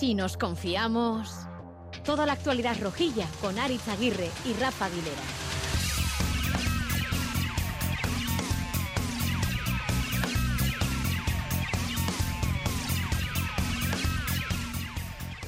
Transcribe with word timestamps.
Si 0.00 0.14
nos 0.14 0.38
confiamos. 0.38 1.28
Toda 2.06 2.24
la 2.24 2.32
actualidad 2.32 2.74
rojilla 2.80 3.26
con 3.42 3.58
Aritz 3.58 3.86
Aguirre 3.86 4.30
y 4.46 4.54
Rafa 4.54 4.86
Aguilera. 4.86 5.59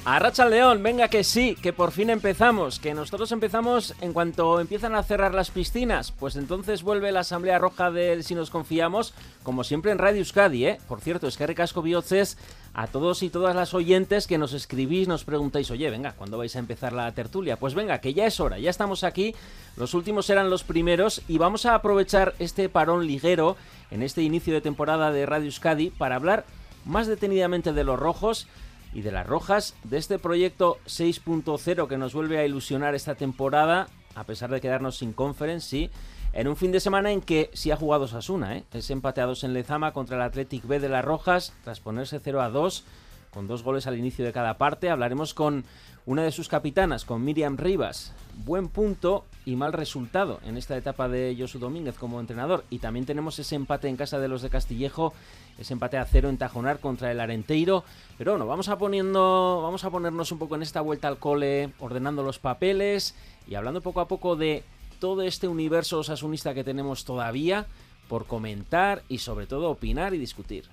Arracha 0.04 0.46
León, 0.46 0.82
venga 0.82 1.06
que 1.06 1.22
sí, 1.22 1.54
que 1.54 1.72
por 1.72 1.92
fin 1.92 2.10
empezamos, 2.10 2.80
que 2.80 2.92
nosotros 2.92 3.30
empezamos 3.30 3.94
en 4.00 4.12
cuanto 4.12 4.58
empiezan 4.58 4.96
a 4.96 5.04
cerrar 5.04 5.32
las 5.32 5.52
piscinas, 5.52 6.10
pues 6.10 6.34
entonces 6.34 6.82
vuelve 6.82 7.12
la 7.12 7.20
Asamblea 7.20 7.60
Roja 7.60 7.92
del 7.92 8.24
Si 8.24 8.34
nos 8.34 8.50
confiamos, 8.50 9.14
como 9.44 9.62
siempre 9.62 9.92
en 9.92 9.98
Radio 9.98 10.18
Euskadi, 10.18 10.66
¿eh? 10.66 10.80
Por 10.88 11.00
cierto, 11.00 11.28
es 11.28 11.36
que 11.36 11.46
recasco 11.46 11.82
bioces 11.82 12.36
a 12.74 12.88
todos 12.88 13.22
y 13.22 13.30
todas 13.30 13.54
las 13.54 13.74
oyentes 13.74 14.26
que 14.26 14.38
nos 14.38 14.54
escribís, 14.54 15.06
nos 15.06 15.22
preguntáis, 15.22 15.70
oye, 15.70 15.88
venga, 15.88 16.14
¿cuándo 16.14 16.36
vais 16.36 16.56
a 16.56 16.58
empezar 16.58 16.92
la 16.92 17.12
tertulia? 17.12 17.56
Pues 17.56 17.74
venga, 17.74 18.00
que 18.00 18.12
ya 18.12 18.26
es 18.26 18.40
hora, 18.40 18.58
ya 18.58 18.70
estamos 18.70 19.04
aquí, 19.04 19.36
los 19.76 19.94
últimos 19.94 20.28
eran 20.30 20.50
los 20.50 20.64
primeros 20.64 21.22
y 21.28 21.38
vamos 21.38 21.64
a 21.64 21.76
aprovechar 21.76 22.34
este 22.40 22.68
parón 22.68 23.06
ligero 23.06 23.56
en 23.92 24.02
este 24.02 24.22
inicio 24.22 24.52
de 24.52 24.62
temporada 24.62 25.12
de 25.12 25.26
Radio 25.26 25.46
Euskadi 25.46 25.90
para 25.90 26.16
hablar 26.16 26.44
más 26.84 27.06
detenidamente 27.06 27.72
de 27.72 27.84
los 27.84 28.00
rojos, 28.00 28.48
y 28.92 29.02
de 29.02 29.12
las 29.12 29.26
rojas 29.26 29.74
de 29.84 29.98
este 29.98 30.18
proyecto 30.18 30.78
6.0 30.86 31.88
que 31.88 31.98
nos 31.98 32.14
vuelve 32.14 32.38
a 32.38 32.44
ilusionar 32.44 32.94
esta 32.94 33.14
temporada, 33.14 33.88
a 34.14 34.24
pesar 34.24 34.50
de 34.50 34.60
quedarnos 34.60 34.98
sin 34.98 35.12
conference, 35.12 35.68
sí, 35.68 35.90
en 36.32 36.48
un 36.48 36.56
fin 36.56 36.72
de 36.72 36.80
semana 36.80 37.10
en 37.10 37.20
que 37.20 37.50
sí 37.52 37.70
ha 37.70 37.76
jugado 37.76 38.08
Sasuna, 38.08 38.56
¿eh? 38.56 38.64
es 38.72 38.90
empateados 38.90 39.44
en 39.44 39.52
Lezama 39.52 39.92
contra 39.92 40.16
el 40.16 40.22
Athletic 40.22 40.66
B 40.66 40.80
de 40.80 40.88
las 40.88 41.04
Rojas, 41.04 41.52
tras 41.62 41.80
ponerse 41.80 42.20
0 42.20 42.40
a 42.40 42.48
2, 42.48 42.84
con 43.32 43.46
dos 43.46 43.62
goles 43.62 43.86
al 43.86 43.98
inicio 43.98 44.24
de 44.24 44.32
cada 44.32 44.58
parte. 44.58 44.90
Hablaremos 44.90 45.34
con 45.34 45.64
una 46.04 46.24
de 46.24 46.32
sus 46.32 46.48
capitanas, 46.48 47.04
con 47.04 47.24
Miriam 47.24 47.56
Rivas. 47.56 48.12
Buen 48.44 48.68
punto 48.68 49.24
y 49.44 49.56
mal 49.56 49.72
resultado 49.72 50.40
en 50.44 50.56
esta 50.56 50.76
etapa 50.76 51.08
de 51.08 51.36
Josu 51.38 51.58
Domínguez 51.58 51.96
como 51.96 52.18
entrenador. 52.18 52.64
Y 52.70 52.78
también 52.78 53.06
tenemos 53.06 53.38
ese 53.38 53.54
empate 53.54 53.88
en 53.88 53.96
casa 53.96 54.18
de 54.18 54.28
los 54.28 54.42
de 54.42 54.50
Castillejo, 54.50 55.12
ese 55.58 55.74
empate 55.74 55.98
a 55.98 56.04
cero 56.04 56.28
en 56.28 56.38
Tajonar 56.38 56.80
contra 56.80 57.12
el 57.12 57.20
Arenteiro. 57.20 57.84
Pero 58.18 58.32
bueno, 58.32 58.46
vamos 58.46 58.68
a, 58.68 58.78
poniendo, 58.78 59.60
vamos 59.62 59.84
a 59.84 59.90
ponernos 59.90 60.32
un 60.32 60.38
poco 60.38 60.56
en 60.56 60.62
esta 60.62 60.80
vuelta 60.80 61.08
al 61.08 61.18
cole, 61.18 61.70
ordenando 61.78 62.22
los 62.22 62.38
papeles 62.38 63.14
y 63.46 63.54
hablando 63.54 63.80
poco 63.80 64.00
a 64.00 64.08
poco 64.08 64.34
de 64.34 64.64
todo 64.98 65.22
este 65.22 65.46
universo 65.46 65.98
osasunista 65.98 66.54
que 66.54 66.64
tenemos 66.64 67.04
todavía 67.04 67.66
por 68.08 68.26
comentar 68.26 69.02
y 69.08 69.18
sobre 69.18 69.46
todo 69.46 69.70
opinar 69.70 70.14
y 70.14 70.18
discutir. 70.18 70.64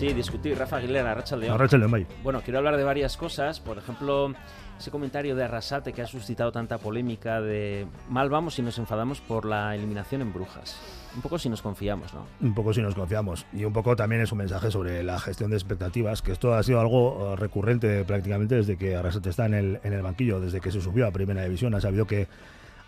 Sí, 0.00 0.14
discutir. 0.14 0.56
Rafa 0.56 0.78
Aguilera, 0.78 1.12
Racha 1.12 1.36
León. 1.36 1.58
León, 1.58 2.06
Bueno, 2.22 2.40
quiero 2.42 2.56
hablar 2.56 2.78
de 2.78 2.84
varias 2.84 3.18
cosas. 3.18 3.60
Por 3.60 3.76
ejemplo, 3.76 4.32
ese 4.78 4.90
comentario 4.90 5.36
de 5.36 5.44
Arrasate 5.44 5.92
que 5.92 6.00
ha 6.00 6.06
suscitado 6.06 6.50
tanta 6.52 6.78
polémica 6.78 7.42
de 7.42 7.86
mal 8.08 8.30
vamos 8.30 8.54
si 8.54 8.62
nos 8.62 8.78
enfadamos 8.78 9.20
por 9.20 9.44
la 9.44 9.74
eliminación 9.74 10.22
en 10.22 10.32
Brujas. 10.32 10.80
Un 11.14 11.20
poco 11.20 11.38
si 11.38 11.50
nos 11.50 11.60
confiamos, 11.60 12.14
¿no? 12.14 12.24
Un 12.40 12.54
poco 12.54 12.72
si 12.72 12.80
nos 12.80 12.94
confiamos. 12.94 13.44
Y 13.52 13.66
un 13.66 13.74
poco 13.74 13.94
también 13.94 14.22
es 14.22 14.32
un 14.32 14.38
mensaje 14.38 14.70
sobre 14.70 15.02
la 15.02 15.20
gestión 15.20 15.50
de 15.50 15.56
expectativas, 15.56 16.22
que 16.22 16.32
esto 16.32 16.54
ha 16.54 16.62
sido 16.62 16.80
algo 16.80 17.34
eh, 17.34 17.36
recurrente 17.36 18.02
prácticamente 18.04 18.54
desde 18.54 18.78
que 18.78 18.96
Arrasate 18.96 19.28
está 19.28 19.44
en 19.44 19.52
el, 19.52 19.80
en 19.84 19.92
el 19.92 20.00
banquillo, 20.00 20.40
desde 20.40 20.62
que 20.62 20.72
se 20.72 20.80
subió 20.80 21.08
a 21.08 21.10
Primera 21.10 21.44
División. 21.44 21.74
Ha 21.74 21.80
sabido 21.82 22.06
que 22.06 22.26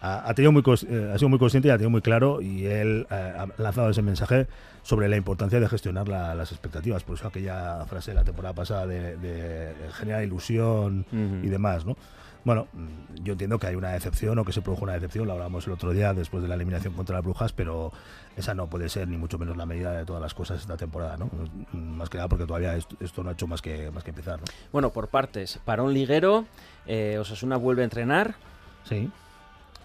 ha, 0.05 0.35
tenido 0.35 0.51
muy, 0.51 0.63
eh, 0.89 1.13
ha 1.15 1.19
sido 1.19 1.29
muy 1.29 1.39
consciente 1.39 1.69
y 1.69 1.71
ha 1.71 1.75
tenido 1.75 1.91
muy 1.91 2.03
claro 2.03 2.43
y 2.43 2.67
él 2.67 3.07
eh, 3.09 3.15
ha 3.15 3.47
lanzado 3.57 3.89
ese 3.89 4.03
mensaje 4.03 4.49
sobre 4.83 5.09
la 5.09 5.17
importancia 5.17 5.61
de 5.61 5.69
gestionar 5.69 6.09
las 6.09 6.51
expectativas. 6.51 7.05
Por 7.05 7.17
eso 7.17 7.29
aquella 7.29 7.85
frase 7.87 8.11
de 8.11 8.17
la 8.17 8.25
temporada 8.25 8.53
pasada 8.53 8.87
de, 8.87 9.73
generar 9.93 10.25
ilusión 10.25 11.07
y 11.13 11.49
demás, 11.49 11.87
¿no? 11.87 11.97
Bueno, 12.45 12.67
mm, 12.73 13.23
yo 13.23 13.35
entiendo 13.35 13.61
que 13.61 13.69
hay 13.69 13.77
una 13.77 13.93
decepción 13.93 14.37
o 14.41 14.45
que 14.45 14.53
se 14.53 14.63
produjo 14.63 14.83
una 14.83 14.95
decepción, 14.95 15.29
lo 15.29 15.35
hablamos 15.35 15.69
el 15.69 15.75
otro 15.75 15.93
día 15.93 16.13
después 16.13 16.43
de 16.43 16.49
la 16.49 16.57
eliminación 16.57 16.95
contra 16.95 17.15
las 17.15 17.25
Brujas, 17.25 17.53
pero 17.53 17.93
esa 18.37 18.55
no 18.55 18.67
puede 18.67 18.89
ser 18.89 19.07
ni 19.07 19.17
mucho 19.17 19.39
menos 19.39 19.57
la 19.57 19.67
medida 19.67 19.93
de 19.93 20.05
todas 20.05 20.21
las 20.21 20.35
cosas 20.35 20.61
esta 20.61 20.77
temporada, 20.77 21.17
¿no? 21.17 21.31
Mm, 21.73 21.79
más 21.79 22.11
que 22.11 22.19
nada 22.19 22.29
porque 22.29 22.45
todavía 22.45 22.77
esto, 22.77 23.23
no 23.23 23.31
ha 23.31 23.35
hecho 23.35 23.47
más 23.47 23.63
que, 23.63 23.93
más 23.93 24.03
que 24.03 24.11
empezar, 24.11 24.41
¿no? 24.41 24.47
Bueno, 24.73 24.91
por 24.91 25.07
partes, 25.07 25.61
para 25.65 25.85
un 25.85 25.95
liguero, 25.95 26.47
eh, 26.87 27.19
Osasuna 27.21 27.57
vuelve 27.57 27.83
a 27.83 27.85
entrenar. 27.85 28.35
Sí. 28.83 29.09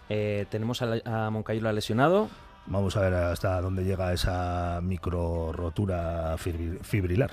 Eh, 0.09 0.45
tenemos 0.49 0.81
a, 0.81 0.95
a 1.05 1.29
Moncayola 1.29 1.73
lesionado. 1.73 2.29
Vamos 2.65 2.97
a 2.97 3.01
ver 3.01 3.13
hasta 3.13 3.61
dónde 3.61 3.85
llega 3.85 4.11
esa 4.11 4.79
micro 4.81 5.53
rotura 5.53 6.35
fibrilar. 6.37 7.31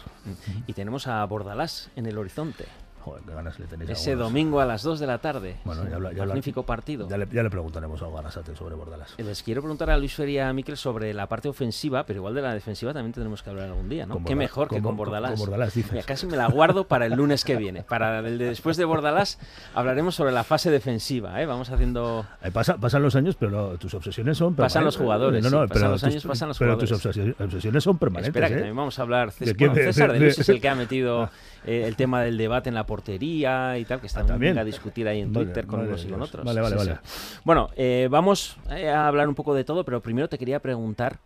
Y 0.67 0.73
tenemos 0.75 1.09
a 1.09 1.25
Bordalás 1.25 1.91
en 1.97 2.07
el 2.07 2.19
horizonte. 2.19 2.67
Joder, 3.05 3.23
qué 3.23 3.35
ganas 3.35 3.59
le 3.59 3.67
tenéis 3.67 3.91
Ese 3.91 4.17
domingo 4.17 4.61
a 4.61 4.65
las 4.65 4.83
2 4.83 4.99
de 4.99 5.07
la 5.07 5.19
tarde. 5.19 5.57
Bueno, 5.65 5.85
ya, 5.87 6.25
Magnífico 6.25 6.63
partido. 6.63 7.07
Ya 7.07 7.19
le, 7.19 7.29
ya 7.31 7.43
le, 7.43 7.51
preguntaremos 7.51 8.01
algo 8.01 8.17
a 8.17 8.21
Arrasate 8.21 8.57
sobre 8.57 8.75
Bordalás. 8.77 9.13
Eh, 9.19 9.23
les 9.23 9.43
quiero 9.43 9.61
preguntar 9.61 9.91
a 9.91 9.99
Luis 9.99 10.15
Feria 10.15 10.49
a 10.49 10.55
Miquel 10.55 10.79
sobre 10.79 11.13
la 11.13 11.27
parte 11.27 11.51
ofensiva, 11.51 12.07
pero 12.07 12.21
igual 12.21 12.35
de 12.35 12.41
la 12.41 12.55
defensiva 12.55 12.95
también 12.95 13.13
tendremos 13.13 13.43
que 13.43 13.51
hablar 13.51 13.69
algún 13.69 13.91
día, 13.91 14.07
¿no? 14.07 14.25
Qué 14.25 14.35
mejor 14.35 14.69
que 14.69 14.81
con 14.81 14.97
Bordalás. 14.97 15.33
Con, 15.33 15.41
Bordalás 15.41 15.75
dices. 15.75 16.07
casi 16.07 16.27
me 16.27 16.39
la 16.39 16.47
guardo 16.47 16.89
para 16.89 17.05
el 17.05 17.13
lunes 17.13 17.45
que 17.45 17.57
viene. 17.57 17.83
Para 17.83 18.21
el 18.21 18.39
de 18.39 18.47
después 18.47 18.79
de 18.79 18.87
Bordalás 18.87 19.39
hablaremos 19.75 20.15
sobre 20.15 20.33
la 20.33 20.43
fase 20.43 20.71
defensiva, 20.71 21.43
¿eh? 21.43 21.45
Vamos 21.45 21.69
haciendo... 21.69 22.25
Eh, 22.43 22.53
pasan 22.53 23.03
los 23.03 23.15
años, 23.17 23.37
pero 23.39 23.77
tus 23.77 23.93
obsesiones 23.93 24.39
son 24.39 24.55
permanentes. 24.55 24.73
Pasan 24.73 24.85
los 24.87 24.97
jugadores, 24.97 25.45
no, 25.45 25.51
no, 25.51 25.69
pasan 25.69 25.91
los 25.91 26.05
años, 26.05 26.25
pasan 26.25 26.49
los 26.49 26.59
pero 26.59 26.73
jugadores. 26.73 27.03
Pero 27.03 27.37
tus 27.37 27.45
obsesiones 27.45 27.85
son 27.85 27.99
permanentes, 27.99 28.29
Espera, 28.29 28.49
que 28.49 28.55
¿eh? 28.55 28.57
también 28.57 28.77
vamos 28.77 28.99
a 28.99 29.03
hablar... 29.03 29.31
César 29.31 30.13
de, 30.13 30.21
Luis 30.21 30.39
es 30.39 30.49
el 30.49 30.59
que 30.59 30.71
ha 30.71 30.75
metido... 30.75 31.29
Eh, 31.67 31.85
el 31.87 31.97
tema 31.97 32.23
del 32.23 32.37
debate 32.37 32.69
en 32.69 32.75
la 32.75 32.85
portería 32.95 33.77
y 33.77 33.85
tal, 33.85 34.01
que 34.01 34.07
está 34.07 34.21
ah, 34.21 34.27
también 34.27 34.57
a 34.57 34.63
discutir 34.63 35.09
ahí 35.09 35.21
en 35.21 35.33
Twitter 35.33 35.67
con 35.67 35.81
unos 35.81 36.05
y 36.05 36.09
con 36.09 36.23
otros. 36.23 36.45
Vale, 36.45 36.61
vale, 36.61 36.77
vale. 36.77 36.99
Bueno, 37.43 37.71
eh, 37.75 38.07
vamos 38.09 38.57
eh, 38.71 38.89
a 38.89 39.09
hablar 39.09 39.29
un 39.29 39.35
poco 39.35 39.53
de 39.53 39.65
todo, 39.65 39.85
pero 39.85 40.01
primero 40.01 40.29
te 40.29 40.39
quería 40.39 40.61
preguntar, 40.61 41.19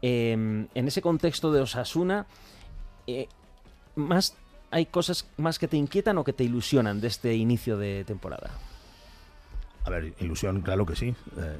em, 0.00 0.66
en 0.74 0.88
ese 0.88 1.00
contexto 1.00 1.52
de 1.52 1.60
Osasuna, 1.60 2.26
más 3.94 4.36
¿hay 4.72 4.86
cosas 4.86 5.28
más 5.36 5.60
que 5.60 5.68
te 5.68 5.76
inquietan 5.76 6.18
o 6.18 6.24
que 6.24 6.32
te 6.32 6.42
ilusionan 6.42 7.00
de 7.00 7.06
este 7.06 7.36
inicio 7.36 7.78
de 7.78 8.02
temporada? 8.04 8.50
A 9.84 9.90
ver, 9.90 10.12
ilusión, 10.18 10.60
claro 10.62 10.84
que 10.84 10.96
sí. 10.96 11.14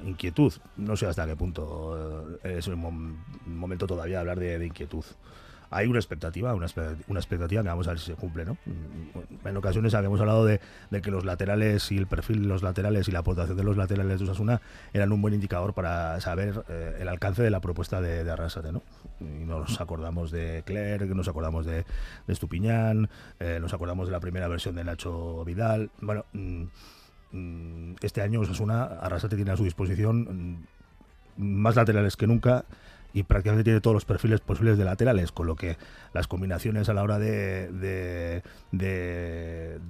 inquietud, 0.04 0.52
no 0.76 0.96
sé 0.96 1.06
hasta 1.06 1.24
qué 1.24 1.36
punto 1.36 2.40
es 2.42 2.66
un 2.66 3.22
momento 3.46 3.86
todavía 3.86 4.16
de 4.16 4.20
hablar 4.20 4.40
de 4.40 4.66
inquietud 4.66 5.04
hay 5.72 5.86
una 5.86 5.98
expectativa, 5.98 6.54
una, 6.54 6.66
expectativa 6.66 7.62
que 7.62 7.68
vamos 7.68 7.86
a 7.88 7.90
ver 7.90 7.98
si 7.98 8.06
se 8.06 8.14
cumple, 8.14 8.44
¿no? 8.44 8.58
Mm, 8.66 9.48
en 9.48 9.56
ocasiones 9.56 9.94
habíamos 9.94 10.20
hablado 10.20 10.44
de, 10.44 10.60
que 11.02 11.10
los 11.10 11.24
laterales 11.24 11.90
y 11.90 11.98
el 11.98 12.06
perfil 12.06 12.42
de 12.42 12.48
los 12.48 12.62
laterales 12.62 13.08
y 13.08 13.12
la 13.12 13.20
aportación 13.20 13.56
de 13.56 13.64
los 13.64 13.76
laterales 13.76 14.18
de 14.18 14.24
Osasuna 14.26 14.60
eran 14.92 15.10
un 15.12 15.22
buen 15.22 15.32
indicador 15.32 15.72
para 15.72 16.20
saber 16.20 16.64
eh, 16.68 16.98
el 17.00 17.08
alcance 17.08 17.42
de 17.42 17.50
la 17.50 17.60
propuesta 17.60 18.00
de, 18.00 18.22
de 18.22 18.30
Arrasate, 18.30 18.70
¿no? 18.70 18.82
Nos 19.20 19.80
acordamos 19.80 20.30
de 20.30 20.62
Clerc, 20.66 21.08
nos 21.14 21.28
acordamos 21.28 21.64
de, 21.64 21.84
Estupiñán, 22.28 23.08
eh, 23.40 23.58
nos 23.60 23.72
acordamos 23.72 24.08
de 24.08 24.12
la 24.12 24.20
primera 24.20 24.48
versión 24.48 24.74
de 24.74 24.84
Nacho 24.84 25.44
Vidal. 25.44 25.90
Bueno, 26.00 26.26
mm, 26.32 26.64
mm, 27.32 27.94
este 28.02 28.20
año 28.20 28.40
Osasuna, 28.40 28.84
Arrasate 28.84 29.36
tiene 29.36 29.52
a 29.52 29.56
su 29.56 29.64
disposición 29.64 30.66
más 31.36 31.76
laterales 31.76 32.16
que 32.16 32.26
nunca 32.26 32.66
y 33.12 33.22
prácticamente 33.24 33.64
tiene 33.64 33.80
todos 33.80 33.94
los 33.94 34.04
perfiles 34.04 34.40
posibles 34.40 34.78
de 34.78 34.84
laterales, 34.84 35.32
con 35.32 35.46
lo 35.46 35.56
que 35.56 35.76
las 36.12 36.26
combinaciones 36.26 36.88
a 36.88 36.94
la 36.94 37.02
hora 37.02 37.18
de, 37.18 38.42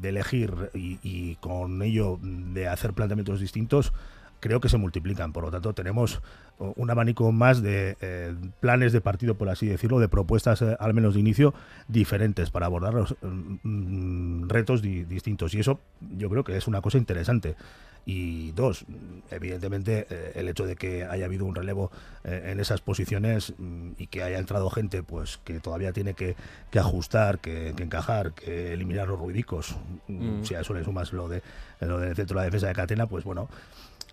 elegir 0.03 0.71
y, 0.75 1.37
con 1.37 1.83
ello 1.83 2.19
de 2.23 2.69
hacer 2.69 2.93
planteamientos 2.93 3.41
distintos, 3.41 3.93
creo 4.41 4.61
que 4.61 4.69
se 4.69 4.77
multiplican. 4.77 5.33
Por 5.33 5.45
lo 5.45 5.51
tanto, 5.51 5.73
tenemos 5.73 6.21
un 6.59 6.91
abanico 6.91 7.31
más 7.33 7.63
de 7.63 7.97
eh, 8.01 8.35
planes 8.61 8.93
de 8.93 9.01
partido, 9.01 9.37
por 9.37 9.49
así 9.49 9.67
decirlo, 9.67 10.01
de 10.01 10.09
propuestas, 10.09 10.63
eh, 10.63 10.77
al 10.79 10.95
menos 10.95 11.15
de 11.15 11.21
inicio, 11.21 11.55
diferentes 11.89 12.51
para 12.51 12.67
abordar 12.67 12.93
los 12.95 13.17
mm, 13.23 13.57
mm, 13.63 14.49
retos 14.49 14.83
distintos. 14.83 15.55
Y 15.55 15.61
eso 15.61 15.81
yo 16.17 16.29
creo 16.29 16.45
que 16.45 16.57
es 16.57 16.67
una 16.67 16.81
cosa 16.81 16.99
interesante. 16.99 17.57
Y 18.05 18.51
dos, 18.53 18.85
evidentemente, 19.31 20.07
eh, 20.11 20.33
el 20.35 20.49
hecho 20.49 20.67
de 20.67 20.75
que 20.75 21.05
haya 21.05 21.27
habido 21.27 21.45
un 21.45 21.55
relevo 21.55 21.93
eh, 22.25 22.51
en 22.51 22.59
esas 22.59 22.81
posiciones 22.81 23.55
mm, 23.57 23.93
y 23.97 24.09
que 24.09 24.25
haya 24.25 24.39
entrado 24.39 24.71
gente 24.71 25.05
pues 25.05 25.39
que 25.45 25.61
todavía 25.61 25.93
tiene 25.93 26.15
que, 26.15 26.35
ajustar, 26.75 27.39
que, 27.39 27.69
encajar, 27.69 28.33
que 28.33 28.73
eliminar 28.73 29.07
los 29.07 29.21
ruidicos. 29.21 29.77
Mm, 30.09 30.41
mm. 30.41 30.45
Si 30.45 30.55
a 30.55 30.61
eso 30.61 30.75
le 30.75 30.83
sumas 30.83 31.13
lo, 31.13 31.29
de, 31.29 31.43
lo 31.81 32.01
del 32.01 32.17
centro 32.17 32.35
de 32.35 32.41
la 32.41 32.45
defensa 32.47 32.67
de 32.67 32.75
Catena, 32.75 33.07
pues 33.07 33.23
bueno, 33.23 33.49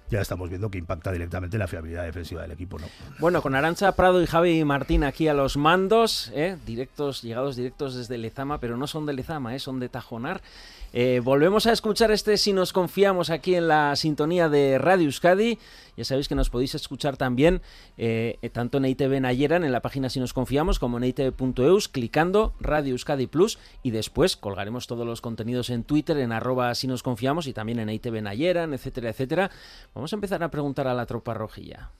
ya 0.09 0.21
estamos 0.21 0.49
viendo 0.49 0.69
que 0.69 0.77
impacta 0.77 1.11
directamente 1.11 1.57
la 1.57 1.67
fiabilidad 1.67 2.03
defensiva 2.03 2.41
del 2.41 2.51
equipo. 2.51 2.79
¿no? 2.79 2.87
Bueno, 3.19 3.41
con 3.41 3.55
Arancha 3.55 3.91
Prado 3.93 4.21
y 4.21 4.25
Javi 4.25 4.63
Martín 4.65 5.03
aquí 5.03 5.27
a 5.27 5.33
los 5.33 5.55
mandos, 5.55 6.31
¿eh? 6.33 6.57
directos, 6.65 7.21
llegados 7.21 7.55
directos 7.55 7.95
desde 7.95 8.17
Lezama, 8.17 8.59
pero 8.59 8.75
no 8.77 8.87
son 8.87 9.05
de 9.05 9.13
Lezama, 9.13 9.55
¿eh? 9.55 9.59
son 9.59 9.79
de 9.79 9.89
Tajonar. 9.89 10.41
Eh, 10.91 11.21
volvemos 11.23 11.67
a 11.67 11.71
escuchar 11.71 12.09
este 12.11 12.37
Si 12.37 12.51
nos 12.51 12.73
confiamos 12.73 13.29
aquí 13.29 13.55
en 13.55 13.67
la 13.67 13.95
sintonía 13.95 14.49
de 14.49 14.77
Radio 14.79 15.05
Euskadi. 15.05 15.59
Ya 15.95 16.05
sabéis 16.05 16.27
que 16.27 16.35
nos 16.35 16.49
podéis 16.49 16.75
escuchar 16.75 17.17
también 17.17 17.61
eh, 17.97 18.37
tanto 18.53 18.77
en 18.77 18.85
ITV 18.85 19.21
Nayeran, 19.21 19.63
en 19.63 19.71
la 19.71 19.81
página 19.81 20.09
Si 20.09 20.19
nos 20.19 20.33
confiamos, 20.33 20.79
como 20.79 20.97
en 20.97 21.03
itv.eus, 21.03 21.89
clicando 21.89 22.53
Radio 22.59 22.93
Euskadi 22.93 23.27
Plus 23.27 23.59
y 23.83 23.91
después 23.91 24.35
colgaremos 24.35 24.87
todos 24.87 25.05
los 25.05 25.21
contenidos 25.21 25.69
en 25.69 25.83
Twitter, 25.83 26.17
en 26.17 26.31
arroba 26.31 26.73
Si 26.73 26.87
nos 26.87 27.03
confiamos 27.03 27.47
y 27.47 27.53
también 27.53 27.79
en 27.79 27.89
ITV 27.89 28.21
Nayeran, 28.21 28.73
etcétera, 28.73 29.09
etcétera. 29.09 29.51
Vamos 29.93 30.13
a 30.13 30.15
empezar 30.15 30.41
a 30.41 30.49
preguntar 30.49 30.87
a 30.87 30.93
la 30.93 31.05
tropa 31.05 31.33
rojilla. 31.33 31.91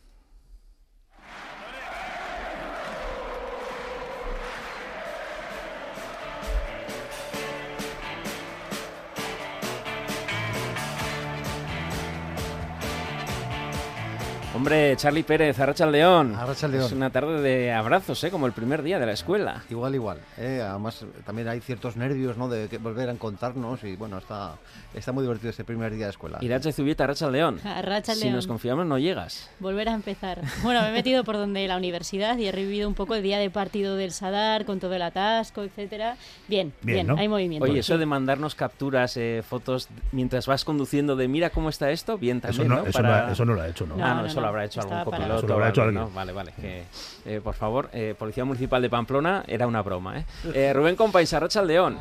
Hombre, 14.60 14.94
Charlie 14.98 15.24
Pérez, 15.24 15.58
Arracha 15.58 15.86
León. 15.86 16.36
Arracha 16.36 16.68
León. 16.68 16.84
Es 16.84 16.92
una 16.92 17.10
tarde 17.10 17.40
de 17.42 17.72
abrazos, 17.72 18.22
¿eh? 18.26 18.30
Como 18.30 18.46
el 18.46 18.52
primer 18.52 18.84
día 18.84 19.00
de 19.00 19.06
la 19.06 19.14
escuela. 19.14 19.64
Igual, 19.70 19.96
igual. 19.96 20.18
¿eh? 20.38 20.62
Además, 20.62 21.06
también 21.26 21.48
hay 21.48 21.62
ciertos 21.62 21.96
nervios, 21.96 22.36
¿no? 22.36 22.50
De 22.50 22.68
que 22.68 22.78
volver 22.78 23.08
a 23.08 23.14
encontrarnos 23.14 23.82
y, 23.86 23.96
bueno, 23.96 24.18
está, 24.18 24.56
está 24.94 25.14
muy 25.14 25.22
divertido 25.22 25.52
este 25.52 25.64
primer 25.64 25.96
día 25.96 26.08
de 26.08 26.12
escuela. 26.12 26.40
Irache 26.42 26.74
Zubieta, 26.74 27.06
Arracha 27.06 27.30
León. 27.32 27.62
Arracha 27.64 28.14
Si 28.16 28.24
León. 28.26 28.36
nos 28.36 28.48
confiamos, 28.48 28.86
no 28.86 28.98
llegas. 29.00 29.50
Volver 29.62 29.88
a 29.88 29.94
empezar. 29.94 30.42
Bueno, 30.62 30.82
me 30.82 30.90
he 30.90 30.92
metido 30.92 31.24
por 31.24 31.38
donde 31.38 31.66
la 31.66 31.78
universidad 31.78 32.38
y 32.38 32.48
he 32.48 32.52
revivido 32.52 32.90
un 32.90 32.96
poco 32.96 33.16
el 33.16 33.24
día 33.24 33.40
de 33.40 33.50
partido 33.50 33.96
del 33.96 34.12
Sadar 34.12 34.66
con 34.66 34.82
todo 34.82 34.94
el 34.94 35.02
atasco, 35.04 35.64
etcétera. 35.64 36.18
Bien, 36.50 36.74
Bien, 36.82 36.98
bien, 36.98 37.08
¿no? 37.08 37.16
hay 37.18 37.30
movimiento. 37.30 37.64
Oye, 37.64 37.76
sí. 37.76 37.80
eso 37.80 37.98
de 37.98 38.06
mandarnos 38.06 38.56
capturas, 38.56 39.16
eh, 39.16 39.42
fotos 39.48 39.88
mientras 40.12 40.48
vas 40.48 40.66
conduciendo 40.66 41.16
de 41.16 41.30
mira 41.30 41.50
cómo 41.50 41.70
está 41.70 41.92
esto, 41.92 42.18
bien 42.18 42.40
Eso 42.40 42.48
también, 42.48 42.68
no, 42.68 42.76
¿no? 42.76 42.84
eso, 42.88 43.00
Para- 43.02 43.28
no, 43.28 43.32
eso 43.32 43.46
no 43.46 43.54
lo 43.54 43.62
ha 43.62 43.68
hecho, 43.70 43.88
¿no? 43.88 43.96
No, 43.96 44.06
ah, 44.06 44.10
no, 44.16 44.22
no, 44.24 44.26
eso 44.28 44.49
habrá 44.50 44.66
hecho 44.66 44.82
algún 44.82 45.04
copiloto. 45.04 45.38
Eso 45.38 45.48
lo 45.48 45.54
habrá 45.54 45.68
o 45.68 45.70
hecho 45.70 45.82
algo, 45.82 46.00
alguien. 46.00 46.14
¿no? 46.14 46.16
Vale, 46.16 46.34
vale. 46.34 46.54
Que, 46.60 46.84
eh, 47.26 47.42
por 47.42 47.56
favor, 47.56 47.90
eh, 47.94 48.16
Policía 48.18 48.46
Municipal 48.46 48.82
de 48.82 48.90
Pamplona, 48.90 49.44
era 49.48 49.66
una 49.68 49.82
broma, 49.82 50.20
¿eh? 50.20 50.26
Eh, 50.54 50.74
Rubén 50.74 50.96
Compais, 50.96 51.34
Arracha 51.34 51.62
León. 51.62 51.98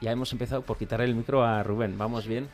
Ya 0.00 0.12
hemos 0.12 0.30
empezado 0.32 0.62
por 0.62 0.76
quitar 0.76 1.00
el 1.00 1.14
micro 1.14 1.42
a 1.44 1.62
Rubén, 1.62 1.96
vamos 1.98 2.26
bien. 2.26 2.48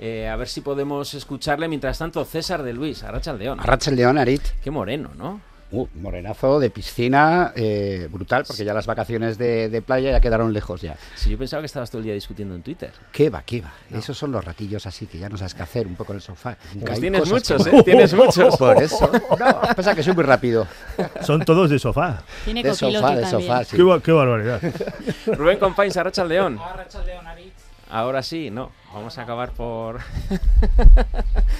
Eh, 0.00 0.28
a 0.28 0.36
ver 0.36 0.48
si 0.48 0.60
podemos 0.60 1.14
escucharle. 1.14 1.68
Mientras 1.68 1.98
tanto, 1.98 2.24
César 2.24 2.62
de 2.62 2.72
Luis, 2.72 3.02
Arracha 3.02 3.32
León. 3.32 3.60
Arracha 3.60 3.90
el 3.90 3.96
León, 3.96 4.18
Arit. 4.18 4.42
Qué 4.62 4.70
moreno, 4.70 5.10
¿no? 5.16 5.40
Uh, 5.70 5.86
morenazo 5.96 6.58
de 6.60 6.70
piscina, 6.70 7.52
eh, 7.54 8.08
brutal, 8.10 8.44
porque 8.46 8.64
ya 8.64 8.72
las 8.72 8.86
vacaciones 8.86 9.36
de, 9.36 9.68
de 9.68 9.82
playa 9.82 10.12
ya 10.12 10.20
quedaron 10.20 10.52
lejos 10.54 10.80
ya. 10.80 10.96
Si 11.14 11.28
yo 11.28 11.36
pensaba 11.36 11.60
que 11.60 11.66
estabas 11.66 11.90
todo 11.90 11.98
el 11.98 12.04
día 12.06 12.14
discutiendo 12.14 12.54
en 12.54 12.62
Twitter. 12.62 12.90
¿Qué 13.12 13.28
va, 13.28 13.42
qué 13.42 13.60
va? 13.60 13.70
Esos 13.90 14.16
son 14.16 14.32
los 14.32 14.42
ratillos 14.42 14.86
así 14.86 15.06
que 15.06 15.18
ya 15.18 15.28
no 15.28 15.36
sabes 15.36 15.52
qué 15.54 15.62
hacer, 15.62 15.86
un 15.86 15.94
poco 15.94 16.12
en 16.12 16.16
el 16.16 16.22
sofá. 16.22 16.56
Pues 16.86 17.00
tienes 17.00 17.22
que 17.24 17.28
muchos, 17.30 17.66
¿eh? 17.66 17.82
Tienes 17.84 18.14
muchos. 18.14 18.56
Por 18.58 18.82
eso. 18.82 19.10
No, 19.12 19.60
pasa 19.76 19.94
que 19.94 20.02
soy 20.02 20.14
muy 20.14 20.24
rápido. 20.24 20.66
Son 21.20 21.44
todos 21.44 21.68
de 21.68 21.78
sofá. 21.78 22.22
Tiene 22.46 22.62
De 22.62 22.74
sofá, 22.74 23.14
de 23.16 23.20
también. 23.22 23.28
sofá, 23.30 23.64
sí. 23.64 23.76
Qué, 23.76 23.82
ba- 23.82 24.00
qué 24.00 24.12
barbaridad. 24.12 24.60
Rubén 25.26 25.58
Compais, 25.58 25.94
Arracha 25.98 26.24
León. 26.24 26.58
Ahora 27.90 28.22
sí, 28.22 28.50
no. 28.50 28.72
Vamos 28.94 29.18
a 29.18 29.22
acabar 29.22 29.50
por. 29.52 30.00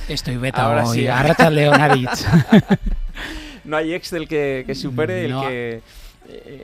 Estoy 0.09 0.39
beta 0.39 0.63
Ahora 0.65 0.87
hoy. 0.87 1.01
sí. 1.01 1.07
Arracha 1.07 1.51
Leonarich. 1.51 2.09
no 3.69 3.77
hay 3.77 3.93
Excel 3.95 4.27
que, 4.27 4.65
que 4.67 4.75
supere 4.75 5.29
No. 5.29 5.43
el 5.43 5.49
que. 5.49 5.81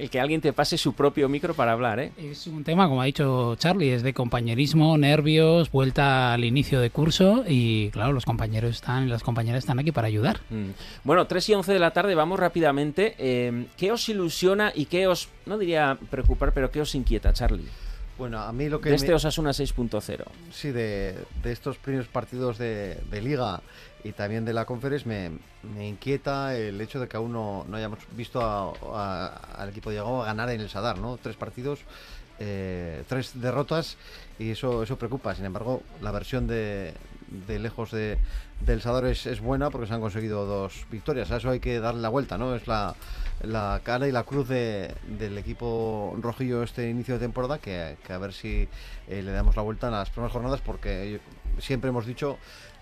El 0.00 0.10
que 0.10 0.20
alguien 0.20 0.42
te 0.42 0.52
pase 0.52 0.76
su 0.76 0.92
propio 0.92 1.26
micro 1.26 1.54
para 1.54 1.72
hablar, 1.72 1.98
¿eh? 1.98 2.12
es 2.18 2.46
un 2.46 2.64
tema, 2.64 2.86
como 2.86 3.00
ha 3.00 3.06
dicho 3.06 3.56
Charlie, 3.56 3.94
es 3.94 4.02
de 4.02 4.12
compañerismo, 4.12 4.98
nervios, 4.98 5.70
vuelta 5.70 6.34
al 6.34 6.44
inicio 6.44 6.80
de 6.80 6.90
curso 6.90 7.44
y 7.48 7.88
claro, 7.88 8.12
los 8.12 8.26
compañeros 8.26 8.72
están, 8.74 9.08
las 9.08 9.22
compañeras 9.22 9.60
están 9.60 9.78
aquí 9.78 9.90
para 9.90 10.06
ayudar. 10.06 10.40
Mm. 10.50 10.72
Bueno, 11.04 11.26
3 11.26 11.48
y 11.48 11.54
11 11.54 11.72
de 11.72 11.78
la 11.78 11.92
tarde, 11.92 12.14
vamos 12.14 12.38
rápidamente. 12.38 13.14
Eh, 13.16 13.64
¿Qué 13.78 13.90
os 13.90 14.06
ilusiona 14.10 14.70
y 14.74 14.84
qué 14.84 15.06
os, 15.06 15.30
no 15.46 15.56
diría 15.56 15.96
preocupar, 16.10 16.52
pero 16.52 16.70
qué 16.70 16.82
os 16.82 16.94
inquieta, 16.94 17.32
Charlie? 17.32 17.64
Bueno, 18.18 18.40
a 18.40 18.52
mí 18.52 18.68
lo 18.68 18.82
que 18.82 18.90
De 18.90 18.96
este 18.96 19.08
me- 19.08 19.14
Osasuna 19.14 19.50
6.0. 19.52 20.24
Sí, 20.52 20.72
de, 20.72 21.14
de 21.42 21.52
estos 21.52 21.78
primeros 21.78 22.06
partidos 22.08 22.58
de, 22.58 22.98
de 23.10 23.22
liga 23.22 23.62
y 24.04 24.12
también 24.12 24.44
de 24.44 24.52
la 24.52 24.66
conference 24.66 25.08
me, 25.08 25.30
inquieta 25.88 26.54
el 26.56 26.80
hecho 26.80 27.00
de 27.00 27.08
que 27.08 27.16
aún 27.16 27.32
no, 27.32 27.64
no 27.68 27.76
hayamos 27.76 27.98
visto 28.12 28.40
a- 28.42 28.72
a- 28.92 29.26
al 29.62 29.70
equipo 29.70 29.88
de 29.90 29.96
Diego 29.96 30.22
ganar 30.22 30.50
en 30.50 30.60
el 30.60 30.68
Sadar, 30.68 30.98
¿no? 30.98 31.16
Tres 31.16 31.36
partidos, 31.36 31.80
eh, 32.38 33.02
tres 33.08 33.40
derrotas 33.40 33.96
y 34.38 34.50
eso, 34.50 34.82
eso 34.82 34.96
preocupa. 34.98 35.34
Sin 35.34 35.46
embargo, 35.46 35.82
la 36.02 36.10
versión 36.10 36.46
de, 36.46 36.92
de 37.46 37.58
lejos 37.58 37.92
de, 37.92 38.18
del 38.60 38.82
Sadar 38.82 39.06
es, 39.06 39.40
buena 39.40 39.70
porque 39.70 39.86
se 39.86 39.94
han 39.94 40.00
conseguido 40.02 40.44
dos 40.44 40.84
victorias. 40.90 41.30
A 41.30 41.38
eso 41.38 41.48
hay 41.50 41.60
que 41.60 41.80
darle 41.80 42.02
la 42.02 42.10
vuelta, 42.10 42.36
¿no? 42.36 42.54
Es 42.54 42.66
la, 42.66 42.94
la 43.42 43.80
cara 43.84 44.06
y 44.06 44.12
la 44.12 44.24
cruz 44.24 44.48
de- 44.48 44.94
del 45.18 45.38
equipo 45.38 46.14
rojillo 46.20 46.62
este 46.62 46.90
inicio 46.90 47.14
de 47.14 47.20
temporada 47.20 47.58
que, 47.58 47.96
que 48.06 48.12
a 48.12 48.18
ver 48.18 48.34
si 48.34 48.68
eh, 49.08 49.22
le 49.22 49.32
damos 49.32 49.56
la 49.56 49.62
vuelta 49.62 49.86
en 49.86 49.94
las 49.94 50.10
primeras 50.10 50.32
jornadas 50.32 50.60
porque 50.60 51.20
siempre 51.58 51.88
hemos 51.90 52.04
dicho 52.04 52.36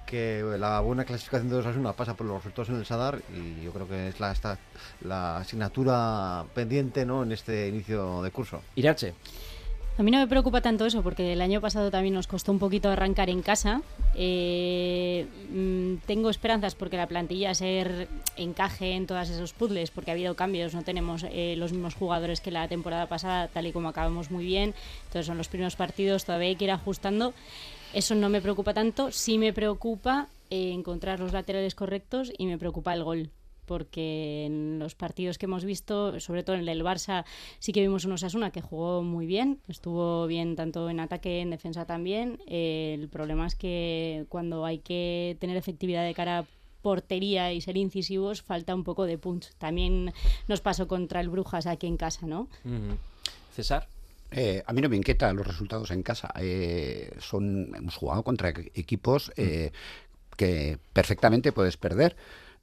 que 0.06 0.42
la 0.58 0.80
buena 0.80 1.04
clasificación 1.04 1.50
de 1.50 1.56
Osasuna 1.56 1.92
pasa 1.92 2.14
por 2.14 2.26
los 2.26 2.36
resultados 2.36 2.68
en 2.70 2.76
el 2.76 2.86
Sadar 2.86 3.20
y 3.34 3.64
yo 3.64 3.72
creo 3.72 3.88
que 3.88 4.08
es 4.08 4.20
la, 4.20 4.32
esta, 4.32 4.58
la 5.02 5.38
asignatura 5.38 6.44
pendiente 6.54 7.04
¿no? 7.04 7.22
en 7.22 7.32
este 7.32 7.68
inicio 7.68 8.22
de 8.22 8.30
curso. 8.30 8.62
Irache. 8.76 9.14
A 9.98 10.02
mí 10.02 10.10
no 10.10 10.18
me 10.18 10.26
preocupa 10.26 10.62
tanto 10.62 10.86
eso 10.86 11.02
porque 11.02 11.34
el 11.34 11.42
año 11.42 11.60
pasado 11.60 11.90
también 11.90 12.14
nos 12.14 12.26
costó 12.26 12.50
un 12.50 12.58
poquito 12.58 12.88
arrancar 12.88 13.28
en 13.28 13.42
casa. 13.42 13.82
Eh, 14.14 15.26
mm, 15.52 16.06
tengo 16.06 16.30
esperanzas 16.30 16.74
porque 16.74 16.96
la 16.96 17.06
plantilla 17.06 17.54
ser 17.54 18.08
encaje 18.38 18.92
en 18.92 19.06
todos 19.06 19.28
esos 19.28 19.52
puzzles 19.52 19.90
porque 19.90 20.10
ha 20.10 20.14
habido 20.14 20.34
cambios, 20.34 20.74
no 20.74 20.82
tenemos 20.82 21.26
eh, 21.28 21.56
los 21.58 21.72
mismos 21.72 21.94
jugadores 21.94 22.40
que 22.40 22.50
la 22.50 22.68
temporada 22.68 23.06
pasada, 23.06 23.48
tal 23.48 23.66
y 23.66 23.72
como 23.72 23.90
acabamos 23.90 24.30
muy 24.30 24.46
bien. 24.46 24.74
Entonces 25.08 25.26
son 25.26 25.36
los 25.36 25.48
primeros 25.48 25.76
partidos, 25.76 26.24
todavía 26.24 26.48
hay 26.48 26.56
que 26.56 26.64
ir 26.64 26.70
ajustando. 26.70 27.34
Eso 27.94 28.14
no 28.14 28.28
me 28.28 28.40
preocupa 28.40 28.72
tanto, 28.72 29.12
sí 29.12 29.38
me 29.38 29.52
preocupa 29.52 30.28
eh, 30.50 30.72
encontrar 30.72 31.20
los 31.20 31.32
laterales 31.32 31.74
correctos 31.74 32.32
y 32.36 32.46
me 32.46 32.58
preocupa 32.58 32.94
el 32.94 33.04
gol 33.04 33.30
porque 33.66 34.44
en 34.46 34.78
los 34.78 34.94
partidos 34.94 35.38
que 35.38 35.46
hemos 35.46 35.64
visto, 35.64 36.18
sobre 36.20 36.42
todo 36.42 36.54
en 36.54 36.60
el 36.60 36.66
del 36.66 36.82
Barça, 36.82 37.24
sí 37.58 37.72
que 37.72 37.80
vimos 37.80 38.04
un 38.04 38.12
Osasuna 38.12 38.50
que 38.50 38.60
jugó 38.60 39.02
muy 39.02 39.24
bien, 39.24 39.60
estuvo 39.68 40.26
bien 40.26 40.56
tanto 40.56 40.90
en 40.90 41.00
ataque, 41.00 41.40
en 41.40 41.50
defensa 41.50 41.86
también. 41.86 42.40
Eh, 42.46 42.98
el 43.00 43.08
problema 43.08 43.46
es 43.46 43.54
que 43.54 44.26
cuando 44.28 44.64
hay 44.64 44.78
que 44.78 45.36
tener 45.40 45.56
efectividad 45.56 46.04
de 46.04 46.12
cara 46.12 46.40
a 46.40 46.44
portería 46.82 47.52
y 47.52 47.60
ser 47.60 47.76
incisivos, 47.76 48.42
falta 48.42 48.74
un 48.74 48.84
poco 48.84 49.06
de 49.06 49.16
punch. 49.16 49.52
También 49.58 50.12
nos 50.48 50.60
pasó 50.60 50.88
contra 50.88 51.20
el 51.20 51.28
Brujas 51.28 51.66
aquí 51.66 51.86
en 51.86 51.96
casa, 51.96 52.26
¿no? 52.26 52.48
César. 53.54 53.86
Eh, 54.32 54.62
a 54.66 54.72
mí 54.72 54.80
no 54.80 54.88
me 54.88 54.96
inquietan 54.96 55.36
los 55.36 55.46
resultados 55.46 55.90
en 55.90 56.02
casa. 56.02 56.32
Eh, 56.38 57.14
son, 57.20 57.74
hemos 57.74 57.96
jugado 57.96 58.22
contra 58.22 58.48
equipos 58.48 59.32
eh, 59.36 59.72
que 60.36 60.78
perfectamente 60.92 61.52
puedes 61.52 61.76
perder. 61.76 62.16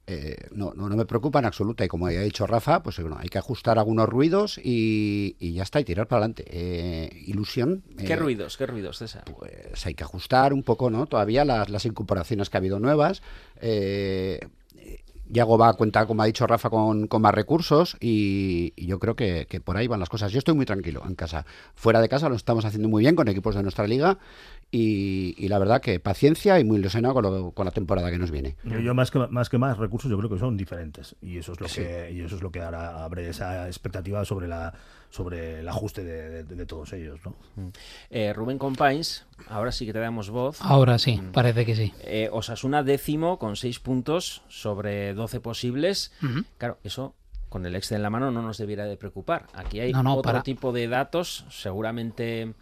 Eh, 0.06 0.48
no, 0.50 0.72
no, 0.74 0.88
no 0.88 0.96
me 0.96 1.04
preocupa 1.04 1.38
en 1.38 1.44
absoluta 1.44 1.84
y 1.84 1.88
como 1.88 2.06
ha 2.06 2.10
dicho 2.10 2.44
Rafa, 2.44 2.82
pues 2.82 2.98
bueno, 2.98 3.16
hay 3.20 3.28
que 3.28 3.38
ajustar 3.38 3.78
algunos 3.78 4.08
ruidos 4.08 4.58
y, 4.58 5.36
y 5.38 5.52
ya 5.52 5.62
está, 5.62 5.78
y 5.78 5.84
tirar 5.84 6.08
para 6.08 6.24
adelante. 6.24 7.12
Ilusión. 7.26 7.84
¿Qué 7.96 8.16
ruidos? 8.16 8.56
¿Qué 8.56 8.66
ruidos, 8.66 8.98
César? 8.98 9.24
pues 9.38 9.86
hay 9.86 9.94
que 9.94 10.02
ajustar 10.02 10.52
un 10.52 10.64
poco, 10.64 10.90
¿no? 10.90 11.06
Todavía 11.06 11.44
las, 11.44 11.68
las 11.68 11.84
incorporaciones 11.84 12.50
que 12.50 12.56
ha 12.56 12.58
habido 12.58 12.80
nuevas. 12.80 13.22
Yago 15.30 15.56
va 15.58 15.68
a 15.68 15.74
cuenta, 15.74 16.06
como 16.06 16.22
ha 16.22 16.26
dicho 16.26 16.46
Rafa, 16.46 16.70
con, 16.70 17.08
más 17.20 17.34
recursos 17.34 17.96
y, 18.00 18.72
y 18.76 18.86
yo 18.86 18.98
creo 18.98 19.14
que, 19.16 19.46
que 19.48 19.60
por 19.60 19.76
ahí 19.76 19.86
van 19.86 20.00
las 20.00 20.08
cosas. 20.08 20.32
Yo 20.32 20.38
estoy 20.38 20.54
muy 20.54 20.66
tranquilo 20.66 21.02
en 21.06 21.14
casa. 21.14 21.46
Fuera 21.74 22.00
de 22.00 22.08
casa 22.08 22.28
lo 22.28 22.34
estamos 22.34 22.64
haciendo 22.64 22.88
muy 22.88 23.02
bien 23.02 23.14
con 23.14 23.28
equipos 23.28 23.54
de 23.54 23.62
nuestra 23.62 23.86
liga 23.86 24.18
y, 24.72 25.34
y 25.36 25.48
la 25.48 25.58
verdad 25.58 25.80
que 25.80 25.98
paciencia 26.00 26.58
y 26.60 26.64
muy 26.64 26.78
ilusionado 26.78 27.14
con, 27.14 27.22
lo- 27.24 27.50
con 27.52 27.64
la 27.64 27.72
temporada 27.72 28.10
que 28.10 28.18
nos 28.18 28.30
viene. 28.30 28.56
Yo, 28.64 28.78
yo 28.78 28.94
más 28.94 29.10
que 29.10 29.18
más 29.28 29.48
que 29.48 29.58
más 29.58 29.78
recursos 29.78 30.10
yo 30.10 30.16
creo 30.18 30.30
que 30.30 30.38
son 30.38 30.56
diferentes 30.56 31.16
y 31.20 31.38
eso 31.38 31.52
es 31.52 31.60
lo 31.60 31.66
Sí. 31.68 31.80
que 31.82 32.12
y 32.12 32.20
eso 32.20 32.36
es 32.36 32.42
lo 32.42 32.50
que 32.52 32.60
ahora 32.60 33.04
abre 33.04 33.28
esa 33.28 33.66
expectativa 33.66 34.24
sobre 34.24 34.46
la 34.48 34.72
sobre 35.10 35.58
el 35.60 35.68
ajuste 35.68 36.04
de, 36.04 36.44
de- 36.44 36.54
de 36.54 36.66
todos 36.66 36.92
ellos, 36.92 37.18
¿no? 37.24 37.34
Eh, 38.10 38.32
Rubén 38.32 38.58
Compains, 38.58 39.26
ahora 39.48 39.72
sí 39.72 39.84
que 39.86 39.92
te 39.92 39.98
damos 39.98 40.30
voz. 40.30 40.58
Ahora 40.60 40.98
sí, 40.98 41.20
parece 41.32 41.66
que 41.66 41.74
sí. 41.74 41.92
Eh, 42.02 42.28
Osasuna 42.30 42.84
décimo 42.84 43.38
con 43.40 43.56
6 43.56 43.80
puntos 43.80 44.42
sobre 44.48 45.14
12 45.14 45.40
posibles. 45.40 46.12
Claro, 46.58 46.78
eso 46.84 47.16
con 47.48 47.66
el 47.66 47.74
Excel 47.74 47.96
en 47.96 48.02
la 48.04 48.10
mano 48.10 48.30
no 48.30 48.40
nos 48.42 48.58
debiera 48.58 48.84
de 48.84 48.96
preocupar. 48.96 49.46
Aquí 49.54 49.80
hay 49.80 49.90
No, 49.92 50.04
no, 50.04 50.12
otro 50.12 50.22
para- 50.30 50.42
tipo 50.44 50.70
de 50.72 50.86
datos, 50.86 51.44
seguramente 51.50 52.54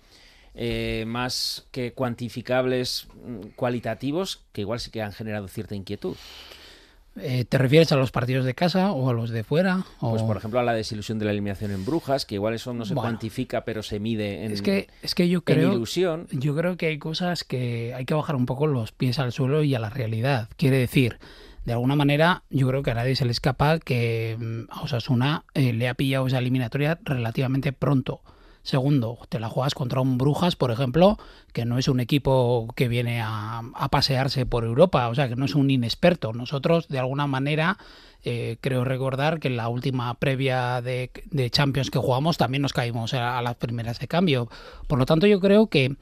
eh, 0.61 1.05
más 1.07 1.69
que 1.71 1.93
cuantificables, 1.93 3.07
mm, 3.25 3.51
cualitativos, 3.55 4.43
que 4.53 4.63
igual 4.63 4.81
sí 4.81 4.91
que 4.91 5.03
han 5.03 5.13
generado 5.13 5.47
cierta 5.47 5.77
inquietud. 5.77 6.17
Eh, 7.21 7.45
¿Te 7.45 7.59
refieres 7.59 7.93
a 7.93 7.97
los 7.97 8.11
partidos 8.11 8.45
de 8.45 8.55
casa 8.55 8.91
o 8.91 9.09
a 9.09 9.13
los 9.13 9.31
de 9.31 9.45
fuera? 9.45 9.85
O... 10.01 10.11
Pues 10.11 10.23
por 10.23 10.37
ejemplo 10.37 10.59
a 10.59 10.65
la 10.65 10.73
desilusión 10.73 11.21
de 11.21 11.27
la 11.27 11.31
eliminación 11.31 11.71
en 11.71 11.85
Brujas, 11.85 12.27
que 12.27 12.35
igual 12.35 12.55
eso 12.55 12.75
no 12.75 12.85
se 12.85 12.95
Bueno. 12.95 13.09
cuantifica, 13.09 13.65
pero 13.65 13.85
se 13.85 14.01
mide 14.01 14.45
en, 14.45 14.53
es 14.53 14.63
que 14.63 14.89
es 15.03 15.15
que 15.15 15.29
yo 15.29 15.43
creo 15.43 15.75
ilusión. 15.75 16.27
yo 16.33 16.57
creo 16.57 16.77
que 16.77 16.87
hay 16.87 16.99
cosas 16.99 17.45
que 17.45 17.95
hay 17.95 18.05
que 18.05 18.15
bajar 18.15 18.35
un 18.35 18.47
poco 18.47 18.67
los 18.67 18.91
pies 18.91 19.21
al 19.21 19.33
suelo 19.33 19.63
y 19.63 19.77
a 19.77 19.79
la 19.79 19.91
realidad. 19.91 20.49
Quiere 20.57 20.79
decir, 20.79 21.19
de 21.65 21.73
alguna 21.73 21.95
manera, 21.95 22.43
yo 22.51 22.67
creo 22.67 22.83
que 22.83 22.91
a 22.91 22.95
nadie 22.95 23.15
se 23.15 23.25
le 23.25 23.31
escapa 23.31 23.79
que 23.79 24.37
mm, 24.39 24.71
a 24.71 24.83
Osasuna 24.83 25.45
eh, 25.55 25.73
le 25.73 25.89
ha 25.89 25.95
pillado 25.95 26.27
esa 26.27 26.39
eliminatoria 26.39 26.99
relativamente 27.05 27.73
pronto. 27.73 28.23
Segundo, 28.63 29.19
te 29.29 29.41
la 29.41 29.49
juegas 29.49 29.75
contra 29.75 30.01
un 30.01 30.19
Brujas, 30.19 30.57
por 30.57 30.71
ejemplo, 30.71 31.19
que 31.53 31.65
no 31.65 31.79
es 31.79 31.89
un 31.89 32.01
equipo 32.01 32.69
que 32.77 32.89
viene 32.89 33.21
a, 33.23 33.63
pasearse 33.91 34.47
por 34.47 34.65
Europa, 34.65 35.09
o 35.09 35.15
sea, 35.15 35.29
que 35.29 35.37
no 35.37 35.45
es 35.45 35.55
un 35.55 35.71
inexperto. 35.71 36.33
Nosotros, 36.33 36.89
de 36.89 36.99
alguna 36.99 37.27
manera, 37.27 37.79
eh, 38.25 38.59
creo 38.61 38.85
recordar 38.85 39.41
que 39.41 39.49
en 39.49 39.57
la 39.57 39.69
última 39.69 40.13
previa 40.15 40.83
de, 40.83 41.11
Champions 41.51 41.91
que 41.91 41.99
jugamos 41.99 42.37
también 42.37 42.63
nos 42.63 42.73
caímos 42.73 43.15
a, 43.15 43.41
las 43.41 43.57
primeras 43.57 43.99
de 43.99 44.09
cambio. 44.09 44.49
Por 44.87 44.99
lo 44.99 45.07
tanto, 45.07 45.27
yo 45.27 45.41
creo 45.41 45.69
que 45.69 45.97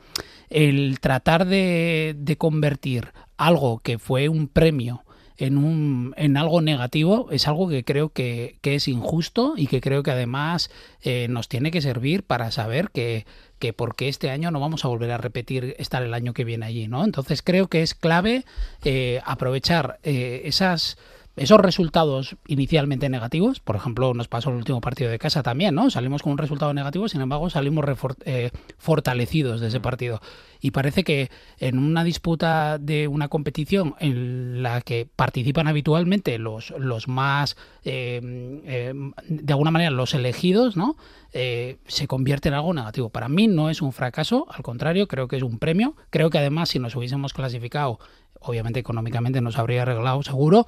el 0.51 0.99
tratar 1.01 1.47
de 1.47 2.37
convertir 2.39 3.13
algo 3.37 3.79
que 3.79 3.99
fue 3.99 4.29
un 4.29 4.49
premio 4.49 5.06
en, 5.39 5.59
un, 5.59 6.15
en 6.17 6.37
algo 6.37 6.61
negativo 6.61 7.29
es 7.31 7.47
algo 7.49 7.69
que 7.69 7.85
creo 7.85 8.11
que, 8.11 8.57
que 8.63 8.75
es 8.75 8.89
injusto 8.89 9.55
y 9.57 9.67
que 9.67 9.81
creo 9.81 10.03
que 10.03 10.11
además 10.11 10.71
eh, 11.03 11.27
nos 11.29 11.49
tiene 11.49 11.71
que 11.71 11.83
servir 11.83 12.23
para 12.23 12.51
saber 12.51 12.91
que, 12.91 13.27
que 13.59 13.73
porque 13.73 14.09
este 14.09 14.31
año 14.31 14.51
no 14.51 14.61
vamos 14.61 14.85
a 14.85 14.89
volver 14.89 15.11
a 15.11 15.19
repetir 15.19 15.75
estar 15.79 16.03
el 16.03 16.15
año 16.15 16.33
que 16.35 16.45
viene 16.45 16.67
allí, 16.67 16.89
¿no? 16.89 17.05
Entonces 17.05 17.43
creo 17.43 17.69
que 17.69 17.83
es 17.83 17.95
clave 17.95 18.45
eh, 18.85 19.21
aprovechar 19.25 19.99
eh, 20.03 20.43
esas 20.45 20.99
esos 21.37 21.61
resultados 21.61 22.37
inicialmente 22.47 23.09
negativos, 23.09 23.61
por 23.61 23.77
ejemplo, 23.77 24.15
nos 24.15 24.27
pasó 24.29 24.51
el 24.51 24.57
último 24.57 24.81
partido 24.81 25.11
de 25.11 25.19
casa 25.19 25.43
también, 25.43 25.75
¿no? 25.75 25.91
Salimos 25.91 26.23
con 26.23 26.33
un 26.33 26.39
resultado 26.39 26.73
negativo, 26.73 27.09
sin 27.09 27.21
embargo, 27.21 27.51
salimos 27.51 27.85
eh, 28.25 28.51
fortalecidos 28.79 29.61
de 29.61 29.69
ese 29.69 29.81
partido. 29.81 30.21
Y 30.61 30.71
parece 30.71 31.05
que 31.05 31.31
en 31.59 31.79
una 31.79 32.05
disputa 32.05 32.79
de 32.79 33.07
una 33.07 33.29
competición 33.29 33.95
en 33.99 34.63
la 34.63 34.81
que 34.81 35.07
participan 35.15 35.69
habitualmente 35.69 36.39
los, 36.39 36.71
los 36.79 37.09
más, 37.09 37.57
eh, 37.85 38.21
eh, 38.65 38.95
de 39.29 39.53
alguna 39.53 39.71
manera, 39.71 39.91
los 39.91 40.15
elegidos, 40.15 40.77
¿no? 40.77 40.97
Eh, 41.33 41.77
se 41.87 42.07
convierte 42.07 42.49
en 42.49 42.55
algo 42.55 42.73
negativo. 42.73 43.11
Para 43.11 43.29
mí 43.29 43.47
no 43.47 43.69
es 43.69 43.83
un 43.83 43.93
fracaso, 43.93 44.47
al 44.51 44.63
contrario, 44.63 45.07
creo 45.07 45.29
que 45.29 45.37
es 45.37 45.43
un 45.43 45.59
premio. 45.59 45.95
Creo 46.11 46.31
que 46.31 46.39
además, 46.39 46.71
si 46.71 46.79
nos 46.79 46.97
hubiésemos 46.97 47.35
clasificado, 47.35 47.99
obviamente 48.41 48.81
económicamente 48.81 49.41
nos 49.41 49.59
habría 49.59 49.83
arreglado 49.83 50.23
seguro, 50.23 50.67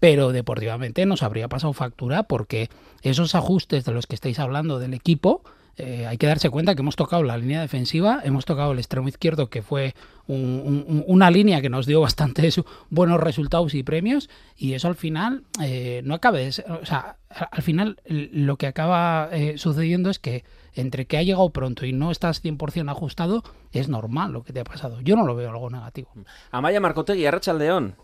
pero 0.00 0.32
deportivamente 0.32 1.06
nos 1.06 1.22
habría 1.22 1.48
pasado 1.48 1.72
factura 1.72 2.24
porque 2.24 2.68
esos 3.02 3.34
ajustes 3.34 3.84
de 3.84 3.92
los 3.92 4.06
que 4.06 4.14
estáis 4.16 4.38
hablando 4.38 4.78
del 4.78 4.94
equipo, 4.94 5.42
eh, 5.76 6.06
hay 6.06 6.18
que 6.18 6.26
darse 6.26 6.50
cuenta 6.50 6.74
que 6.74 6.82
hemos 6.82 6.96
tocado 6.96 7.22
la 7.22 7.38
línea 7.38 7.60
defensiva, 7.60 8.20
hemos 8.24 8.44
tocado 8.44 8.72
el 8.72 8.78
extremo 8.78 9.08
izquierdo, 9.08 9.48
que 9.48 9.62
fue 9.62 9.94
un- 10.26 10.84
un- 10.88 11.04
una 11.06 11.30
línea 11.30 11.62
que 11.62 11.70
nos 11.70 11.86
dio 11.86 12.00
bastantes 12.00 12.60
buenos 12.90 13.20
resultados 13.20 13.74
y 13.74 13.82
premios, 13.82 14.28
y 14.56 14.74
eso 14.74 14.88
al 14.88 14.94
final 14.96 15.44
eh, 15.62 16.02
no 16.04 16.14
acaba 16.14 16.38
de 16.38 16.52
ser- 16.52 16.70
o 16.70 16.84
sea, 16.84 17.16
al 17.50 17.62
final 17.62 17.96
lo 18.06 18.56
que 18.56 18.66
acaba 18.66 19.28
eh, 19.32 19.56
sucediendo 19.58 20.10
es 20.10 20.18
que 20.18 20.44
entre 20.74 21.06
que 21.06 21.16
ha 21.18 21.22
llegado 21.22 21.48
pronto 21.50 21.84
y 21.86 21.92
no 21.92 22.10
estás 22.10 22.42
100% 22.44 22.90
ajustado, 22.90 23.42
es 23.72 23.88
normal 23.88 24.32
lo 24.32 24.42
que 24.44 24.52
te 24.52 24.60
ha 24.60 24.64
pasado. 24.64 25.00
Yo 25.00 25.16
no 25.16 25.24
lo 25.26 25.34
veo 25.34 25.50
algo 25.50 25.68
negativo. 25.70 26.10
Amaya 26.50 26.80
Marcotegui, 26.80 27.26
Arracha 27.26 27.52
León. 27.52 27.96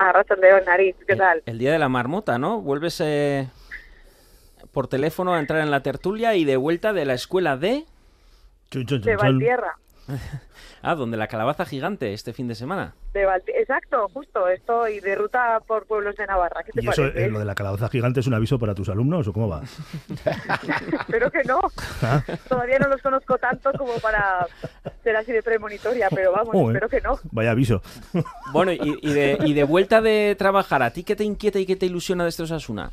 A 0.00 0.24
León, 0.40 0.62
nariz, 0.64 0.96
¿qué 1.06 1.12
El, 1.12 1.18
tal? 1.18 1.42
el 1.44 1.58
día 1.58 1.72
de 1.72 1.78
la 1.78 1.90
marmota, 1.90 2.38
¿no? 2.38 2.62
Vuelves 2.62 3.02
eh, 3.04 3.48
por 4.72 4.88
teléfono 4.88 5.34
a 5.34 5.40
entrar 5.40 5.60
en 5.60 5.70
la 5.70 5.82
tertulia 5.82 6.34
y 6.36 6.46
de 6.46 6.56
vuelta 6.56 6.94
de 6.94 7.04
la 7.04 7.12
escuela 7.12 7.58
de... 7.58 7.84
Chun, 8.70 8.86
chun, 8.86 9.02
De 9.02 9.10
chun, 9.10 9.18
chun. 9.18 9.28
Valtierra. 9.28 9.78
Ah, 10.82 10.94
donde 10.94 11.18
la 11.18 11.26
calabaza 11.28 11.66
gigante 11.66 12.14
este 12.14 12.32
fin 12.32 12.48
de 12.48 12.54
semana. 12.54 12.94
De 13.12 13.26
Exacto, 13.48 14.08
justo. 14.14 14.48
Estoy 14.48 15.00
de 15.00 15.14
ruta 15.14 15.60
por 15.66 15.84
pueblos 15.84 16.16
de 16.16 16.26
Navarra. 16.26 16.62
¿Qué 16.62 16.72
te 16.72 16.82
¿Y 16.82 16.88
eso, 16.88 17.02
parece? 17.02 17.26
eh, 17.26 17.28
lo 17.30 17.38
de 17.38 17.44
la 17.44 17.54
calabaza 17.54 17.90
gigante, 17.90 18.20
es 18.20 18.26
un 18.26 18.32
aviso 18.32 18.58
para 18.58 18.74
tus 18.74 18.88
alumnos 18.88 19.28
o 19.28 19.32
cómo 19.34 19.46
va? 19.46 19.60
Espero 21.00 21.30
que 21.30 21.44
no. 21.44 21.60
¿Ah? 22.00 22.22
Todavía 22.48 22.78
no 22.78 22.88
los 22.88 23.02
conozco 23.02 23.36
tanto 23.36 23.70
como 23.76 23.92
para 23.98 24.46
ser 25.04 25.16
así 25.16 25.32
de 25.32 25.42
premonitoria, 25.42 26.08
pero 26.08 26.32
vamos, 26.32 26.52
Joder. 26.54 26.76
espero 26.76 26.88
que 26.88 27.00
no. 27.06 27.18
Vaya 27.30 27.50
aviso. 27.50 27.82
Bueno, 28.52 28.72
y, 28.72 28.98
y 29.02 29.12
de, 29.12 29.36
y 29.44 29.52
de 29.52 29.64
vuelta 29.64 30.00
de 30.00 30.34
trabajar, 30.38 30.82
¿a 30.82 30.92
ti 30.94 31.04
qué 31.04 31.14
te 31.14 31.24
inquieta 31.24 31.58
y 31.58 31.66
qué 31.66 31.76
te 31.76 31.84
ilusiona 31.84 32.24
de 32.24 32.30
este 32.30 32.44
Osasuna? 32.44 32.90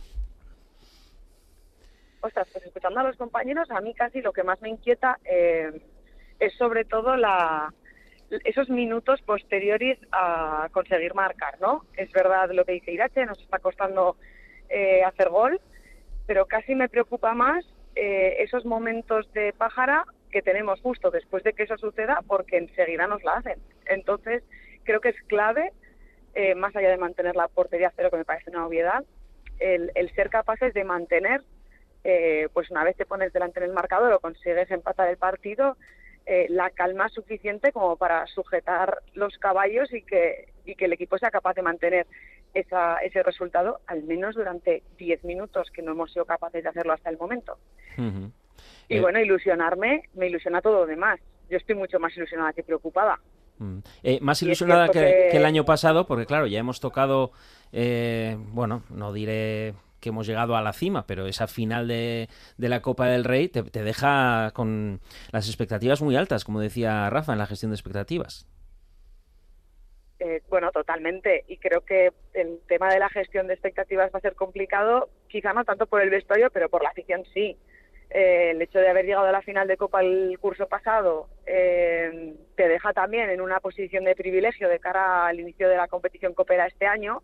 Ostras, 2.20 2.48
pues 2.52 2.66
escuchando 2.66 3.00
a 3.00 3.04
los 3.04 3.16
compañeros, 3.16 3.72
a 3.72 3.80
mí 3.80 3.94
casi 3.94 4.22
lo 4.22 4.34
que 4.34 4.44
más 4.44 4.62
me 4.62 4.70
inquieta 4.70 5.18
eh, 5.24 5.72
es 6.39 6.53
sobre 6.56 6.86
todo 6.86 7.15
la 7.15 7.74
esos 8.44 8.70
minutos 8.70 9.22
posteriores 9.22 9.98
a 10.12 10.67
conseguir 10.72 11.13
marcar, 11.13 11.60
¿no? 11.62 11.86
Es 11.96 12.12
verdad 12.12 12.50
lo 12.51 12.65
que 12.65 12.74
dice 12.74 12.91
Irache, 12.91 13.25
nos 13.25 13.39
está 13.39 13.60
costando 13.60 14.17
eh, 14.70 15.03
hacer 15.03 15.29
gol, 15.29 15.62
pero 16.25 16.46
casi 16.46 16.75
me 16.75 16.89
preocupa 16.89 17.34
más 17.34 17.65
eh, 17.96 18.38
esos 18.39 18.65
momentos 18.65 19.32
de 19.34 19.53
pájara 19.53 20.03
que 20.29 20.41
tenemos 20.41 20.82
justo 20.82 21.10
después 21.10 21.44
de 21.44 21.53
que 21.53 21.63
eso 21.63 21.77
suceda, 21.77 22.22
porque 22.27 22.58
enseguida 22.58 23.08
nos 23.08 23.24
la 23.24 23.36
hacen. 23.36 23.60
Entonces, 23.86 24.44
creo 24.84 25.00
que 25.00 25.10
es 25.10 25.22
clave, 25.27 25.72
eh, 26.36 26.53
más 26.53 26.75
allá 26.75 26.89
de 26.89 26.98
mantener 26.98 27.36
la 27.36 27.48
portería 27.48 27.94
cero, 27.96 28.10
que 28.12 28.17
me 28.17 28.25
parece 28.25 28.50
una 28.50 28.67
obviedad, 28.67 29.06
el, 29.60 29.91
el 29.96 30.13
ser 30.13 30.29
capaces 30.29 30.74
de 30.74 30.84
mantener 30.84 31.41
pues 32.53 32.72
una 32.72 32.86
vez 32.86 32.96
te 32.96 33.06
pones 33.06 33.34
delante 33.34 33.60
en 33.60 33.65
el 33.65 33.74
marcador 33.74 34.13
o 34.13 34.22
consigues 34.22 34.72
empatar 34.72 35.10
el 35.10 35.17
partido, 35.17 35.75
eh, 36.27 36.46
la 36.50 36.69
calma 36.72 37.07
suficiente 37.10 37.72
como 37.72 37.96
para 37.96 38.27
sujetar 38.27 39.00
los 39.13 39.38
caballos 39.38 39.93
y 39.93 40.01
que, 40.03 40.50
y 40.65 40.75
que 40.75 40.86
el 40.86 40.93
equipo 40.93 41.17
sea 41.17 41.31
capaz 41.31 41.53
de 41.55 41.62
mantener 41.62 42.05
esa, 42.53 42.98
ese 42.98 43.24
resultado 43.24 43.79
al 43.88 44.03
menos 44.03 44.36
durante 44.36 44.84
10 44.98 45.24
minutos, 45.24 45.69
que 45.72 45.81
no 45.81 45.91
hemos 45.91 46.12
sido 46.12 46.25
capaces 46.25 46.63
de 46.63 46.69
hacerlo 46.69 46.93
hasta 46.93 47.10
el 47.10 47.17
momento. 47.17 47.57
Y 47.98 48.96
Eh, 48.98 49.01
bueno, 49.01 49.19
ilusionarme, 49.19 50.03
me 50.15 50.27
ilusiona 50.27 50.62
todo 50.62 50.79
lo 50.81 50.86
demás. 50.86 51.19
Yo 51.50 51.57
estoy 51.57 51.75
mucho 51.75 52.00
más 52.00 52.15
ilusionada 52.17 52.53
que 52.53 52.63
preocupada. 52.63 53.19
Mm. 53.60 53.79
Eh, 54.03 54.19
más 54.22 54.41
ilusionada 54.43 54.89
que- 54.89 55.29
que 55.31 55.38
el 55.38 55.46
año 55.46 55.65
pasado, 55.65 56.05
porque 56.07 56.25
claro, 56.25 56.46
ya 56.48 56.60
hemos 56.60 56.79
tocado, 56.79 57.31
eh, 57.72 58.36
bueno, 58.39 58.84
no 58.89 59.13
diré 59.13 59.74
que 60.00 60.10
hemos 60.10 60.27
llegado 60.27 60.56
a 60.56 60.62
la 60.62 60.74
cima, 60.74 61.06
pero 61.08 61.25
esa 61.25 61.48
final 61.48 61.88
de, 61.88 62.30
de 62.58 62.70
la 62.70 62.82
Copa 62.82 63.08
del 63.08 63.24
Rey 63.24 63.50
te, 63.50 63.63
te 63.63 63.84
deja 63.84 64.51
con 64.54 65.00
las 65.32 65.48
expectativas 65.48 66.01
muy 66.01 66.16
altas, 66.16 66.46
como 66.46 66.60
decía 66.60 67.10
Rafa, 67.10 67.34
en 67.34 67.39
la 67.39 67.48
gestión 67.48 67.72
de 67.72 67.75
expectativas. 67.75 68.48
Eh, 70.20 70.42
bueno, 70.50 70.72
totalmente. 70.72 71.44
Y 71.48 71.58
creo 71.58 71.82
que 71.82 72.12
el 72.34 72.60
tema 72.68 72.89
de 72.89 73.00
la 73.00 73.10
gestión 73.10 73.48
de 73.48 73.54
expectativas 73.54 74.12
va 74.13 74.18
a 74.18 74.22
ser 74.22 74.36
complicado, 74.36 75.10
quizá 75.27 75.54
no 75.54 75.63
tanto 75.63 75.86
por 75.86 76.01
el 76.01 76.10
vestuario, 76.10 76.50
pero 76.51 76.70
por 76.70 76.84
la 76.84 76.89
afición 76.89 77.24
sí. 77.34 77.58
Eh, 78.10 78.51
el 78.51 78.62
hecho 78.62 78.80
de 78.80 78.88
haber 78.88 79.06
llegado 79.06 79.27
a 79.27 79.32
la 79.32 79.42
final 79.42 79.68
de 79.68 79.75
Copa 79.75 80.01
el 80.01 80.39
curso 80.39 80.68
pasado 80.70 81.27
eh, 81.46 82.36
te 82.56 82.70
deja 82.70 82.94
también 82.94 83.30
en 83.30 83.42
una 83.42 83.60
posición 83.60 84.06
de 84.06 84.16
privilegio 84.16 84.70
de 84.70 84.80
cara 84.80 85.27
al 85.27 85.42
inicio 85.42 85.68
de 85.68 85.75
la 85.75 85.89
competición 85.89 86.34
Copera 86.34 86.68
este 86.68 86.86
año 86.86 87.22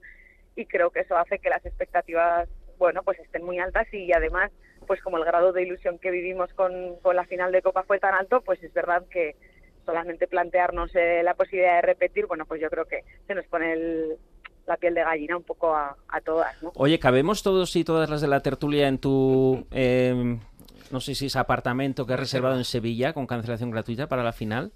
y 0.57 0.65
creo 0.65 0.89
que 0.89 0.99
eso 0.99 1.15
hace 1.15 1.39
que 1.39 1.49
las 1.49 1.65
expectativas, 1.65 2.49
bueno, 2.83 3.01
pues 3.03 3.17
estén 3.19 3.45
muy 3.45 3.59
altas 3.59 3.87
y 3.93 4.11
además, 4.11 4.51
pues 4.85 5.01
como 5.01 5.17
el 5.17 5.23
grado 5.23 5.53
de 5.53 5.63
ilusión 5.63 5.97
que 5.99 6.11
vivimos 6.11 6.53
con, 6.53 6.97
con 7.01 7.15
la 7.15 7.23
final 7.25 7.49
de 7.53 7.61
Copa 7.61 7.83
fue 7.83 7.97
tan 7.97 8.13
alto, 8.13 8.41
pues 8.41 8.61
es 8.61 8.73
verdad 8.73 9.05
que 9.09 9.37
solamente 9.85 10.27
plantearnos 10.27 10.93
eh, 10.93 11.21
la 11.23 11.33
posibilidad 11.33 11.75
de 11.75 11.81
repetir, 11.83 12.25
bueno, 12.25 12.45
pues 12.45 12.59
yo 12.59 12.69
creo 12.69 12.83
que 12.85 13.05
se 13.25 13.35
nos 13.35 13.45
pone 13.45 13.71
el- 13.71 14.17
la 14.65 14.75
piel 14.75 14.93
de 14.95 15.03
gallina 15.03 15.37
un 15.37 15.43
poco 15.43 15.73
a, 15.73 15.95
a 16.09 16.19
todas, 16.21 16.61
¿no? 16.61 16.73
Oye, 16.75 16.99
¿cabemos 16.99 17.41
todos 17.41 17.73
y 17.77 17.85
todas 17.85 18.09
las 18.09 18.19
de 18.19 18.27
la 18.27 18.41
tertulia 18.41 18.89
en 18.89 18.97
tu, 18.97 19.65
eh, 19.71 20.37
no 20.91 20.99
sé 20.99 21.15
si 21.15 21.27
es 21.27 21.35
apartamento 21.37 22.05
que 22.05 22.13
has 22.15 22.19
reservado 22.19 22.57
en 22.57 22.65
Sevilla 22.65 23.13
con 23.13 23.27
cancelación 23.27 23.71
gratuita 23.71 24.07
para 24.07 24.23
la 24.23 24.33
final? 24.33 24.73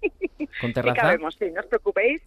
¿Con 0.00 0.10
Sí 0.70 0.74
terraza? 0.74 1.00
cabemos, 1.00 1.34
sí, 1.36 1.50
no 1.50 1.60
os 1.60 1.66
preocupéis, 1.66 2.22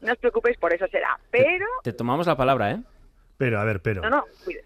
no 0.00 0.12
os 0.12 0.18
preocupéis, 0.18 0.56
por 0.58 0.72
eso 0.72 0.86
será. 0.88 1.16
Pero, 1.30 1.66
Te 1.84 1.92
tomamos 1.92 2.26
la 2.26 2.36
palabra, 2.36 2.72
¿eh? 2.72 2.78
Pero, 3.38 3.60
a 3.60 3.64
ver, 3.64 3.80
pero. 3.80 4.02
no, 4.02 4.10
no, 4.10 4.24
cuida- 4.44 4.60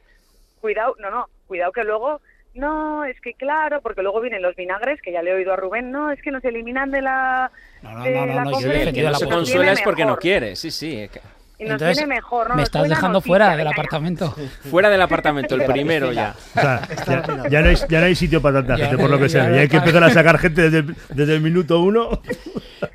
cuidado, 0.61 0.95
no, 0.99 1.11
no, 1.11 1.27
cuidado 1.47 1.73
que 1.73 1.85
luego, 1.85 2.21
no, 2.55 3.05
es 3.05 3.21
que 3.21 3.35
claro, 3.35 3.81
porque 3.81 4.03
luego 4.03 4.21
vienen 4.21 4.43
los 4.43 4.57
vinagres, 4.57 5.01
que 5.03 5.13
ya 5.13 5.23
le 5.23 5.31
he 5.31 5.35
oído 5.35 5.53
a 5.53 5.57
Rubén, 5.57 5.91
no, 5.91 6.11
es 6.11 6.21
que 6.23 6.31
nos 6.31 6.45
eliminan 6.45 6.91
de 6.91 7.03
la... 7.03 7.51
No, 7.83 7.93
no, 7.99 8.05
de 8.05 8.11
no, 8.15 8.27
no, 8.27 8.35
la 8.35 8.45
no, 8.45 8.61
yo 8.61 8.71
he 8.71 8.79
defendido 8.79 8.93
que 8.95 9.03
no 9.03 9.11
la 9.31 9.35
consuela 9.37 9.73
es 9.73 9.81
porque 9.83 10.03
no 10.03 10.09
mejor, 10.09 10.21
quiere, 10.21 10.57
sí, 10.57 10.71
sí. 10.71 11.09
Y 11.61 11.65
nos 11.65 11.73
Entonces, 11.73 11.97
viene 11.99 12.15
mejor, 12.15 12.51
¿no? 12.51 12.55
me 12.55 12.63
estás 12.63 12.89
dejando 12.89 13.15
noticia, 13.15 13.31
fuera 13.31 13.57
del 13.57 13.67
apartamento. 13.67 14.31
Fuera 14.71 14.91
del 14.91 15.03
apartamento, 15.03 15.57
el 15.57 15.65
primero 15.65 16.13
ya. 16.13 16.33
O 16.55 16.61
sea, 16.61 16.89
ya, 17.05 17.49
ya 17.49 17.61
no 17.63 17.69
hay, 17.71 17.77
ya 17.89 17.99
no 18.01 18.07
hay 18.07 18.15
sitio 18.15 18.41
para 18.41 18.59
tanta 18.61 18.77
gente, 18.77 18.93
no- 18.95 19.01
por 19.01 19.11
lo 19.11 19.17
que 19.19 19.25
ya 19.25 19.29
sea. 19.41 19.49
no 19.49 19.55
Ya 19.57 19.63
hay 19.63 19.69
que 19.69 19.79
empezar 19.79 20.05
a 20.05 20.11
sacar 20.11 20.39
gente 20.39 20.63
desde, 20.63 20.79
el- 20.79 20.97
desde 21.09 21.35
el 21.35 21.41
minuto 21.41 21.81
uno. 21.81 22.11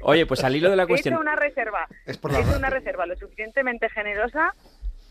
Oye, 0.04 0.26
pues 0.26 0.46
al 0.46 0.56
hilo 0.56 0.70
de 0.70 0.78
la 0.78 0.88
cuestión, 0.88 1.18
una 1.18 1.36
reserva, 1.36 1.88
Es 2.06 2.18
por 2.18 2.32
la 2.32 2.40
una 2.40 2.70
reserva 2.70 3.06
lo 3.06 3.18
suficientemente 3.18 3.90
generosa 3.90 4.54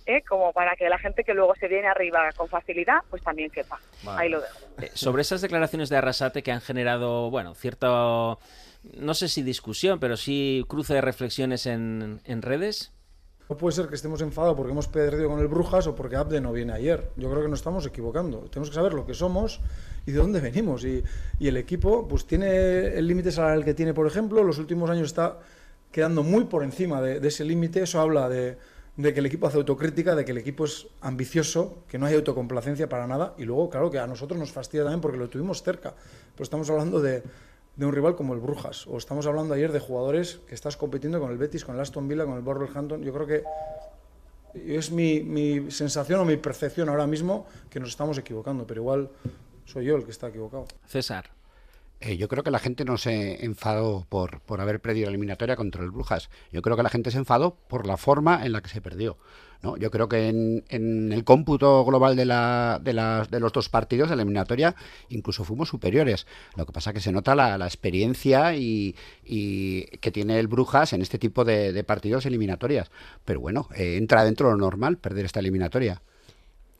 ¿eh? 0.07 0.23
como 0.29 0.53
para 0.53 0.77
que 0.77 0.89
la 0.89 0.99
gente 0.99 1.25
que 1.25 1.35
luego 1.35 1.55
se 1.57 1.69
viene 1.69 1.89
arriba 1.89 2.31
con 2.37 2.49
facilidad, 2.49 2.99
pues 3.11 3.23
también 3.23 3.51
quepa. 3.51 3.79
Vale. 4.03 4.23
Ahí 4.23 4.29
lo 4.29 4.41
dejo. 4.41 4.59
Eh, 4.81 4.91
sobre 4.95 5.23
esas 5.23 5.41
declaraciones 5.41 5.89
de 5.89 5.97
Arrasate 5.97 6.43
que 6.43 6.53
han 6.53 6.61
generado, 6.61 7.31
bueno, 7.31 7.55
cierto, 7.55 8.39
no 8.97 9.15
sé 9.15 9.29
si 9.29 9.43
discusión, 9.43 10.01
pero 10.01 10.17
sí 10.17 10.65
cruce 10.69 10.95
de 10.95 11.01
reflexiones 11.01 11.67
en, 11.67 12.21
en 12.25 12.43
redes. 12.43 12.93
No 13.49 13.57
puede 13.57 13.75
ser 13.75 13.89
que 13.89 13.97
estemos 13.97 14.23
enfadados 14.23 14.57
porque 14.57 14.73
hemos 14.73 14.89
perdido 14.89 15.29
con 15.29 15.39
el 15.41 15.47
Brujas 15.49 15.87
o 15.87 15.95
porque 15.95 16.17
Abde 16.17 16.41
no 16.41 16.53
viene 16.53 16.73
ayer. 16.73 17.11
Yo 17.17 17.31
creo 17.31 17.43
que 17.43 17.49
nos 17.49 17.59
estamos 17.59 17.85
equivocando. 17.85 18.39
Tenemos 18.49 18.71
que 18.71 18.75
saber 18.75 18.95
lo 18.95 19.05
que 19.05 19.13
somos 19.13 19.61
y 20.07 20.13
de 20.13 20.19
dónde 20.19 20.41
venimos. 20.41 20.85
Y, 20.85 21.05
y 21.39 21.49
el 21.49 21.59
equipo 21.59 22.09
pues 22.09 22.27
tiene 22.27 22.97
el 22.97 23.07
límite 23.07 23.31
salarial 23.31 23.65
que 23.65 23.75
tiene, 23.75 23.93
por 23.93 24.07
ejemplo. 24.07 24.43
Los 24.43 24.59
últimos 24.59 24.89
años 24.89 25.09
está 25.09 25.39
quedando 25.91 26.23
muy 26.23 26.45
por 26.45 26.65
encima 26.65 27.03
de, 27.03 27.21
de 27.21 27.29
ese 27.29 27.45
límite. 27.45 27.83
Eso 27.83 28.01
habla 28.01 28.29
de, 28.31 28.57
de 28.97 29.15
que 29.15 29.21
el 29.21 29.27
equipo 29.27 29.47
hace 29.47 29.57
autocrítica, 29.57 30.15
de 30.15 30.25
que 30.25 30.33
el 30.33 30.39
equipo 30.39 30.65
es 30.65 30.87
ambicioso, 31.01 31.79
que 31.89 31.99
no 31.99 32.07
hay 32.07 32.15
autocomplacencia 32.15 32.89
para 32.89 33.07
nada. 33.07 33.35
Y 33.39 33.45
luego, 33.45 33.71
claro, 33.71 33.91
que 33.91 33.99
a 33.99 34.07
nosotros 34.07 34.39
nos 34.39 34.53
fastidia 34.53 34.85
también 34.85 35.01
porque 35.01 35.19
lo 35.19 35.29
tuvimos 35.29 35.63
cerca. 35.63 35.95
Pero 36.35 36.43
estamos 36.43 36.69
hablando 36.69 37.01
de, 37.01 37.23
de 37.77 37.87
un 37.87 37.93
rival 37.93 38.17
como 38.17 38.35
el 38.35 38.41
Brujas. 38.41 38.87
O 38.87 38.99
estamos 38.99 39.27
hablando 39.27 39.55
ayer 39.55 39.73
de 39.73 39.81
jugadores 39.81 40.41
que 40.47 40.55
estás 40.55 40.77
compitiendo 40.77 41.21
con 41.21 41.31
el 41.31 41.39
Betis, 41.39 41.65
con 41.65 41.75
el 41.75 41.81
Aston 41.81 42.07
Villa, 42.07 42.27
con 42.27 42.37
el 42.37 42.43
Wolverhampton. 42.43 43.03
Yo 43.03 43.13
creo 43.13 43.27
que 43.27 43.45
es 44.55 44.91
mi, 44.91 45.21
mi 45.21 45.71
sensación 45.71 46.21
o 46.21 46.25
mi 46.25 46.37
percepción 46.37 46.89
ahora 46.89 47.07
mismo 47.07 47.47
que 47.71 47.81
nos 47.81 47.89
estamos 47.89 48.19
equivocando, 48.19 48.67
pero 48.67 48.83
igual 48.83 49.09
soy 49.65 49.87
yo 49.87 49.97
el 49.97 50.05
que 50.05 50.11
está 50.11 50.29
equivocado. 50.29 50.67
César. 50.87 51.31
Eh, 52.05 52.17
yo 52.17 52.27
creo 52.27 52.43
que 52.43 52.51
la 52.51 52.59
gente 52.59 52.85
no 52.85 52.99
se 52.99 53.45
enfadó 53.45 54.05
por, 54.09 54.41
por 54.41 54.61
haber 54.61 54.81
perdido 54.81 55.07
la 55.07 55.11
eliminatoria 55.11 55.55
contra 55.55 55.85
el 55.85 55.93
Brujas. 55.93 56.31
Yo 56.51 56.61
creo 56.61 56.77
que 56.77 56.83
la 56.83 56.91
gente 56.91 57.13
se 57.13 57.19
enfadó 57.19 57.55
por 57.69 57.87
la 57.87 57.97
forma 57.97 58.45
en 58.45 58.51
la 58.53 58.61
que 58.61 58.69
se 58.71 58.81
perdió. 58.81 59.17
¿no? 59.63 59.77
Yo 59.77 59.93
creo 59.93 60.09
que 60.09 60.27
en, 60.29 61.13
el 61.13 61.23
cómputo 61.23 61.85
global 61.85 62.17
de, 62.17 62.25
la, 62.25 62.81
de, 62.83 62.93
las- 62.93 63.31
de 63.31 63.39
los 63.39 63.53
dos 63.53 63.69
partidos 63.69 64.11
de 64.11 64.17
la 64.17 64.23
eliminatoria 64.23 64.75
incluso 65.11 65.45
fuimos 65.45 65.69
superiores. 65.69 66.27
Lo 66.57 66.67
que 66.67 66.73
pasa 66.73 66.91
es 66.91 66.95
que 66.95 67.01
se 67.01 67.13
nota 67.13 67.37
la, 67.37 67.57
la 67.57 67.67
experiencia 67.67 68.57
y, 68.57 68.97
que 69.25 70.11
tiene 70.11 70.41
el 70.41 70.49
Brujas 70.49 70.93
en 70.95 71.03
este 71.03 71.19
tipo 71.21 71.45
de, 71.45 71.73
de 71.73 71.85
partidos 71.85 72.27
eliminatorias. 72.27 72.91
Pero 73.25 73.39
bueno, 73.39 73.69
eh, 73.77 73.97
entra 73.97 74.25
dentro 74.25 74.49
de 74.49 74.55
lo 74.55 74.59
normal 74.59 74.99
perder 74.99 75.25
esta 75.25 75.39
eliminatoria. 75.39 76.03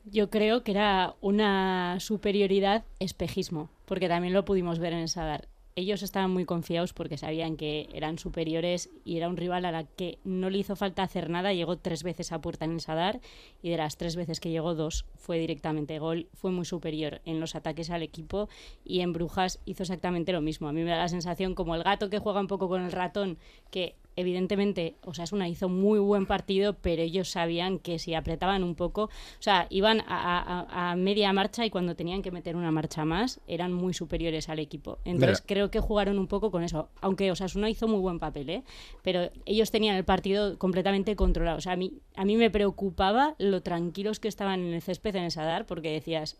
Yo 0.03 0.29
creo 0.29 0.63
que 0.65 0.71
era 0.71 1.15
una 1.21 1.97
superioridad 2.01 2.83
espejismo, 2.99 3.69
porque 3.85 4.07
también 4.07 4.33
lo 4.33 4.45
pudimos 4.45 4.79
ver 4.79 4.93
en 4.93 4.99
el 4.99 5.09
Sadar. 5.09 5.47
Ellos 5.75 6.03
estaban 6.03 6.29
muy 6.29 6.45
confiados 6.45 6.93
porque 6.93 7.17
sabían 7.17 7.57
que 7.57 7.89
eran 7.93 8.19
superiores 8.19 8.91
y 9.03 9.17
era 9.17 9.27
un 9.27 9.37
rival 9.37 9.65
a 9.65 9.71
la 9.71 9.85
que 9.85 10.19
no 10.23 10.51
le 10.51 10.59
hizo 10.59 10.75
falta 10.75 11.01
hacer 11.01 11.31
nada. 11.31 11.51
Llegó 11.51 11.77
tres 11.77 12.03
veces 12.03 12.31
a 12.31 12.41
puerta 12.41 12.65
en 12.65 12.73
el 12.73 12.79
Sadar 12.79 13.21
y 13.63 13.71
de 13.71 13.77
las 13.77 13.97
tres 13.97 14.15
veces 14.15 14.39
que 14.39 14.51
llegó, 14.51 14.75
dos 14.75 15.05
fue 15.15 15.39
directamente 15.39 15.97
gol. 15.97 16.27
Fue 16.33 16.51
muy 16.51 16.65
superior 16.65 17.21
en 17.25 17.39
los 17.39 17.55
ataques 17.55 17.89
al 17.89 18.03
equipo 18.03 18.49
y 18.85 18.99
en 18.99 19.13
Brujas 19.13 19.59
hizo 19.65 19.81
exactamente 19.81 20.31
lo 20.31 20.41
mismo. 20.41 20.67
A 20.67 20.73
mí 20.73 20.83
me 20.83 20.91
da 20.91 20.97
la 20.97 21.07
sensación 21.07 21.55
como 21.55 21.73
el 21.73 21.81
gato 21.81 22.11
que 22.11 22.19
juega 22.19 22.39
un 22.39 22.47
poco 22.47 22.69
con 22.69 22.83
el 22.83 22.91
ratón, 22.91 23.39
que 23.71 23.95
evidentemente 24.15 24.95
Osasuna 25.05 25.47
hizo 25.49 25.69
muy 25.69 25.99
buen 25.99 26.25
partido, 26.25 26.73
pero 26.81 27.01
ellos 27.01 27.29
sabían 27.29 27.79
que 27.79 27.99
si 27.99 28.13
apretaban 28.13 28.63
un 28.63 28.75
poco, 28.75 29.03
o 29.03 29.09
sea, 29.41 29.67
iban 29.69 30.01
a, 30.01 30.65
a- 30.67 30.91
a 30.91 30.95
media 30.95 31.33
marcha 31.33 31.65
y 31.65 31.69
cuando 31.69 31.95
tenían 31.95 32.21
que 32.21 32.31
meter 32.31 32.55
una 32.55 32.71
marcha 32.71 33.05
más, 33.05 33.39
eran 33.47 33.73
muy 33.73 33.93
superiores 33.93 34.49
al 34.49 34.59
equipo. 34.59 34.99
Entonces 35.05 35.39
Mira. 35.41 35.45
creo 35.47 35.71
que 35.71 35.79
jugaron 35.79 36.19
un 36.19 36.27
poco 36.27 36.51
con 36.51 36.63
eso, 36.63 36.89
aunque 37.01 37.31
Osasuna 37.31 37.69
hizo 37.69 37.87
muy 37.87 37.99
buen 37.99 38.19
papel, 38.19 38.49
¿eh? 38.49 38.63
pero 39.01 39.29
ellos 39.45 39.71
tenían 39.71 39.95
el 39.95 40.03
partido 40.05 40.57
completamente 40.57 41.15
controlado. 41.15 41.57
O 41.57 41.61
sea, 41.61 41.73
a 41.73 41.75
mí, 41.77 41.93
a 42.15 42.25
mí 42.25 42.35
me 42.37 42.49
preocupaba 42.49 43.35
lo 43.39 43.61
tranquilos 43.61 44.19
que 44.19 44.27
estaban 44.27 44.59
en 44.61 44.73
el 44.73 44.81
césped 44.81 45.15
en 45.15 45.23
el 45.23 45.31
Sadar, 45.31 45.65
porque 45.65 45.91
decías, 45.91 46.37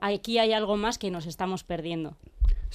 aquí 0.00 0.38
hay 0.38 0.52
algo 0.52 0.76
más 0.76 0.98
que 0.98 1.10
nos 1.10 1.26
estamos 1.26 1.64
perdiendo. 1.64 2.16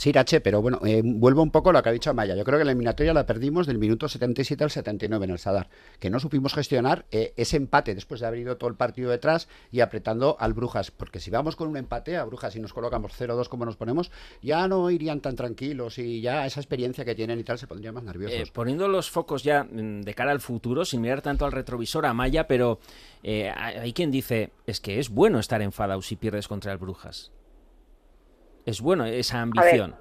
Sí, 0.01 0.11
Rache, 0.11 0.41
pero 0.41 0.63
bueno, 0.63 0.79
eh, 0.83 1.01
vuelvo 1.03 1.43
un 1.43 1.51
poco 1.51 1.69
a 1.69 1.73
lo 1.73 1.83
que 1.83 1.89
ha 1.89 1.91
dicho 1.91 2.09
Amaya. 2.09 2.35
Yo 2.35 2.43
creo 2.43 2.57
que 2.57 2.65
la 2.65 2.71
eliminatoria 2.71 3.13
la 3.13 3.25
perdimos 3.27 3.67
del 3.67 3.77
minuto 3.77 4.07
77 4.07 4.63
al 4.63 4.71
79 4.71 5.25
en 5.25 5.31
el 5.31 5.37
Sadar, 5.37 5.69
que 5.99 6.09
no 6.09 6.19
supimos 6.19 6.55
gestionar 6.55 7.05
eh, 7.11 7.33
ese 7.37 7.57
empate 7.57 7.93
después 7.93 8.19
de 8.19 8.25
haber 8.25 8.39
ido 8.39 8.57
todo 8.57 8.69
el 8.69 8.75
partido 8.75 9.11
detrás 9.11 9.47
y 9.71 9.81
apretando 9.81 10.37
al 10.39 10.53
Brujas, 10.53 10.89
porque 10.89 11.19
si 11.19 11.29
vamos 11.29 11.55
con 11.55 11.67
un 11.67 11.77
empate 11.77 12.17
a 12.17 12.23
Brujas 12.23 12.55
y 12.55 12.59
nos 12.59 12.73
colocamos 12.73 13.11
0-2 13.11 13.47
como 13.47 13.65
nos 13.65 13.75
ponemos, 13.75 14.09
ya 14.41 14.67
no 14.67 14.89
irían 14.89 15.19
tan 15.19 15.35
tranquilos 15.35 15.99
y 15.99 16.19
ya 16.19 16.47
esa 16.47 16.61
experiencia 16.61 17.05
que 17.05 17.13
tienen 17.13 17.39
y 17.39 17.43
tal 17.43 17.59
se 17.59 17.67
pondrían 17.67 17.93
más 17.93 18.03
nerviosos. 18.03 18.39
Eh, 18.39 18.51
poniendo 18.51 18.87
los 18.87 19.09
focos 19.11 19.43
ya 19.43 19.65
mm, 19.65 20.01
de 20.01 20.13
cara 20.15 20.31
al 20.31 20.41
futuro, 20.41 20.83
sin 20.83 21.01
mirar 21.01 21.21
tanto 21.21 21.45
al 21.45 21.51
retrovisor 21.51 22.07
a 22.07 22.13
Maya, 22.15 22.47
pero 22.47 22.79
eh, 23.21 23.51
hay 23.51 23.93
quien 23.93 24.09
dice, 24.09 24.51
es 24.65 24.79
que 24.79 24.99
es 24.99 25.09
bueno 25.09 25.37
estar 25.37 25.61
enfadado 25.61 26.01
si 26.01 26.15
pierdes 26.15 26.47
contra 26.47 26.71
el 26.71 26.79
Brujas. 26.79 27.31
Es 28.65 28.81
bueno 28.81 29.05
esa 29.05 29.41
ambición. 29.41 29.95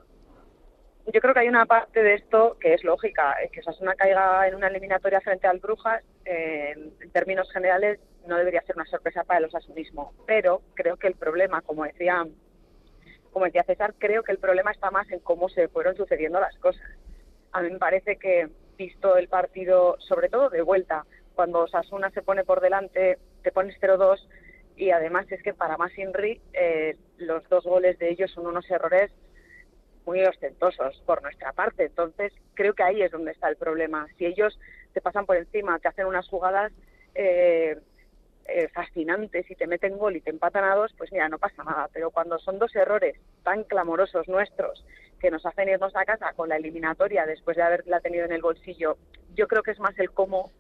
Yo 1.12 1.20
creo 1.20 1.34
que 1.34 1.40
hay 1.40 1.48
una 1.48 1.66
parte 1.66 2.02
de 2.02 2.14
esto 2.14 2.56
que 2.60 2.74
es 2.74 2.84
lógica, 2.84 3.34
eh, 3.42 3.48
que 3.50 3.60
Osasuna 3.60 3.94
caiga 3.94 4.46
en 4.46 4.54
una 4.54 4.68
eliminatoria 4.68 5.20
frente 5.20 5.46
al 5.46 5.58
Brujas, 5.58 6.04
eh, 6.24 6.74
en 7.00 7.10
términos 7.10 7.50
generales 7.52 7.98
no 8.26 8.36
debería 8.36 8.62
ser 8.62 8.76
una 8.76 8.84
sorpresa 8.84 9.24
para 9.24 9.38
el 9.38 9.46
osasunismo, 9.46 10.12
pero 10.26 10.62
creo 10.74 10.96
que 10.98 11.08
el 11.08 11.14
problema, 11.14 11.62
como 11.62 11.84
decía, 11.84 12.24
como 13.32 13.46
decía 13.46 13.64
César, 13.64 13.94
creo 13.98 14.22
que 14.22 14.32
el 14.32 14.38
problema 14.38 14.70
está 14.70 14.90
más 14.90 15.10
en 15.10 15.20
cómo 15.20 15.48
se 15.48 15.68
fueron 15.68 15.96
sucediendo 15.96 16.38
las 16.38 16.56
cosas. 16.58 16.86
A 17.52 17.62
mí 17.62 17.70
me 17.70 17.78
parece 17.78 18.16
que, 18.16 18.48
visto 18.76 19.16
el 19.16 19.28
partido, 19.28 19.96
sobre 20.00 20.28
todo 20.28 20.48
de 20.50 20.62
vuelta, 20.62 21.06
cuando 21.34 21.60
Osasuna 21.60 22.10
se 22.10 22.22
pone 22.22 22.44
por 22.44 22.60
delante, 22.60 23.18
te 23.42 23.50
pones 23.50 23.74
0-2 23.80 24.18
y 24.80 24.92
además 24.92 25.30
es 25.30 25.42
que 25.42 25.52
para 25.52 25.76
más 25.76 25.96
Inri, 25.98 26.40
eh, 26.54 26.96
los 27.18 27.46
dos 27.50 27.64
goles 27.64 27.98
de 27.98 28.08
ellos 28.08 28.30
son 28.30 28.46
unos 28.46 28.68
errores 28.70 29.12
muy 30.06 30.24
ostentosos 30.24 31.02
por 31.04 31.22
nuestra 31.22 31.52
parte. 31.52 31.84
Entonces, 31.84 32.32
creo 32.54 32.72
que 32.72 32.82
ahí 32.82 33.02
es 33.02 33.12
donde 33.12 33.32
está 33.32 33.50
el 33.50 33.56
problema. 33.56 34.06
Si 34.16 34.24
ellos 34.24 34.58
te 34.94 35.02
pasan 35.02 35.26
por 35.26 35.36
encima, 35.36 35.78
te 35.80 35.88
hacen 35.88 36.06
unas 36.06 36.26
jugadas 36.28 36.72
eh, 37.14 37.78
eh, 38.46 38.68
fascinantes 38.68 39.50
y 39.50 39.54
te 39.54 39.66
meten 39.66 39.98
gol 39.98 40.16
y 40.16 40.22
te 40.22 40.30
empatan 40.30 40.64
a 40.64 40.74
dos, 40.74 40.94
pues 40.96 41.12
mira, 41.12 41.28
no 41.28 41.38
pasa 41.38 41.62
nada. 41.62 41.90
Pero 41.92 42.10
cuando 42.10 42.38
son 42.38 42.58
dos 42.58 42.74
errores 42.74 43.16
tan 43.42 43.64
clamorosos 43.64 44.28
nuestros 44.28 44.82
que 45.20 45.30
nos 45.30 45.44
hacen 45.44 45.68
irnos 45.68 45.94
a 45.94 46.06
casa 46.06 46.32
con 46.32 46.48
la 46.48 46.56
eliminatoria 46.56 47.26
después 47.26 47.58
de 47.58 47.64
haberla 47.64 48.00
tenido 48.00 48.24
en 48.24 48.32
el 48.32 48.40
bolsillo, 48.40 48.96
yo 49.34 49.46
creo 49.46 49.62
que 49.62 49.72
es 49.72 49.78
más 49.78 49.98
el 49.98 50.10
cómo 50.10 50.50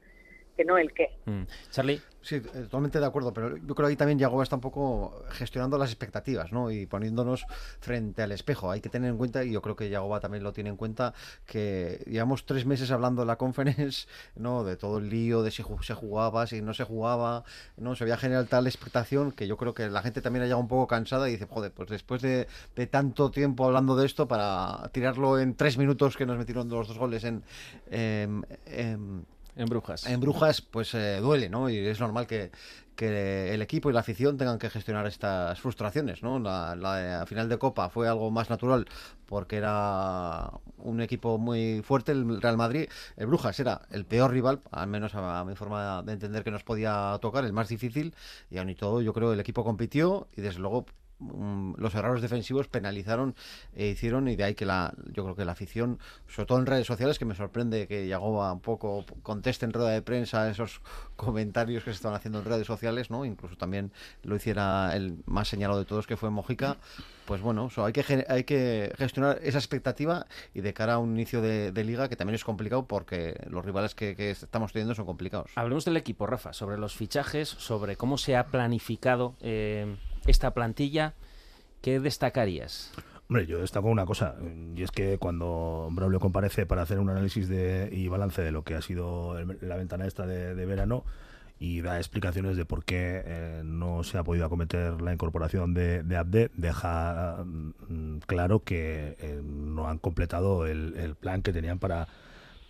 que 0.56 0.64
no 0.64 0.78
el 0.78 0.92
qué. 0.92 1.10
Mm. 1.26 1.42
Charlie, 1.70 2.00
Sí, 2.22 2.40
totalmente 2.40 3.00
de 3.00 3.06
acuerdo, 3.06 3.32
pero 3.32 3.56
yo 3.56 3.74
creo 3.74 3.86
que 3.86 3.92
ahí 3.92 3.96
también 3.96 4.18
Yagoba 4.18 4.42
está 4.42 4.54
un 4.54 4.60
poco 4.60 5.24
gestionando 5.30 5.78
las 5.78 5.88
expectativas, 5.90 6.52
¿no? 6.52 6.70
Y 6.70 6.84
poniéndonos 6.84 7.46
frente 7.80 8.22
al 8.22 8.32
espejo. 8.32 8.70
Hay 8.70 8.82
que 8.82 8.90
tener 8.90 9.10
en 9.10 9.16
cuenta, 9.16 9.42
y 9.42 9.52
yo 9.52 9.62
creo 9.62 9.74
que 9.74 9.88
Yagoba 9.88 10.20
también 10.20 10.44
lo 10.44 10.52
tiene 10.52 10.68
en 10.68 10.76
cuenta, 10.76 11.14
que 11.46 12.04
llevamos 12.06 12.44
tres 12.44 12.66
meses 12.66 12.90
hablando 12.90 13.22
en 13.22 13.28
la 13.28 13.36
conference, 13.36 14.06
¿no? 14.36 14.64
De 14.64 14.76
todo 14.76 14.98
el 14.98 15.08
lío, 15.08 15.42
de 15.42 15.50
si 15.50 15.64
se 15.80 15.94
jugaba, 15.94 16.46
si 16.46 16.60
no 16.60 16.74
se 16.74 16.84
jugaba, 16.84 17.44
¿no? 17.78 17.96
Se 17.96 18.04
había 18.04 18.18
generado 18.18 18.44
tal 18.44 18.66
expectación 18.66 19.32
que 19.32 19.46
yo 19.46 19.56
creo 19.56 19.72
que 19.72 19.88
la 19.88 20.02
gente 20.02 20.20
también 20.20 20.42
ha 20.42 20.46
llegado 20.46 20.60
un 20.60 20.68
poco 20.68 20.86
cansada 20.86 21.26
y 21.28 21.32
dice, 21.32 21.46
joder, 21.46 21.72
pues 21.72 21.88
después 21.88 22.20
de, 22.20 22.48
de 22.76 22.86
tanto 22.86 23.30
tiempo 23.30 23.64
hablando 23.64 23.96
de 23.96 24.04
esto, 24.04 24.28
para 24.28 24.90
tirarlo 24.92 25.38
en 25.38 25.54
tres 25.54 25.78
minutos 25.78 26.18
que 26.18 26.26
nos 26.26 26.36
metieron 26.36 26.68
los 26.68 26.86
dos 26.86 26.98
goles 26.98 27.24
en... 27.24 27.42
em, 27.90 28.42
em, 28.66 29.24
en 29.56 29.68
Brujas. 29.68 30.06
en 30.06 30.20
Brujas, 30.20 30.60
pues 30.60 30.94
eh, 30.94 31.18
duele, 31.20 31.48
¿no? 31.48 31.68
Y 31.68 31.78
es 31.78 32.00
normal 32.00 32.26
que, 32.26 32.50
que 32.96 33.52
el 33.54 33.62
equipo 33.62 33.90
y 33.90 33.92
la 33.92 34.00
afición 34.00 34.36
tengan 34.36 34.58
que 34.58 34.70
gestionar 34.70 35.06
estas 35.06 35.60
frustraciones, 35.60 36.22
¿no? 36.22 36.38
La, 36.38 36.76
la 36.76 37.24
final 37.26 37.48
de 37.48 37.58
Copa 37.58 37.88
fue 37.88 38.08
algo 38.08 38.30
más 38.30 38.50
natural 38.50 38.86
porque 39.26 39.56
era 39.56 40.50
un 40.78 41.00
equipo 41.00 41.38
muy 41.38 41.82
fuerte, 41.82 42.12
el 42.12 42.40
Real 42.40 42.56
Madrid. 42.56 42.88
El 43.16 43.26
Brujas 43.26 43.58
era 43.60 43.82
el 43.90 44.04
peor 44.04 44.30
rival, 44.32 44.60
al 44.70 44.88
menos 44.88 45.14
a, 45.14 45.40
a 45.40 45.44
mi 45.44 45.54
forma 45.54 46.02
de 46.02 46.12
entender 46.12 46.44
que 46.44 46.50
nos 46.50 46.64
podía 46.64 47.18
tocar, 47.20 47.44
el 47.44 47.52
más 47.52 47.68
difícil. 47.68 48.14
Y 48.50 48.58
aún 48.58 48.70
y 48.70 48.74
todo, 48.74 49.00
yo 49.02 49.12
creo 49.12 49.28
que 49.28 49.34
el 49.34 49.40
equipo 49.40 49.64
compitió 49.64 50.28
y 50.36 50.40
desde 50.40 50.60
luego 50.60 50.86
los 51.76 51.94
errores 51.94 52.22
defensivos 52.22 52.68
penalizaron 52.68 53.34
e 53.74 53.88
hicieron 53.88 54.28
y 54.28 54.36
de 54.36 54.44
ahí 54.44 54.54
que 54.54 54.64
la 54.64 54.94
yo 55.12 55.24
creo 55.24 55.36
que 55.36 55.44
la 55.44 55.52
afición 55.52 55.98
sobre 56.28 56.46
todo 56.46 56.58
en 56.58 56.66
redes 56.66 56.86
sociales 56.86 57.18
que 57.18 57.24
me 57.24 57.34
sorprende 57.34 57.86
que 57.86 58.08
Yagoba 58.08 58.52
un 58.52 58.60
poco 58.60 59.04
conteste 59.22 59.66
en 59.66 59.72
rueda 59.72 59.90
de 59.90 60.02
prensa 60.02 60.50
esos 60.50 60.80
comentarios 61.16 61.84
que 61.84 61.90
se 61.90 61.96
estaban 61.96 62.16
haciendo 62.16 62.38
en 62.38 62.46
redes 62.46 62.66
sociales 62.66 63.10
no 63.10 63.24
incluso 63.24 63.56
también 63.56 63.92
lo 64.22 64.36
hiciera 64.36 64.96
el 64.96 65.18
más 65.26 65.48
señalado 65.48 65.78
de 65.78 65.86
todos 65.86 66.06
que 66.06 66.16
fue 66.16 66.30
Mojica. 66.30 66.76
Pues 67.26 67.42
bueno 67.42 67.68
hay 67.76 67.92
que 67.92 68.26
hay 68.28 68.44
que 68.44 68.92
gestionar 68.96 69.38
esa 69.42 69.58
expectativa 69.58 70.26
y 70.54 70.62
de 70.62 70.72
cara 70.72 70.94
a 70.94 70.98
un 70.98 71.10
inicio 71.14 71.40
de, 71.40 71.70
liga 71.84 72.08
que 72.08 72.16
también 72.16 72.34
es 72.34 72.44
complicado 72.44 72.86
porque 72.86 73.34
los 73.48 73.64
rivales 73.64 73.94
que, 73.94 74.14
que 74.16 74.30
estamos 74.30 74.72
teniendo 74.72 74.94
son 74.94 75.06
complicados. 75.06 75.50
Hablemos 75.54 75.84
del 75.84 75.96
equipo, 75.96 76.26
Rafa, 76.26 76.52
sobre 76.52 76.76
los 76.76 76.94
fichajes, 76.94 77.48
sobre 77.48 77.96
cómo 77.96 78.18
se 78.18 78.36
ha 78.36 78.46
planificado 78.46 79.34
eh, 79.40 79.96
esta 80.30 80.54
plantilla. 80.54 81.14
¿Qué 81.82 82.00
destacarías? 82.00 82.92
Hombre, 83.28 83.46
yo 83.46 83.60
destaco 83.60 83.88
una 83.88 84.06
cosa, 84.06 84.34
y 84.74 84.82
es 84.82 84.90
que 84.90 85.18
cuando 85.18 85.88
Braulio 85.92 86.18
comparece 86.18 86.66
para 86.66 86.82
hacer 86.82 86.98
un 86.98 87.10
análisis 87.10 87.48
de, 87.48 87.88
y 87.92 88.08
balance 88.08 88.42
de 88.42 88.50
lo 88.50 88.64
que 88.64 88.74
ha 88.74 88.82
sido 88.82 89.36
la 89.60 89.76
ventana 89.76 90.04
esta 90.06 90.26
de, 90.26 90.66
verano, 90.66 91.04
y 91.60 91.80
da 91.80 91.98
explicaciones 91.98 92.56
de 92.56 92.64
por 92.64 92.84
qué 92.84 93.22
eh, 93.24 93.62
no 93.64 94.02
se 94.02 94.18
ha 94.18 94.24
podido 94.24 94.46
acometer 94.46 95.00
la 95.00 95.12
incorporación 95.12 95.74
de, 95.74 96.02
de 96.02 96.16
Abde, 96.16 96.50
deja 96.54 97.44
mm, 97.44 98.18
claro 98.26 98.64
que 98.64 99.16
eh, 99.20 99.40
no 99.44 99.88
han 99.88 99.98
completado 99.98 100.66
el 100.66 101.14
plan 101.14 101.42
que 101.42 101.52
tenían 101.52 101.78
para 101.78 102.08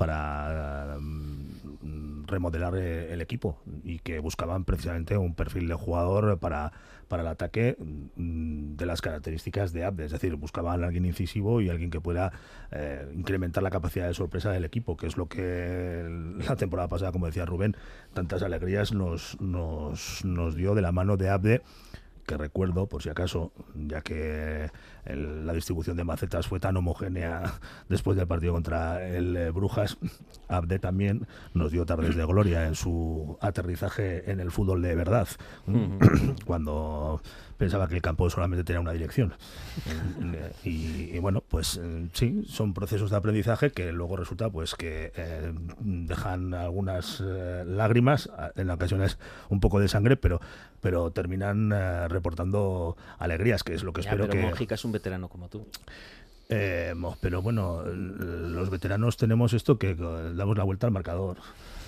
para 0.01 0.97
mm, 0.99 2.25
remodelar 2.27 2.75
eh, 2.75 3.13
el 3.13 3.21
equipo 3.21 3.59
y 3.85 3.99
que 3.99 4.19
buscaban 4.19 4.65
precisamente 4.65 5.19
un 5.19 5.35
perfil 5.35 5.69
de 5.69 5.75
jugador 5.75 6.39
para, 6.39 6.73
para 7.07 7.21
el 7.21 7.29
ataque 7.29 7.77
mm, 7.79 8.77
de 8.77 8.87
las 8.87 9.03
características 9.03 9.75
de 9.75 9.85
Abde, 9.85 10.07
es 10.07 10.13
decir, 10.13 10.37
buscaban 10.37 10.83
a 10.83 10.87
alguien 10.87 11.05
incisivo 11.05 11.61
y 11.61 11.69
alguien 11.69 11.91
que 11.91 12.01
pueda 12.01 12.33
eh, 12.71 13.13
incrementar 13.15 13.63
la 13.63 13.69
capacidad 13.69 14.07
de 14.07 14.15
sorpresa 14.15 14.51
del 14.51 14.65
equipo, 14.65 14.97
que 14.97 15.07
es 15.07 15.19
lo 15.19 15.29
que 15.29 16.07
la 16.49 16.57
temporada 16.57 16.89
pasada, 16.89 17.13
como 17.13 17.27
decía 17.27 17.45
Rubén, 17.45 17.77
tantas 18.15 18.43
alegrías 18.43 18.95
nos, 18.95 19.39
nos, 19.39 20.25
nos 20.25 20.57
dio 20.57 20.75
de 20.75 20.81
la 20.81 20.93
mano 20.93 21.19
de 21.19 21.29
Abde 21.29 21.63
que 22.27 22.37
recuerdo, 22.37 22.87
por 22.87 23.03
si 23.03 23.09
acaso, 23.09 23.53
ya 23.75 24.03
que 24.03 24.71
el- 25.05 25.47
la 25.47 25.53
distribución 25.53 25.97
de 25.97 26.05
macetas 26.05 26.47
fue 26.47 26.61
tan 26.61 26.77
homogénea 26.77 27.61
después 27.89 28.17
del 28.17 28.27
partido 28.27 28.53
contra 28.53 29.07
el 29.07 29.37
eh, 29.37 29.51
Brujas, 29.51 29.97
Abde 30.49 30.79
también 30.79 31.27
nos 31.55 31.71
dio 31.73 31.87
tardes 31.87 32.17
de 32.17 32.25
gloria 32.27 32.67
en 32.67 32.75
su 32.75 33.39
aterrizaje 33.41 34.31
en 34.31 34.41
el 34.41 34.51
fútbol 34.51 34.83
de 34.83 34.95
verdad, 34.95 35.29
cuando 36.45 37.21
pensaba 37.61 37.89
que 37.89 37.95
el 37.95 38.01
campo 38.01 38.31
solamente 38.31 38.65
tenía 38.65 38.81
una 38.81 38.93
dirección. 38.93 39.35
Y, 40.65 41.11
y 41.15 41.19
bueno, 41.19 41.43
pues 41.47 41.81
eh, 41.83 42.09
sí, 42.13 42.45
son 42.49 42.75
procesos 42.75 43.11
de 43.11 43.17
aprendizaje 43.17 43.71
que 43.71 43.93
luego 43.93 44.17
resulta 44.17 44.51
pues 44.51 44.75
que 44.75 45.13
eh, 45.17 45.53
dejan 45.81 46.55
algunas 46.55 47.23
eh, 47.25 47.65
lágrimas, 47.67 48.31
en 48.57 48.71
ocasiones 48.71 49.19
un 49.49 49.61
poco 49.61 49.81
de 49.81 49.89
sangre, 49.89 50.17
pero 50.17 50.41
pero 50.81 51.11
terminan 51.11 51.73
eh, 51.73 52.09
reportando 52.09 52.97
alegrías, 53.19 53.63
que 53.63 53.75
es 53.75 53.83
lo 53.83 53.93
que 53.93 54.03
Ya, 54.03 54.11
espero 54.11 54.29
pero 54.29 54.41
que... 54.41 54.49
Mojica 54.49 54.75
es 54.75 54.85
un 54.85 54.93
veterano 54.93 55.29
como 55.29 55.49
tú. 55.49 55.67
Pero 56.49 57.43
bueno, 57.43 57.85
los 57.85 58.71
veteranos 58.71 59.17
tenemos 59.17 59.53
esto 59.53 59.79
que 59.79 59.95
damos 59.95 60.57
la 60.57 60.65
vuelta 60.65 60.87
al 60.87 60.93
marcador. 60.93 61.37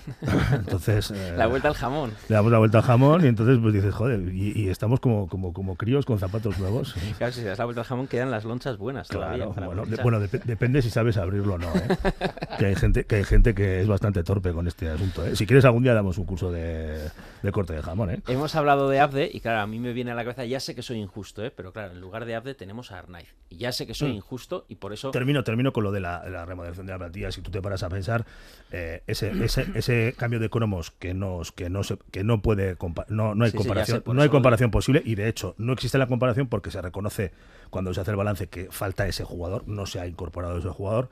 entonces... 0.52 1.10
eh, 1.10 1.34
La 1.36 1.46
vuelta 1.46 1.68
al 1.68 1.74
jamón. 1.74 2.12
Le 2.28 2.34
damos 2.34 2.52
la 2.52 2.58
vuelta 2.58 2.78
al 2.78 2.84
jamón 2.84 3.24
y 3.24 3.28
entonces 3.28 3.58
pues 3.60 3.72
dices, 3.74 3.94
joder, 3.94 4.20
y, 4.34 4.52
y 4.62 4.68
estamos 4.68 5.00
como, 5.00 5.28
como, 5.28 5.52
como 5.52 5.76
críos 5.76 6.04
con 6.06 6.18
zapatos 6.18 6.58
nuevos. 6.58 6.94
Claro, 7.18 7.32
si 7.32 7.42
das 7.42 7.58
la 7.58 7.64
vuelta 7.66 7.82
al 7.82 7.86
jamón 7.86 8.06
quedan 8.08 8.30
las 8.30 8.44
lonchas 8.44 8.78
buenas 8.78 9.08
todavía. 9.08 9.36
Claro, 9.36 9.52
para 9.52 9.66
bueno, 9.66 9.86
de- 9.86 10.02
bueno, 10.02 10.20
dep- 10.20 10.42
depende 10.44 10.82
si 10.82 10.90
sabes 10.90 11.16
abrirlo 11.16 11.54
o 11.54 11.58
no. 11.58 11.68
¿eh? 11.74 11.88
que, 12.58 12.66
hay 12.66 12.74
gente, 12.74 13.04
que 13.04 13.16
hay 13.16 13.24
gente 13.24 13.54
que 13.54 13.80
es 13.80 13.86
bastante 13.88 14.24
torpe 14.24 14.52
con 14.52 14.66
este 14.66 14.88
asunto. 14.88 15.24
¿eh? 15.26 15.36
Si 15.36 15.46
quieres 15.46 15.64
algún 15.64 15.82
día 15.82 15.94
damos 15.94 16.18
un 16.18 16.24
curso 16.24 16.50
de, 16.50 16.98
de 17.42 17.52
corte 17.52 17.74
de 17.74 17.82
jamón. 17.82 18.10
¿eh? 18.10 18.20
Hemos 18.28 18.54
hablado 18.54 18.88
de 18.88 19.00
Abde 19.00 19.30
y 19.32 19.40
claro, 19.40 19.60
a 19.60 19.66
mí 19.66 19.78
me 19.78 19.92
viene 19.92 20.10
a 20.10 20.14
la 20.14 20.22
cabeza, 20.24 20.44
ya 20.44 20.58
sé 20.60 20.74
que 20.74 20.82
soy 20.82 20.98
injusto, 20.98 21.44
¿eh? 21.44 21.52
pero 21.54 21.72
claro, 21.72 21.92
en 21.92 22.00
lugar 22.00 22.24
de 22.24 22.34
Abde 22.34 22.54
tenemos 22.54 22.90
a 22.92 22.98
Arnaiz. 22.98 23.28
Y 23.50 23.56
ya 23.58 23.72
sé 23.72 23.86
que 23.86 23.94
soy 23.94 24.12
Mm. 24.12 24.16
injusto 24.16 24.64
y 24.68 24.76
por 24.76 24.92
eso... 24.92 25.10
Termino, 25.10 25.44
termino 25.44 25.72
con 25.72 25.84
lo 25.84 25.92
de 25.92 26.00
la, 26.00 26.28
la 26.28 26.44
remodelación 26.44 26.86
de 26.86 26.92
la 26.92 26.98
plantilla. 26.98 27.30
Si 27.30 27.40
tú 27.42 27.50
te 27.50 27.60
paras 27.62 27.82
a 27.82 27.88
pensar, 27.88 28.24
eh, 28.70 29.02
ese, 29.06 29.30
ese, 29.44 29.66
ese 29.92 30.16
cambio 30.16 30.38
de 30.40 30.48
cromos 30.50 30.90
que, 30.90 31.14
nos, 31.14 31.52
que, 31.52 31.70
no, 31.70 31.82
se, 31.82 31.96
que 32.10 32.24
no 32.24 32.42
puede 32.42 32.76
no, 33.08 33.34
no 33.34 33.44
hay 33.44 33.50
Sí, 33.50 33.56
comparación, 33.56 34.02
no 34.06 34.20
hay 34.20 34.26
eso- 34.26 34.32
comparación 34.32 34.70
posible 34.70 35.02
y 35.04 35.14
de 35.14 35.28
hecho 35.28 35.54
no 35.58 35.72
existe 35.72 35.98
la 35.98 36.06
comparación 36.06 36.46
porque 36.48 36.70
se 36.70 36.80
reconoce 36.82 37.32
cuando 37.70 37.92
se 37.94 38.00
hace 38.00 38.10
el 38.10 38.16
balance 38.16 38.48
que 38.48 38.68
falta 38.70 39.06
ese 39.06 39.24
jugador, 39.24 39.66
no 39.68 39.86
se 39.86 40.00
ha 40.00 40.06
incorporado 40.06 40.58
ese 40.58 40.68
jugador. 40.68 41.08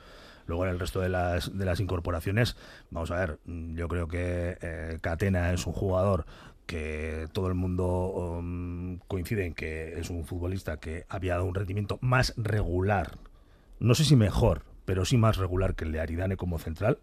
Luego 0.47 0.65
en 0.65 0.71
el 0.73 0.81
resto 0.81 1.01
de 1.01 1.09
las, 1.09 1.57
de 1.57 1.65
las 1.65 1.79
incorporaciones, 1.79 2.57
vamos 2.91 3.11
a 3.13 3.17
ver, 3.17 3.39
yo 3.47 3.87
creo 3.87 4.09
que 4.09 4.59
eh, 4.61 4.99
Catena 5.01 5.53
es 5.53 5.65
un 5.67 5.73
jugador 5.73 6.27
que 6.67 7.29
todo 7.33 7.47
el 7.49 7.55
mundo 7.55 7.87
um, 7.87 8.99
coincide 9.07 9.45
en 9.47 9.55
que 9.55 9.99
es 9.99 10.11
un 10.11 10.25
futbolista 10.25 10.79
que 10.79 11.05
había 11.09 11.35
dado 11.35 11.45
un 11.45 11.55
rendimiento 11.55 11.99
más 12.01 12.35
regular, 12.37 13.19
no 13.79 13.95
sé 13.95 14.05
si 14.05 14.17
mejor, 14.17 14.63
pero 14.85 15.05
sí 15.05 15.17
más 15.17 15.37
regular 15.37 15.75
que 15.77 15.85
el 15.85 15.93
de 15.93 16.01
Aridane 16.01 16.37
como 16.37 16.59
central. 16.59 16.99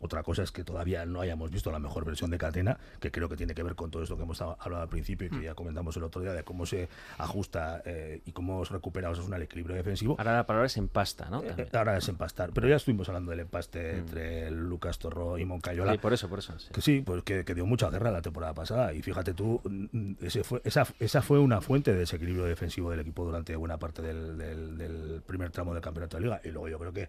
Otra 0.00 0.22
cosa 0.22 0.42
es 0.42 0.50
que 0.50 0.64
todavía 0.64 1.04
no 1.06 1.20
hayamos 1.20 1.50
visto 1.50 1.70
la 1.70 1.78
mejor 1.78 2.04
versión 2.04 2.30
de 2.30 2.38
Catena, 2.38 2.78
que 3.00 3.10
creo 3.10 3.28
que 3.28 3.36
tiene 3.36 3.54
que 3.54 3.62
ver 3.62 3.74
con 3.74 3.90
todo 3.90 4.02
esto 4.02 4.16
que 4.16 4.22
hemos 4.22 4.40
hablado 4.40 4.82
al 4.82 4.88
principio 4.88 5.26
y 5.26 5.30
que 5.30 5.42
ya 5.42 5.54
comentamos 5.54 5.96
el 5.96 6.02
otro 6.04 6.22
día 6.22 6.32
de 6.32 6.42
cómo 6.42 6.64
se 6.66 6.88
ajusta 7.18 7.82
eh, 7.84 8.22
y 8.24 8.32
cómo 8.32 8.64
se 8.64 8.72
recupera 8.74 9.10
Osasuna 9.10 9.36
el 9.36 9.42
equilibrio 9.42 9.76
defensivo. 9.76 10.16
Ahora 10.18 10.36
la 10.36 10.46
palabra 10.46 10.66
es 10.66 10.76
empasta, 10.76 11.28
¿no? 11.30 11.42
Eh. 11.42 11.68
Ahora 11.72 11.96
es 11.96 12.08
empastar, 12.08 12.50
pero 12.54 12.68
ya 12.68 12.76
estuvimos 12.76 13.08
hablando 13.08 13.30
del 13.30 13.40
empaste 13.40 13.98
entre 13.98 14.50
Lucas 14.50 14.98
Torro 14.98 15.38
y 15.38 15.44
Moncayola. 15.44 15.92
Sí, 15.92 15.98
por 15.98 16.12
eso, 16.12 16.28
por 16.28 16.38
eso. 16.38 16.58
sí. 16.58 16.68
Que 16.72 16.80
sí, 16.80 17.02
pues 17.04 17.22
que, 17.22 17.44
que 17.44 17.54
dio 17.54 17.66
mucha 17.66 17.90
guerra 17.90 18.10
la 18.10 18.22
temporada 18.22 18.54
pasada. 18.54 18.92
Y 18.94 19.02
fíjate 19.02 19.34
tú, 19.34 19.60
mm, 19.64 20.12
ese 20.22 20.44
fue, 20.44 20.60
esa, 20.64 20.86
esa 20.98 21.22
fue 21.22 21.38
una 21.38 21.60
fuente 21.60 21.92
de 21.92 21.98
desequilibrio 21.98 22.44
defensivo 22.44 22.90
del 22.90 23.00
equipo 23.00 23.24
durante 23.24 23.54
buena 23.56 23.78
parte 23.78 24.02
del, 24.02 24.38
del- 24.38 24.78
del 24.78 25.22
primer 25.26 25.50
tramo 25.50 25.74
del 25.74 25.82
campeonato 25.82 26.16
de 26.16 26.22
liga. 26.22 26.40
Y 26.44 26.48
luego 26.48 26.68
yo 26.68 26.78
creo 26.78 26.92
que, 26.92 27.08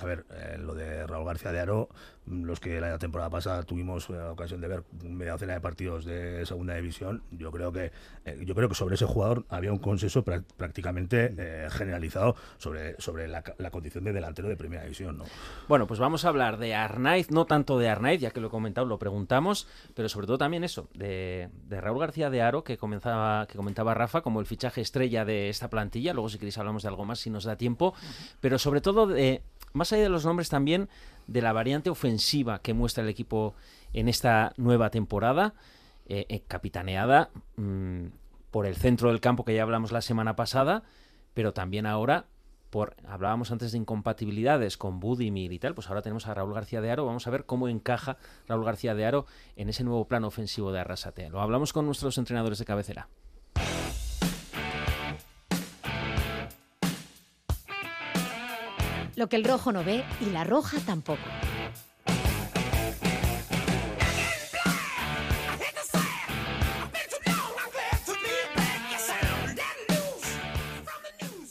a 0.00 0.04
ver, 0.06 0.24
eh, 0.30 0.56
lo 0.58 0.74
de 0.74 1.06
Raúl 1.06 1.26
García 1.26 1.52
de 1.52 1.60
Aro, 1.60 1.88
los 2.26 2.60
que 2.60 2.80
la 2.80 2.98
temporada 2.98 3.28
pasada 3.30 3.62
tuvimos 3.64 4.08
eh, 4.08 4.14
ocasión 4.14 4.60
de 4.60 4.68
ver 4.68 4.84
media 5.02 5.32
docena 5.32 5.54
de 5.54 5.60
partidos 5.60 6.04
de 6.04 6.46
segunda 6.46 6.74
división, 6.74 7.22
yo 7.30 7.50
creo 7.50 7.72
que 7.72 7.90
eh, 8.24 8.38
yo 8.46 8.54
creo 8.54 8.68
que 8.68 8.74
sobre 8.74 8.94
ese 8.94 9.04
jugador 9.06 9.44
había 9.48 9.72
un 9.72 9.78
consenso 9.78 10.24
prá- 10.24 10.44
prácticamente 10.56 11.34
eh, 11.36 11.68
generalizado 11.70 12.36
sobre, 12.58 12.98
sobre 13.00 13.28
la, 13.28 13.42
la 13.58 13.70
condición 13.70 14.04
de 14.04 14.12
delantero 14.12 14.48
de 14.48 14.56
primera 14.56 14.82
división. 14.84 15.18
¿no? 15.18 15.24
Bueno, 15.68 15.86
pues 15.86 16.00
vamos 16.00 16.24
a 16.24 16.28
hablar 16.28 16.58
de 16.58 16.74
Arnaiz, 16.74 17.30
no 17.30 17.44
tanto 17.44 17.78
de 17.78 17.88
Arnaiz, 17.88 18.20
ya 18.20 18.30
que 18.30 18.40
lo 18.40 18.46
he 18.46 18.50
comentado, 18.50 18.86
lo 18.86 18.98
preguntamos, 18.98 19.66
pero 19.94 20.08
sobre 20.08 20.26
todo 20.26 20.38
también 20.38 20.64
eso, 20.64 20.88
de, 20.94 21.50
de 21.68 21.80
Raúl 21.80 21.98
García 22.00 22.30
de 22.30 22.40
Aro, 22.40 22.64
que, 22.64 22.78
comenzaba, 22.78 23.46
que 23.46 23.56
comentaba 23.56 23.94
Rafa, 23.94 24.22
como 24.22 24.40
el 24.40 24.46
fichaje 24.46 24.80
estrella 24.80 25.24
de 25.24 25.48
esta 25.48 25.68
plantilla, 25.68 26.14
luego 26.14 26.28
si 26.28 26.38
queréis 26.38 26.56
hablamos 26.56 26.82
de 26.82 26.88
algo 26.88 27.04
más 27.04 27.18
si 27.18 27.30
nos 27.30 27.44
da 27.44 27.56
tiempo, 27.56 27.94
pero 28.40 28.58
sobre 28.58 28.80
todo, 28.80 29.06
de, 29.08 29.42
más 29.72 29.92
allá 29.92 30.04
de 30.04 30.08
los 30.08 30.24
nombres 30.24 30.48
también, 30.48 30.88
de 31.26 31.42
la 31.42 31.52
variante 31.52 31.90
ofensiva 31.90 32.60
que 32.60 32.74
muestra 32.74 33.02
el 33.02 33.08
equipo 33.08 33.54
en 33.92 34.08
esta 34.08 34.52
nueva 34.56 34.90
temporada, 34.90 35.54
eh, 36.06 36.26
eh, 36.28 36.42
capitaneada 36.46 37.30
mm, 37.56 38.06
por 38.50 38.66
el 38.66 38.76
centro 38.76 39.10
del 39.10 39.20
campo 39.20 39.44
que 39.44 39.54
ya 39.54 39.62
hablamos 39.62 39.92
la 39.92 40.02
semana 40.02 40.36
pasada, 40.36 40.82
pero 41.34 41.52
también 41.52 41.86
ahora 41.86 42.26
por 42.72 42.96
hablábamos 43.06 43.52
antes 43.52 43.72
de 43.72 43.78
incompatibilidades 43.78 44.78
con 44.78 44.98
Budimir 44.98 45.52
y 45.52 45.58
tal, 45.58 45.74
pues 45.74 45.88
ahora 45.88 46.00
tenemos 46.00 46.26
a 46.26 46.32
Raúl 46.32 46.54
García 46.54 46.80
de 46.80 46.90
Aro, 46.90 47.04
vamos 47.04 47.26
a 47.26 47.30
ver 47.30 47.44
cómo 47.44 47.68
encaja 47.68 48.16
Raúl 48.48 48.64
García 48.64 48.94
de 48.94 49.04
Aro 49.04 49.26
en 49.56 49.68
ese 49.68 49.84
nuevo 49.84 50.08
plano 50.08 50.28
ofensivo 50.28 50.72
de 50.72 50.80
Arrasate. 50.80 51.28
Lo 51.28 51.42
hablamos 51.42 51.74
con 51.74 51.84
nuestros 51.84 52.16
entrenadores 52.16 52.58
de 52.58 52.64
cabecera. 52.64 53.08
Lo 59.16 59.28
que 59.28 59.36
el 59.36 59.44
rojo 59.44 59.72
no 59.72 59.84
ve 59.84 60.04
y 60.20 60.30
la 60.30 60.44
roja 60.44 60.78
tampoco. 60.86 61.20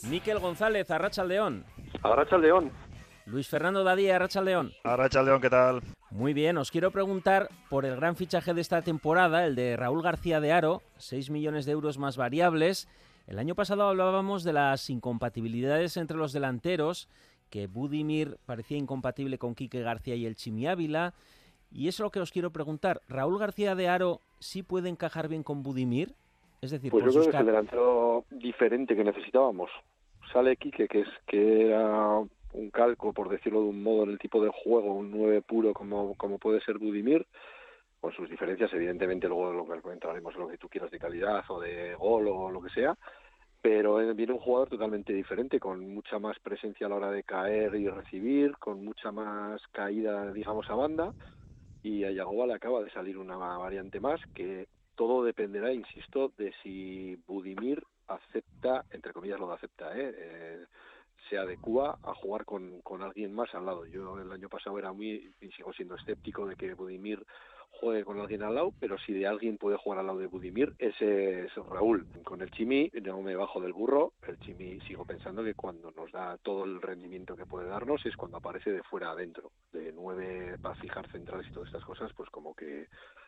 Miquel 0.08 0.40
González, 0.40 0.90
Arracha 0.90 1.24
León. 1.24 1.64
Arracha 2.02 2.36
León. 2.36 2.70
Luis 3.24 3.48
Fernando 3.48 3.82
Dadía, 3.82 4.16
Arracha 4.16 4.42
León. 4.42 4.72
Arracha 4.84 5.22
León, 5.22 5.40
¿qué 5.40 5.48
tal? 5.48 5.80
Muy 6.10 6.34
bien, 6.34 6.58
os 6.58 6.70
quiero 6.70 6.90
preguntar 6.90 7.48
por 7.70 7.86
el 7.86 7.96
gran 7.96 8.16
fichaje 8.16 8.52
de 8.52 8.60
esta 8.60 8.82
temporada, 8.82 9.46
el 9.46 9.54
de 9.54 9.76
Raúl 9.76 10.02
García 10.02 10.40
de 10.40 10.52
Aro, 10.52 10.82
6 10.98 11.30
millones 11.30 11.64
de 11.64 11.72
euros 11.72 11.96
más 11.96 12.18
variables. 12.18 12.88
El 13.26 13.38
año 13.38 13.54
pasado 13.54 13.88
hablábamos 13.88 14.44
de 14.44 14.52
las 14.52 14.90
incompatibilidades 14.90 15.96
entre 15.96 16.18
los 16.18 16.34
delanteros, 16.34 17.08
que 17.52 17.66
Budimir 17.66 18.38
parecía 18.46 18.78
incompatible 18.78 19.36
con 19.36 19.54
Quique 19.54 19.82
García 19.82 20.14
y 20.14 20.24
el 20.24 20.36
Chimi 20.36 20.66
Ávila. 20.66 21.12
Y 21.70 21.86
eso 21.86 22.02
es 22.02 22.06
lo 22.06 22.10
que 22.10 22.20
os 22.20 22.32
quiero 22.32 22.50
preguntar. 22.50 23.02
¿Raúl 23.08 23.38
García 23.38 23.74
de 23.74 23.88
Aro 23.88 24.20
sí 24.38 24.62
puede 24.62 24.88
encajar 24.88 25.28
bien 25.28 25.42
con 25.42 25.62
Budimir? 25.62 26.14
Es 26.62 26.70
decir, 26.70 26.90
Pues 26.90 27.04
yo 27.04 27.10
creo 27.10 27.24
que 27.24 27.28
es 27.28 27.34
el 27.36 27.46
delantero 27.46 28.24
diferente 28.30 28.96
que 28.96 29.04
necesitábamos. 29.04 29.70
Sale 30.32 30.56
Quique, 30.56 30.88
que 30.88 31.00
es 31.00 31.08
que 31.26 31.66
era 31.66 32.20
un 32.54 32.70
calco, 32.72 33.12
por 33.12 33.28
decirlo 33.28 33.60
de 33.60 33.68
un 33.68 33.82
modo, 33.82 34.04
en 34.04 34.12
el 34.12 34.18
tipo 34.18 34.42
de 34.42 34.50
juego, 34.50 34.94
un 34.94 35.10
9 35.10 35.42
puro 35.42 35.74
como, 35.74 36.14
como 36.14 36.38
puede 36.38 36.62
ser 36.62 36.78
Budimir, 36.78 37.26
con 38.00 38.14
sus 38.14 38.30
diferencias, 38.30 38.72
evidentemente 38.72 39.28
luego 39.28 39.52
lo 39.52 39.66
que 39.66 39.90
entraremos 39.90 40.34
en 40.34 40.40
lo 40.40 40.48
que 40.48 40.56
tú 40.56 40.70
quieras 40.70 40.90
de 40.90 40.98
calidad 40.98 41.44
o 41.48 41.60
de 41.60 41.94
gol 41.96 42.28
o 42.28 42.50
lo 42.50 42.62
que 42.62 42.70
sea, 42.70 42.96
pero 43.62 44.00
eh, 44.00 44.12
viene 44.12 44.32
un 44.32 44.40
jugador 44.40 44.68
totalmente 44.68 45.12
diferente, 45.12 45.60
con 45.60 45.94
mucha 45.94 46.18
más 46.18 46.38
presencia 46.40 46.86
a 46.86 46.90
la 46.90 46.96
hora 46.96 47.10
de 47.12 47.22
caer 47.22 47.74
y 47.76 47.88
recibir, 47.88 48.58
con 48.58 48.84
mucha 48.84 49.12
más 49.12 49.62
caída, 49.68 50.32
digamos, 50.32 50.68
a 50.68 50.74
banda, 50.74 51.14
y 51.82 52.02
a 52.04 52.10
Yagoba 52.10 52.46
le 52.46 52.54
acaba 52.54 52.82
de 52.82 52.90
salir 52.90 53.16
una 53.16 53.36
variante 53.36 54.00
más 54.00 54.20
que 54.34 54.66
todo 54.96 55.24
dependerá, 55.24 55.72
insisto, 55.72 56.32
de 56.36 56.52
si 56.62 57.16
Budimir 57.26 57.82
acepta, 58.08 58.84
entre 58.90 59.12
comillas 59.12 59.40
lo 59.40 59.48
de 59.48 59.54
acepta, 59.54 59.96
¿eh? 59.96 60.12
Eh, 60.14 60.64
se 61.30 61.38
adecua 61.38 61.98
a 62.02 62.14
jugar 62.14 62.44
con, 62.44 62.80
con 62.82 63.00
alguien 63.02 63.32
más 63.32 63.54
al 63.54 63.64
lado. 63.64 63.86
Yo 63.86 64.18
el 64.18 64.30
año 64.32 64.48
pasado 64.48 64.78
era 64.78 64.92
muy, 64.92 65.32
y 65.40 65.50
sigo 65.52 65.72
siendo 65.72 65.94
escéptico 65.94 66.46
de 66.46 66.56
que 66.56 66.74
Budimir 66.74 67.24
juegue 67.72 68.04
con 68.04 68.20
alguien 68.20 68.42
al 68.42 68.54
lado, 68.54 68.72
pero 68.78 68.96
si 68.98 69.12
de 69.12 69.26
alguien 69.26 69.58
puede 69.58 69.76
jugar 69.76 69.98
al 69.98 70.06
lado 70.06 70.18
de 70.18 70.26
Budimir, 70.26 70.74
ese 70.78 71.44
es 71.44 71.54
Raúl. 71.56 72.06
Con 72.24 72.40
el 72.42 72.50
Chimi 72.50 72.90
no 73.02 73.22
me 73.22 73.34
bajo 73.34 73.60
del 73.60 73.72
burro, 73.72 74.12
el 74.26 74.38
Chimi 74.40 74.80
sigo 74.82 75.04
pensando 75.04 75.42
que 75.42 75.54
cuando 75.54 75.90
nos 75.90 76.12
da 76.12 76.36
todo 76.38 76.64
el 76.64 76.80
rendimiento 76.80 77.36
que 77.36 77.46
puede 77.46 77.68
darnos 77.68 78.04
es 78.06 78.16
cuando 78.16 78.38
aparece 78.38 78.70
de 78.70 78.82
fuera 78.84 79.10
adentro. 79.10 79.50
De 79.72 79.92
nueve 79.92 80.56
para 80.60 80.74
fijar 80.76 81.10
centrales 81.10 81.46
y 81.48 81.52
todas 81.52 81.68
estas 81.68 81.84
cosas, 81.84 82.12
pues 82.14 82.30
como 82.30 82.54
que, 82.54 82.86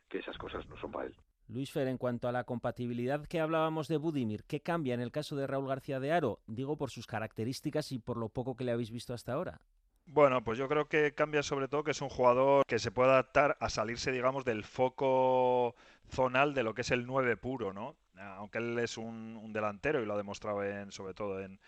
que 0.09 0.19
esas 0.19 0.39
cosas 0.39 0.67
no 0.69 0.77
son 0.79 0.93
para 0.93 1.07
él. 1.07 1.15
Luis 1.49 1.71
Fer, 1.73 1.89
en 1.89 1.99
cuanto 1.99 2.27
a 2.27 2.33
la 2.33 2.45
compatibilidad 2.45 3.27
que 3.27 3.41
hablábamos 3.41 3.89
de 3.89 3.99
Budimir, 3.99 4.45
¿qué 4.45 4.61
cambia 4.61 4.95
en 4.95 5.01
el 5.01 5.13
caso 5.13 5.37
de 5.37 5.47
Raúl 5.47 5.69
García 5.69 6.01
de 6.01 6.13
Aro? 6.13 6.41
Digo 6.47 6.79
por 6.79 6.91
sus 6.91 7.07
características 7.07 7.93
y 7.93 7.99
por 7.99 8.17
lo 8.17 8.31
poco 8.31 8.57
que 8.57 8.65
le 8.65 8.73
habéis 8.73 8.91
visto 8.91 9.13
hasta 9.13 9.35
ahora. 9.35 9.61
Bueno, 10.07 10.45
pues 10.45 10.59
yo 10.59 10.69
creo 10.69 10.87
que 10.89 11.13
cambia 11.15 11.43
sobre 11.43 11.67
todo 11.69 11.83
que 11.83 11.91
es 11.93 12.01
un 12.01 12.09
jugador 12.09 12.65
que 12.67 12.79
se 12.79 12.91
puede 12.91 13.11
adaptar 13.11 13.57
a 13.61 13.69
salirse, 13.71 14.13
digamos, 14.13 14.45
del 14.45 14.65
foco 14.65 15.75
zonal 16.11 16.55
de 16.55 16.63
lo 16.63 16.75
que 16.75 16.83
es 16.83 16.91
el 16.91 17.07
9 17.07 17.37
puro, 17.37 17.73
¿no? 17.73 17.97
Aunque 18.17 18.59
él 18.59 18.79
es 18.79 18.97
un, 18.97 19.53
delantero 19.53 20.01
y 20.03 20.07
lo 20.07 20.15
ha 20.15 20.17
demostrado 20.17 20.63
en, 20.63 20.93
sobre 20.93 21.15
todo 21.15 21.41
en, 21.41 21.59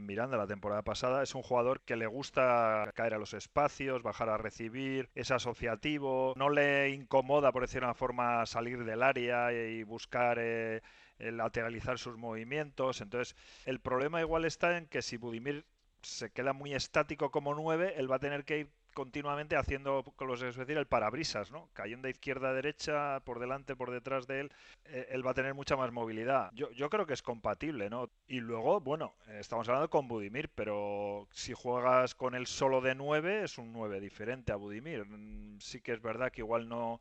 Miranda 0.00 0.38
la 0.38 0.46
temporada 0.46 0.80
pasada, 0.82 1.22
es 1.22 1.34
un 1.34 1.42
jugador 1.42 1.82
que 1.82 1.96
le 1.96 2.06
gusta 2.06 2.90
caer 2.94 3.12
a 3.12 3.18
los 3.18 3.34
espacios, 3.34 4.02
bajar 4.02 4.30
a 4.30 4.38
recibir, 4.38 5.10
es 5.14 5.30
asociativo, 5.30 6.32
no 6.34 6.48
le 6.48 6.88
incomoda, 6.88 7.52
por 7.52 7.60
decir 7.60 7.82
una 7.84 7.92
forma, 7.92 8.46
salir 8.46 8.84
del 8.84 9.02
área 9.02 9.52
y 9.52 9.82
buscar 9.82 10.38
eh, 10.40 10.80
lateralizar 11.18 11.98
sus 11.98 12.16
movimientos. 12.16 13.02
Entonces, 13.02 13.36
el 13.66 13.80
problema 13.80 14.22
igual 14.22 14.46
está 14.46 14.78
en 14.78 14.86
que 14.86 15.02
si 15.02 15.18
Budimir 15.18 15.66
se 16.02 16.30
queda 16.30 16.52
muy 16.52 16.74
estático 16.74 17.30
como 17.30 17.54
9, 17.54 17.94
él 17.96 18.10
va 18.10 18.16
a 18.16 18.20
tener 18.20 18.44
que 18.44 18.58
ir 18.60 18.68
continuamente 18.92 19.56
haciendo, 19.56 20.02
con 20.16 20.28
los 20.28 20.42
es 20.42 20.56
decir, 20.56 20.76
el 20.76 20.86
parabrisas, 20.86 21.50
¿no? 21.50 21.68
Cayendo 21.72 22.06
de 22.06 22.10
izquierda 22.10 22.50
a 22.50 22.52
derecha, 22.52 23.20
por 23.20 23.38
delante, 23.38 23.74
por 23.74 23.90
detrás 23.90 24.26
de 24.26 24.40
él, 24.40 24.52
eh, 24.84 25.08
él 25.10 25.26
va 25.26 25.30
a 25.30 25.34
tener 25.34 25.54
mucha 25.54 25.76
más 25.76 25.90
movilidad. 25.92 26.50
Yo, 26.52 26.70
yo 26.72 26.90
creo 26.90 27.06
que 27.06 27.14
es 27.14 27.22
compatible, 27.22 27.88
¿no? 27.88 28.10
Y 28.26 28.40
luego, 28.40 28.80
bueno, 28.80 29.14
estamos 29.28 29.68
hablando 29.68 29.88
con 29.88 30.08
Budimir, 30.08 30.50
pero 30.50 31.26
si 31.32 31.54
juegas 31.54 32.14
con 32.14 32.34
el 32.34 32.46
solo 32.46 32.80
de 32.80 32.94
9, 32.94 33.44
es 33.44 33.58
un 33.58 33.72
9 33.72 34.00
diferente 34.00 34.52
a 34.52 34.56
Budimir. 34.56 35.06
Mm, 35.06 35.58
sí 35.60 35.80
que 35.80 35.92
es 35.92 36.02
verdad 36.02 36.30
que 36.30 36.42
igual 36.42 36.68
no 36.68 37.00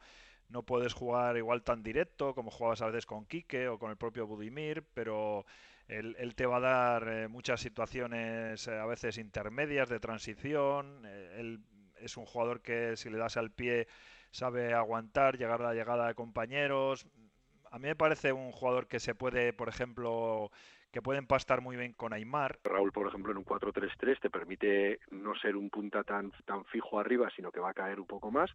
no 0.51 0.63
puedes 0.63 0.93
jugar 0.93 1.37
igual 1.37 1.63
tan 1.63 1.81
directo 1.81 2.35
como 2.35 2.51
jugabas 2.51 2.81
a 2.81 2.87
veces 2.87 3.05
con 3.05 3.25
Quique 3.25 3.69
o 3.69 3.79
con 3.79 3.89
el 3.89 3.97
propio 3.97 4.27
Budimir, 4.27 4.83
pero 4.93 5.45
él, 5.87 6.35
te 6.35 6.45
va 6.45 6.57
a 6.57 6.61
dar 6.61 7.07
eh, 7.07 7.27
muchas 7.27 7.59
situaciones 7.59 8.67
eh, 8.67 8.77
a 8.77 8.85
veces 8.85 9.17
intermedias 9.17 9.89
de 9.89 9.99
transición. 9.99 11.03
Eh, 11.05 11.37
él 11.39 11.59
es 11.97 12.17
un 12.17 12.25
jugador 12.25 12.61
que 12.61 12.95
si 12.95 13.09
le 13.09 13.17
das 13.17 13.37
al 13.37 13.51
pie 13.51 13.87
sabe 14.31 14.73
aguantar, 14.73 15.37
llegar 15.37 15.61
a 15.61 15.65
la 15.65 15.73
llegada 15.73 16.07
de 16.07 16.15
compañeros. 16.15 17.05
A 17.69 17.77
mí 17.77 17.87
me 17.87 17.95
parece 17.95 18.31
un 18.33 18.51
jugador 18.51 18.87
que 18.87 18.99
se 18.99 19.15
puede, 19.15 19.53
por 19.53 19.69
ejemplo, 19.69 20.51
que 20.91 21.01
puede 21.01 21.19
empastar 21.19 21.61
muy 21.61 21.75
bien 21.77 21.93
con 21.93 22.13
Aymar. 22.13 22.59
Raúl, 22.63 22.91
por 22.91 23.07
ejemplo, 23.07 23.31
en 23.31 23.37
un 23.37 23.45
4-3-3 23.45 24.19
te 24.19 24.29
permite 24.29 24.99
no 25.09 25.35
ser 25.35 25.55
un 25.55 25.69
punta 25.69 26.03
tan, 26.03 26.31
tan 26.45 26.65
fijo 26.65 26.99
arriba, 26.99 27.29
sino 27.35 27.51
que 27.51 27.59
va 27.59 27.71
a 27.71 27.73
caer 27.73 27.99
un 27.99 28.07
poco 28.07 28.31
más 28.31 28.51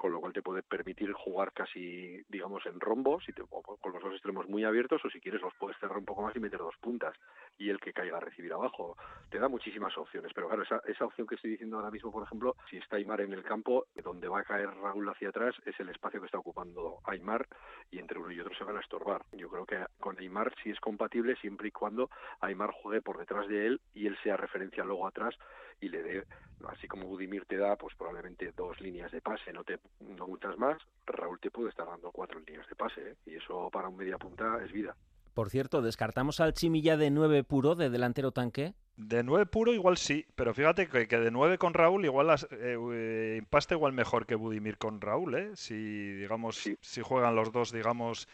con 0.00 0.12
lo 0.12 0.20
cual 0.20 0.32
te 0.32 0.40
puede 0.40 0.62
permitir 0.62 1.12
jugar 1.12 1.52
casi, 1.52 2.22
digamos, 2.30 2.64
en 2.64 2.80
rombo, 2.80 3.20
si 3.20 3.34
te, 3.34 3.42
con 3.42 3.92
los 3.92 4.02
dos 4.02 4.14
extremos 4.14 4.48
muy 4.48 4.64
abiertos, 4.64 5.04
o 5.04 5.10
si 5.10 5.20
quieres 5.20 5.42
los 5.42 5.52
puedes 5.56 5.76
cerrar 5.76 5.98
un 5.98 6.06
poco 6.06 6.22
más 6.22 6.34
y 6.34 6.40
meter 6.40 6.58
dos 6.58 6.74
puntas, 6.80 7.14
y 7.58 7.68
el 7.68 7.78
que 7.78 7.92
caiga 7.92 8.16
a 8.16 8.20
recibir 8.20 8.50
abajo. 8.54 8.96
Te 9.28 9.38
da 9.38 9.48
muchísimas 9.48 9.98
opciones, 9.98 10.32
pero 10.34 10.48
claro, 10.48 10.62
esa, 10.62 10.80
esa 10.86 11.04
opción 11.04 11.26
que 11.26 11.34
estoy 11.34 11.50
diciendo 11.50 11.76
ahora 11.76 11.90
mismo, 11.90 12.10
por 12.10 12.22
ejemplo, 12.22 12.56
si 12.70 12.78
está 12.78 12.96
Aymar 12.96 13.20
en 13.20 13.34
el 13.34 13.42
campo, 13.42 13.88
donde 14.02 14.26
va 14.26 14.40
a 14.40 14.44
caer 14.44 14.70
Raúl 14.70 15.06
hacia 15.10 15.28
atrás 15.28 15.54
es 15.66 15.78
el 15.78 15.90
espacio 15.90 16.18
que 16.18 16.26
está 16.26 16.38
ocupando 16.38 17.00
Aymar, 17.04 17.46
y 17.90 17.98
entre 17.98 18.18
uno 18.18 18.32
y 18.32 18.40
otro 18.40 18.54
se 18.54 18.64
van 18.64 18.78
a 18.78 18.80
estorbar. 18.80 19.26
Yo 19.32 19.50
creo 19.50 19.66
que 19.66 19.84
con 19.98 20.18
Aymar 20.18 20.54
sí 20.62 20.70
es 20.70 20.80
compatible 20.80 21.36
siempre 21.36 21.68
y 21.68 21.72
cuando 21.72 22.08
Aymar 22.40 22.70
juegue 22.70 23.02
por 23.02 23.18
detrás 23.18 23.46
de 23.48 23.66
él 23.66 23.80
y 23.92 24.06
él 24.06 24.16
sea 24.22 24.38
referencia 24.38 24.82
luego 24.82 25.06
atrás 25.06 25.36
y 25.80 25.88
le 25.88 26.02
dé, 26.02 26.24
así 26.68 26.86
como 26.86 27.06
Budimir 27.06 27.44
te 27.46 27.56
da, 27.56 27.76
pues 27.76 27.94
probablemente 27.96 28.52
dos 28.56 28.80
líneas 28.80 29.10
de 29.12 29.20
pase, 29.20 29.52
no 29.52 29.64
te 29.64 29.78
no 30.00 30.26
muchas 30.26 30.56
más, 30.58 30.78
Raúl 31.06 31.40
te 31.40 31.50
puede 31.50 31.70
estar 31.70 31.86
dando 31.86 32.10
cuatro 32.12 32.38
líneas 32.40 32.68
de 32.68 32.74
pase, 32.74 33.00
¿eh? 33.00 33.16
y 33.26 33.36
eso 33.36 33.70
para 33.70 33.88
un 33.88 33.96
media 33.96 34.18
punta 34.18 34.58
es 34.64 34.72
vida. 34.72 34.94
Por 35.34 35.48
cierto, 35.48 35.80
¿descartamos 35.80 36.40
al 36.40 36.54
Chimilla 36.54 36.96
de 36.96 37.10
nueve 37.10 37.44
puro, 37.44 37.76
de 37.76 37.88
delantero 37.88 38.32
tanque? 38.32 38.74
De 38.96 39.22
nueve 39.22 39.46
puro 39.46 39.72
igual 39.72 39.96
sí, 39.96 40.26
pero 40.34 40.52
fíjate 40.52 40.88
que, 40.88 41.06
de 41.06 41.30
nueve 41.30 41.56
con 41.56 41.72
Raúl 41.72 42.04
igual 42.04 42.26
las, 42.26 42.44
eh, 42.50 42.76
eh, 42.92 43.36
impasta 43.38 43.74
igual 43.74 43.92
mejor 43.92 44.26
que 44.26 44.34
Budimir 44.34 44.76
con 44.76 45.00
Raúl, 45.00 45.34
¿eh? 45.36 45.50
Si 45.54 45.74
digamos 45.74 46.68
si 46.80 47.00
juegan 47.00 47.36
los 47.36 47.52
dos 47.52 47.72
digamos 47.72 48.28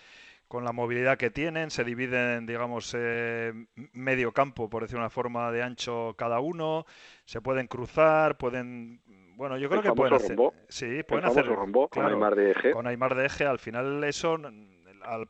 con 0.49 0.65
la 0.65 0.73
movilidad 0.73 1.19
que 1.19 1.31
tienen, 1.31 1.71
se 1.71 1.85
dividen, 1.85 2.47
digamos, 2.47 2.95
eh, 2.97 3.53
medio 3.93 4.33
campo, 4.33 4.71
por 4.71 4.83
decir 4.83 4.99
una 4.99 5.11
forma, 5.11 5.51
de 5.51 5.63
ancho 5.63 6.15
cada 6.17 6.41
uno, 6.41 6.87
se 7.25 7.41
pueden 7.41 7.67
cruzar, 7.67 8.37
pueden... 8.37 9.01
Bueno, 9.37 9.59
yo 9.59 9.69
creo 9.69 9.83
que 9.83 9.93
pueden 9.93 10.15
hacer... 10.15 10.39
Sí, 10.69 11.03
pueden 11.03 11.27
hacer... 11.27 11.47
con 11.47 12.07
Aymar 12.07 12.35
de 12.35 12.53
eje. 12.53 12.73
Con 12.73 12.87
Aymar 12.87 13.15
de 13.15 13.27
eje, 13.27 13.45
al 13.45 13.59
final 13.59 14.03
eso 14.05 14.39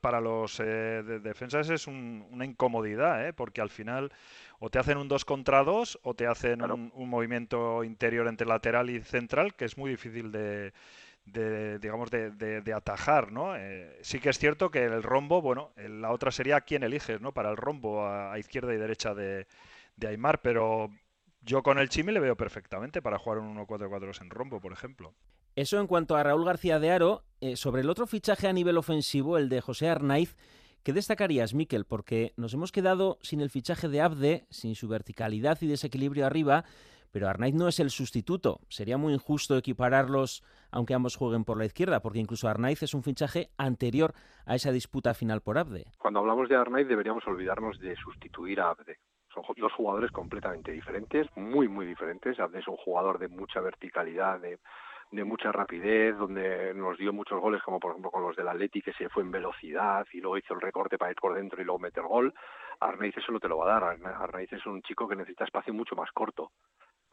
para 0.00 0.20
los 0.20 0.60
eh, 0.60 1.02
defensas 1.22 1.68
es 1.70 1.86
una 1.86 2.44
incomodidad, 2.44 3.28
¿eh? 3.28 3.32
porque 3.32 3.60
al 3.60 3.70
final 3.70 4.12
o 4.58 4.70
te 4.70 4.78
hacen 4.78 4.96
un 4.96 5.08
2 5.08 5.24
contra 5.24 5.62
2 5.64 6.00
o 6.02 6.14
te 6.14 6.26
hacen 6.26 6.62
un, 6.62 6.90
un 6.94 7.10
movimiento 7.10 7.84
interior 7.84 8.26
entre 8.26 8.46
lateral 8.46 8.88
y 8.90 9.00
central 9.00 9.54
que 9.54 9.66
es 9.66 9.76
muy 9.76 9.90
difícil 9.90 10.32
de 10.32 10.72
de 11.26 11.78
digamos 11.78 12.10
de, 12.10 12.30
de, 12.30 12.72
atajar 12.72 13.32
no 13.32 13.56
eh, 13.56 13.98
sí 14.00 14.20
que 14.20 14.30
es 14.30 14.38
cierto 14.38 14.70
que 14.70 14.84
el 14.84 15.02
rombo 15.02 15.42
bueno 15.42 15.72
la 15.76 16.12
otra 16.12 16.30
sería 16.30 16.60
quién 16.60 16.84
eliges 16.84 17.20
no 17.20 17.32
para 17.32 17.50
el 17.50 17.56
rombo 17.56 18.06
a, 18.06 18.38
izquierda 18.38 18.72
y 18.72 18.78
derecha 18.78 19.12
de, 19.12 19.46
de, 19.96 20.08
Aymar 20.08 20.40
pero 20.40 20.88
yo 21.40 21.62
con 21.62 21.78
el 21.78 21.88
Chimi 21.88 22.12
le 22.12 22.20
veo 22.20 22.36
perfectamente 22.36 23.02
para 23.02 23.18
jugar 23.18 23.40
un 23.40 23.56
1-4-4 23.56 24.22
en 24.22 24.30
rombo 24.30 24.60
por 24.60 24.72
ejemplo. 24.72 25.14
Eso 25.54 25.80
en 25.80 25.86
cuanto 25.86 26.16
a 26.16 26.22
Raúl 26.22 26.44
García 26.44 26.78
de 26.78 26.90
Aro. 26.90 27.24
Eh, 27.40 27.56
sobre 27.56 27.82
el 27.82 27.90
otro 27.90 28.06
fichaje 28.06 28.46
a 28.46 28.52
nivel 28.52 28.76
ofensivo 28.76 29.36
el 29.38 29.48
de 29.48 29.60
José 29.60 29.88
Arnaiz 29.88 30.36
¿Qué 30.86 30.92
destacarías, 30.92 31.52
Miquel? 31.52 31.84
Porque 31.84 32.32
nos 32.36 32.54
hemos 32.54 32.70
quedado 32.70 33.18
sin 33.20 33.40
el 33.40 33.50
fichaje 33.50 33.88
de 33.88 34.00
Abde, 34.00 34.46
sin 34.50 34.76
su 34.76 34.86
verticalidad 34.86 35.58
y 35.60 35.66
desequilibrio 35.66 36.24
arriba, 36.24 36.64
pero 37.12 37.28
Arnaiz 37.28 37.54
no 37.54 37.68
es 37.68 37.80
el 37.80 37.90
sustituto. 37.90 38.60
Sería 38.68 38.96
muy 38.98 39.12
injusto 39.12 39.56
equipararlos 39.56 40.42
aunque 40.70 40.94
ambos 40.94 41.16
jueguen 41.16 41.44
por 41.44 41.58
la 41.58 41.64
izquierda, 41.64 42.00
porque 42.00 42.18
incluso 42.18 42.48
Arnaiz 42.48 42.82
es 42.82 42.94
un 42.94 43.02
fichaje 43.02 43.50
anterior 43.56 44.12
a 44.44 44.54
esa 44.54 44.72
disputa 44.72 45.14
final 45.14 45.40
por 45.40 45.58
Abde. 45.58 45.86
Cuando 45.98 46.20
hablamos 46.20 46.48
de 46.48 46.56
Arnaiz 46.56 46.88
deberíamos 46.88 47.26
olvidarnos 47.26 47.78
de 47.78 47.96
sustituir 47.96 48.60
a 48.60 48.70
Abde. 48.70 48.98
Son 49.32 49.44
dos 49.56 49.72
jugadores 49.72 50.10
completamente 50.10 50.72
diferentes, 50.72 51.28
muy, 51.36 51.68
muy 51.68 51.84
diferentes. 51.84 52.40
Abde 52.40 52.60
es 52.60 52.68
un 52.68 52.76
jugador 52.76 53.18
de 53.18 53.28
mucha 53.28 53.60
verticalidad, 53.60 54.40
de, 54.40 54.58
mucha 55.24 55.52
rapidez, 55.52 56.16
donde 56.16 56.72
nos 56.74 56.96
dio 56.96 57.12
muchos 57.12 57.40
goles, 57.40 57.62
como 57.62 57.78
por 57.78 57.90
ejemplo 57.90 58.10
con 58.10 58.22
los 58.22 58.34
del 58.34 58.48
Atleti, 58.48 58.80
que 58.80 58.94
se 58.94 59.10
fue 59.10 59.22
en 59.22 59.30
velocidad 59.30 60.06
y 60.12 60.20
luego 60.20 60.38
hizo 60.38 60.54
el 60.54 60.60
recorte 60.60 60.96
para 60.96 61.10
ir 61.10 61.18
por 61.20 61.34
dentro 61.34 61.60
y 61.60 61.64
luego 61.64 61.78
meter 61.78 62.04
gol. 62.04 62.32
Arnaiz 62.80 63.16
eso 63.16 63.30
no 63.30 63.40
te 63.40 63.48
lo 63.48 63.58
va 63.58 63.76
a 63.76 63.80
dar. 63.80 63.98
Arnaiz 64.06 64.52
es 64.52 64.64
un 64.64 64.80
chico 64.82 65.06
que 65.06 65.16
necesita 65.16 65.44
espacio 65.44 65.74
mucho 65.74 65.94
más 65.96 66.10
corto. 66.12 66.52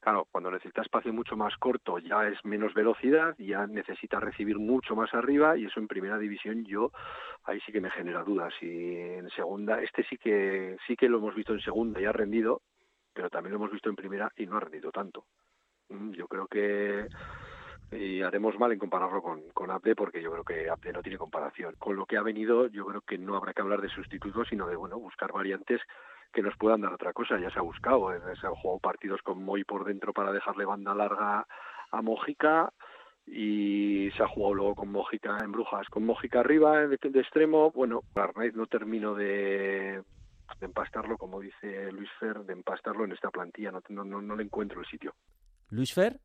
Claro, 0.04 0.28
cuando 0.30 0.52
necesita 0.52 0.82
espacio 0.82 1.14
mucho 1.14 1.38
más 1.38 1.56
corto 1.56 1.98
ya 1.98 2.28
es 2.28 2.38
menos 2.44 2.74
velocidad, 2.74 3.36
ya 3.38 3.66
necesita 3.68 4.20
recibir 4.20 4.60
mucho 4.60 4.98
más 4.98 5.14
arriba 5.14 5.58
y 5.58 5.64
eso 5.64 5.80
en 5.80 5.88
primera 5.88 6.18
división 6.18 6.66
yo 6.66 6.92
ahí 7.46 7.62
sí 7.62 7.72
que 7.72 7.80
me 7.80 7.90
genera 7.90 8.22
dudas 8.22 8.54
y 8.62 8.98
en 8.98 9.30
segunda 9.30 9.82
este 9.82 10.04
sí 10.04 10.18
que 10.18 10.76
sí 10.86 10.98
que 10.98 11.08
lo 11.08 11.20
hemos 11.20 11.34
visto 11.36 11.54
en 11.54 11.62
segunda 11.62 12.02
y 12.02 12.06
ha 12.06 12.12
rendido, 12.12 12.64
pero 13.14 13.30
también 13.30 13.54
lo 13.54 13.60
hemos 13.60 13.72
visto 13.72 13.90
en 13.90 13.96
primera 13.96 14.30
y 14.36 14.46
no 14.46 14.58
ha 14.58 14.60
rendido 14.60 14.92
tanto. 14.92 15.24
Mm, 15.88 16.12
yo 16.12 16.28
creo 16.28 16.48
que 16.48 17.08
y 17.96 18.22
haremos 18.22 18.58
mal 18.60 18.72
en 18.72 18.80
compararlo 18.80 19.22
con, 19.22 19.42
con 19.54 19.72
Abde 19.72 19.96
porque 19.96 20.22
yo 20.22 20.32
creo 20.32 20.44
que 20.44 20.70
Abde 20.70 20.94
no 20.94 21.02
tiene 21.02 21.18
comparación. 21.18 21.76
Con 21.78 21.96
lo 21.96 22.06
que 22.06 22.18
ha 22.18 22.22
venido 22.22 22.68
yo 22.68 22.86
creo 22.86 23.02
que 23.02 23.18
no 23.18 23.36
habrá 23.36 23.54
que 23.54 23.62
hablar 23.62 23.82
de 23.82 23.90
sustitutos 23.90 24.48
sino 24.50 24.68
de 24.68 24.76
bueno 24.76 25.00
buscar 25.00 25.32
variantes 25.32 25.82
que 26.32 26.42
nos 26.42 26.58
puedan 26.58 26.82
dar 26.82 26.94
otra 26.94 27.14
cosa. 27.14 27.40
Ya 27.40 27.50
se 27.52 27.60
ha 27.60 27.62
buscado, 27.62 28.14
eh, 28.14 28.20
se 28.40 28.48
han 28.48 28.56
jugado 28.56 28.80
partidos 28.80 29.22
con 29.22 29.44
Moy 29.44 29.64
por 29.64 29.86
dentro 29.86 30.14
para 30.14 30.32
dejarle 30.32 30.66
banda 30.66 30.96
larga 30.96 31.48
a 31.92 32.02
Mojica 32.02 32.74
y 33.26 34.10
se 34.18 34.24
ha 34.24 34.28
jugado 34.28 34.54
luego 34.56 34.76
con 34.76 34.92
Mojica 34.92 35.38
en 35.44 35.52
Brujas, 35.52 35.88
con 35.90 36.06
Mojica 36.06 36.40
arriba 36.40 36.88
de, 36.88 36.98
de 36.98 37.20
extremo. 37.20 37.72
Bueno, 37.72 38.02
Arnaiz 38.16 38.54
no 38.54 38.66
termino 38.66 39.14
de, 39.16 40.04
empastarlo, 40.60 41.18
como 41.18 41.40
dice 41.40 41.92
Luis 41.92 42.10
Fer, 42.20 42.40
de 42.40 42.54
empastarlo 42.54 43.06
en 43.06 43.14
esta 43.14 43.30
plantilla, 43.30 43.72
no 43.90 44.36
le 44.36 44.44
encuentro 44.44 44.82
el 44.82 44.88
sitio. 44.88 45.14
Luis 45.70 45.94
Fer. 45.94 46.20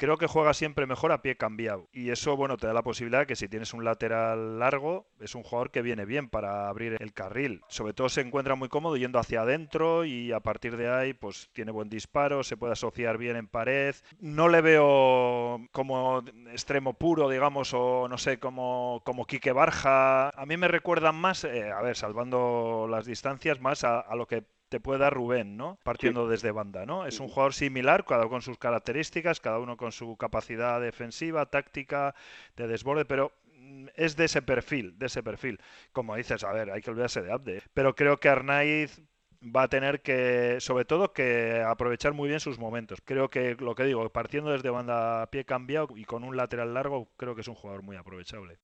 Creo 0.00 0.16
que 0.16 0.26
juega 0.26 0.54
siempre 0.54 0.86
mejor 0.86 1.12
a 1.12 1.20
pie 1.20 1.36
cambiado. 1.36 1.86
Y 1.92 2.08
eso, 2.08 2.34
bueno, 2.34 2.56
te 2.56 2.66
da 2.66 2.72
la 2.72 2.82
posibilidad 2.82 3.26
que 3.26 3.36
si 3.36 3.48
tienes 3.48 3.74
un 3.74 3.84
lateral 3.84 4.58
largo, 4.58 5.06
es 5.20 5.34
un 5.34 5.42
jugador 5.42 5.70
que 5.70 5.82
viene 5.82 6.06
bien 6.06 6.30
para 6.30 6.70
abrir 6.70 6.96
el 6.98 7.12
carril. 7.12 7.60
Sobre 7.68 7.92
todo 7.92 8.08
se 8.08 8.22
encuentra 8.22 8.54
muy 8.54 8.70
cómodo 8.70 8.96
yendo 8.96 9.18
hacia 9.18 9.42
adentro 9.42 10.06
y 10.06 10.32
a 10.32 10.40
partir 10.40 10.78
de 10.78 10.88
ahí, 10.88 11.12
pues 11.12 11.50
tiene 11.52 11.70
buen 11.70 11.90
disparo, 11.90 12.42
se 12.42 12.56
puede 12.56 12.72
asociar 12.72 13.18
bien 13.18 13.36
en 13.36 13.46
pared. 13.46 13.94
No 14.20 14.48
le 14.48 14.62
veo 14.62 15.60
como 15.70 16.24
extremo 16.50 16.94
puro, 16.94 17.28
digamos, 17.28 17.74
o 17.74 18.08
no 18.08 18.16
sé, 18.16 18.38
como, 18.38 19.02
como 19.04 19.26
Quique 19.26 19.52
Barja. 19.52 20.30
A 20.30 20.46
mí 20.46 20.56
me 20.56 20.68
recuerdan 20.68 21.16
más, 21.16 21.44
eh, 21.44 21.70
a 21.70 21.82
ver, 21.82 21.94
salvando 21.94 22.86
las 22.88 23.04
distancias, 23.04 23.60
más 23.60 23.84
a, 23.84 24.14
lo 24.14 24.26
que 24.26 24.44
te 24.70 24.80
puede 24.80 25.00
dar 25.00 25.12
Rubén, 25.12 25.56
¿no? 25.56 25.78
Partiendo 25.82 26.28
desde 26.28 26.52
banda, 26.52 26.86
¿no? 26.86 27.04
Es 27.04 27.18
un 27.18 27.28
jugador 27.28 27.52
similar, 27.52 28.04
cada 28.04 28.22
uno 28.22 28.30
con 28.30 28.40
sus 28.40 28.56
características, 28.56 29.40
cada 29.40 29.58
uno 29.58 29.76
con 29.76 29.90
su 29.90 30.16
capacidad 30.16 30.80
defensiva, 30.80 31.46
táctica, 31.46 32.14
de 32.56 32.68
desborde, 32.68 33.04
pero 33.04 33.32
mm, 33.56 33.88
es 33.96 34.16
de 34.16 34.26
ese 34.26 34.42
perfil, 34.42 34.96
de 34.96 35.06
ese 35.06 35.24
perfil. 35.24 35.60
Como 35.92 36.14
dices, 36.14 36.44
a 36.44 36.52
ver, 36.52 36.70
hay 36.70 36.80
que 36.80 36.90
olvidarse 36.90 37.20
de 37.20 37.32
Abde, 37.32 37.62
pero 37.74 37.96
creo 37.96 38.20
que 38.20 38.28
Arnaiz 38.28 39.02
va 39.42 39.64
a 39.64 39.68
tener 39.68 40.02
que, 40.02 40.58
sobre 40.60 40.84
todo, 40.84 41.12
que 41.12 41.62
aprovechar 41.66 42.12
muy 42.12 42.28
bien 42.28 42.38
sus 42.38 42.60
momentos. 42.60 43.00
Creo 43.04 43.28
que 43.28 43.56
lo 43.56 43.74
que 43.74 43.84
digo, 43.84 44.08
partiendo 44.10 44.52
desde 44.52 44.70
banda 44.70 45.22
a 45.22 45.30
pie 45.30 45.44
cambiado 45.44 45.88
y 45.96 46.04
con 46.04 46.22
un 46.22 46.36
lateral 46.36 46.74
largo, 46.74 47.10
creo 47.16 47.34
que 47.34 47.40
es 47.40 47.48
un 47.48 47.56
jugador 47.56 47.82
muy 47.82 47.96
aprovechable. 47.96 48.58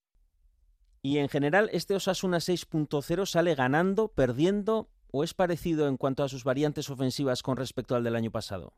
Y 1.03 1.19
en 1.19 1.29
general, 1.29 1.69
este 1.73 1.95
Osasuna 1.95 2.39
6.0 2.39 3.27
sale 3.27 3.55
ganando, 3.55 4.09
perdiendo 4.09 4.89
o 5.13 5.25
es 5.25 5.35
parecido 5.35 5.89
en 5.89 5.97
cuanto 5.97 6.23
a 6.23 6.29
sus 6.29 6.45
variantes 6.45 6.91
ofensivas 6.91 7.43
con 7.43 7.57
respecto 7.57 7.95
al 7.95 8.05
del 8.05 8.17
año 8.17 8.31
pasado? 8.31 8.73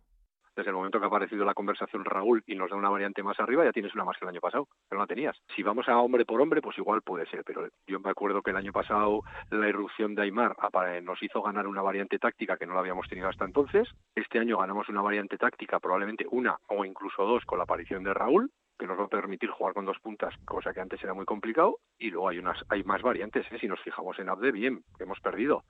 desde 0.58 0.70
el 0.70 0.76
momento 0.76 0.98
que 0.98 1.04
ha 1.04 1.08
aparecido 1.08 1.44
la 1.44 1.54
conversación 1.54 2.04
Raúl 2.04 2.42
y 2.44 2.56
nos 2.56 2.70
da 2.70 2.76
una 2.76 2.90
variante 2.90 3.22
más 3.22 3.38
arriba, 3.38 3.64
ya 3.64 3.72
tienes 3.72 3.94
una 3.94 4.04
más 4.04 4.18
que 4.18 4.24
el 4.24 4.30
año 4.30 4.40
pasado, 4.40 4.66
pero 4.88 4.98
no 4.98 5.04
la 5.04 5.06
tenías. 5.06 5.36
Si 5.54 5.62
vamos 5.62 5.88
a 5.88 5.96
hombre 5.98 6.24
por 6.24 6.40
hombre, 6.40 6.60
pues 6.60 6.76
igual 6.78 7.00
puede 7.02 7.26
ser, 7.26 7.44
pero 7.44 7.68
yo 7.86 8.00
me 8.00 8.10
acuerdo 8.10 8.42
que 8.42 8.50
el 8.50 8.56
año 8.56 8.72
pasado 8.72 9.22
la 9.50 9.68
irrupción 9.68 10.16
de 10.16 10.22
Aymar 10.22 10.56
nos 11.04 11.22
hizo 11.22 11.42
ganar 11.42 11.68
una 11.68 11.80
variante 11.80 12.18
táctica 12.18 12.56
que 12.56 12.66
no 12.66 12.74
la 12.74 12.80
habíamos 12.80 13.08
tenido 13.08 13.28
hasta 13.28 13.44
entonces. 13.44 13.88
Este 14.16 14.40
año 14.40 14.58
ganamos 14.58 14.88
una 14.88 15.00
variante 15.00 15.38
táctica, 15.38 15.78
probablemente 15.78 16.26
una 16.28 16.58
o 16.66 16.84
incluso 16.84 17.24
dos 17.24 17.44
con 17.44 17.58
la 17.58 17.64
aparición 17.64 18.02
de 18.02 18.12
Raúl, 18.12 18.50
que 18.76 18.88
nos 18.88 18.98
va 18.98 19.04
a 19.04 19.08
permitir 19.08 19.50
jugar 19.50 19.74
con 19.74 19.84
dos 19.84 20.00
puntas, 20.00 20.34
cosa 20.44 20.72
que 20.72 20.80
antes 20.80 21.02
era 21.04 21.14
muy 21.14 21.24
complicado, 21.24 21.78
y 21.98 22.10
luego 22.10 22.30
hay 22.30 22.38
unas 22.38 22.58
hay 22.68 22.82
más 22.82 23.02
variantes, 23.02 23.46
¿eh? 23.52 23.58
si 23.60 23.68
nos 23.68 23.80
fijamos 23.80 24.18
en 24.18 24.28
Abde, 24.28 24.50
bien, 24.50 24.82
que 24.96 25.04
hemos 25.04 25.20
perdido 25.20 25.62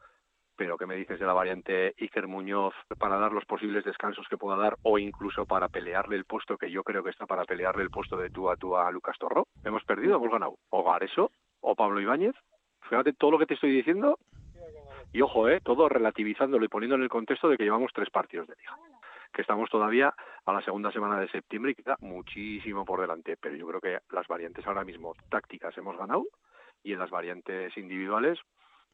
pero 0.59 0.77
¿qué 0.77 0.87
me 0.87 0.97
dices 0.97 1.21
de 1.21 1.25
la 1.25 1.33
variante 1.33 1.95
Iker 2.01 2.27
Muñoz 2.27 2.75
para 2.99 3.17
dar 3.17 3.33
los 3.33 3.45
posibles 3.45 3.85
descansos 3.85 4.27
que 4.29 4.37
pueda 4.37 4.57
dar 4.57 4.77
o 4.83 4.99
incluso 4.99 5.47
para 5.47 5.69
pelearle 5.69 6.17
el 6.17 6.25
puesto 6.25 6.59
que 6.59 6.69
yo 6.69 6.83
creo 6.83 7.05
que 7.05 7.11
está 7.11 7.27
para 7.27 7.45
pelearle 7.45 7.85
el 7.85 7.91
puesto 7.91 8.17
de 8.17 8.29
tú 8.29 8.51
a 8.51 8.57
tú 8.57 8.77
a 8.77 8.91
Lucas 8.91 9.17
Torro? 9.19 9.47
¿Hemos 9.65 9.85
perdido 9.85 10.17
hemos 10.17 10.33
ganado? 10.33 10.57
O 10.71 10.83
Gareso 10.83 11.31
o 11.61 11.77
Pablo 11.77 12.01
Ibáñez. 12.01 12.35
Fíjate 12.89 13.13
todo 13.13 13.31
lo 13.31 13.39
que 13.39 13.47
te 13.47 13.55
estoy 13.55 13.71
diciendo 13.71 14.19
y 15.13 15.23
ojo, 15.23 15.49
eh, 15.49 15.61
todo 15.61 15.89
relativizándolo 15.89 16.65
y 16.65 16.69
poniendo 16.69 16.97
en 16.97 17.03
el 17.03 17.09
contexto 17.09 17.49
de 17.49 17.57
que 17.57 17.65
llevamos 17.65 17.93
tres 17.95 18.11
partidos 18.11 18.49
de 18.49 18.57
liga 18.57 18.77
que 19.33 19.43
estamos 19.43 19.71
todavía 19.71 20.13
a 20.47 20.53
la 20.53 20.63
segunda 20.63 20.91
semana 20.91 21.21
de 21.21 21.29
septiembre 21.29 21.73
y 21.73 21.75
queda 21.77 21.97
muchísimo 22.01 22.85
por 22.85 23.01
delante, 23.01 23.37
pero 23.37 23.55
yo 23.55 23.69
creo 23.69 23.81
que 23.81 23.99
las 24.11 24.27
variantes 24.27 24.67
ahora 24.67 24.85
mismo 24.85 25.15
tácticas 25.29 25.77
hemos 25.79 25.97
ganado 25.97 26.25
y 26.83 26.95
en 26.95 26.99
las 26.99 27.11
variantes 27.11 27.77
individuales 27.77 28.41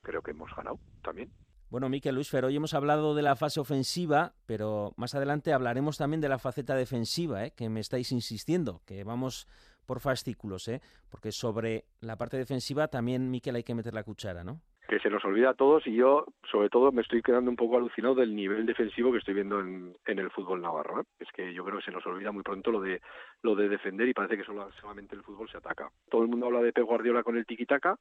creo 0.02 0.22
que 0.22 0.32
hemos 0.32 0.54
ganado 0.54 0.78
también. 1.02 1.30
Bueno, 1.70 1.88
Miquel 1.88 2.14
Luis 2.14 2.30
Fer, 2.30 2.44
hoy 2.44 2.56
hemos 2.56 2.74
hablado 2.74 3.14
de 3.14 3.22
la 3.22 3.36
fase 3.36 3.58
ofensiva, 3.58 4.32
pero 4.46 4.92
más 4.96 5.14
adelante 5.14 5.52
hablaremos 5.52 5.98
también 5.98 6.20
de 6.20 6.28
la 6.28 6.38
faceta 6.38 6.76
defensiva, 6.76 7.44
¿eh? 7.44 7.52
que 7.56 7.68
me 7.68 7.80
estáis 7.80 8.12
insistiendo, 8.12 8.80
que 8.86 9.02
vamos 9.02 9.48
por 9.86 10.00
fascículos, 10.00 10.68
¿eh? 10.68 10.80
porque 11.10 11.32
sobre 11.32 11.84
la 12.00 12.16
parte 12.16 12.36
defensiva 12.36 12.88
también, 12.88 13.30
Miquel, 13.30 13.56
hay 13.56 13.64
que 13.64 13.74
meter 13.74 13.94
la 13.94 14.04
cuchara, 14.04 14.44
¿no? 14.44 14.60
que 14.88 15.00
se 15.00 15.08
nos 15.08 15.24
olvida 15.24 15.50
a 15.50 15.54
todos 15.54 15.86
y 15.86 15.94
yo, 15.94 16.26
sobre 16.50 16.68
todo, 16.68 16.92
me 16.92 17.02
estoy 17.02 17.22
quedando 17.22 17.50
un 17.50 17.56
poco 17.56 17.76
alucinado 17.76 18.14
del 18.14 18.36
nivel 18.36 18.66
defensivo 18.66 19.10
que 19.12 19.18
estoy 19.18 19.34
viendo 19.34 19.60
en, 19.60 19.96
el 20.06 20.30
fútbol 20.30 20.60
navarro. 20.60 21.00
¿eh? 21.00 21.04
Es 21.18 21.28
que 21.32 21.54
yo 21.54 21.64
creo 21.64 21.78
que 21.78 21.84
se 21.84 21.90
nos 21.90 22.04
olvida 22.06 22.32
muy 22.32 22.42
pronto 22.42 22.70
lo 22.70 22.80
de 22.80 23.00
lo 23.42 23.54
de 23.54 23.68
defender 23.68 24.08
y 24.08 24.14
parece 24.14 24.36
que 24.36 24.44
solamente 24.44 25.16
el 25.16 25.22
fútbol 25.22 25.48
se 25.48 25.56
ataca. 25.56 25.90
Todo 26.10 26.22
el 26.22 26.28
mundo 26.28 26.46
habla 26.46 26.60
de 26.60 26.72
Pep 26.72 26.84
Guardiola 26.84 27.22
con 27.22 27.36
el 27.36 27.46
tiki-taka, 27.46 27.96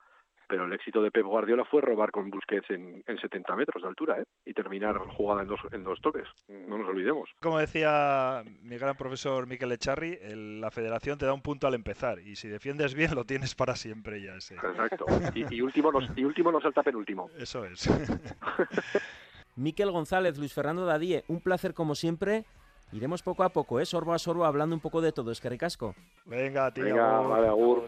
pero 0.48 0.66
el 0.66 0.74
éxito 0.74 1.02
de 1.02 1.12
Pep 1.12 1.26
Guardiola 1.26 1.66
fue 1.66 1.82
robar 1.82 2.12
con 2.12 2.30
Busquets 2.30 2.70
en, 2.70 3.04
en 3.06 3.18
70 3.18 3.56
metros 3.56 3.82
de 3.82 3.90
altura 3.90 4.20
¿eh? 4.20 4.26
y 4.46 4.54
terminar 4.54 4.98
jugada 4.98 5.42
en 5.42 5.48
dos, 5.48 5.60
en 5.72 5.84
dos 5.84 6.00
toques. 6.02 6.28
No 6.48 6.78
nos 6.78 6.88
olvidemos. 6.88 7.30
Como 7.42 7.60
decía 7.60 8.44
mi 8.62 8.78
gran 8.78 8.96
profesor 8.96 9.48
Miquel 9.48 9.72
Echarri, 9.72 10.18
la 10.34 10.72
federación 10.72 11.18
te 11.18 11.26
da 11.26 11.34
un 11.34 11.42
punto 11.42 11.68
al 11.68 11.74
empezar 11.74 12.20
y 12.20 12.36
si 12.36 12.48
defiendes 12.48 12.94
bien 12.94 13.16
lo 13.16 13.26
tienes 13.26 13.56
para 13.56 13.76
siempre 13.76 14.22
ya. 14.22 14.36
Ese. 14.36 14.56
Exacto. 14.56 15.06
Y, 15.34 15.62
último 15.62 15.92
nos, 15.92 16.10
y 16.16 16.24
último 16.24 16.52
nos 16.52 16.64
salta 16.64 16.84
penúltimo. 16.84 17.30
Eso 17.38 17.66
es. 17.66 17.90
Miquel 19.56 19.92
González, 19.92 20.38
Luis 20.38 20.54
Fernando 20.54 20.86
Dadie, 20.86 21.24
un 21.28 21.42
placer 21.42 21.74
como 21.74 21.96
siempre. 21.96 22.46
Iremos 22.92 23.24
poco 23.24 23.44
a 23.44 23.50
poco, 23.50 23.80
¿eh? 23.80 23.86
sorbo 23.86 24.14
a 24.14 24.20
sorbo, 24.20 24.46
hablando 24.46 24.76
un 24.76 24.82
poco 24.82 25.02
de 25.02 25.12
todo. 25.12 25.32
Es 25.32 25.42
que 25.42 25.50
ricasco. 25.50 25.96
Venga, 26.26 26.72
tío. 26.72 26.84
Venga, 26.84 27.20
vale, 27.22 27.48
agur. 27.48 27.88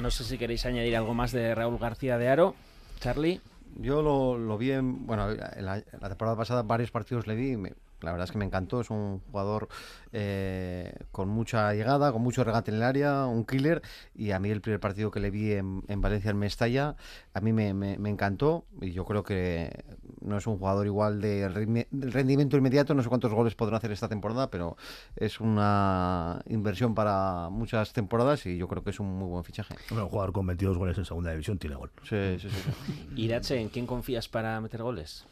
No 0.00 0.10
sé 0.10 0.24
si 0.24 0.38
queréis 0.38 0.64
añadir 0.64 0.96
algo 0.96 1.12
más 1.12 1.30
de 1.30 1.54
Raúl 1.54 1.78
García 1.78 2.16
de 2.16 2.28
Aro. 2.28 2.54
Charlie. 3.00 3.40
Yo 3.76 4.02
lo, 4.02 4.58
vi 4.58 4.72
en, 4.72 5.06
bueno, 5.06 5.30
en 5.30 5.64
la, 5.64 5.82
temporada 5.82 6.36
pasada 6.36 6.62
varios 6.62 6.90
partidos 6.90 7.26
le 7.26 7.34
vi, 7.34 7.56
la 8.02 8.12
verdad 8.12 8.24
es 8.24 8.32
que 8.32 8.38
me 8.38 8.44
encantó, 8.44 8.80
es 8.80 8.90
un 8.90 9.20
jugador 9.30 9.68
eh, 10.12 10.92
con 11.12 11.28
mucha 11.28 11.72
llegada, 11.74 12.12
con 12.12 12.22
mucho 12.22 12.44
regate 12.44 12.70
en 12.70 12.78
el 12.78 12.82
área, 12.82 13.26
un 13.26 13.44
killer, 13.44 13.82
y 14.14 14.32
a 14.32 14.38
mí 14.38 14.50
el 14.50 14.60
primer 14.60 14.80
partido 14.80 15.10
que 15.10 15.20
le 15.20 15.30
vi 15.30 15.52
en, 15.52 15.82
Valencia, 16.00 16.30
en 16.30 16.38
Mestalla, 16.38 16.96
a 17.34 17.40
mí 17.40 17.52
me, 17.52 17.74
me, 17.74 18.10
encantó, 18.10 18.64
y 18.80 18.92
yo 18.92 19.04
creo 19.04 19.22
que 19.22 19.84
no 20.20 20.38
es 20.38 20.46
un 20.46 20.58
jugador 20.58 20.86
igual 20.86 21.20
de 21.20 21.48
rendimiento 21.48 22.56
inmediato, 22.56 22.94
no 22.94 23.02
sé 23.02 23.08
cuántos 23.08 23.32
goles 23.32 23.54
podrá 23.54 23.76
hacer 23.76 23.92
esta 23.92 24.08
temporada, 24.08 24.50
pero 24.50 24.76
es 25.16 25.40
una 25.40 26.42
inversión 26.46 26.94
para 26.94 27.48
muchas 27.50 27.92
temporadas 27.92 28.46
y 28.46 28.56
yo 28.56 28.68
creo 28.68 28.82
que 28.82 28.90
es 28.90 29.00
un 29.00 29.08
muy 29.18 29.28
buen 29.28 29.44
fichaje. 29.44 29.74
un 29.90 30.08
jugador 30.08 30.32
con 30.32 30.46
22 30.46 30.78
goles 30.78 30.98
en 30.98 31.04
segunda 31.04 31.30
división 31.30 31.58
tiene 31.58 31.76
gol. 31.76 31.90
Sí, 32.02 32.38
sí, 32.38 32.48
sí. 32.48 33.10
Irache, 33.16 33.60
¿en 33.60 33.68
quién 33.68 33.86
confías 33.86 34.28
para 34.28 34.60
meter 34.60 34.82
goles? 34.82 35.26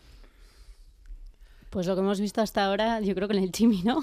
Pues 1.70 1.86
lo 1.86 1.94
que 1.94 2.00
hemos 2.00 2.18
visto 2.18 2.40
hasta 2.40 2.64
ahora, 2.64 3.00
yo 3.00 3.14
creo 3.14 3.28
que 3.28 3.36
en 3.36 3.42
el 3.42 3.52
Chimi, 3.52 3.82
¿no? 3.82 4.02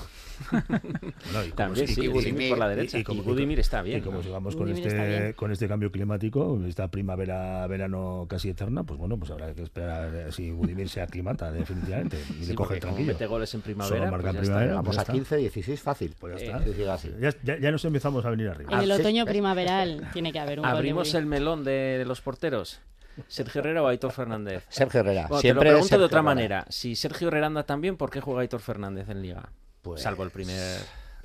También, 1.56 1.88
sí, 1.88 2.08
Budimir 2.08 2.50
por 2.50 2.60
la 2.60 2.70
derecha. 2.70 3.00
Y, 3.00 3.04
como, 3.04 3.24
Budimir 3.24 3.60
está 3.60 3.82
bien. 3.82 4.00
Y 4.00 4.02
como 4.02 4.22
sigamos 4.22 4.56
con 4.56 4.70
este, 4.70 5.34
con 5.34 5.52
este 5.52 5.68
cambio 5.68 5.92
climático, 5.92 6.60
esta 6.68 6.90
primavera-verano 6.90 8.28
casi 8.30 8.50
eterna, 8.50 8.84
pues 8.84 9.00
bueno, 9.00 9.18
pues 9.18 9.32
habrá 9.32 9.54
que 9.54 9.64
esperar 9.64 10.32
si 10.32 10.52
Budimir 10.52 10.90
se 10.90 11.02
aclimata 11.02 11.52
definitivamente 11.52 12.18
y 12.40 12.46
le 12.46 12.54
coge 12.54 12.80
tranquilo. 12.80 13.08
mete 13.08 13.26
goles 13.26 13.54
en 13.56 13.62
primavera, 13.62 14.12
pues 14.12 14.26
en 14.26 14.42
primavera 14.42 14.76
Vamos 14.76 14.98
a 15.00 15.06
15, 15.06 15.38
16 15.38 15.82
fácil. 15.82 16.16
Pues 16.20 16.40
ya 16.40 16.60
está. 16.60 17.00
Ya, 17.44 17.58
ya, 17.58 17.72
nos 17.72 17.84
empezamos 17.84 18.24
a 18.26 18.30
venir 18.30 18.50
arriba. 18.50 18.74
En 18.74 18.80
el 18.82 18.92
otoño 18.92 19.26
primaveral 19.26 20.10
tiene 20.14 20.32
que 20.32 20.40
haber 20.40 20.60
un 20.60 20.66
Abrimos 20.66 21.16
el 21.16 21.26
melón 21.26 21.64
de 21.64 22.04
los 22.06 22.22
porteros. 22.22 22.80
¿Sergio 23.28 23.62
Herrera 23.62 23.84
o 23.84 23.88
Aitor 23.88 24.12
Fernández? 24.12 24.66
Sergio 24.70 25.00
Herrera. 25.02 25.28
Siempre 25.28 25.42
te 25.42 25.54
lo 25.54 25.60
pregunto 25.60 25.98
de 26.00 26.06
otra 26.06 26.22
manera. 26.22 26.66
Si 26.70 26.96
Sergio 26.96 27.28
Herrera 27.28 27.48
anda 27.48 27.64
también, 27.64 27.98
¿por 27.98 28.10
qué 28.10 28.22
juega 28.22 28.42
Aitor 28.42 28.62
Fernández 28.62 29.10
en 29.10 29.22
Liga? 29.22 29.50
Pues... 29.82 30.02
Salvo 30.02 30.24
el 30.24 30.32
primer 30.32 30.82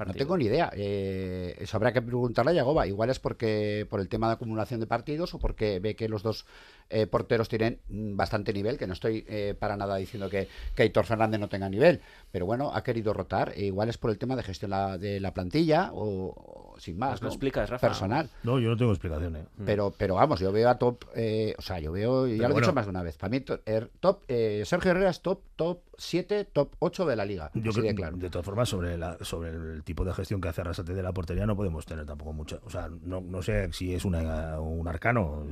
no 0.06 0.14
tengo 0.14 0.36
ni 0.36 0.46
idea. 0.46 0.70
Eh, 0.74 1.56
eso 1.58 1.76
habrá 1.76 1.92
que 1.92 2.02
preguntarle 2.02 2.52
a 2.52 2.54
Yagoba. 2.54 2.86
Igual 2.86 3.10
es 3.10 3.18
porque 3.18 3.86
por 3.88 4.00
el 4.00 4.08
tema 4.08 4.28
de 4.28 4.34
acumulación 4.34 4.80
de 4.80 4.86
partidos 4.86 5.34
o 5.34 5.38
porque 5.38 5.78
ve 5.80 5.94
que 5.96 6.08
los 6.08 6.22
dos 6.22 6.46
eh, 6.88 7.06
porteros 7.06 7.48
tienen 7.48 7.80
bastante 7.88 8.52
nivel, 8.52 8.78
que 8.78 8.86
no 8.86 8.92
estoy 8.92 9.24
eh, 9.28 9.54
para 9.58 9.76
nada 9.76 9.96
diciendo 9.96 10.28
que, 10.30 10.48
que 10.74 10.82
Aitor 10.82 11.04
Fernández 11.04 11.40
no 11.40 11.48
tenga 11.48 11.68
nivel, 11.68 12.00
pero 12.30 12.46
bueno, 12.46 12.74
ha 12.74 12.82
querido 12.82 13.12
rotar. 13.12 13.52
E 13.54 13.66
igual 13.66 13.88
es 13.88 13.98
por 13.98 14.10
el 14.10 14.18
tema 14.18 14.36
de 14.36 14.42
gestión 14.42 14.70
de 15.00 15.20
la 15.20 15.34
plantilla 15.34 15.90
o, 15.92 16.69
sin 16.80 16.98
más. 16.98 17.12
Pues 17.12 17.22
¿no? 17.22 17.28
explicas, 17.28 17.70
Rafa? 17.70 17.88
Personal. 17.88 18.30
No, 18.42 18.58
yo 18.58 18.70
no 18.70 18.76
tengo 18.76 18.92
explicaciones. 18.92 19.44
Mm. 19.56 19.64
Pero, 19.64 19.92
pero 19.96 20.14
vamos, 20.14 20.40
yo 20.40 20.50
veo 20.52 20.68
a 20.68 20.78
top, 20.78 21.04
o 21.04 21.62
sea, 21.62 21.78
yo 21.78 21.92
veo, 21.92 22.26
ya 22.26 22.48
lo 22.48 22.56
he 22.56 22.60
dicho 22.60 22.72
más 22.72 22.86
de 22.86 22.90
una 22.90 23.02
vez, 23.02 23.16
para 23.16 23.30
mí 23.30 23.44
er, 23.66 23.90
top, 24.00 24.22
Sergio 24.64 24.90
Herrera 24.90 25.10
es 25.10 25.20
top, 25.22 25.40
top 25.60 25.82
7, 25.98 26.46
top 26.46 26.74
8 26.78 27.04
de 27.04 27.16
la 27.16 27.26
liga. 27.26 27.50
Yo 27.52 27.70
creo, 27.72 27.94
claro. 27.94 28.16
De 28.16 28.30
todas 28.30 28.46
formas, 28.46 28.66
sobre, 28.66 28.96
la, 28.96 29.18
sobre 29.20 29.50
el 29.50 29.84
tipo 29.84 30.06
de 30.06 30.14
gestión 30.14 30.40
que 30.40 30.48
hace 30.48 30.62
Arrasate 30.62 30.94
de 30.94 31.02
la 31.02 31.12
portería 31.12 31.44
no 31.44 31.54
podemos 31.54 31.84
tener 31.84 32.06
tampoco 32.06 32.32
mucho. 32.32 32.62
O 32.64 32.70
sea, 32.70 32.88
no, 33.02 33.20
no 33.20 33.42
sé 33.42 33.70
si 33.74 33.92
es 33.92 34.06
una, 34.06 34.58
un 34.58 34.88
arcano, 34.88 35.44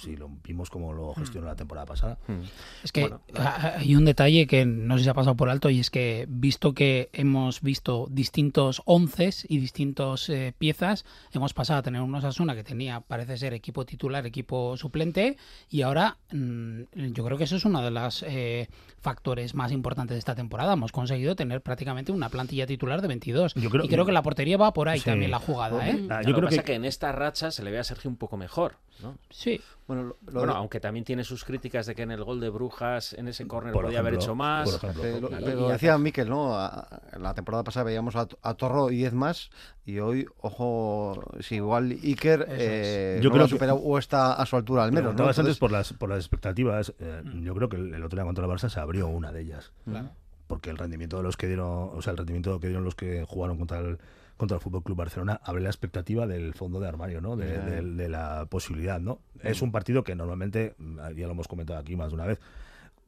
si 0.00 0.14
lo 0.14 0.30
vimos 0.44 0.70
como 0.70 0.92
lo 0.92 1.12
gestionó 1.14 1.48
la 1.48 1.56
temporada 1.56 1.86
pasada. 1.86 2.18
Hmm. 2.28 2.42
Es 2.84 2.92
que 2.92 3.12
hay 3.34 3.96
un 3.96 4.04
detalle 4.04 4.46
que 4.46 4.64
no 4.64 4.96
sé 4.96 5.02
si 5.02 5.10
ha 5.10 5.14
pasado 5.14 5.36
por 5.36 5.48
alto 5.48 5.70
y 5.70 5.80
es 5.80 5.90
que 5.90 6.26
visto 6.28 6.72
que 6.72 7.10
hemos 7.12 7.60
visto 7.60 8.06
distintos 8.08 8.82
once 8.84 9.30
y 9.48 9.58
distintas 9.58 10.28
eh, 10.28 10.54
piezas, 10.56 11.04
hemos 11.32 11.52
pasado 11.52 11.80
a 11.80 11.82
tener 11.82 12.00
unos 12.00 12.22
Asuna 12.22 12.54
que 12.54 12.62
tenía, 12.62 13.00
parece 13.00 13.36
ser, 13.36 13.54
equipo 13.54 13.84
titular, 13.84 14.24
equipo 14.24 14.76
suplente 14.76 15.36
y 15.68 15.82
ahora 15.82 16.18
mm, 16.30 16.82
yo 17.12 17.24
creo 17.24 17.36
que 17.36 17.44
eso 17.44 17.56
es 17.56 17.64
uno 17.64 17.82
de 17.82 17.90
los 17.90 18.22
eh, 18.22 18.68
factores 19.08 19.54
más 19.54 19.72
importantes 19.72 20.14
de 20.16 20.18
esta 20.18 20.34
temporada. 20.34 20.74
Hemos 20.74 20.92
conseguido 20.92 21.34
tener 21.34 21.62
prácticamente 21.62 22.12
una 22.12 22.28
plantilla 22.28 22.66
titular 22.66 23.00
de 23.00 23.08
22. 23.08 23.54
Yo 23.54 23.70
creo- 23.70 23.84
y 23.84 23.88
creo 23.88 24.04
que 24.04 24.12
la 24.12 24.22
portería 24.22 24.58
va 24.58 24.74
por 24.74 24.90
ahí 24.90 24.98
Sí. 24.98 25.06
también 25.06 25.30
la 25.30 25.38
jugada, 25.38 25.88
¿eh? 25.88 26.06
Ah, 26.10 26.20
Yo 26.20 26.34
creo 26.34 26.48
que... 26.50 26.58
que- 26.62 26.74
en 26.74 26.84
esta 26.84 27.10
racha 27.12 27.50
se 27.50 27.62
le 27.62 27.70
ve 27.70 27.78
a 27.78 27.84
Sergio 27.84 28.10
un 28.10 28.16
poco 28.18 28.36
mejor, 28.36 28.74
¿no? 29.02 29.16
Sí. 29.30 29.60
Bueno, 29.86 30.02
lo- 30.02 30.16
lo 30.26 30.32
Bueno, 30.40 30.52
de- 30.52 30.58
aunque 30.58 30.80
también 30.80 31.06
tiene 31.06 31.24
sus 31.24 31.44
críticas 31.46 31.86
de 31.86 31.94
que 31.94 32.02
en 32.02 32.10
el 32.10 32.22
gol 32.22 32.40
de 32.40 32.50
Brujas, 32.50 33.14
en 33.14 33.26
ese 33.28 33.46
córner 33.46 33.72
podía 33.72 34.00
haber 34.00 34.12
hecho 34.14 34.34
más. 34.34 34.70
por 34.70 34.90
ejemplo. 34.90 35.30
Pero, 35.42 35.68
decía 35.70 35.96
Miquel, 35.96 36.28
¿no? 36.28 36.54
A- 36.54 36.66
a- 36.66 37.18
la 37.18 37.32
temporada 37.32 37.64
pasada 37.64 37.84
veíamos 37.84 38.14
a, 38.14 38.28
a 38.42 38.54
Torro 38.54 38.90
y 38.90 38.96
10 38.98 39.14
más 39.14 39.48
y 39.86 39.98
hoy, 40.00 40.26
ojo, 40.42 41.22
si 41.40 41.54
igual 41.54 41.90
Iker 41.92 42.44
eh, 42.50 43.18
Yo 43.22 43.30
no 43.30 43.34
creo 43.36 43.46
lo 43.46 43.58
que- 43.58 43.70
o 43.88 43.98
está 43.98 44.34
a 44.34 44.44
su 44.44 44.56
altura 44.56 44.84
al 44.84 44.90
menos, 44.92 45.04
¿no? 45.04 45.16
Preguntabas 45.16 45.38
antes 45.38 45.56
Entonces, 45.56 45.58
por 45.60 45.72
las, 45.72 45.92
por 45.94 46.10
las 46.10 46.18
expectativas. 46.18 46.92
eh, 46.98 47.22
Yo 47.42 47.54
creo 47.54 47.70
que 47.70 47.76
el, 47.76 47.94
el 47.94 48.02
otro 48.04 48.16
día 48.18 48.24
contra 48.26 48.44
el 48.44 48.50
Barça 48.50 48.68
se 48.68 48.78
abrió 48.80 48.97
una 49.06 49.30
de 49.32 49.40
ellas. 49.42 49.72
Claro. 49.84 50.10
Porque 50.48 50.70
el 50.70 50.78
rendimiento 50.78 51.18
de 51.18 51.22
los 51.22 51.36
que 51.36 51.46
dieron, 51.46 51.90
o 51.94 52.02
sea, 52.02 52.10
el 52.10 52.16
rendimiento 52.16 52.58
que 52.58 52.66
dieron 52.68 52.84
los 52.84 52.94
que 52.94 53.24
jugaron 53.24 53.56
contra 53.58 53.78
el 53.78 53.98
contra 54.36 54.54
el 54.56 54.60
Fútbol 54.60 54.84
Club 54.84 54.96
Barcelona 54.96 55.40
abre 55.42 55.60
la 55.62 55.68
expectativa 55.68 56.28
del 56.28 56.54
fondo 56.54 56.78
de 56.78 56.86
armario, 56.86 57.20
¿no? 57.20 57.34
De, 57.36 57.54
Ya. 57.54 57.60
de- 57.60 57.82
de 57.82 58.08
la 58.08 58.46
posibilidad, 58.48 59.00
¿no? 59.00 59.18
Es 59.42 59.62
un 59.62 59.72
partido 59.72 60.04
que 60.04 60.14
normalmente, 60.14 60.76
ya 61.16 61.26
lo 61.26 61.32
hemos 61.32 61.48
comentado 61.48 61.76
aquí 61.80 61.96
más 61.96 62.10
de 62.10 62.14
una 62.14 62.24
vez, 62.26 62.38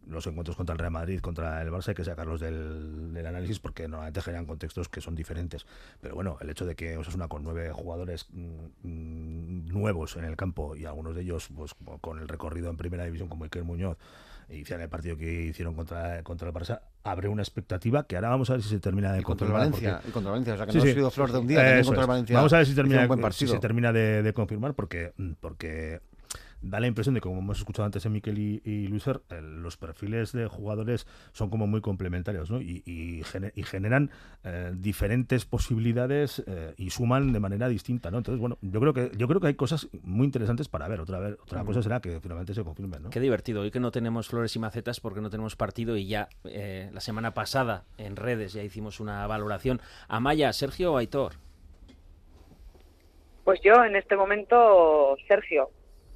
los 0.09 0.27
encuentros 0.27 0.57
contra 0.57 0.73
el 0.73 0.81
Real 0.81 0.91
Madrid, 0.91 1.21
contra 1.21 1.63
el 1.63 1.71
Barça, 1.71 1.91
hay 1.91 1.95
que 1.95 2.03
sacarlos 2.05 2.41
del, 2.41 3.15
del 3.15 3.27
análisis 3.27 3.61
porque 3.61 3.87
normalmente 3.87 4.23
generan 4.23 4.45
contextos 4.45 4.89
que 4.89 5.01
son 5.01 5.15
diferentes. 5.15 5.67
Pero 6.01 6.17
bueno, 6.17 6.37
el 6.41 6.51
hecho 6.51 6.67
de 6.67 6.75
que 6.75 6.97
Osasuna 6.97 7.29
con 7.29 7.45
nueve 7.45 7.71
jugadores 7.71 8.27
mm, 8.33 8.89
mm, 8.89 9.67
nuevos 9.69 10.17
en 10.17 10.25
el 10.25 10.37
campo 10.37 10.75
y 10.75 10.85
algunos 10.85 11.15
de 11.15 11.23
ellos 11.23 11.49
pues 11.55 11.75
con 12.01 12.19
el 12.19 12.27
recorrido 12.27 12.71
en 12.71 12.77
primera 12.77 13.05
división 13.05 13.29
como 13.29 13.45
Iker 13.45 13.63
Muñoz 13.63 13.99
hicieron 14.53 14.83
el 14.83 14.89
partido 14.89 15.17
que 15.17 15.45
hicieron 15.47 15.75
contra, 15.75 16.23
contra 16.23 16.49
el 16.49 16.55
Barça, 16.55 16.81
abre 17.05 17.29
una 17.29 17.43
expectativa 17.43 18.05
que 18.07 18.17
ahora 18.17 18.29
vamos 18.31 18.51
a 18.51 18.55
ver 18.55 18.63
si 18.63 18.69
se 18.69 18.81
termina 18.81 19.13
de 19.13 19.21
y 19.21 19.23
contra 19.23 19.47
el 19.47 19.53
Valencia, 19.53 19.95
porque- 19.97 20.09
y 20.09 20.13
contra 20.13 20.31
Valencia, 20.33 20.55
o 20.55 20.57
sea 20.57 20.67
que 20.67 20.73
Sí, 20.73 20.79
no 20.79 20.85
sí. 20.85 20.91
ha 20.91 20.95
sido 20.95 21.11
flor 21.11 21.33
de 21.33 21.39
un 21.39 21.47
día, 21.47 21.79
Eso 21.79 21.87
contra 21.89 22.03
el. 22.03 22.09
Valencia. 22.09 22.37
Vamos 22.37 22.53
a 22.53 22.57
ver 22.59 22.67
si 22.67 22.75
termina, 22.75 23.09
si 23.33 23.47
se 23.47 23.59
termina 23.59 23.93
de, 23.93 24.23
de 24.23 24.33
confirmar, 24.33 24.75
porque, 24.75 25.13
porque 25.41 26.01
da 26.63 26.79
la 26.81 26.87
impresión 26.87 27.15
de 27.15 27.21
que, 27.21 27.29
como 27.29 27.41
hemos 27.41 27.59
escuchado 27.59 27.87
antes 27.87 28.05
en 28.05 28.13
Miquel 28.13 28.39
y, 28.39 28.61
y 28.65 28.87
Luiser, 28.89 29.23
el- 29.31 29.63
los 29.63 29.77
perfiles 29.77 30.33
de 30.33 30.47
jugadores 30.47 31.07
son 31.33 31.49
como 31.51 31.67
muy 31.67 31.81
complementarios 31.81 32.51
¿no? 32.51 32.61
y, 32.61 32.83
y, 32.85 33.23
gene- 33.25 33.53
y 33.55 33.63
generan 33.63 34.11
eh, 34.45 34.73
diferentes 34.75 35.45
posibilidades 35.47 36.43
eh, 36.47 36.75
y 36.77 36.91
suman 36.91 37.33
de 37.33 37.41
manera 37.41 37.69
distinta. 37.69 38.11
¿no? 38.11 38.19
Entonces, 38.19 38.41
bueno, 38.41 38.59
yo 38.61 38.79
creo 38.81 38.93
que 38.93 39.11
yo 39.17 39.27
creo 39.29 39.41
que 39.41 39.47
hay 39.49 39.55
cosas 39.55 39.89
muy 40.03 40.27
interesantes 40.27 40.69
para 40.69 40.87
ver. 40.89 41.01
Otra 41.01 41.19
vez, 41.19 41.37
otra 41.43 41.65
cosa 41.65 41.83
será 41.83 42.01
que 42.01 42.21
finalmente 42.21 42.53
se 42.55 42.63
confirmen. 42.63 43.05
¿no? 43.05 43.11
Qué 43.11 43.21
divertido. 43.21 43.63
Hoy 43.63 43.71
que 43.71 43.81
no 43.81 43.91
tenemos 43.91 44.29
flores 44.29 44.55
y 44.57 44.59
macetas 44.59 45.01
porque 45.01 45.21
no 45.21 45.31
tenemos 45.31 45.57
partido 45.57 45.97
y 45.97 46.07
ya 46.07 46.29
eh, 46.45 46.91
la 46.93 47.01
semana 47.01 47.33
pasada 47.35 47.85
en 47.97 48.17
redes 48.17 48.53
ya 48.53 48.63
hicimos 48.63 49.01
una 49.01 49.27
valoración. 49.27 49.81
Amaya, 50.09 50.53
Sergio 50.53 50.93
o 50.93 50.97
Aitor. 50.99 51.33
Pues 53.45 53.61
yo 53.65 53.83
en 53.85 53.97
este 53.97 54.17
momento, 54.17 55.17
Sergio, 55.27 55.71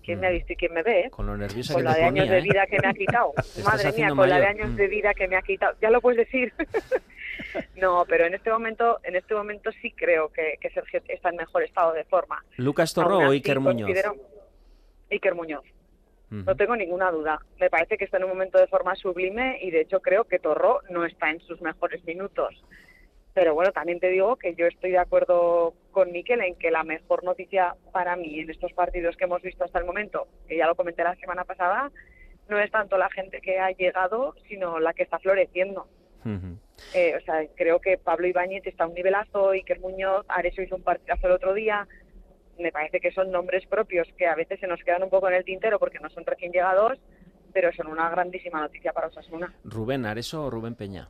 ¿quién 0.05 0.21
me 0.21 0.27
ha 0.27 0.31
visto 0.31 0.53
y 0.53 0.57
quién 0.57 0.73
me 0.75 0.83
ve? 0.83 1.09
Con 1.11 1.27
lo 1.27 1.37
nerviosa 1.37 1.73
Con 1.75 1.83
que 1.83 1.89
la 1.89 1.95
te 1.95 2.01
de 2.01 2.07
años 2.07 2.29
de 2.29 2.39
¿eh? 2.39 2.43
vida 2.43 2.67
que 2.67 2.79
me 2.81 2.89
ha 2.89 2.93
quitado. 2.95 3.33
Madre 3.65 3.93
mía, 3.93 4.09
con 4.11 4.29
la 4.29 4.39
de 4.41 4.47
años 4.47 4.71
Mm. 4.71 4.77
de 4.77 4.89
vida 4.89 5.15
que 5.15 5.29
me 5.29 5.37
ha 5.37 5.43
quitado. 5.43 5.77
Ya 5.81 5.91
lo 5.91 6.01
puedes 6.01 6.19
decir. 6.19 6.53
no, 7.77 8.05
pero 8.09 8.27
en 8.27 8.35
este 8.35 8.51
momento, 8.51 9.01
en 9.05 9.17
este 9.17 9.35
momento 9.35 9.71
sí 9.81 9.93
creo 9.93 10.29
que, 10.31 10.57
que 10.61 10.71
Sergio 10.71 11.01
está 11.09 11.31
en 11.31 11.37
mejor 11.37 11.63
estado 11.63 11.93
de 11.93 12.05
forma. 12.05 12.45
¿Lucas 12.57 12.93
Torro 12.95 13.19
o 13.19 13.31
Iker 13.31 13.61
Muñoz? 13.61 13.91
Iker 15.11 15.35
Muñoz. 15.35 15.65
No 16.31 16.57
tengo 16.57 16.75
ninguna 16.75 17.13
duda. 17.13 17.39
Me 17.61 17.71
parece 17.71 17.97
que 17.97 18.05
está 18.07 18.17
en 18.17 18.25
un 18.25 18.31
momento 18.31 18.59
de 18.59 18.67
forma 18.67 18.97
sublime 18.97 19.59
y 19.63 19.71
de 19.71 19.83
hecho 19.83 20.01
creo 20.01 20.25
que 20.25 20.41
Torro 20.41 20.81
no 20.91 21.05
está 21.05 21.31
en 21.31 21.39
sus 21.41 21.61
mejores 21.61 22.05
minutos. 22.05 22.61
Pero 23.35 23.55
bueno, 23.55 23.71
también 23.71 24.01
te 24.01 24.09
digo 24.09 24.35
que 24.37 24.55
yo 24.57 24.67
estoy 24.67 24.91
de 24.91 24.99
acuerdo 24.99 25.75
con 25.95 26.13
Miquel 26.13 26.43
en 26.43 26.57
que 26.57 26.71
la 26.71 26.83
mejor 26.83 27.25
noticia 27.25 27.75
para 27.93 28.17
mí 28.17 28.41
en 28.41 28.51
estos 28.51 28.73
partidos 28.75 29.17
que 29.17 29.25
hemos 29.25 29.41
visto 29.41 29.65
hasta 29.65 29.79
el 29.79 29.87
momento, 29.87 30.27
que 30.47 30.59
ya 30.59 30.67
lo 30.67 30.75
comenté 30.75 31.03
la 31.05 31.15
semana 31.15 31.45
pasada, 31.45 31.91
no 32.49 32.59
es 32.59 32.71
tanto 32.71 32.99
la 32.99 33.09
gente 33.09 33.41
que 33.41 33.59
ha 33.59 33.71
llegado, 33.71 34.35
sino 34.47 34.79
la 34.81 34.93
que 34.93 35.05
está 35.05 35.19
floreciendo. 35.19 35.87
Eh, 36.95 37.15
o 37.17 37.21
sea, 37.25 37.47
creo 37.55 37.81
que 37.81 37.99
Pablo 37.99 38.27
Ibáñez 38.27 38.67
está 38.67 38.85
a 38.85 38.87
un 38.89 38.95
nivelazo, 38.95 39.51
Iker 39.51 39.81
Muñoz, 39.81 40.25
Areso 40.29 40.63
hizo 40.63 40.77
un 40.77 40.83
partidazo 40.83 41.27
el 41.27 41.33
otro 41.33 41.55
día. 41.55 41.87
Me 42.59 42.73
parece 42.73 43.01
que 43.01 43.13
son 43.13 43.31
nombres 43.31 43.67
propios 43.67 44.09
que 44.17 44.27
a 44.27 44.35
veces 44.35 44.59
se 44.61 44.67
nos 44.67 44.83
quedan 44.83 45.03
un 45.03 45.11
poco 45.11 45.29
en 45.29 45.35
el 45.35 45.45
tintero 45.45 45.79
porque 45.79 45.99
no 46.01 46.09
son 46.11 46.25
recién 46.25 46.53
llegados, 46.53 46.99
pero 47.53 47.73
son 47.73 47.87
una 47.87 48.11
grandísima 48.11 48.61
noticia 48.61 48.93
para 48.93 49.09
Osasuna. 49.09 49.55
Rubén 49.65 50.07
Areso 50.07 50.45
o 50.45 50.51
Rubén 50.51 50.75
Peña. 50.75 51.09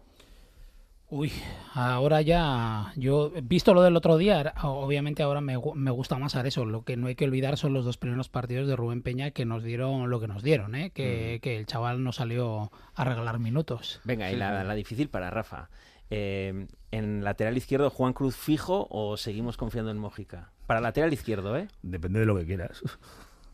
Uy, 1.10 1.30
ahora 1.74 2.22
ya, 2.22 2.92
yo, 2.96 3.30
visto 3.42 3.74
lo 3.74 3.82
del 3.82 3.94
otro 3.94 4.16
día, 4.16 4.54
obviamente 4.62 5.22
ahora 5.22 5.40
me, 5.40 5.56
me 5.74 5.90
gusta 5.90 6.18
más 6.18 6.34
eso. 6.34 6.64
Lo 6.64 6.82
que 6.82 6.96
no 6.96 7.06
hay 7.08 7.14
que 7.14 7.26
olvidar 7.26 7.56
son 7.56 7.72
los 7.72 7.84
dos 7.84 7.98
primeros 7.98 8.28
partidos 8.28 8.66
de 8.66 8.74
Rubén 8.74 9.02
Peña 9.02 9.30
que 9.30 9.44
nos 9.44 9.62
dieron 9.62 10.10
lo 10.10 10.18
que 10.18 10.28
nos 10.28 10.42
dieron, 10.42 10.74
¿eh? 10.74 10.90
que, 10.90 11.40
que 11.42 11.58
el 11.58 11.66
chaval 11.66 12.02
no 12.02 12.12
salió 12.12 12.72
a 12.94 13.04
regalar 13.04 13.38
minutos. 13.38 14.00
Venga, 14.04 14.32
y 14.32 14.36
la, 14.36 14.64
la 14.64 14.74
difícil 14.74 15.08
para 15.08 15.30
Rafa. 15.30 15.68
Eh, 16.10 16.66
en 16.90 17.24
lateral 17.24 17.56
izquierdo, 17.56 17.90
Juan 17.90 18.12
Cruz 18.12 18.36
fijo 18.36 18.86
o 18.90 19.16
seguimos 19.16 19.56
confiando 19.56 19.90
en 19.90 19.98
Mójica? 19.98 20.52
Para 20.66 20.80
lateral 20.80 21.12
izquierdo, 21.12 21.56
¿eh? 21.56 21.68
Depende 21.82 22.20
de 22.20 22.26
lo 22.26 22.36
que 22.36 22.46
quieras. 22.46 22.82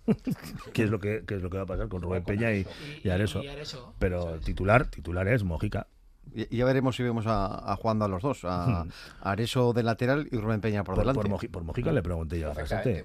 ¿Qué 0.72 0.84
es 0.84 0.90
lo 0.90 0.98
que, 0.98 1.24
qué 1.26 1.34
es 1.34 1.42
lo 1.42 1.50
que 1.50 1.56
va 1.56 1.64
a 1.64 1.66
pasar 1.66 1.88
con 1.88 2.02
Rubén 2.02 2.24
Peña 2.24 2.52
y, 2.52 2.66
y 3.02 3.08
Areso? 3.10 3.42
Pero 3.98 4.38
titular, 4.40 4.86
titular 4.86 5.26
es 5.28 5.42
Mojica. 5.42 5.86
Y- 6.34 6.56
Ya 6.56 6.64
veremos 6.64 6.94
si 6.96 7.02
vemos 7.02 7.26
a, 7.26 7.72
a 7.72 7.76
jugando 7.76 8.04
a 8.04 8.08
los 8.08 8.22
dos, 8.22 8.44
a, 8.44 8.82
a 8.82 8.86
Areso 9.20 9.72
de 9.72 9.82
lateral 9.82 10.28
y 10.30 10.36
Rubén 10.36 10.60
Peña 10.60 10.84
por, 10.84 10.94
Por, 10.94 11.04
delante. 11.04 11.20
por, 11.20 11.28
Moji- 11.30 11.50
por 11.50 11.64
Mojica 11.64 11.90
le 11.92 12.02
pregunté 12.02 12.38
yo 12.38 12.48
a 12.48 12.50
Arrasate 12.52 13.04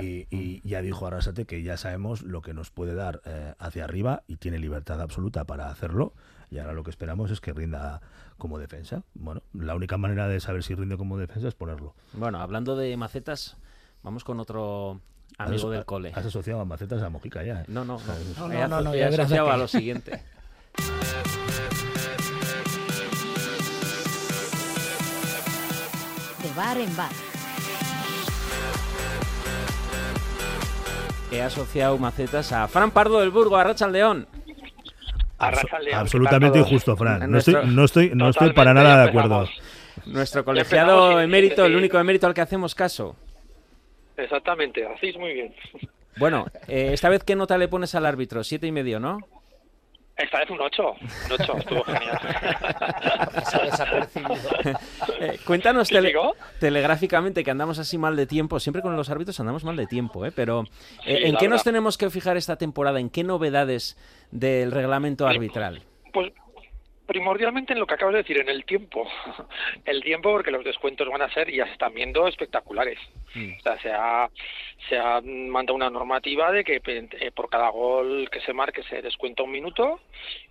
y, 0.00 0.04
y- 0.04 0.28
y 0.30 0.68
ya 0.68 0.82
dijo 0.82 1.06
Arrasate 1.06 1.46
que 1.46 1.62
ya 1.62 1.76
sabemos 1.76 2.22
lo 2.22 2.42
que 2.42 2.52
nos 2.54 2.70
puede 2.70 2.94
dar 2.94 3.22
eh, 3.24 3.54
hacia 3.58 3.84
arriba 3.84 4.22
y 4.26 4.36
tiene 4.36 4.58
libertad 4.58 5.00
absoluta 5.00 5.44
para 5.44 5.70
hacerlo 5.70 6.12
y 6.50 6.58
ahora 6.58 6.74
lo 6.74 6.82
que 6.84 6.90
esperamos 6.90 7.30
es 7.30 7.40
que 7.40 7.52
rinda 7.52 8.00
como 8.38 8.58
defensa. 8.58 9.02
Bueno, 9.14 9.42
la 9.54 9.74
única 9.74 9.96
manera 9.96 10.28
de 10.28 10.38
saber 10.40 10.62
si 10.62 10.74
rinde 10.74 10.96
como 10.98 11.16
defensa 11.18 11.48
es 11.48 11.54
ponerlo. 11.54 11.94
Bueno, 12.12 12.40
hablando 12.40 12.76
de 12.76 12.94
macetas, 12.98 13.56
vamos 14.02 14.22
con 14.22 14.38
otro 14.38 15.00
Has 15.38 15.48
amigo 15.48 15.62
aso- 15.68 15.70
del 15.70 15.84
cole. 15.86 16.12
Has 16.14 16.26
asociado 16.26 16.60
a 16.60 16.64
macetas 16.66 17.02
a 17.02 17.08
Mojica 17.08 17.42
ya. 17.42 17.62
¿eh? 17.62 17.64
No, 17.68 17.84
no, 17.86 17.98
no. 17.98 18.48
No, 18.48 18.52
He 18.52 18.58
no, 18.60 18.68
no, 18.68 18.76
aso- 18.76 18.84
no, 18.84 18.94
he 18.94 18.98
ya 18.98 19.08
verás 19.08 19.26
asociado 19.32 19.46
bar 26.56 26.78
en 26.78 26.96
bar. 26.96 27.10
He 31.30 31.42
asociado 31.42 31.98
macetas 31.98 32.52
a 32.52 32.66
Fran 32.68 32.90
Pardo 32.90 33.20
del 33.20 33.30
Burgo, 33.30 33.56
a 33.56 33.64
Rachaldeón. 33.64 34.26
Arrachaldeón, 35.38 35.98
Absolutamente 35.98 36.58
injusto, 36.60 36.96
Fran. 36.96 37.20
No 37.20 37.26
Nuestro- 37.26 37.58
estoy, 37.60 37.74
no 37.74 37.84
estoy, 37.84 38.10
no 38.14 38.28
estoy 38.30 38.52
para 38.52 38.72
nada 38.72 39.02
de 39.02 39.08
acuerdo. 39.10 39.48
Nuestro 40.06 40.44
colegiado 40.44 41.20
emérito, 41.20 41.64
el 41.64 41.76
único 41.76 41.98
emérito 41.98 42.26
al 42.26 42.34
que 42.34 42.40
hacemos 42.40 42.74
caso. 42.74 43.16
Exactamente, 44.16 44.86
hacéis 44.86 45.16
muy 45.18 45.34
bien. 45.34 45.54
Bueno, 46.16 46.46
eh, 46.68 46.90
esta 46.92 47.10
vez, 47.10 47.22
¿qué 47.24 47.36
nota 47.36 47.58
le 47.58 47.68
pones 47.68 47.94
al 47.94 48.06
árbitro? 48.06 48.42
Siete 48.42 48.66
y 48.66 48.72
medio, 48.72 48.98
¿no? 48.98 49.18
Esta 50.16 50.38
vez 50.38 50.50
un 50.50 50.60
8. 50.60 50.82
Un 50.92 51.32
8, 51.40 51.56
estuvo 51.58 51.84
genial. 51.84 52.20
Eh, 55.18 55.38
cuéntanos 55.46 55.88
telegráficamente 56.58 57.42
que 57.42 57.50
andamos 57.50 57.78
así 57.78 57.96
mal 57.96 58.16
de 58.16 58.26
tiempo. 58.26 58.60
Siempre 58.60 58.82
con 58.82 58.94
los 58.96 59.08
árbitros 59.08 59.38
andamos 59.40 59.64
mal 59.64 59.76
de 59.76 59.86
tiempo, 59.86 60.26
¿eh? 60.26 60.32
Pero 60.34 60.64
eh, 61.06 61.16
Sí, 61.18 61.24
¿en 61.24 61.36
qué 61.36 61.48
nos 61.48 61.64
tenemos 61.64 61.96
que 61.96 62.10
fijar 62.10 62.36
esta 62.36 62.56
temporada? 62.56 63.00
¿En 63.00 63.08
qué 63.08 63.24
novedades 63.24 63.96
del 64.30 64.72
reglamento 64.72 65.26
arbitral? 65.26 65.82
Pues 66.12 66.32
primordialmente 67.06 67.72
en 67.72 67.78
lo 67.78 67.86
que 67.86 67.94
acabas 67.94 68.14
de 68.14 68.22
decir, 68.22 68.38
en 68.38 68.48
el 68.48 68.64
tiempo. 68.64 69.08
El 69.84 70.02
tiempo 70.02 70.32
porque 70.32 70.50
los 70.50 70.64
descuentos 70.64 71.08
van 71.08 71.22
a 71.22 71.32
ser, 71.32 71.48
y 71.48 71.56
ya 71.56 71.66
se 71.66 71.72
están 71.72 71.94
viendo, 71.94 72.26
espectaculares. 72.26 72.98
Mm. 73.34 73.52
O 73.58 73.60
sea, 73.60 73.78
se 73.80 73.92
ha, 73.92 74.28
se 74.88 74.98
ha 74.98 75.20
mandado 75.20 75.76
una 75.76 75.90
normativa 75.90 76.50
de 76.50 76.64
que 76.64 76.80
eh, 76.84 77.30
por 77.32 77.48
cada 77.48 77.68
gol 77.68 78.28
que 78.30 78.40
se 78.40 78.52
marque 78.52 78.82
se 78.84 79.02
descuenta 79.02 79.42
un 79.42 79.50
minuto. 79.50 80.00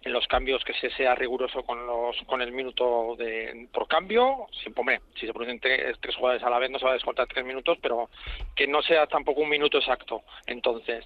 En 0.04 0.14
los 0.14 0.28
cambios 0.28 0.64
que 0.64 0.74
se 0.74 0.90
sea 0.92 1.16
riguroso 1.16 1.64
con 1.64 1.86
los 1.86 2.16
con 2.28 2.42
el 2.42 2.52
minuto 2.52 3.16
de, 3.18 3.68
por 3.74 3.88
cambio. 3.88 4.48
Siempre, 4.62 4.82
hombre, 4.82 5.02
si 5.16 5.26
se 5.26 5.34
producen 5.34 5.60
tres, 5.60 5.98
tres 6.00 6.16
jugadores 6.16 6.44
a 6.44 6.50
la 6.50 6.60
vez 6.60 6.70
no 6.70 6.80
se 6.80 6.86
va 6.86 6.92
a 6.92 6.96
descontar 6.96 7.28
tres 7.28 7.46
minutos, 7.46 7.78
pero 7.82 8.10
que 8.56 8.68
no 8.68 8.82
sea 8.82 9.08
tampoco 9.08 9.42
un 9.42 9.50
minuto 9.50 9.78
exacto. 9.78 10.24
Entonces, 10.46 11.06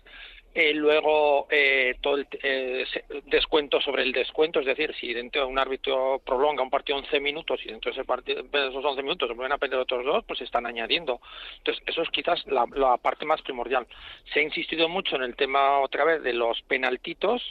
eh, 0.53 0.73
luego, 0.73 1.47
eh, 1.51 1.95
todo 2.01 2.15
el 2.17 2.27
eh, 2.43 2.85
descuento 3.25 3.79
sobre 3.81 4.03
el 4.03 4.11
descuento, 4.11 4.59
es 4.59 4.65
decir, 4.65 4.93
si 4.99 5.13
dentro 5.13 5.41
de 5.41 5.47
un 5.47 5.59
árbitro 5.59 6.21
prolonga 6.25 6.63
un 6.63 6.69
partido 6.69 6.97
11 6.99 7.19
minutos 7.19 7.59
y 7.63 7.69
dentro 7.69 7.91
de, 7.91 7.97
ese 7.99 8.05
partido, 8.05 8.41
de 8.43 8.67
esos 8.69 8.83
11 8.83 9.03
minutos 9.03 9.27
se 9.29 9.35
vuelven 9.35 9.53
a 9.53 9.57
perder 9.57 9.79
otros 9.79 10.03
dos, 10.05 10.23
pues 10.25 10.39
se 10.39 10.45
están 10.45 10.65
añadiendo. 10.65 11.21
Entonces, 11.59 11.83
eso 11.87 12.01
es 12.01 12.09
quizás 12.09 12.45
la, 12.47 12.65
la 12.75 12.97
parte 12.97 13.25
más 13.25 13.41
primordial. 13.41 13.85
Se 14.33 14.39
ha 14.39 14.43
insistido 14.43 14.89
mucho 14.89 15.15
en 15.15 15.23
el 15.23 15.35
tema 15.35 15.79
otra 15.79 16.03
vez 16.03 16.23
de 16.23 16.33
los 16.33 16.61
penaltitos, 16.63 17.41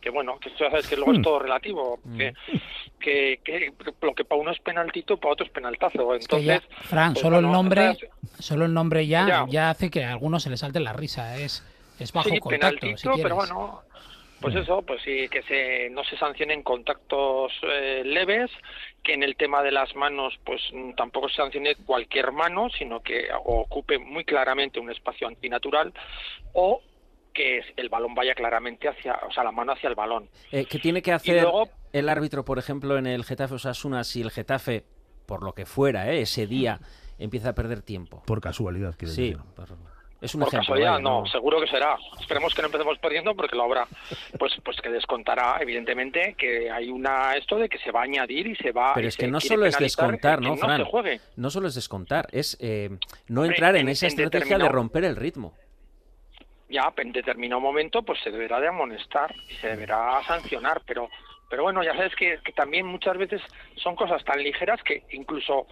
que 0.00 0.10
bueno, 0.10 0.38
que 0.40 0.50
ya 0.58 0.68
sabes 0.68 0.88
que 0.88 0.96
luego 0.96 1.12
es 1.12 1.18
Hmm. 1.20 1.22
todo 1.22 1.38
relativo, 1.38 2.00
que, 2.18 2.32
que, 2.98 3.40
que 3.44 3.72
lo 4.00 4.14
que 4.14 4.24
para 4.24 4.40
uno 4.40 4.50
es 4.50 4.58
penaltito, 4.58 5.16
para 5.16 5.34
otro 5.34 5.46
es 5.46 5.52
penaltazo. 5.52 6.14
Es 6.16 6.26
que 6.26 6.42
ya, 6.42 6.54
Entonces, 6.56 6.88
Fran, 6.88 7.12
pues 7.12 7.22
solo 7.22 7.38
el 7.38 7.46
nombre, 7.50 7.96
solo 8.40 8.64
el 8.64 8.74
nombre 8.74 9.06
ya, 9.06 9.26
Ya. 9.28 9.46
ya 9.48 9.70
hace 9.70 9.90
que 9.90 10.02
a 10.04 10.10
algunos 10.12 10.42
se 10.42 10.50
les 10.50 10.58
salte 10.58 10.80
la 10.80 10.92
risa. 10.92 11.36
Es, 11.38 11.64
es 12.02 12.12
bajo 12.12 12.28
sí, 12.28 12.38
contacto, 12.40 12.66
penaltito, 12.80 12.96
si 12.96 13.08
quieres. 13.08 13.22
pero 13.22 13.34
bueno, 13.36 13.82
pues 14.40 14.54
eso, 14.56 14.82
pues 14.82 15.00
sí, 15.02 15.28
que 15.28 15.42
se, 15.44 15.88
no 15.90 16.02
se 16.04 16.16
sancionen 16.16 16.62
contactos 16.62 17.52
eh, 17.62 18.02
leves, 18.04 18.50
que 19.04 19.14
en 19.14 19.22
el 19.22 19.36
tema 19.36 19.62
de 19.62 19.70
las 19.70 19.94
manos, 19.94 20.34
pues 20.44 20.60
mm, 20.72 20.94
tampoco 20.94 21.28
se 21.28 21.36
sancione 21.36 21.76
cualquier 21.76 22.32
mano, 22.32 22.68
sino 22.76 23.00
que 23.02 23.28
ocupe 23.44 23.98
muy 23.98 24.24
claramente 24.24 24.80
un 24.80 24.90
espacio 24.90 25.28
antinatural, 25.28 25.92
o 26.54 26.80
que 27.32 27.58
es- 27.58 27.66
el 27.76 27.88
balón 27.88 28.14
vaya 28.14 28.34
claramente 28.34 28.88
hacia, 28.88 29.14
o 29.28 29.32
sea, 29.32 29.44
la 29.44 29.52
mano 29.52 29.72
hacia 29.72 29.88
el 29.88 29.94
balón. 29.94 30.28
Eh, 30.50 30.64
¿Qué 30.66 30.78
tiene 30.80 31.02
que 31.02 31.12
hacer 31.12 31.42
luego- 31.42 31.68
el 31.92 32.08
árbitro, 32.08 32.44
por 32.44 32.58
ejemplo, 32.58 32.98
en 32.98 33.06
el 33.06 33.24
Getafe 33.24 33.54
Osasuna 33.54 34.02
si 34.04 34.22
el 34.22 34.30
Getafe, 34.30 34.84
por 35.26 35.42
lo 35.44 35.52
que 35.54 35.66
fuera, 35.66 36.12
eh, 36.12 36.22
ese 36.22 36.46
día 36.48 36.80
empieza 37.18 37.50
a 37.50 37.54
perder 37.54 37.80
tiempo? 37.82 38.22
Por 38.26 38.40
casualidad, 38.40 38.94
quiero 38.98 39.14
Sí, 39.14 39.30
decir. 39.30 39.38
por- 39.54 39.68
es 40.22 40.34
un 40.34 40.40
Por 40.40 40.48
ejemplo. 40.48 40.60
casualidad, 40.60 40.92
vaya, 40.92 41.02
no, 41.02 41.26
seguro 41.26 41.60
que 41.60 41.66
será. 41.66 41.96
Esperemos 42.20 42.54
que 42.54 42.62
no 42.62 42.66
empecemos 42.66 42.96
perdiendo 42.98 43.34
porque 43.34 43.56
lo 43.56 43.64
habrá. 43.64 43.86
Pues, 44.38 44.52
pues 44.64 44.80
que 44.80 44.88
descontará, 44.88 45.58
evidentemente, 45.60 46.34
que 46.38 46.70
hay 46.70 46.88
una 46.90 47.34
esto 47.36 47.56
de 47.56 47.68
que 47.68 47.78
se 47.78 47.90
va 47.90 48.00
a 48.00 48.04
añadir 48.04 48.46
y 48.46 48.56
se 48.56 48.72
va. 48.72 48.94
Pero 48.94 49.06
y 49.06 49.08
es 49.08 49.16
que 49.16 49.26
no 49.28 49.40
solo 49.40 49.66
es 49.66 49.76
descontar, 49.78 50.40
¿no, 50.40 50.56
Fran? 50.56 50.84
juegue. 50.84 51.20
No 51.36 51.50
solo 51.50 51.68
es 51.68 51.74
descontar, 51.74 52.28
es 52.32 52.56
eh, 52.60 52.88
no 53.28 53.44
entrar 53.44 53.74
en, 53.76 53.82
en- 53.82 53.88
esa 53.90 54.06
en 54.06 54.10
estrategia 54.12 54.56
de 54.58 54.68
romper 54.68 55.04
el 55.04 55.16
ritmo. 55.16 55.52
Ya, 56.68 56.90
en 56.96 57.12
determinado 57.12 57.60
momento, 57.60 58.02
pues 58.02 58.18
se 58.22 58.30
deberá 58.30 58.58
de 58.58 58.68
amonestar 58.68 59.34
y 59.50 59.54
se 59.56 59.68
deberá 59.68 60.22
sancionar, 60.26 60.80
pero. 60.86 61.10
Pero 61.50 61.64
bueno, 61.64 61.82
ya 61.84 61.92
sabes 61.94 62.14
que, 62.16 62.38
que 62.42 62.52
también 62.52 62.86
muchas 62.86 63.18
veces 63.18 63.42
son 63.76 63.94
cosas 63.94 64.24
tan 64.24 64.42
ligeras 64.42 64.82
que 64.82 65.02
incluso 65.10 65.66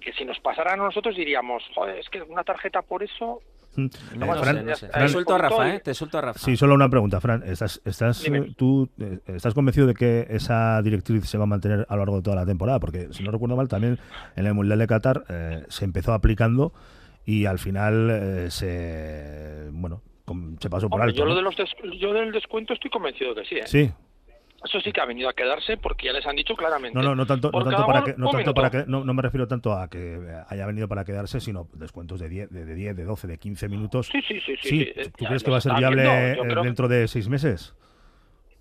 que 0.00 0.12
si 0.12 0.24
nos 0.24 0.38
pasaran 0.38 0.78
a 0.78 0.84
nosotros 0.84 1.16
diríamos, 1.16 1.64
joder, 1.74 1.98
es 1.98 2.08
que 2.10 2.22
una 2.22 2.44
tarjeta 2.44 2.82
por 2.82 3.02
eso. 3.02 3.40
No, 3.76 3.84
Eh, 3.86 4.18
no 4.18 4.36
Fran, 4.36 4.56
sé, 4.56 4.62
no 4.62 4.76
sé. 4.76 4.88
Fran- 4.88 5.02
Te 5.06 5.08
suelto 5.08 5.34
a 5.34 5.38
Rafa, 5.38 5.74
¿eh? 5.74 5.80
Te 5.80 5.94
suelto 5.94 6.18
a 6.18 6.20
Rafa. 6.20 6.38
Sí, 6.38 6.56
solo 6.56 6.74
una 6.74 6.88
pregunta, 6.88 7.20
Fran. 7.20 7.42
¿Estás, 7.44 7.80
estás, 7.84 8.22
Dime. 8.22 8.38
eh, 8.38 8.54
tú, 8.56 8.88
eh, 8.98 9.18
¿Estás 9.26 9.54
convencido 9.54 9.86
de 9.86 9.94
que 9.94 10.26
esa 10.30 10.80
directriz 10.82 11.24
se 11.28 11.38
va 11.38 11.44
a 11.44 11.46
mantener 11.46 11.86
a 11.88 11.94
lo 11.94 11.98
largo 12.00 12.16
de 12.16 12.22
toda 12.22 12.36
la 12.36 12.46
temporada? 12.46 12.80
Porque, 12.80 13.08
si 13.12 13.22
no 13.22 13.30
recuerdo 13.30 13.56
mal, 13.56 13.68
también 13.68 13.98
en 14.36 14.46
el 14.46 14.54
Mundial 14.54 14.78
de 14.78 14.86
Qatar 14.86 15.24
eh, 15.28 15.64
se 15.68 15.84
empezó 15.84 16.12
aplicando 16.12 16.72
y 17.24 17.44
al 17.46 17.58
final 17.58 18.08
eh, 18.10 18.46
se 18.50 19.68
bueno 19.72 20.02
se 20.60 20.68
pasó 20.68 20.88
por 20.88 21.00
Hombre, 21.00 21.10
alto. 21.12 21.18
yo, 21.20 21.24
lo 21.24 21.36
de 21.36 21.42
los 21.42 21.56
des- 21.56 21.70
yo 22.00 22.12
del 22.12 22.32
descuento 22.32 22.72
estoy 22.72 22.90
convencido 22.90 23.32
que 23.34 23.44
sí, 23.44 23.54
¿eh? 23.56 23.62
Sí. 23.66 23.92
Eso 24.66 24.80
sí 24.80 24.92
que 24.92 25.00
ha 25.00 25.04
venido 25.04 25.28
a 25.28 25.32
quedarse 25.32 25.76
porque 25.76 26.06
ya 26.06 26.12
les 26.12 26.26
han 26.26 26.36
dicho 26.36 26.54
claramente. 26.54 26.98
No, 26.98 27.02
no, 27.04 27.14
no 27.14 27.24
tanto, 27.26 27.50
no 27.52 27.62
tanto 27.64 27.86
para 27.86 28.02
que, 28.04 28.10
no 28.12 28.26
un 28.26 28.32
tanto 28.32 28.38
minuto. 28.38 28.54
para 28.54 28.70
que, 28.70 28.84
no, 28.86 29.04
no 29.04 29.14
me 29.14 29.22
refiero 29.22 29.46
tanto 29.48 29.72
a 29.72 29.88
que 29.88 30.18
haya 30.48 30.66
venido 30.66 30.88
para 30.88 31.04
quedarse, 31.04 31.40
sino 31.40 31.68
descuentos 31.74 32.20
de 32.20 32.28
10, 32.28 32.50
de, 32.50 32.64
de 32.64 32.74
10, 32.74 32.96
de 32.96 33.04
12, 33.04 33.26
de 33.26 33.38
15 33.38 33.68
minutos. 33.68 34.08
Sí, 34.12 34.20
sí, 34.26 34.40
sí, 34.40 34.56
sí, 34.62 34.68
sí, 34.68 34.92
eh, 34.96 35.10
¿Tú 35.16 35.24
ya 35.24 35.28
crees 35.28 35.44
que 35.44 35.50
va 35.50 35.58
a 35.58 35.60
ser 35.60 35.74
viable 35.74 36.02
eh, 36.32 36.36
creo 36.40 36.62
que- 36.62 36.66
dentro 36.66 36.88
de 36.88 37.06
seis 37.08 37.28
meses? 37.28 37.74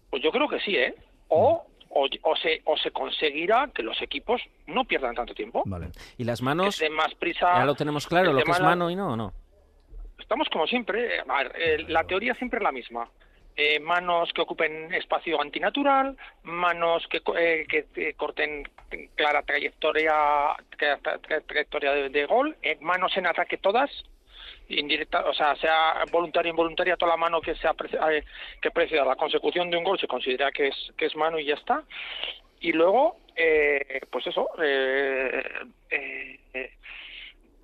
Pues 0.10 0.22
yo 0.24 0.32
creo 0.32 0.48
que 0.48 0.60
sí, 0.60 0.76
¿eh? 0.76 0.96
O, 1.30 1.66
o, 1.90 2.08
o 2.22 2.36
se, 2.36 2.62
o 2.66 2.78
se 2.78 2.92
conseguirá 2.92 3.70
que 3.74 3.82
los 3.84 4.02
equipos 4.02 4.42
no 4.68 4.86
pierdan 4.86 5.16
tanto 5.16 5.34
tiempo. 5.34 5.64
Vale. 5.66 5.90
Y 6.18 6.24
las 6.24 6.40
Que 6.40 6.46
manos, 6.46 6.78
den 6.80 6.94
más 6.94 7.14
prisa. 7.16 7.52
ya 7.56 7.66
lo 7.66 7.76
tenemos 7.76 8.06
claro, 8.08 8.32
lo 8.34 8.44
que 8.44 8.52
es 8.52 8.62
mano 8.62 8.90
y 8.92 8.96
no, 8.96 9.14
¿o 9.14 9.16
no? 9.16 9.34
Estamos 10.20 10.48
como 10.50 10.68
siempre. 10.68 11.18
eh, 11.18 11.22
a 11.28 11.38
ver, 11.44 11.52
eh, 11.58 11.86
la 11.90 12.04
teoría 12.04 12.34
siempre 12.36 12.58
es 12.60 12.64
la 12.64 12.72
misma. 12.72 13.10
Eh, 13.58 13.80
manos 13.80 14.34
que 14.34 14.42
ocupen 14.42 14.94
espacio 14.94 15.40
antinatural, 15.40 16.18
manos 16.44 17.08
que, 17.08 17.22
eh, 17.38 17.66
que 17.70 17.86
eh, 17.96 18.14
corten 18.16 18.68
clara 19.16 19.44
trayectoria, 19.44 20.12
tra- 20.78 21.00
tra- 21.02 21.22
tra- 21.22 21.42
trayectoria 21.46 21.94
de, 21.94 22.26
gol, 22.26 22.58
eh, 22.62 22.78
manos 22.82 23.16
en 23.16 23.28
ataque 23.28 23.56
todas, 23.58 23.90
indirecta, 24.68 25.26
o 25.26 25.34
sea, 25.34 25.56
sea 25.56 26.04
voluntaria 26.12 26.52
o 26.52 26.54
involuntaria, 26.54 26.98
toda 26.98 27.12
la 27.14 27.18
mano 27.18 27.40
que 27.40 27.56
sea 27.56 27.74
que 28.62 28.72
preceda 28.72 29.06
la 29.06 29.16
consecución 29.16 29.70
de 29.70 29.78
un 29.78 29.86
gol 29.86 30.00
se 30.00 30.08
considera 30.08 30.52
que 30.52 30.68
es 30.68 30.92
que 30.98 31.06
es 31.06 31.16
mano 31.16 31.40
y 31.40 31.46
ya 31.46 31.54
está. 31.56 31.82
Y 32.60 32.74
luego, 32.74 33.20
pues 34.12 34.28
eso, 34.28 34.50
eh, 34.62 35.44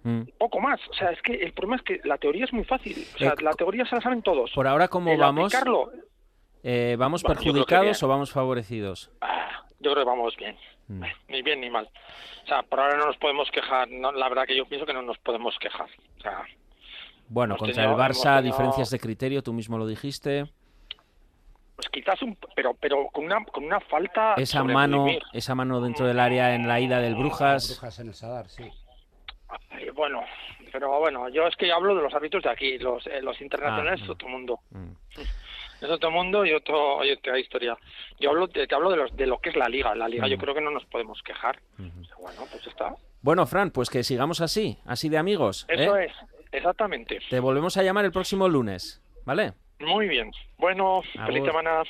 Mm. 0.03 0.21
poco 0.37 0.59
más. 0.59 0.79
O 0.89 0.93
sea, 0.93 1.11
es 1.11 1.21
que 1.21 1.33
el 1.33 1.53
problema 1.53 1.75
es 1.77 1.83
que 1.83 2.01
la 2.07 2.17
teoría 2.17 2.45
es 2.45 2.53
muy 2.53 2.63
fácil. 2.63 3.05
O 3.15 3.17
sea, 3.17 3.31
Eh, 3.31 3.41
la 3.41 3.53
teoría 3.53 3.85
se 3.85 3.95
la 3.95 4.01
saben 4.01 4.21
todos. 4.21 4.51
Por 4.51 4.67
ahora, 4.67 4.87
¿cómo 4.87 5.11
El 5.11 5.19
vamos? 5.19 5.45
aplicarlo, 5.53 5.91
Eh, 6.63 6.95
¿Vamos 6.99 7.23
Bueno, 7.23 7.39
perjudicados 7.41 8.03
o 8.03 8.07
vamos 8.07 8.31
favorecidos? 8.31 9.09
ah, 9.21 9.63
yo 9.79 9.91
creo 9.93 10.03
que 10.03 10.09
vamos 10.09 10.35
bien. 10.37 10.55
Mm. 10.87 11.03
Ni 11.29 11.41
bien 11.41 11.59
ni 11.61 11.69
mal. 11.71 11.89
O 12.43 12.47
sea, 12.47 12.61
por 12.63 12.79
ahora 12.79 12.97
no 12.97 13.05
nos 13.07 13.17
podemos 13.17 13.49
quejar. 13.51 13.89
No, 13.89 14.11
la 14.11 14.29
verdad 14.29 14.45
que 14.45 14.55
yo 14.55 14.65
pienso 14.67 14.85
que 14.85 14.93
no 14.93 15.01
nos 15.01 15.17
podemos 15.19 15.57
quejar. 15.59 15.87
O 16.17 16.21
sea, 16.21 16.43
Bueno, 17.29 17.55
contra 17.57 17.75
tenido- 17.83 17.93
el 17.93 17.99
Barça, 17.99 18.35
tenido- 18.37 18.41
diferencias 18.43 18.89
de 18.91 18.99
criterio, 18.99 19.41
tú 19.41 19.53
mismo 19.53 19.77
lo 19.77 19.87
dijiste. 19.87 20.45
pues 21.75 21.89
quizás 21.89 22.21
un... 22.21 22.37
Pero, 22.55 22.75
pero 22.79 23.07
con 23.11 23.25
una, 23.25 23.43
con 23.45 23.63
una 23.63 23.79
falta... 23.79 24.35
Esa 24.37 24.63
mano, 24.63 25.07
esa 25.33 25.55
mano 25.55 25.81
dentro 25.81 26.05
del 26.05 26.19
área 26.19 26.53
en 26.53 26.67
la 26.67 26.79
ida 26.79 26.99
del 26.99 27.15
Brujas. 27.15 27.69
Brujas 27.71 27.97
en 27.99 28.07
el 28.09 28.13
Sadar, 28.13 28.47
sí. 28.49 28.69
Ay, 29.69 29.89
Bueno, 29.89 30.23
pero 30.71 30.99
bueno, 30.99 31.29
yo 31.29 31.47
es 31.47 31.55
que 31.55 31.71
hablo 31.71 31.95
de 31.95 32.01
los 32.01 32.13
árbitros 32.13 32.43
de 32.43 32.49
aquí. 32.49 32.77
Los, 32.79 33.05
eh, 33.07 33.21
los 33.21 33.39
internacionales 33.41 33.99
Ah, 34.01 34.03
es 34.05 34.09
otro 34.09 34.27
mundo. 34.29 34.59
Mm. 34.71 34.91
Es 35.81 35.89
otro 35.89 36.11
mundo 36.11 36.45
y 36.45 36.53
otro 36.53 37.03
y 37.03 37.11
otra 37.11 37.39
historia. 37.39 37.75
Yo 38.19 38.29
hablo 38.29 38.47
de, 38.47 38.67
te 38.67 38.75
hablo 38.75 38.91
de, 38.91 38.97
los, 38.97 39.15
de 39.17 39.25
lo 39.25 39.39
que 39.39 39.49
es 39.49 39.55
la 39.55 39.67
liga. 39.67 39.95
La 39.95 40.07
liga 40.07 40.27
yo 40.27 40.35
Ujú. 40.35 40.43
creo 40.43 40.55
que 40.55 40.61
no 40.61 40.69
nos 40.71 40.85
podemos 40.85 41.21
quejar. 41.23 41.59
Bueno, 41.77 42.45
pues 42.51 42.67
está. 42.67 42.93
Bueno, 43.21 43.45
Fran, 43.47 43.71
pues 43.71 43.89
que 43.89 44.03
sigamos 44.03 44.41
así, 44.41 44.77
así 44.85 45.09
de 45.09 45.17
amigos. 45.17 45.65
¿eh? 45.69 45.75
Eso 45.79 45.97
es, 45.97 46.11
exactamente. 46.51 47.19
Te 47.29 47.39
volvemos 47.39 47.77
a 47.77 47.83
llamar 47.83 48.05
el 48.05 48.11
próximo 48.11 48.47
lunes, 48.47 49.01
¿vale? 49.25 49.53
Muy 49.79 50.07
bien. 50.07 50.31
Bueno, 50.57 51.01
feliz 51.25 51.43
semana. 51.43 51.81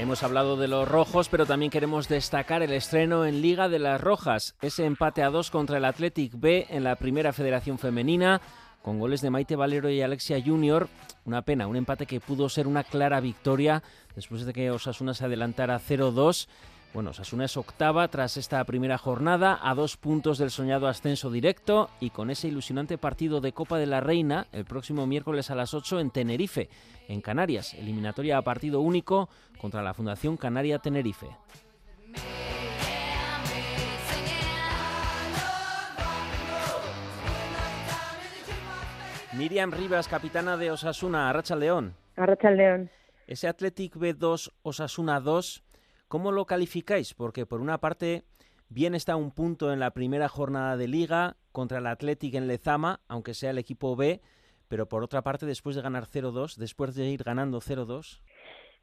Hemos 0.00 0.22
hablado 0.22 0.56
de 0.56 0.66
los 0.66 0.88
rojos, 0.88 1.28
pero 1.28 1.44
también 1.44 1.70
queremos 1.70 2.08
destacar 2.08 2.62
el 2.62 2.72
estreno 2.72 3.26
en 3.26 3.42
Liga 3.42 3.68
de 3.68 3.78
las 3.78 4.00
Rojas, 4.00 4.56
ese 4.62 4.86
empate 4.86 5.22
a 5.22 5.28
dos 5.28 5.50
contra 5.50 5.76
el 5.76 5.84
Athletic 5.84 6.32
B 6.40 6.66
en 6.70 6.84
la 6.84 6.96
Primera 6.96 7.34
Federación 7.34 7.78
Femenina, 7.78 8.40
con 8.80 8.98
goles 8.98 9.20
de 9.20 9.28
Maite 9.28 9.56
Valero 9.56 9.90
y 9.90 10.00
Alexia 10.00 10.42
Junior. 10.42 10.88
Una 11.26 11.42
pena, 11.42 11.66
un 11.66 11.76
empate 11.76 12.06
que 12.06 12.18
pudo 12.18 12.48
ser 12.48 12.66
una 12.66 12.82
clara 12.82 13.20
victoria 13.20 13.82
después 14.14 14.46
de 14.46 14.54
que 14.54 14.70
Osasuna 14.70 15.12
se 15.12 15.26
adelantara 15.26 15.78
0-2. 15.78 16.48
Bueno, 16.92 17.10
Osasuna 17.10 17.44
es 17.44 17.56
octava 17.56 18.08
tras 18.08 18.36
esta 18.36 18.64
primera 18.64 18.98
jornada, 18.98 19.60
a 19.62 19.76
dos 19.76 19.96
puntos 19.96 20.38
del 20.38 20.50
soñado 20.50 20.88
ascenso 20.88 21.30
directo 21.30 21.88
y 22.00 22.10
con 22.10 22.30
ese 22.30 22.48
ilusionante 22.48 22.98
partido 22.98 23.40
de 23.40 23.52
Copa 23.52 23.78
de 23.78 23.86
la 23.86 24.00
Reina 24.00 24.48
el 24.50 24.64
próximo 24.64 25.06
miércoles 25.06 25.52
a 25.52 25.54
las 25.54 25.72
8 25.72 26.00
en 26.00 26.10
Tenerife, 26.10 26.68
en 27.06 27.20
Canarias, 27.20 27.74
eliminatoria 27.74 28.38
a 28.38 28.42
partido 28.42 28.80
único 28.80 29.28
contra 29.60 29.84
la 29.84 29.94
Fundación 29.94 30.36
Canaria 30.36 30.80
Tenerife. 30.80 31.28
Miriam 39.34 39.70
Rivas, 39.70 40.08
capitana 40.08 40.56
de 40.56 40.72
Osasuna, 40.72 41.30
Arracha 41.30 41.54
León. 41.54 41.94
Arracha 42.16 42.50
León. 42.50 42.90
Ese 43.28 43.46
Athletic 43.46 43.94
B2 43.94 44.50
Osasuna 44.62 45.20
2, 45.20 45.62
¿cómo 46.10 46.32
lo 46.32 46.44
calificáis? 46.44 47.14
Porque 47.14 47.46
por 47.46 47.60
una 47.60 47.78
parte, 47.78 48.24
bien 48.68 48.96
está 48.96 49.14
un 49.14 49.30
punto 49.30 49.72
en 49.72 49.78
la 49.78 49.92
primera 49.92 50.28
jornada 50.28 50.76
de 50.76 50.88
liga 50.88 51.36
contra 51.52 51.78
el 51.78 51.86
Athletic 51.86 52.34
en 52.34 52.48
Lezama, 52.48 53.00
aunque 53.06 53.32
sea 53.32 53.50
el 53.50 53.58
equipo 53.58 53.94
B, 53.94 54.20
pero 54.66 54.88
por 54.88 55.04
otra 55.04 55.22
parte, 55.22 55.46
después 55.46 55.76
de 55.76 55.82
ganar 55.82 56.06
0-2, 56.06 56.56
después 56.56 56.96
de 56.96 57.06
ir 57.06 57.22
ganando 57.22 57.60
0-2, 57.60 58.20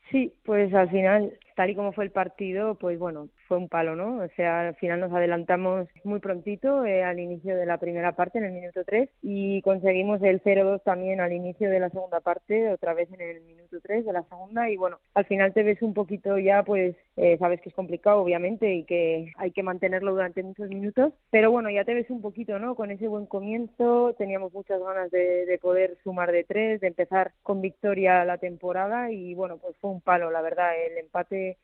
Sí, 0.10 0.34
pues 0.46 0.74
al 0.74 0.90
final, 0.90 1.38
tal 1.58 1.70
y 1.70 1.76
como 1.76 1.92
fue 1.92 2.06
el 2.06 2.12
partido, 2.12 2.76
pues 2.76 2.98
bueno, 2.98 3.28
fue 3.48 3.58
un 3.58 3.70
palo, 3.70 3.96
¿no? 3.96 4.24
O 4.24 4.28
sea, 4.36 4.68
al 4.68 4.76
final 4.76 5.00
nos 5.00 5.12
adelantamos 5.12 5.88
muy 6.04 6.20
prontito 6.20 6.86
eh, 6.86 7.04
al 7.04 7.20
inicio 7.20 7.56
de 7.56 7.66
la 7.66 7.78
primera 7.78 8.14
parte, 8.16 8.38
en 8.38 8.46
el 8.46 8.52
minuto 8.52 8.84
3, 8.86 9.10
y 9.22 9.62
conseguimos 9.62 10.22
el 10.22 10.42
0-2 10.44 10.84
también 10.84 11.22
al 11.22 11.34
inicio 11.34 11.70
de 11.70 11.80
la 11.80 11.90
segunda 11.90 12.20
parte, 12.20 12.72
otra 12.72 12.94
vez 12.94 13.12
en 13.12 13.22
el 13.22 13.42
minuto 13.42 13.78
3 13.82 14.06
de 14.06 14.14
la 14.14 14.24
segunda, 14.24 14.70
y 14.70 14.78
bueno, 14.78 15.00
al 15.14 15.26
final 15.26 15.54
te 15.54 15.64
ves 15.64 15.82
un 15.82 15.94
poquito 15.94 16.38
ya, 16.38 16.64
pues 16.64 16.96
eh, 17.16 17.38
sabes 17.40 17.62
que 17.62 17.70
es 17.70 17.76
complicado, 17.76 18.22
obviamente, 18.22 18.74
y 18.74 18.84
que 18.84 19.32
hay 19.38 19.52
que 19.52 19.64
mantenerlo 19.64 20.12
durante 20.12 20.44
muchos 20.44 20.70
minutos, 20.70 21.14
pero 21.32 21.52
bueno, 21.52 21.70
ya 21.70 21.86
te 21.86 21.94
ves 21.94 22.10
un 22.10 22.22
poquito, 22.22 22.60
¿no? 22.60 22.76
Con 22.76 22.92
ese 22.92 23.08
buen 23.08 23.26
comienzo, 23.26 24.14
teníamos 24.18 24.54
muchas 24.54 24.82
ganas 24.82 25.10
de, 25.12 25.46
de 25.46 25.58
poder 25.58 25.98
sumar 26.04 26.32
de 26.32 26.44
tres, 26.44 26.82
de 26.82 26.88
empezar 26.88 27.32
con 27.44 27.62
victoria 27.62 28.26
la 28.26 28.38
temporada, 28.38 29.12
y 29.12 29.34
bueno, 29.34 29.58
pues 29.58 29.76
fue 29.78 29.92
un 29.92 30.02
palo, 30.02 30.32
la 30.32 30.42
verdad, 30.42 30.72
el 30.86 30.98
empate 30.98 31.58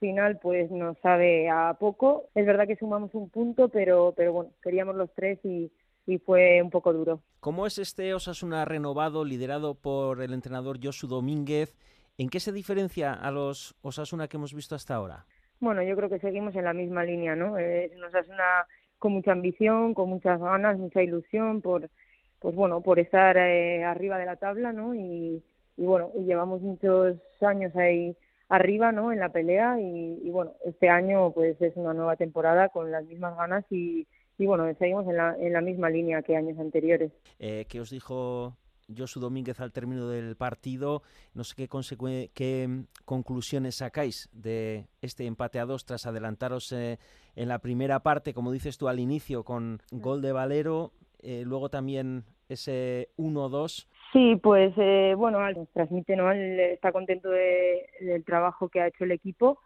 final 0.00 0.38
pues 0.40 0.70
nos 0.70 0.98
sabe 0.98 1.48
a 1.48 1.74
poco. 1.78 2.28
Es 2.34 2.46
verdad 2.46 2.66
que 2.66 2.76
sumamos 2.76 3.14
un 3.14 3.30
punto, 3.30 3.68
pero 3.68 4.14
pero 4.16 4.32
bueno, 4.32 4.50
queríamos 4.62 4.96
los 4.96 5.12
tres 5.14 5.38
y, 5.44 5.70
y 6.06 6.18
fue 6.18 6.60
un 6.62 6.70
poco 6.70 6.92
duro. 6.92 7.20
¿Cómo 7.40 7.66
es 7.66 7.78
este 7.78 8.14
Osasuna 8.14 8.64
renovado, 8.64 9.24
liderado 9.24 9.74
por 9.74 10.22
el 10.22 10.32
entrenador 10.32 10.78
Josu 10.82 11.06
Domínguez? 11.06 11.74
¿En 12.16 12.28
qué 12.28 12.40
se 12.40 12.52
diferencia 12.52 13.12
a 13.12 13.30
los 13.30 13.74
Osasuna 13.82 14.28
que 14.28 14.36
hemos 14.36 14.54
visto 14.54 14.74
hasta 14.74 14.94
ahora? 14.94 15.26
Bueno, 15.60 15.82
yo 15.82 15.96
creo 15.96 16.08
que 16.08 16.18
seguimos 16.18 16.54
en 16.56 16.64
la 16.64 16.72
misma 16.72 17.04
línea, 17.04 17.34
¿no? 17.34 17.58
Eh, 17.58 17.90
Osasuna 18.06 18.66
con 18.98 19.12
mucha 19.12 19.32
ambición, 19.32 19.94
con 19.94 20.08
muchas 20.08 20.40
ganas, 20.40 20.78
mucha 20.78 21.02
ilusión 21.02 21.60
por, 21.60 21.90
pues 22.38 22.54
bueno, 22.54 22.80
por 22.80 22.98
estar 22.98 23.36
eh, 23.36 23.84
arriba 23.84 24.18
de 24.18 24.26
la 24.26 24.36
tabla, 24.36 24.72
¿no? 24.72 24.94
Y, 24.94 25.42
bueno, 25.76 26.10
y 26.14 26.24
llevamos 26.24 26.62
muchos 26.62 27.16
años 27.40 27.74
ahí 27.76 28.16
arriba, 28.54 28.92
¿no? 28.92 29.12
En 29.12 29.20
la 29.20 29.30
pelea 29.30 29.80
y, 29.80 30.30
bueno, 30.30 30.52
este 30.64 30.88
año 30.88 31.32
pues 31.32 31.60
es 31.60 31.76
una 31.76 31.94
nueva 31.94 32.16
temporada 32.16 32.68
con 32.68 32.90
las 32.90 33.04
mismas 33.04 33.36
ganas 33.36 33.64
y, 33.70 34.06
y 34.38 34.46
bueno, 34.46 34.64
seguimos 34.78 35.06
en 35.06 35.16
la, 35.16 35.36
en 35.38 35.52
la 35.52 35.60
misma 35.60 35.90
línea 35.90 36.22
que 36.22 36.36
años 36.36 36.58
anteriores. 36.58 37.12
Eh, 37.38 37.66
¿Qué 37.68 37.80
os 37.80 37.90
dijo 37.90 38.56
Josu 38.96 39.20
Domínguez 39.20 39.60
al 39.60 39.72
término 39.72 40.08
del 40.08 40.36
partido? 40.36 41.02
No 41.34 41.44
sé 41.44 41.54
qué, 41.56 42.30
qué 42.34 42.68
mm, 42.68 42.86
conclusiones 43.04 43.76
sacáis 43.76 44.28
de 44.32 44.86
este 45.00 45.26
empate 45.26 45.58
a 45.58 45.66
dos 45.66 45.84
tras 45.84 46.06
adelantaros 46.06 46.72
eh, 46.72 46.98
en 47.36 47.48
la 47.48 47.58
primera 47.58 48.00
parte, 48.00 48.34
como 48.34 48.52
dices 48.52 48.78
tú 48.78 48.88
al 48.88 49.00
inicio, 49.00 49.44
con 49.44 49.80
gol 49.90 50.22
de 50.22 50.32
Valero, 50.32 50.92
eh, 51.20 51.42
luego 51.44 51.70
también 51.70 52.24
ese 52.48 53.08
1-2. 53.16 53.86
Sí, 54.14 54.36
pues 54.42 54.72
eh, 54.78 55.14
bueno, 55.18 55.40
nos 55.52 55.68
transmite, 55.72 56.14
¿no? 56.14 56.30
está 56.32 56.92
contento 56.92 57.30
del 57.30 58.24
trabajo 58.24 58.68
que 58.68 58.80
ha 58.80 58.86
hecho 58.86 59.02
el 59.04 59.10
equipo 59.12 59.58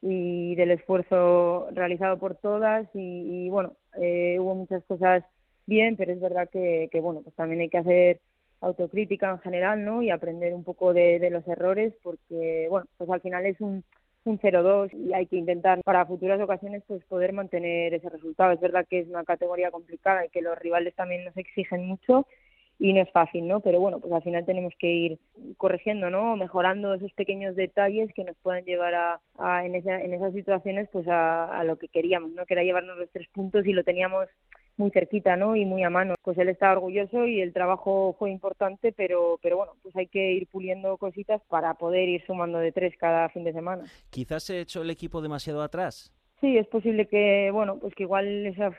y 0.00 0.54
del 0.54 0.70
esfuerzo 0.70 1.68
realizado 1.72 2.18
por 2.18 2.36
todas 2.36 2.88
y, 2.94 3.48
bueno, 3.50 3.76
eh, 4.00 4.38
hubo 4.40 4.54
muchas 4.54 4.84
cosas 4.84 5.24
bien, 5.66 5.96
pero 5.96 6.12
es 6.12 6.20
verdad 6.20 6.48
que, 6.50 6.88
que, 6.92 7.00
bueno, 7.00 7.22
pues 7.22 7.34
también 7.34 7.60
hay 7.60 7.70
que 7.70 7.78
hacer 7.78 8.20
autocrítica 8.60 9.30
en 9.32 9.40
general, 9.40 9.84
¿no? 9.84 10.02
Y 10.02 10.10
aprender 10.10 10.54
un 10.54 10.64
poco 10.64 10.94
de, 10.94 11.18
de 11.18 11.30
los 11.30 11.46
errores 11.48 11.92
porque, 12.04 12.68
bueno, 12.70 12.86
pues 12.98 13.10
al 13.10 13.20
final 13.20 13.46
es 13.46 13.60
un, 13.60 13.84
un 14.24 14.38
0-2 14.38 14.90
y 14.94 15.12
hay 15.12 15.26
que 15.26 15.36
intentar 15.36 15.80
para 15.84 16.06
futuras 16.06 16.40
ocasiones 16.40 16.84
pues 16.86 17.04
poder 17.06 17.32
mantener 17.32 17.94
ese 17.94 18.08
resultado. 18.10 18.52
Es 18.52 18.60
verdad 18.60 18.86
que 18.88 19.00
es 19.00 19.08
una 19.08 19.24
categoría 19.24 19.72
complicada 19.72 20.24
y 20.26 20.30
que 20.30 20.42
los 20.42 20.58
rivales 20.58 20.94
también 20.94 21.24
nos 21.24 21.36
exigen 21.36 21.86
mucho 21.86 22.26
y 22.78 22.92
no 22.92 23.02
es 23.02 23.10
fácil, 23.10 23.48
¿no? 23.48 23.60
Pero 23.60 23.80
bueno, 23.80 23.98
pues 23.98 24.12
al 24.12 24.22
final 24.22 24.46
tenemos 24.46 24.72
que 24.78 24.88
ir 24.88 25.18
corrigiendo, 25.56 26.10
¿no? 26.10 26.36
Mejorando 26.36 26.94
esos 26.94 27.12
pequeños 27.12 27.56
detalles 27.56 28.12
que 28.14 28.24
nos 28.24 28.36
pueden 28.38 28.64
llevar 28.64 28.94
a, 28.94 29.64
en, 29.64 29.74
en 29.74 30.14
esas 30.14 30.32
situaciones 30.32 30.88
pues 30.92 31.06
a, 31.08 31.46
a, 31.58 31.64
lo 31.64 31.76
que 31.76 31.88
queríamos, 31.88 32.30
¿no? 32.32 32.46
Que 32.46 32.54
era 32.54 32.62
llevarnos 32.62 32.96
los 32.96 33.10
tres 33.10 33.28
puntos 33.28 33.66
y 33.66 33.72
lo 33.72 33.82
teníamos 33.82 34.28
muy 34.76 34.90
cerquita, 34.90 35.36
¿no? 35.36 35.56
Y 35.56 35.64
muy 35.64 35.82
a 35.82 35.90
mano. 35.90 36.14
Pues 36.22 36.38
él 36.38 36.48
está 36.48 36.70
orgulloso 36.70 37.26
y 37.26 37.40
el 37.40 37.52
trabajo 37.52 38.14
fue 38.16 38.30
importante, 38.30 38.92
pero, 38.92 39.40
pero 39.42 39.56
bueno, 39.56 39.72
pues 39.82 39.94
hay 39.96 40.06
que 40.06 40.32
ir 40.32 40.46
puliendo 40.46 40.96
cositas 40.98 41.42
para 41.48 41.74
poder 41.74 42.08
ir 42.08 42.24
sumando 42.26 42.58
de 42.58 42.70
tres 42.70 42.94
cada 42.96 43.28
fin 43.30 43.42
de 43.42 43.52
semana. 43.52 43.84
Quizás 44.10 44.44
se 44.44 44.60
hecho 44.60 44.82
el 44.82 44.90
equipo 44.90 45.20
demasiado 45.20 45.62
atrás. 45.62 46.14
Sí, 46.40 46.56
es 46.56 46.68
posible 46.68 47.08
que, 47.08 47.50
bueno, 47.52 47.80
pues 47.80 47.92
que 47.96 48.04
igual 48.04 48.46
esa 48.46 48.70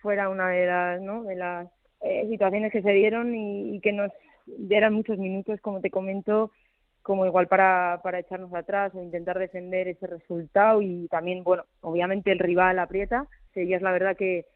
fuera 0.00 0.28
una 0.28 0.50
de 0.50 0.66
las, 0.66 1.02
¿no? 1.02 1.24
De 1.24 1.34
las 1.34 1.68
eh, 2.02 2.26
situaciones 2.28 2.72
que 2.72 2.82
se 2.82 2.92
dieron 2.92 3.34
y, 3.34 3.80
que 3.80 3.92
nos 3.92 4.10
dieran 4.46 4.94
muchos 4.94 5.18
minutos, 5.18 5.60
como 5.60 5.80
te 5.80 5.90
comento, 5.90 6.50
como 7.02 7.26
igual 7.26 7.46
para, 7.48 8.00
para 8.02 8.18
echarnos 8.18 8.52
atrás 8.54 8.92
o 8.94 9.02
intentar 9.02 9.38
defender 9.38 9.88
ese 9.88 10.06
resultado. 10.06 10.82
Y 10.82 11.06
también, 11.08 11.44
bueno, 11.44 11.64
obviamente 11.80 12.32
el 12.32 12.38
rival 12.38 12.78
aprieta, 12.78 13.28
es 13.54 13.82
la 13.82 13.92
verdad 13.92 14.16
que, 14.16 14.46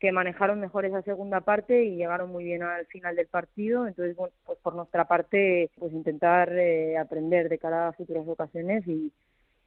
que 0.00 0.12
manejaron 0.12 0.60
mejor 0.60 0.84
esa 0.84 1.02
segunda 1.02 1.40
parte 1.40 1.84
y 1.84 1.96
llegaron 1.96 2.30
muy 2.30 2.44
bien 2.44 2.62
al 2.62 2.86
final 2.86 3.16
del 3.16 3.28
partido, 3.28 3.86
entonces, 3.86 4.16
bueno, 4.16 4.34
pues 4.44 4.58
por 4.58 4.74
nuestra 4.74 5.06
parte, 5.06 5.70
pues 5.78 5.92
intentar 5.92 6.52
eh, 6.52 6.98
aprender 6.98 7.48
de 7.48 7.58
cara 7.58 7.88
a 7.88 7.92
futuras 7.92 8.26
ocasiones 8.26 8.86
y, 8.86 9.12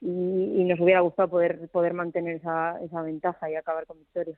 y, 0.00 0.52
y, 0.56 0.64
nos 0.64 0.80
hubiera 0.80 1.00
gustado 1.00 1.28
poder, 1.30 1.68
poder 1.70 1.94
mantener 1.94 2.36
esa, 2.36 2.80
esa 2.82 3.02
ventaja 3.02 3.50
y 3.50 3.54
acabar 3.54 3.86
con 3.86 3.98
victoria 3.98 4.36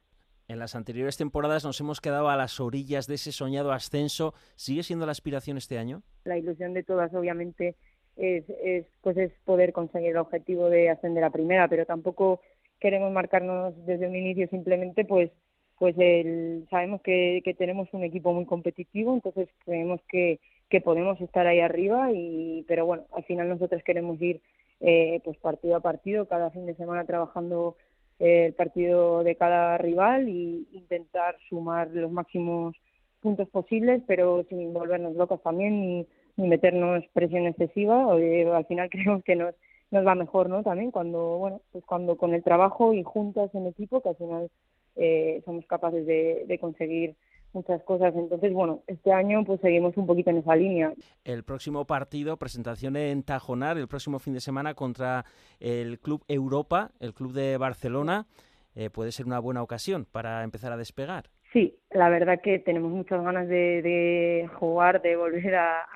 en 0.52 0.58
las 0.58 0.74
anteriores 0.74 1.16
temporadas 1.16 1.64
nos 1.64 1.80
hemos 1.80 2.00
quedado 2.00 2.28
a 2.28 2.36
las 2.36 2.60
orillas 2.60 3.06
de 3.06 3.14
ese 3.14 3.32
soñado 3.32 3.72
ascenso. 3.72 4.34
¿Sigue 4.54 4.82
siendo 4.82 5.06
la 5.06 5.12
aspiración 5.12 5.56
este 5.56 5.78
año? 5.78 6.02
La 6.24 6.38
ilusión 6.38 6.74
de 6.74 6.82
todas, 6.82 7.12
obviamente, 7.14 7.74
es, 8.16 8.44
es, 8.62 8.86
pues 9.00 9.16
es 9.16 9.32
poder 9.44 9.72
conseguir 9.72 10.10
el 10.10 10.18
objetivo 10.18 10.68
de 10.68 10.90
ascender 10.90 11.24
a 11.24 11.30
primera, 11.30 11.68
pero 11.68 11.86
tampoco 11.86 12.40
queremos 12.78 13.12
marcarnos 13.12 13.74
desde 13.86 14.06
un 14.06 14.16
inicio 14.16 14.48
simplemente 14.48 15.04
pues 15.04 15.30
pues 15.78 15.96
el, 15.98 16.66
sabemos 16.70 17.00
que, 17.02 17.40
que 17.44 17.54
tenemos 17.54 17.88
un 17.92 18.04
equipo 18.04 18.32
muy 18.32 18.46
competitivo, 18.46 19.14
entonces 19.14 19.48
creemos 19.64 20.00
que, 20.08 20.38
que 20.68 20.80
podemos 20.80 21.20
estar 21.20 21.48
ahí 21.48 21.58
arriba 21.58 22.12
y 22.12 22.64
pero 22.68 22.86
bueno, 22.86 23.04
al 23.12 23.24
final 23.24 23.48
nosotros 23.48 23.82
queremos 23.82 24.20
ir 24.22 24.40
eh, 24.78 25.20
pues 25.24 25.36
partido 25.38 25.74
a 25.74 25.80
partido, 25.80 26.28
cada 26.28 26.50
fin 26.50 26.66
de 26.66 26.76
semana 26.76 27.04
trabajando 27.04 27.76
el 28.22 28.54
partido 28.54 29.24
de 29.24 29.34
cada 29.34 29.76
rival 29.78 30.28
y 30.28 30.68
intentar 30.72 31.36
sumar 31.48 31.90
los 31.90 32.10
máximos 32.10 32.76
puntos 33.20 33.48
posibles, 33.48 34.00
pero 34.06 34.44
sin 34.48 34.72
volvernos 34.72 35.16
locos 35.16 35.42
también 35.42 35.80
ni, 35.80 36.06
ni 36.36 36.48
meternos 36.48 37.04
presión 37.12 37.46
excesiva. 37.46 38.16
Eh, 38.18 38.48
al 38.48 38.64
final 38.66 38.88
creemos 38.90 39.24
que 39.24 39.34
nos, 39.34 39.54
nos 39.90 40.06
va 40.06 40.14
mejor, 40.14 40.48
¿no? 40.48 40.62
También 40.62 40.92
cuando, 40.92 41.38
bueno, 41.38 41.60
pues 41.72 41.84
cuando 41.84 42.16
con 42.16 42.32
el 42.32 42.44
trabajo 42.44 42.94
y 42.94 43.02
juntas 43.02 43.52
en 43.54 43.66
equipo, 43.66 44.00
que 44.00 44.10
al 44.10 44.16
final 44.16 44.50
eh, 44.94 45.42
somos 45.44 45.66
capaces 45.66 46.06
de 46.06 46.58
conseguir 46.60 47.16
muchas 47.52 47.82
cosas. 47.82 48.14
Entonces, 48.14 48.52
bueno, 48.52 48.82
este 48.86 49.12
año 49.12 49.44
pues 49.44 49.60
seguimos 49.60 49.96
un 49.96 50.06
poquito 50.06 50.30
en 50.30 50.38
esa 50.38 50.56
línea. 50.56 50.92
El 51.24 51.44
próximo 51.44 51.86
partido, 51.86 52.36
presentación 52.36 52.96
en 52.96 53.22
Tajonar, 53.22 53.78
el 53.78 53.88
próximo 53.88 54.18
fin 54.18 54.34
de 54.34 54.40
semana 54.40 54.74
contra 54.74 55.24
el 55.60 55.98
Club 56.00 56.24
Europa, 56.28 56.90
el 57.00 57.14
Club 57.14 57.32
de 57.32 57.56
Barcelona, 57.56 58.26
eh, 58.74 58.90
puede 58.90 59.12
ser 59.12 59.26
una 59.26 59.38
buena 59.38 59.62
ocasión 59.62 60.06
para 60.10 60.44
empezar 60.44 60.72
a 60.72 60.76
despegar. 60.76 61.24
Sí, 61.52 61.76
la 61.90 62.08
verdad 62.08 62.40
que 62.42 62.58
tenemos 62.58 62.90
muchas 62.90 63.22
ganas 63.22 63.46
de, 63.46 63.82
de 63.82 64.50
jugar, 64.54 65.02
de 65.02 65.16
volver 65.16 65.54
a, 65.54 65.86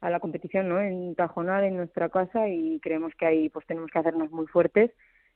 a 0.00 0.10
la 0.10 0.20
competición 0.20 0.68
¿no? 0.68 0.80
en 0.80 1.14
Tajonar, 1.14 1.64
en 1.64 1.76
nuestra 1.76 2.10
casa, 2.10 2.48
y 2.48 2.78
creemos 2.80 3.14
que 3.14 3.26
ahí 3.26 3.48
pues 3.48 3.66
tenemos 3.66 3.90
que 3.90 3.98
hacernos 3.98 4.30
muy 4.30 4.46
fuertes 4.46 4.90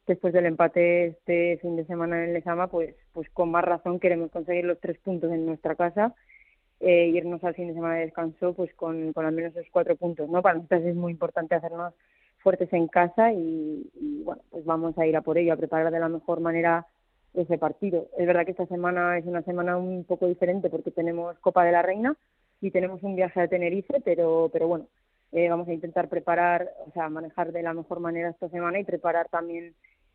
después 0.07 0.33
del 0.33 0.47
empate 0.47 1.07
este 1.07 1.59
fin 1.59 1.77
de 1.77 1.85
semana 1.87 2.25
en 2.25 2.33
Lezama, 2.33 2.69
pues, 2.69 2.95
pues 3.13 3.29
con 3.31 3.51
más 3.51 3.65
razón 3.65 4.01
queremos 4.01 4.31
conseguir 4.31 4.65
los 4.65 4.81
tres 4.81 4.99
puntos 4.99 5.31
en 5.33 5.47
nuestra 5.47 5.75
casa 5.75 6.15
e 6.81 7.07
irnos 7.09 7.43
al 7.45 7.55
fin 7.55 7.69
de 7.69 7.75
semana 7.75 7.95
de 7.95 8.07
descanso 8.07 8.55
pues 8.55 8.75
con, 8.75 9.13
con 9.13 9.25
al 9.25 9.33
menos 9.33 9.53
esos 9.55 9.71
cuatro 9.71 9.95
puntos, 9.97 10.29
¿no? 10.29 10.43
Para 10.43 10.57
nosotros 10.57 10.83
es 10.83 10.97
muy 10.97 11.13
importante 11.13 11.55
hacernos 11.55 11.95
fuertes 12.39 12.73
en 12.73 12.89
casa 12.89 13.33
y, 13.33 13.89
bueno, 14.25 14.43
pues 14.51 14.65
vamos 14.65 14.99
a 14.99 15.07
ir 15.07 15.17
a 15.17 15.23
por 15.23 15.39
ello, 15.39 15.53
a 15.53 15.57
preparar 15.57 15.93
de 15.93 16.01
la 16.01 16.09
mejor 16.09 16.41
manera 16.41 16.87
ese 17.35 17.57
partido. 17.57 18.09
Es 18.19 18.27
verdad 18.27 18.45
que 18.45 18.51
esta 18.51 18.67
semana 18.67 19.17
es 19.17 19.27
una 19.27 19.43
semana 19.43 19.77
un 19.77 20.05
poco 20.05 20.27
diferente 20.27 20.69
porque 20.69 20.91
tenemos 20.91 21.39
Copa 21.39 21.65
de 21.65 21.73
la 21.73 21.83
Reina 21.83 22.17
y 22.61 22.73
tenemos 22.73 23.03
un 23.05 23.15
viaje 23.15 23.41
a 23.41 23.49
Tenerife, 23.49 24.01
pero, 24.05 24.51
pero 24.53 24.67
bueno, 24.67 24.87
eh, 25.31 25.49
vamos 25.49 25.69
a 25.69 25.73
intentar 25.73 26.09
preparar, 26.09 26.69
o 26.87 26.91
sea, 26.93 27.09
manejar 27.09 27.53
de 27.53 27.63
la 27.63 27.75
mejor 27.75 28.01
manera 28.01 28.31
esta 28.31 28.49
semana 28.49 28.81
y 28.81 28.85
preparar 28.85 29.29
también 29.29 29.75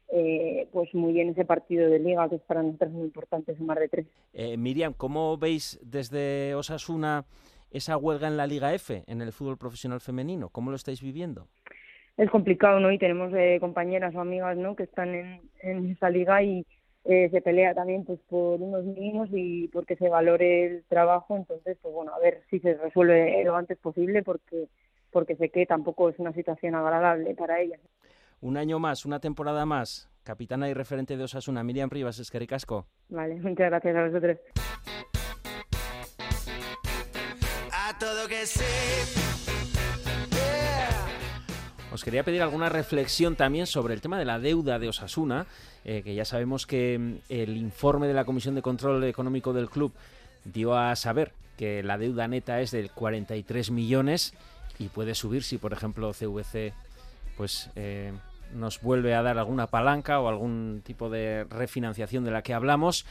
eh, 0.10 0.68
pues 0.72 0.94
muy 0.94 1.14
bien 1.14 1.30
ese 1.30 1.46
partido 1.46 1.90
de 1.90 2.00
liga, 2.00 2.30
que 2.30 2.36
es 2.36 2.42
para 2.44 2.64
nosotros 2.64 2.92
muy 2.92 3.06
importante 3.06 3.56
sumar 3.56 3.80
de 3.80 3.90
tres. 3.90 4.06
Eh, 4.34 4.58
Miriam, 4.58 4.94
¿cómo 4.94 5.38
veis 5.38 5.80
desde 5.84 6.56
Osasuna 6.56 7.26
esa 7.72 7.98
huelga 7.98 8.28
en 8.28 8.38
la 8.38 8.48
Liga 8.48 8.74
F, 8.74 9.04
en 9.08 9.22
el 9.22 9.34
fútbol 9.34 9.58
profesional 9.58 10.00
femenino? 10.00 10.50
¿Cómo 10.50 10.70
lo 10.70 10.76
estáis 10.76 11.02
viviendo? 11.02 11.48
Es 12.16 12.30
complicado, 12.32 12.80
¿no? 12.80 12.92
Y 12.92 12.98
tenemos 12.98 13.32
eh, 13.36 13.58
compañeras 13.60 14.16
o 14.16 14.22
amigas, 14.22 14.58
¿no? 14.58 14.76
Que 14.76 14.84
están 14.84 15.14
en, 15.14 15.42
en 15.62 15.92
esa 15.92 16.10
liga 16.10 16.42
y 16.42 16.66
eh, 17.04 17.30
se 17.30 17.42
pelea 17.42 17.76
también 17.76 18.06
pues 18.06 18.20
por 18.28 18.62
unos 18.62 18.84
mínimos 18.86 19.30
y 19.32 19.68
porque 19.68 19.96
se 19.98 20.10
valore 20.10 20.66
el 20.66 20.84
trabajo. 20.86 21.36
Entonces, 21.36 21.78
pues 21.82 21.94
bueno, 21.94 22.14
a 22.14 22.20
ver 22.20 22.42
si 22.50 22.60
se 22.60 22.74
resuelve 22.76 23.44
lo 23.44 23.56
antes 23.56 23.78
posible 23.78 24.24
porque 24.24 24.68
porque 25.12 25.36
sé 25.36 25.50
que 25.50 25.66
tampoco 25.66 26.10
es 26.10 26.20
una 26.20 26.34
situación 26.34 26.76
agradable 26.76 27.34
para 27.34 27.62
ellas 27.62 27.80
un 28.42 28.58
año 28.58 28.80
más, 28.80 29.06
una 29.06 29.20
temporada 29.20 29.66
más, 29.66 30.10
capitana 30.24 30.70
y 30.70 30.74
referente 30.74 31.18
de 31.18 31.24
Osasuna, 31.24 31.64
Miriam 31.64 31.90
Rivas, 31.90 32.20
Escaricasco. 32.20 32.88
Vale, 33.10 33.36
muchas 33.36 33.70
gracias 33.70 33.96
a 33.96 34.06
vosotros. 34.06 34.38
A 37.72 37.98
todo 38.00 38.28
que 38.28 38.44
Os 41.92 42.04
quería 42.04 42.24
pedir 42.24 42.42
alguna 42.42 42.70
reflexión 42.70 43.36
también 43.36 43.66
sobre 43.66 43.94
el 43.94 44.02
tema 44.02 44.20
de 44.20 44.26
la 44.26 44.40
deuda 44.40 44.78
de 44.78 44.90
Osasuna, 44.90 45.48
eh, 45.86 46.04
que 46.04 46.14
ya 46.14 46.26
sabemos 46.26 46.68
que 46.68 47.00
mm, 47.00 47.16
el 47.30 47.58
informe 47.58 48.08
de 48.08 48.14
la 48.14 48.26
Comisión 48.26 48.56
de 48.56 48.62
Control 48.62 49.04
Económico 49.06 49.54
del 49.54 49.70
club 49.70 49.94
dio 50.44 50.76
a 50.76 50.96
saber 50.96 51.32
que 51.58 51.82
la 51.82 51.98
deuda 51.98 52.28
neta 52.28 52.62
es 52.62 52.72
de 52.72 52.90
43 52.90 53.72
millones 53.72 54.34
y 54.78 54.90
puede 54.90 55.16
subir 55.16 55.44
si, 55.44 55.58
por 55.58 55.74
ejemplo, 55.74 56.12
CVC 56.12 56.74
pues 57.38 57.70
eh, 57.76 58.12
nos 58.54 58.82
vuelve 58.82 59.16
a 59.16 59.22
dar 59.22 59.38
alguna 59.38 59.68
palanca 59.68 60.20
o 60.20 60.28
algún 60.28 60.82
tipo 60.84 61.10
de 61.10 61.46
refinanciación 61.50 62.24
de 62.24 62.32
la 62.32 62.42
que 62.42 62.54
hablamos. 62.54 63.06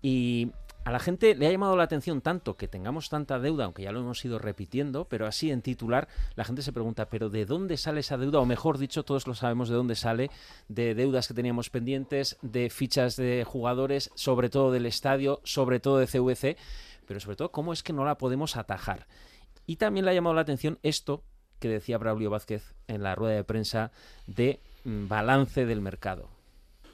Y 0.00 0.52
a 0.84 0.90
la 0.90 0.98
gente 0.98 1.34
le 1.34 1.46
ha 1.46 1.50
llamado 1.50 1.76
la 1.76 1.84
atención 1.84 2.20
tanto 2.20 2.58
que 2.58 2.68
tengamos 2.68 3.08
tanta 3.08 3.38
deuda, 3.38 3.64
aunque 3.64 3.82
ya 3.82 3.92
lo 3.92 4.00
hemos 4.00 4.22
ido 4.22 4.38
repitiendo, 4.38 5.06
pero 5.06 5.26
así 5.26 5.50
en 5.50 5.62
titular 5.62 6.08
la 6.36 6.44
gente 6.44 6.60
se 6.60 6.74
pregunta, 6.74 7.08
pero 7.08 7.30
¿de 7.30 7.46
dónde 7.46 7.78
sale 7.78 8.00
esa 8.00 8.18
deuda? 8.18 8.40
O 8.40 8.46
mejor 8.46 8.76
dicho, 8.76 9.02
todos 9.02 9.26
lo 9.26 9.34
sabemos 9.34 9.70
de 9.70 9.76
dónde 9.76 9.94
sale, 9.94 10.30
de 10.68 10.94
deudas 10.94 11.26
que 11.26 11.32
teníamos 11.32 11.70
pendientes, 11.70 12.36
de 12.42 12.68
fichas 12.68 13.16
de 13.16 13.44
jugadores, 13.46 14.10
sobre 14.14 14.50
todo 14.50 14.70
del 14.72 14.84
estadio, 14.84 15.40
sobre 15.42 15.80
todo 15.80 15.98
de 15.98 16.06
CVC, 16.06 16.58
pero 17.06 17.18
sobre 17.18 17.36
todo 17.36 17.50
cómo 17.50 17.72
es 17.72 17.82
que 17.82 17.94
no 17.94 18.04
la 18.04 18.18
podemos 18.18 18.56
atajar. 18.58 19.06
Y 19.66 19.76
también 19.76 20.04
le 20.04 20.10
ha 20.10 20.14
llamado 20.14 20.34
la 20.34 20.42
atención 20.42 20.78
esto 20.82 21.22
que 21.58 21.68
decía 21.68 21.98
Braulio 21.98 22.30
Vázquez 22.30 22.74
en 22.88 23.02
la 23.02 23.14
rueda 23.14 23.36
de 23.36 23.44
prensa 23.44 23.90
de 24.26 24.60
mm, 24.84 25.08
balance 25.08 25.66
del 25.66 25.80
mercado. 25.80 26.28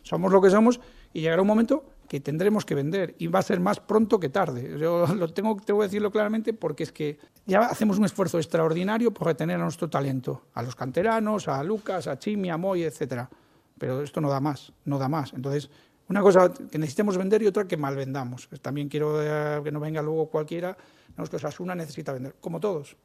Somos 0.02 0.32
lo 0.32 0.40
que 0.40 0.50
somos 0.50 0.80
y 1.12 1.20
llegará 1.20 1.42
un 1.42 1.48
momento 1.48 1.84
que 2.08 2.20
tendremos 2.20 2.64
que 2.64 2.74
vender 2.74 3.14
y 3.18 3.28
va 3.28 3.38
a 3.38 3.42
ser 3.42 3.60
más 3.60 3.78
pronto 3.78 4.18
que 4.18 4.28
tarde. 4.28 4.76
Yo 4.78 5.06
lo 5.06 5.28
tengo, 5.28 5.56
tengo 5.56 5.80
que 5.80 5.86
decirlo 5.86 6.10
claramente 6.10 6.52
porque 6.52 6.82
es 6.82 6.92
que 6.92 7.18
ya 7.46 7.60
hacemos 7.60 7.98
un 7.98 8.04
esfuerzo 8.04 8.38
extraordinario 8.38 9.12
por 9.12 9.28
retener 9.28 9.60
a 9.60 9.62
nuestro 9.62 9.88
talento, 9.88 10.42
a 10.54 10.62
los 10.62 10.74
canteranos, 10.74 11.46
a 11.46 11.62
Lucas, 11.62 12.06
a 12.08 12.18
Chimi, 12.18 12.50
a 12.50 12.56
Moy, 12.56 12.82
etcétera. 12.82 13.30
Pero 13.78 14.02
esto 14.02 14.20
no 14.20 14.28
da 14.28 14.40
más, 14.40 14.72
no 14.84 14.98
da 14.98 15.08
más. 15.08 15.32
Entonces, 15.32 15.70
una 16.08 16.20
cosa 16.20 16.52
que 16.52 16.78
necesitemos 16.78 17.16
vender 17.16 17.42
y 17.42 17.46
otra 17.46 17.68
que 17.68 17.76
mal 17.76 17.94
vendamos. 17.94 18.48
También 18.60 18.88
quiero 18.88 19.22
eh, 19.22 19.62
que 19.62 19.70
no 19.70 19.78
venga 19.78 20.02
luego 20.02 20.26
cualquiera, 20.28 20.76
no 21.16 21.22
es 21.22 21.30
que 21.30 21.64
necesita 21.76 22.12
vender, 22.12 22.34
como 22.40 22.58
todos. 22.58 22.96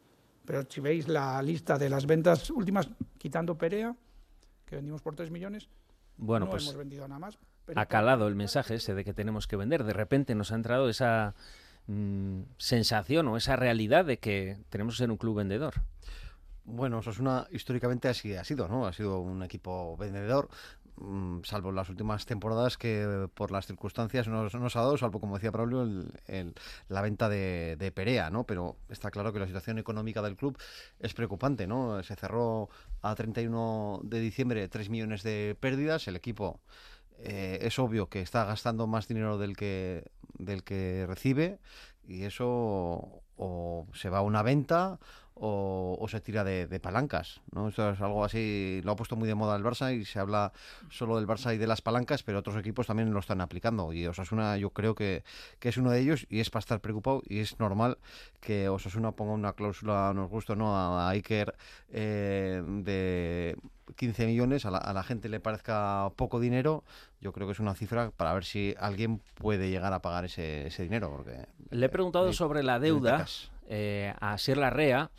Pero 0.46 0.64
si 0.70 0.82
veis 0.82 1.08
la 1.08 1.42
lista 1.42 1.78
de 1.78 1.90
las 1.90 2.06
ventas 2.06 2.50
últimas, 2.50 2.90
quitando 3.18 3.58
Perea, 3.58 3.96
que 4.66 4.76
vendimos 4.76 5.02
por 5.02 5.16
3 5.16 5.32
millones, 5.32 5.70
bueno, 6.18 6.46
no 6.46 6.52
pues 6.52 6.64
hemos 6.64 6.78
vendido 6.78 7.08
nada 7.08 7.20
más. 7.20 7.38
ha 7.76 7.86
calado 7.88 8.28
el 8.28 8.36
mensaje 8.36 8.76
ese 8.76 8.94
de 8.94 9.04
que 9.04 9.14
tenemos 9.14 9.48
que 9.48 9.56
vender. 9.56 9.84
De 9.84 9.94
repente 9.94 10.36
nos 10.36 10.52
ha 10.52 10.56
entrado 10.56 10.90
esa 10.90 11.36
mm, 11.88 12.42
sensación 12.58 13.28
o 13.28 13.38
esa 13.38 13.56
realidad 13.56 14.06
de 14.06 14.20
que 14.20 14.58
tenemos 14.70 14.96
que 14.96 15.00
ser 15.00 15.12
un 15.12 15.18
club 15.18 15.38
vendedor. 15.38 15.74
Bueno, 16.64 17.00
Osasuna 17.00 17.48
históricamente 17.52 18.08
así 18.08 18.34
ha 18.36 18.44
sido, 18.44 18.68
¿no? 18.68 18.88
Ha 18.88 18.94
sido 18.94 19.20
un 19.20 19.44
equipo 19.44 19.96
vendedor, 19.98 20.50
salvo 21.44 21.72
las 21.72 21.90
últimas 21.90 22.26
temporadas 22.26 22.78
que 22.78 23.28
por 23.34 23.52
las 23.52 23.68
circunstancias 23.68 24.28
no 24.28 24.50
nos 24.50 24.76
ha 24.76 24.80
dado, 24.80 24.98
salvo 24.98 25.20
como 25.20 25.36
decía 25.36 25.52
Pablo, 25.52 25.84
el, 26.28 26.54
la 26.88 27.02
venta 27.02 27.30
de, 27.30 27.76
de, 27.78 27.92
Perea, 27.92 28.30
¿no? 28.30 28.46
Pero 28.46 28.78
está 28.90 29.12
claro 29.12 29.34
que 29.34 29.40
la 29.40 29.48
situación 29.48 29.78
económica 29.78 30.22
del 30.22 30.36
club 30.36 30.58
es 31.00 31.14
preocupante, 31.14 31.68
¿no? 31.68 32.02
Se 32.04 32.16
cerró 32.16 32.70
a 33.02 33.14
31 33.16 34.02
de 34.04 34.20
diciembre 34.20 34.68
3 34.68 34.90
millones 34.90 35.24
de 35.24 35.58
pérdidas, 35.60 36.08
el 36.08 36.16
equipo 36.16 36.62
eh, 37.20 37.60
es 37.62 37.80
obvio 37.80 38.10
que 38.10 38.22
está 38.22 38.46
gastando 38.46 38.88
más 38.88 39.08
dinero 39.08 39.38
del 39.38 39.56
que, 39.56 40.04
del 40.38 40.64
que 40.64 41.06
recibe 41.08 41.60
y 42.08 42.24
eso 42.24 43.24
o 43.38 43.88
se 43.94 44.10
va 44.10 44.20
a 44.20 44.22
una 44.22 44.44
venta 44.44 45.00
o, 45.36 46.06
se 46.10 46.22
tira 46.22 46.44
de, 46.44 46.80
palancas. 46.80 47.42
¿no? 47.52 47.68
Esto 47.68 47.90
es 47.92 48.02
algo 48.02 48.24
así, 48.24 48.82
lo 48.84 48.94
ha 48.94 48.96
puesto 48.96 49.16
muy 49.16 49.28
de 49.28 49.36
moda 49.36 49.56
el 49.56 49.64
Barça 49.64 49.94
y 49.94 50.06
se 50.06 50.20
habla 50.20 50.54
solo 50.90 51.18
del 51.18 51.28
Barça 51.28 51.54
y 51.54 51.58
de 51.58 51.68
las 51.68 51.82
palancas, 51.82 52.24
pero 52.24 52.40
otros 52.40 52.56
equipos 52.58 52.88
también 52.88 53.14
lo 53.14 53.20
están 53.20 53.42
aplicando. 53.42 53.92
Y 53.94 54.08
Osasuna 54.08 54.58
yo 54.58 54.70
creo 54.70 54.96
que, 54.96 55.24
que 55.60 55.70
es 55.70 55.78
uno 55.78 55.92
de 55.92 56.00
ellos 56.00 56.26
y 56.30 56.40
es 56.40 56.50
para 56.50 56.62
estar 56.62 56.80
preocupado 56.80 57.22
y 57.28 57.40
es 57.40 57.60
normal 57.60 57.98
que 58.40 58.70
Osasuna 58.70 59.12
ponga 59.12 59.34
una 59.34 59.54
cláusula, 59.54 60.14
nos 60.14 60.30
gusta, 60.30 60.56
¿no? 60.56 60.76
a, 60.76 61.10
Iker 61.10 61.56
eh, 61.90 62.64
de 62.66 63.58
15 63.98 64.28
millones, 64.28 64.66
a 64.66 64.72
la, 64.72 64.78
a 64.78 64.94
la, 64.94 65.04
gente 65.04 65.30
le 65.30 65.40
parezca 65.40 66.10
poco 66.16 66.40
dinero, 66.40 66.84
yo 67.22 67.32
creo 67.34 67.48
que 67.48 67.54
es 67.54 67.60
una 67.60 67.76
cifra 67.76 68.12
para 68.12 68.34
ver 68.34 68.46
si 68.46 68.76
alguien 68.80 69.22
puede 69.36 69.70
llegar 69.70 69.94
a 69.94 70.02
pagar 70.02 70.26
ese, 70.26 70.68
ese 70.68 70.84
dinero. 70.84 71.12
Porque, 71.12 71.46
le 71.72 71.86
he 71.86 71.90
preguntado 71.90 72.32
sobre 72.34 72.64
la 72.64 72.80
deuda 72.80 73.26
eh, 73.68 74.14
a 74.20 74.38
Sir 74.38 74.58
Larrea, 74.58 75.10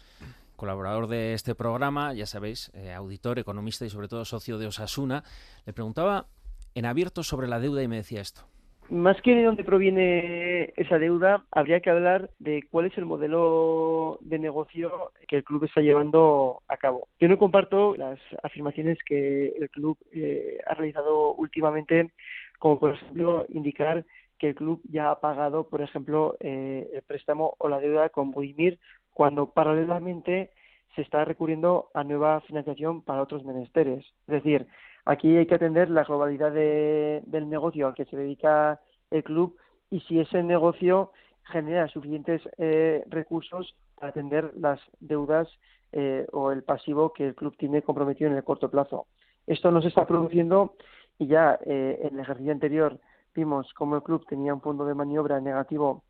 colaborador 0.56 1.06
de 1.06 1.34
este 1.34 1.54
programa, 1.54 2.12
ya 2.14 2.26
sabéis, 2.26 2.70
eh, 2.74 2.92
auditor, 2.92 3.38
economista 3.38 3.84
y 3.84 3.90
sobre 3.90 4.08
todo 4.08 4.24
socio 4.24 4.58
de 4.58 4.66
Osasuna. 4.66 5.22
Le 5.64 5.72
preguntaba 5.72 6.26
en 6.74 6.86
abierto 6.86 7.22
sobre 7.22 7.48
la 7.48 7.60
deuda 7.60 7.82
y 7.82 7.88
me 7.88 7.96
decía 7.96 8.20
esto. 8.20 8.42
Más 8.88 9.20
que 9.22 9.34
de 9.34 9.42
dónde 9.42 9.64
proviene 9.64 10.72
esa 10.76 10.98
deuda, 10.98 11.44
habría 11.50 11.80
que 11.80 11.90
hablar 11.90 12.30
de 12.38 12.62
cuál 12.70 12.86
es 12.86 12.96
el 12.96 13.04
modelo 13.04 14.18
de 14.20 14.38
negocio 14.38 15.10
que 15.26 15.36
el 15.36 15.44
club 15.44 15.64
está 15.64 15.80
llevando 15.80 16.62
a 16.68 16.76
cabo. 16.76 17.08
Yo 17.18 17.26
no 17.26 17.36
comparto 17.36 17.96
las 17.96 18.20
afirmaciones 18.44 18.98
que 19.04 19.48
el 19.48 19.70
club 19.70 19.98
eh, 20.12 20.58
ha 20.66 20.74
realizado 20.74 21.34
últimamente, 21.34 22.12
como 22.60 22.78
por 22.78 22.94
ejemplo 22.94 23.44
indicar 23.48 24.04
que 24.38 24.48
el 24.48 24.54
club 24.54 24.80
ya 24.84 25.10
ha 25.10 25.20
pagado, 25.20 25.68
por 25.68 25.82
ejemplo, 25.82 26.36
eh, 26.40 26.90
el 26.92 27.02
préstamo 27.02 27.54
o 27.58 27.68
la 27.68 27.80
deuda 27.80 28.08
con 28.08 28.30
Budimir, 28.30 28.78
cuando 29.12 29.50
paralelamente 29.50 30.50
se 30.94 31.02
está 31.02 31.24
recurriendo 31.24 31.90
a 31.94 32.04
nueva 32.04 32.40
financiación 32.42 33.02
para 33.02 33.22
otros 33.22 33.44
menesteres. 33.44 34.04
Es 34.26 34.26
decir, 34.26 34.66
aquí 35.04 35.36
hay 35.36 35.46
que 35.46 35.54
atender 35.54 35.90
la 35.90 36.04
globalidad 36.04 36.52
del 36.52 37.48
negocio 37.48 37.86
al 37.86 37.94
que 37.94 38.06
se 38.06 38.16
dedica 38.16 38.80
el 39.10 39.24
club 39.24 39.56
y 39.90 40.00
si 40.00 40.20
ese 40.20 40.42
negocio 40.42 41.12
genera 41.44 41.88
suficientes 41.88 42.42
eh, 42.58 43.04
recursos 43.08 43.74
para 43.94 44.10
atender 44.10 44.52
las 44.56 44.80
deudas 45.00 45.48
eh, 45.92 46.26
o 46.32 46.50
el 46.50 46.64
pasivo 46.64 47.12
que 47.12 47.28
el 47.28 47.34
club 47.34 47.56
tiene 47.56 47.82
comprometido 47.82 48.30
en 48.30 48.36
el 48.36 48.44
corto 48.44 48.70
plazo. 48.70 49.06
Esto 49.46 49.70
no 49.70 49.80
se 49.80 49.88
está 49.88 50.06
produciendo 50.06 50.74
y 51.18 51.28
ya 51.28 51.58
en 51.64 52.14
el 52.14 52.20
ejercicio 52.20 52.52
anterior 52.52 52.98
vimos 53.36 53.72
cómo 53.74 53.96
el 53.96 54.02
club 54.02 54.26
tenía 54.26 54.54
un 54.54 54.60
fondo 54.60 54.84
de 54.84 54.94
maniobra 54.94 55.40
negativo 55.40 56.02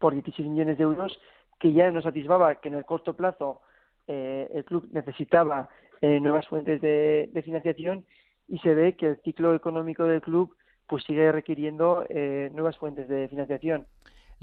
por 0.00 0.14
16 0.14 0.48
millones 0.48 0.78
de 0.78 0.84
euros, 0.84 1.16
que 1.60 1.72
ya 1.72 1.90
nos 1.90 2.04
satisfaba 2.04 2.56
que 2.56 2.68
en 2.68 2.74
el 2.74 2.84
corto 2.84 3.14
plazo 3.14 3.60
eh, 4.08 4.50
el 4.52 4.64
club 4.64 4.88
necesitaba 4.92 5.68
eh, 6.00 6.18
nuevas 6.20 6.46
fuentes 6.48 6.80
de, 6.80 7.30
financiación 7.44 8.04
y 8.48 8.58
se 8.58 8.74
ve 8.74 8.96
que 8.96 9.06
el 9.06 9.16
ciclo 9.22 9.54
económico 9.54 10.04
del 10.04 10.20
club 10.20 10.56
pues 10.86 11.04
sigue 11.04 11.32
requiriendo 11.32 12.04
eh, 12.08 12.50
nuevas 12.52 12.76
fuentes 12.76 13.08
de 13.08 13.28
financiación. 13.28 13.86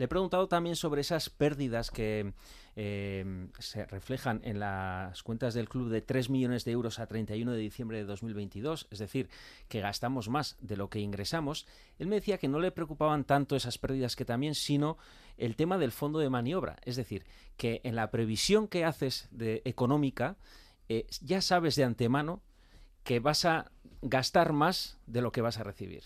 Le 0.02 0.06
he 0.06 0.08
preguntado 0.08 0.48
también 0.48 0.76
sobre 0.76 1.02
esas 1.02 1.30
pérdidas 1.30 1.92
que 1.92 2.34
eh, 2.76 3.48
se 3.60 3.86
reflejan 3.86 4.42
en 4.44 4.60
las 4.60 5.22
cuentas 5.22 5.54
del 5.54 5.70
club 5.70 5.90
de 5.90 6.02
3 6.02 6.32
millones 6.32 6.66
de 6.66 6.72
euros 6.72 6.98
a 6.98 7.06
31 7.06 7.52
de 7.52 7.60
diciembre 7.60 8.00
de 8.00 8.06
2022, 8.06 8.88
es 8.90 8.98
decir, 8.98 9.30
que 9.68 9.80
gastamos 9.80 10.28
más 10.28 10.58
de 10.60 10.76
lo 10.76 10.90
que 10.90 11.02
ingresamos. 11.02 11.68
Él 12.00 12.08
me 12.08 12.16
decía 12.16 12.40
que 12.40 12.48
no 12.48 12.60
le 12.60 12.72
preocupaban 12.72 13.26
tanto 13.26 13.56
esas 13.56 13.78
pérdidas 13.78 14.16
que 14.16 14.26
también, 14.26 14.56
sino 14.56 14.98
el 15.38 15.56
tema 15.56 15.78
del 15.78 15.92
fondo 15.92 16.18
de 16.18 16.32
maniobra, 16.32 16.78
es 16.84 16.96
decir, 16.96 17.24
que 17.56 17.80
en 17.84 17.96
la 17.96 18.10
previsión 18.10 18.68
que 18.68 18.86
haces 18.86 19.28
de 19.30 19.62
económica 19.66 20.36
eh, 20.90 21.06
ya 21.22 21.42
sabes 21.42 21.76
de 21.76 21.84
antemano 21.84 22.42
que 23.04 23.20
vas 23.20 23.46
a 23.46 23.70
gastar 24.02 24.52
más 24.52 24.98
de 25.06 25.22
lo 25.22 25.32
que 25.32 25.42
vas 25.42 25.60
a 25.60 25.64
recibir. 25.64 26.06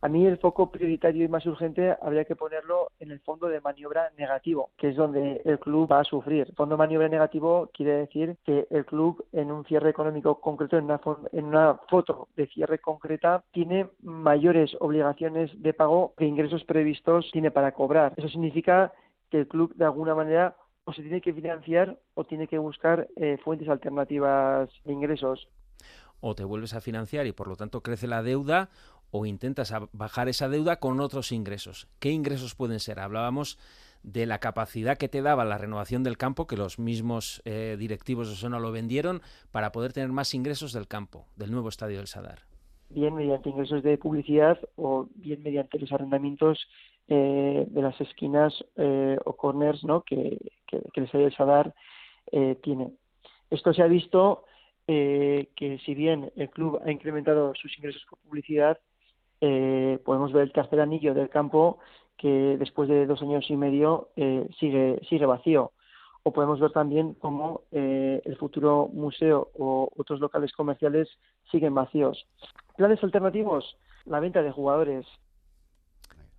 A 0.00 0.08
mí 0.08 0.24
el 0.24 0.38
foco 0.38 0.70
prioritario 0.70 1.24
y 1.24 1.28
más 1.28 1.44
urgente 1.44 1.96
habría 2.00 2.24
que 2.24 2.36
ponerlo 2.36 2.92
en 3.00 3.10
el 3.10 3.18
fondo 3.18 3.48
de 3.48 3.60
maniobra 3.60 4.12
negativo, 4.16 4.70
que 4.76 4.90
es 4.90 4.96
donde 4.96 5.42
el 5.44 5.58
club 5.58 5.90
va 5.90 6.00
a 6.00 6.04
sufrir. 6.04 6.54
Fondo 6.54 6.76
de 6.76 6.78
maniobra 6.78 7.08
negativo 7.08 7.68
quiere 7.74 7.94
decir 7.94 8.36
que 8.44 8.68
el 8.70 8.86
club 8.86 9.24
en 9.32 9.50
un 9.50 9.64
cierre 9.64 9.90
económico 9.90 10.40
concreto, 10.40 10.78
en 10.78 10.84
una, 10.84 11.00
en 11.32 11.44
una 11.46 11.80
foto 11.88 12.28
de 12.36 12.46
cierre 12.46 12.78
concreta, 12.78 13.42
tiene 13.50 13.88
mayores 14.00 14.76
obligaciones 14.78 15.50
de 15.60 15.74
pago 15.74 16.14
que 16.16 16.26
ingresos 16.26 16.62
previstos 16.62 17.28
tiene 17.32 17.50
para 17.50 17.72
cobrar. 17.72 18.14
Eso 18.16 18.28
significa 18.28 18.92
que 19.30 19.40
el 19.40 19.48
club 19.48 19.74
de 19.74 19.84
alguna 19.84 20.14
manera 20.14 20.56
o 20.84 20.92
se 20.92 21.02
tiene 21.02 21.20
que 21.20 21.34
financiar 21.34 21.98
o 22.14 22.22
tiene 22.22 22.46
que 22.46 22.58
buscar 22.58 23.08
eh, 23.16 23.36
fuentes 23.42 23.68
alternativas 23.68 24.70
de 24.84 24.92
ingresos 24.92 25.48
o 26.20 26.34
te 26.34 26.44
vuelves 26.44 26.74
a 26.74 26.80
financiar 26.80 27.26
y 27.26 27.32
por 27.32 27.48
lo 27.48 27.56
tanto 27.56 27.82
crece 27.82 28.06
la 28.06 28.22
deuda 28.22 28.70
o 29.10 29.26
intentas 29.26 29.74
bajar 29.92 30.28
esa 30.28 30.48
deuda 30.48 30.76
con 30.80 31.00
otros 31.00 31.32
ingresos. 31.32 31.88
¿Qué 31.98 32.10
ingresos 32.10 32.54
pueden 32.54 32.80
ser? 32.80 33.00
Hablábamos 33.00 33.58
de 34.02 34.26
la 34.26 34.38
capacidad 34.38 34.96
que 34.96 35.08
te 35.08 35.22
daba 35.22 35.44
la 35.44 35.58
renovación 35.58 36.02
del 36.02 36.16
campo, 36.16 36.46
que 36.46 36.56
los 36.56 36.78
mismos 36.78 37.42
eh, 37.44 37.76
directivos 37.78 38.28
de 38.28 38.34
Osona 38.34 38.58
lo 38.58 38.72
vendieron 38.72 39.22
para 39.50 39.72
poder 39.72 39.92
tener 39.92 40.10
más 40.10 40.34
ingresos 40.34 40.72
del 40.72 40.86
campo, 40.86 41.26
del 41.36 41.50
nuevo 41.50 41.68
estadio 41.68 41.98
del 41.98 42.06
Sadar. 42.06 42.40
Bien 42.90 43.14
mediante 43.14 43.50
ingresos 43.50 43.82
de 43.82 43.98
publicidad 43.98 44.58
o 44.76 45.08
bien 45.14 45.42
mediante 45.42 45.78
los 45.78 45.92
arrendamientos 45.92 46.68
eh, 47.08 47.66
de 47.68 47.82
las 47.82 48.00
esquinas 48.00 48.64
eh, 48.76 49.18
o 49.24 49.34
corners 49.34 49.84
¿no? 49.84 50.02
que, 50.02 50.38
que, 50.66 50.80
que 50.92 51.00
el 51.00 51.06
estadio 51.06 51.26
del 51.26 51.36
Sadar 51.36 51.74
tiene. 52.62 52.92
Esto 53.48 53.72
se 53.72 53.80
ha 53.80 53.86
visto 53.86 54.44
que 54.86 55.80
si 55.86 55.94
bien 55.94 56.30
el 56.36 56.50
club 56.50 56.78
ha 56.84 56.90
incrementado 56.90 57.54
sus 57.54 57.74
ingresos 57.78 58.04
por 58.08 58.18
publicidad, 58.18 58.78
eh, 59.40 59.98
podemos 60.04 60.32
ver 60.32 60.44
el 60.44 60.52
tercer 60.52 60.80
anillo 60.80 61.14
del 61.14 61.28
campo 61.28 61.78
que 62.16 62.56
después 62.58 62.88
de 62.88 63.06
dos 63.06 63.22
años 63.22 63.48
y 63.48 63.56
medio 63.56 64.08
eh, 64.16 64.48
sigue, 64.58 65.00
sigue 65.08 65.24
vacío. 65.24 65.72
O 66.24 66.32
podemos 66.32 66.58
ver 66.60 66.72
también 66.72 67.14
cómo 67.14 67.62
eh, 67.70 68.20
el 68.24 68.36
futuro 68.36 68.88
museo 68.92 69.50
o 69.56 69.88
otros 69.96 70.20
locales 70.20 70.52
comerciales 70.52 71.08
siguen 71.50 71.74
vacíos. 71.74 72.26
Planes 72.76 73.02
alternativos, 73.02 73.76
la 74.04 74.20
venta 74.20 74.42
de 74.42 74.50
jugadores. 74.50 75.06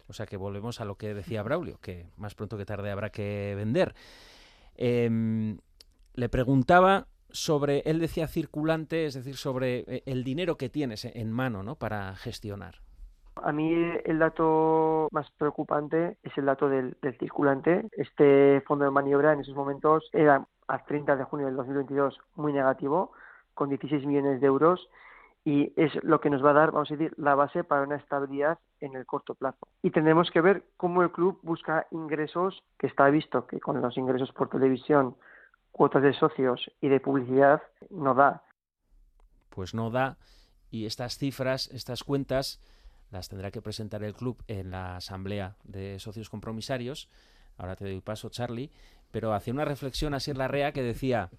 O 0.07 0.13
sea 0.13 0.25
que 0.25 0.37
volvemos 0.37 0.81
a 0.81 0.85
lo 0.85 0.95
que 0.95 1.13
decía 1.13 1.43
Braulio, 1.43 1.79
que 1.81 2.07
más 2.17 2.35
pronto 2.35 2.57
que 2.57 2.65
tarde 2.65 2.91
habrá 2.91 3.09
que 3.09 3.53
vender. 3.55 3.95
Em, 4.75 5.57
le 6.13 6.29
preguntaba 6.29 7.07
sobre, 7.31 7.79
él 7.85 7.99
decía 7.99 8.27
circulante, 8.27 9.05
es 9.05 9.13
decir, 9.13 9.37
sobre 9.37 10.03
el 10.05 10.23
dinero 10.23 10.57
que 10.57 10.69
tienes 10.69 11.05
en 11.05 11.31
mano 11.31 11.63
¿no? 11.63 11.75
para 11.75 12.15
gestionar. 12.15 12.81
A 13.43 13.51
mí 13.51 13.71
el 14.05 14.19
dato 14.19 15.07
más 15.11 15.29
preocupante 15.31 16.17
es 16.23 16.37
el 16.37 16.45
dato 16.45 16.69
del, 16.69 16.95
circulante. 17.19 17.87
Este 17.91 18.61
fondo 18.67 18.85
de 18.85 18.91
maniobra 18.91 19.33
en 19.33 19.41
esos 19.41 19.55
momentos 19.55 20.09
era 20.13 20.45
a 20.67 20.85
30 20.85 21.15
de 21.15 21.23
junio 21.23 21.47
del 21.47 21.55
2022 21.55 22.19
muy 22.35 22.53
negativo, 22.53 23.11
con 23.53 23.69
16 23.69 24.05
millones 24.05 24.41
de 24.41 24.47
euros 24.47 24.89
y 25.45 25.73
es 25.77 25.91
lo 26.03 26.19
que 26.19 26.29
nos 26.29 26.43
va 26.43 26.51
a 26.51 26.53
dar, 26.53 26.71
vamos 26.71 26.91
a 26.91 26.95
decir, 26.95 27.13
la 27.17 27.33
base 27.33 27.63
para 27.63 27.83
una 27.83 27.95
estabilidad 27.95 28.59
en 28.81 28.95
el 28.95 29.05
corto 29.05 29.35
plazo. 29.35 29.67
Y 29.81 29.91
tendremos 29.91 30.29
que 30.31 30.41
ver 30.41 30.63
cómo 30.77 31.01
el 31.01 31.11
club 31.11 31.39
busca 31.41 31.87
ingresos, 31.91 32.61
que 32.77 32.87
está 32.87 33.09
visto 33.09 33.47
que 33.47 33.59
con 33.59 33.81
los 33.81 33.97
ingresos 33.97 34.31
por 34.33 34.49
televisión, 34.49 35.15
cuotas 35.71 36.03
de 36.03 36.13
socios 36.13 36.69
y 36.81 36.89
de 36.89 36.99
publicidad 36.99 37.61
no 37.89 38.13
da. 38.13 38.43
Pues 39.49 39.73
no 39.73 39.89
da 39.89 40.17
y 40.71 40.85
estas 40.85 41.17
cifras, 41.17 41.67
estas 41.71 42.03
cuentas, 42.03 42.59
las 43.11 43.29
tendrá 43.29 43.51
que 43.51 43.61
presentar 43.61 44.03
el 44.03 44.13
club 44.13 44.43
en 44.47 44.71
la 44.71 44.97
asamblea 44.97 45.55
de 45.63 45.99
socios 45.99 46.29
compromisarios. 46.29 47.09
Ahora 47.57 47.75
te 47.75 47.85
doy 47.85 48.01
paso, 48.01 48.29
Charlie, 48.29 48.71
pero 49.11 49.33
hacía 49.33 49.53
una 49.53 49.65
reflexión 49.65 50.13
así 50.13 50.31
en 50.31 50.37
la 50.37 50.47
REA 50.47 50.71
que 50.71 50.83
decía, 50.83 51.29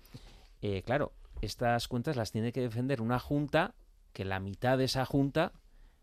eh, 0.63 0.83
claro, 0.83 1.13
estas 1.41 1.89
cuentas 1.89 2.17
las 2.17 2.33
tiene 2.33 2.53
que 2.53 2.61
defender 2.61 3.01
una 3.01 3.19
junta 3.19 3.75
que 4.13 4.25
la 4.25 4.41
mitad 4.41 4.77
de 4.77 4.85
esa 4.85 5.07
junta 5.07 5.53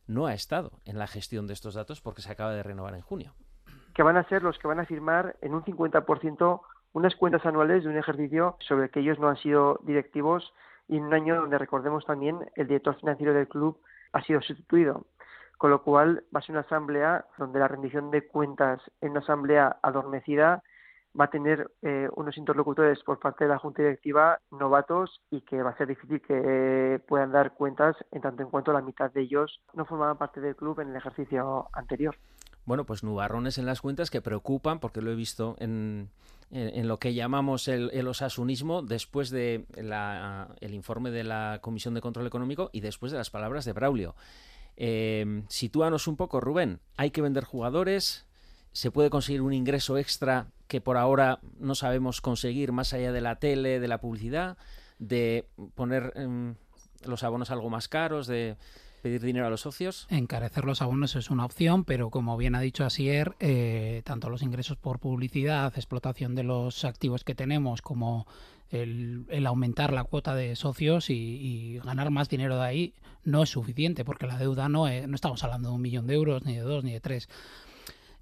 no 0.07 0.25
ha 0.25 0.33
estado 0.33 0.71
en 0.85 0.97
la 0.97 1.07
gestión 1.07 1.47
de 1.47 1.53
estos 1.53 1.75
datos 1.75 2.01
porque 2.01 2.21
se 2.21 2.31
acaba 2.31 2.53
de 2.53 2.63
renovar 2.63 2.95
en 2.95 3.01
junio. 3.01 3.33
Que 3.93 4.03
van 4.03 4.17
a 4.17 4.27
ser 4.29 4.43
los 4.43 4.57
que 4.57 4.67
van 4.67 4.79
a 4.79 4.85
firmar 4.85 5.35
en 5.41 5.53
un 5.53 5.63
50% 5.63 6.61
unas 6.93 7.15
cuentas 7.15 7.45
anuales 7.45 7.83
de 7.83 7.89
un 7.89 7.97
ejercicio 7.97 8.57
sobre 8.67 8.89
que 8.89 9.01
ellos 9.01 9.19
no 9.19 9.27
han 9.27 9.37
sido 9.37 9.79
directivos 9.83 10.53
y 10.87 10.97
en 10.97 11.03
un 11.03 11.13
año 11.13 11.35
donde 11.35 11.57
recordemos 11.57 12.05
también 12.05 12.39
el 12.55 12.67
director 12.67 12.97
financiero 12.99 13.33
del 13.33 13.47
club 13.47 13.79
ha 14.13 14.23
sido 14.23 14.41
sustituido. 14.41 15.05
Con 15.57 15.71
lo 15.71 15.81
cual 15.81 16.23
va 16.35 16.39
a 16.39 16.41
ser 16.43 16.51
una 16.51 16.61
asamblea 16.61 17.25
donde 17.37 17.59
la 17.59 17.67
rendición 17.67 18.11
de 18.11 18.27
cuentas 18.27 18.79
en 19.01 19.11
una 19.11 19.21
asamblea 19.21 19.77
adormecida 19.81 20.63
va 21.19 21.25
a 21.25 21.29
tener 21.29 21.71
eh, 21.81 22.07
unos 22.15 22.37
interlocutores 22.37 23.01
por 23.03 23.19
parte 23.19 23.45
de 23.45 23.49
la 23.49 23.57
Junta 23.57 23.81
Directiva 23.81 24.39
novatos 24.51 25.21
y 25.31 25.41
que 25.41 25.61
va 25.63 25.71
a 25.71 25.77
ser 25.77 25.87
difícil 25.87 26.21
que 26.21 27.01
puedan 27.07 27.31
dar 27.31 27.53
cuentas 27.53 27.95
en 28.11 28.21
tanto 28.21 28.43
en 28.43 28.49
cuanto 28.49 28.71
la 28.71 28.81
mitad 28.81 29.11
de 29.11 29.21
ellos 29.21 29.61
no 29.73 29.85
formaban 29.85 30.17
parte 30.17 30.41
del 30.41 30.55
club 30.55 30.79
en 30.79 30.89
el 30.89 30.95
ejercicio 30.95 31.67
anterior. 31.73 32.15
Bueno, 32.65 32.85
pues 32.85 33.03
nubarrones 33.03 33.57
en 33.57 33.65
las 33.65 33.81
cuentas 33.81 34.11
que 34.11 34.21
preocupan, 34.21 34.79
porque 34.79 35.01
lo 35.01 35.09
he 35.09 35.15
visto 35.15 35.55
en, 35.59 36.09
en, 36.51 36.87
lo 36.89 36.97
que 36.97 37.13
llamamos 37.13 37.69
el, 37.69 37.89
el 37.93 38.09
osasunismo, 38.09 38.81
después 38.81 39.29
de 39.29 39.65
el 40.59 40.73
informe 40.73 41.09
de 41.09 41.23
la 41.23 41.59
Comisión 41.61 41.93
de 41.93 42.01
Control 42.01 42.27
Económico 42.27 42.69
y 42.73 42.81
después 42.81 43.13
de 43.13 43.17
las 43.17 43.29
palabras 43.29 43.63
de 43.63 43.71
Braulio. 43.71 44.15
Eh, 44.77 45.43
sitúanos 45.49 46.07
un 46.07 46.15
poco, 46.15 46.39
Rubén. 46.39 46.79
Hay 46.95 47.11
que 47.11 47.21
vender 47.21 47.43
jugadores, 47.43 48.27
se 48.71 48.91
puede 48.91 49.09
conseguir 49.09 49.41
un 49.41 49.53
ingreso 49.53 49.97
extra 49.97 50.51
que 50.67 50.81
por 50.81 50.97
ahora 50.97 51.39
no 51.59 51.73
sabemos 51.73 52.21
conseguir 52.21 52.71
más 52.71 52.93
allá 52.93 53.11
de 53.11 53.21
la 53.21 53.39
tele, 53.39 53.79
de 53.79 53.87
la 53.87 53.99
publicidad, 53.99 54.57
de 54.99 55.47
poner 55.73 56.13
em, 56.15 56.55
los 57.03 57.23
abonos 57.23 57.49
algo 57.49 57.69
más 57.71 57.87
caros, 57.87 58.27
de 58.27 58.57
pedir 59.01 59.21
dinero 59.21 59.47
a 59.47 59.49
los 59.49 59.61
socios? 59.61 60.07
Encarecer 60.09 60.65
los 60.65 60.81
abonos 60.81 61.15
es 61.15 61.29
una 61.29 61.45
opción, 61.45 61.83
pero 61.83 62.09
como 62.09 62.37
bien 62.37 62.55
ha 62.55 62.61
dicho 62.61 62.85
Asier, 62.85 63.35
eh, 63.39 64.01
tanto 64.05 64.29
los 64.29 64.41
ingresos 64.41 64.77
por 64.77 64.99
publicidad, 64.99 65.73
explotación 65.75 66.35
de 66.35 66.43
los 66.43 66.85
activos 66.85 67.23
que 67.23 67.35
tenemos, 67.35 67.81
como 67.81 68.27
el, 68.69 69.25
aumentar 69.45 69.93
la 69.93 70.03
cuota 70.03 70.35
de 70.35 70.55
socios 70.55 71.09
y, 71.09 71.79
ganar 71.83 72.09
más 72.09 72.29
dinero 72.29 72.57
de 72.57 72.65
ahí 72.65 72.93
no 73.23 73.43
es 73.43 73.49
suficiente, 73.49 74.05
porque 74.05 74.27
la 74.27 74.37
deuda 74.37 74.69
no, 74.69 74.87
no 74.87 75.15
estamos 75.15 75.43
hablando 75.43 75.69
de 75.69 75.75
un 75.75 75.81
millón 75.81 76.07
de 76.07 76.13
euros, 76.15 76.45
ni 76.45 76.55
de 76.55 76.61
dos, 76.61 76.83
ni 76.83 76.93
de 76.93 77.01
tres. 77.01 77.29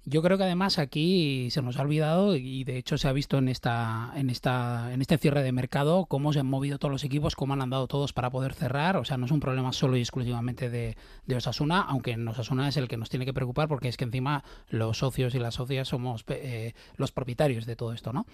Yo 0.08 0.22
creo 0.22 0.38
que 0.38 0.44
además 0.44 0.78
aquí 0.78 1.50
se 1.50 1.62
nos 1.62 1.78
ha 1.78 1.82
olvidado 1.82 2.36
y 2.36 2.62
de 2.62 2.78
hecho 2.78 2.96
se 2.96 3.08
ha 3.08 3.12
visto 3.12 3.38
en 3.38 3.48
esta 3.48 4.12
en 4.14 4.30
esta 4.30 4.92
en 4.92 5.00
este 5.00 5.18
cierre 5.18 5.42
de 5.42 5.50
mercado 5.50 6.06
cómo 6.06 6.32
se 6.32 6.38
han 6.38 6.46
movido 6.46 6.78
todos 6.78 6.92
los 6.92 7.02
equipos, 7.02 7.34
cómo 7.34 7.54
han 7.54 7.60
andado 7.60 7.88
todos 7.88 8.12
para 8.12 8.30
poder 8.30 8.54
cerrar. 8.54 8.96
O 8.98 9.04
sea, 9.04 9.16
no 9.16 9.26
es 9.26 9.32
un 9.32 9.40
problema 9.40 9.72
solo 9.72 9.96
y 9.96 10.00
exclusivamente 10.00 10.70
de, 10.70 10.96
Osasuna, 11.34 11.80
aunque 11.80 12.12
en 12.12 12.28
Osasuna 12.28 12.68
es 12.68 12.76
el 12.76 12.86
que 12.86 12.96
nos 12.96 13.10
tiene 13.10 13.24
que 13.24 13.34
preocupar 13.34 13.66
porque 13.66 13.88
es 13.88 13.96
que 13.96 14.04
encima 14.04 14.44
los 14.68 14.98
socios 14.98 15.34
y 15.34 15.40
las 15.40 15.54
socias 15.54 15.88
somos 15.88 16.24
eh, 16.28 16.74
los 16.96 17.10
propietarios 17.10 17.66
de 17.66 17.74
todo 17.74 17.92
esto, 17.92 18.12
¿no? 18.12 18.26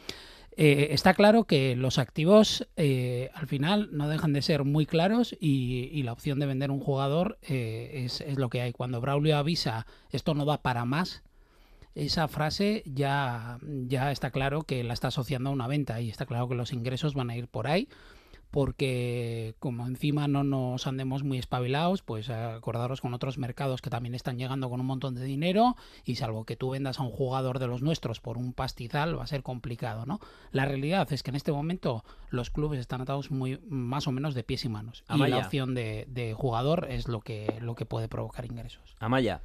Eh, 0.58 0.88
está 0.90 1.14
claro 1.14 1.44
que 1.44 1.74
los 1.74 1.96
activos 1.96 2.68
eh, 2.76 3.30
al 3.32 3.46
final 3.46 3.88
no 3.92 4.10
dejan 4.10 4.34
de 4.34 4.42
ser 4.42 4.64
muy 4.64 4.84
claros 4.84 5.34
y, 5.40 6.02
la 6.02 6.12
opción 6.12 6.38
de 6.38 6.44
vender 6.44 6.70
un 6.70 6.80
jugador 6.80 7.38
es, 7.40 8.20
es 8.20 8.36
lo 8.36 8.50
que 8.50 8.60
hay. 8.60 8.72
Cuando 8.72 9.00
Braulio 9.00 9.38
avisa 9.38 9.86
esto 10.10 10.34
no 10.34 10.44
va 10.44 10.60
para 10.60 10.84
más, 10.84 11.22
esa 11.94 12.28
frase 12.28 12.82
ya, 12.86 13.58
ya 13.62 14.10
está 14.12 14.30
claro 14.30 14.62
que 14.62 14.82
la 14.84 14.94
está 14.94 15.08
asociando 15.08 15.50
a 15.50 15.52
una 15.52 15.66
venta 15.66 16.00
y 16.00 16.08
está 16.08 16.26
claro 16.26 16.48
que 16.48 16.54
los 16.54 16.72
ingresos 16.72 17.14
van 17.14 17.30
a 17.30 17.36
ir 17.36 17.48
por 17.48 17.66
ahí 17.66 17.88
porque 18.52 19.54
como 19.60 19.86
encima 19.86 20.28
no 20.28 20.44
nos 20.44 20.86
andemos 20.86 21.24
muy 21.24 21.38
espabilados, 21.38 22.02
pues 22.02 22.28
acordaros 22.28 23.00
con 23.00 23.14
otros 23.14 23.38
mercados 23.38 23.80
que 23.80 23.88
también 23.88 24.14
están 24.14 24.36
llegando 24.36 24.68
con 24.68 24.78
un 24.78 24.86
montón 24.86 25.14
de 25.14 25.24
dinero 25.24 25.74
y 26.04 26.16
salvo 26.16 26.44
que 26.44 26.54
tú 26.54 26.70
vendas 26.70 27.00
a 27.00 27.02
un 27.02 27.10
jugador 27.10 27.58
de 27.58 27.66
los 27.66 27.80
nuestros 27.80 28.20
por 28.20 28.36
un 28.36 28.52
pastizal 28.52 29.18
va 29.18 29.24
a 29.24 29.26
ser 29.26 29.42
complicado, 29.42 30.04
¿no? 30.04 30.20
La 30.50 30.66
realidad 30.66 31.10
es 31.14 31.22
que 31.22 31.30
en 31.30 31.36
este 31.36 31.50
momento 31.50 32.04
los 32.28 32.50
clubes 32.50 32.78
están 32.78 33.00
atados 33.00 33.30
muy 33.30 33.58
más 33.66 34.06
o 34.06 34.12
menos 34.12 34.34
de 34.34 34.44
pies 34.44 34.66
y 34.66 34.68
manos 34.68 35.02
y 35.08 35.26
la 35.26 35.38
opción 35.38 35.74
de, 35.74 36.04
de, 36.10 36.34
jugador 36.34 36.88
es 36.90 37.08
lo 37.08 37.20
que 37.20 37.58
lo 37.62 37.74
que 37.74 37.86
puede 37.86 38.06
provocar 38.08 38.44
ingresos. 38.44 38.96
Amaya, 38.98 39.40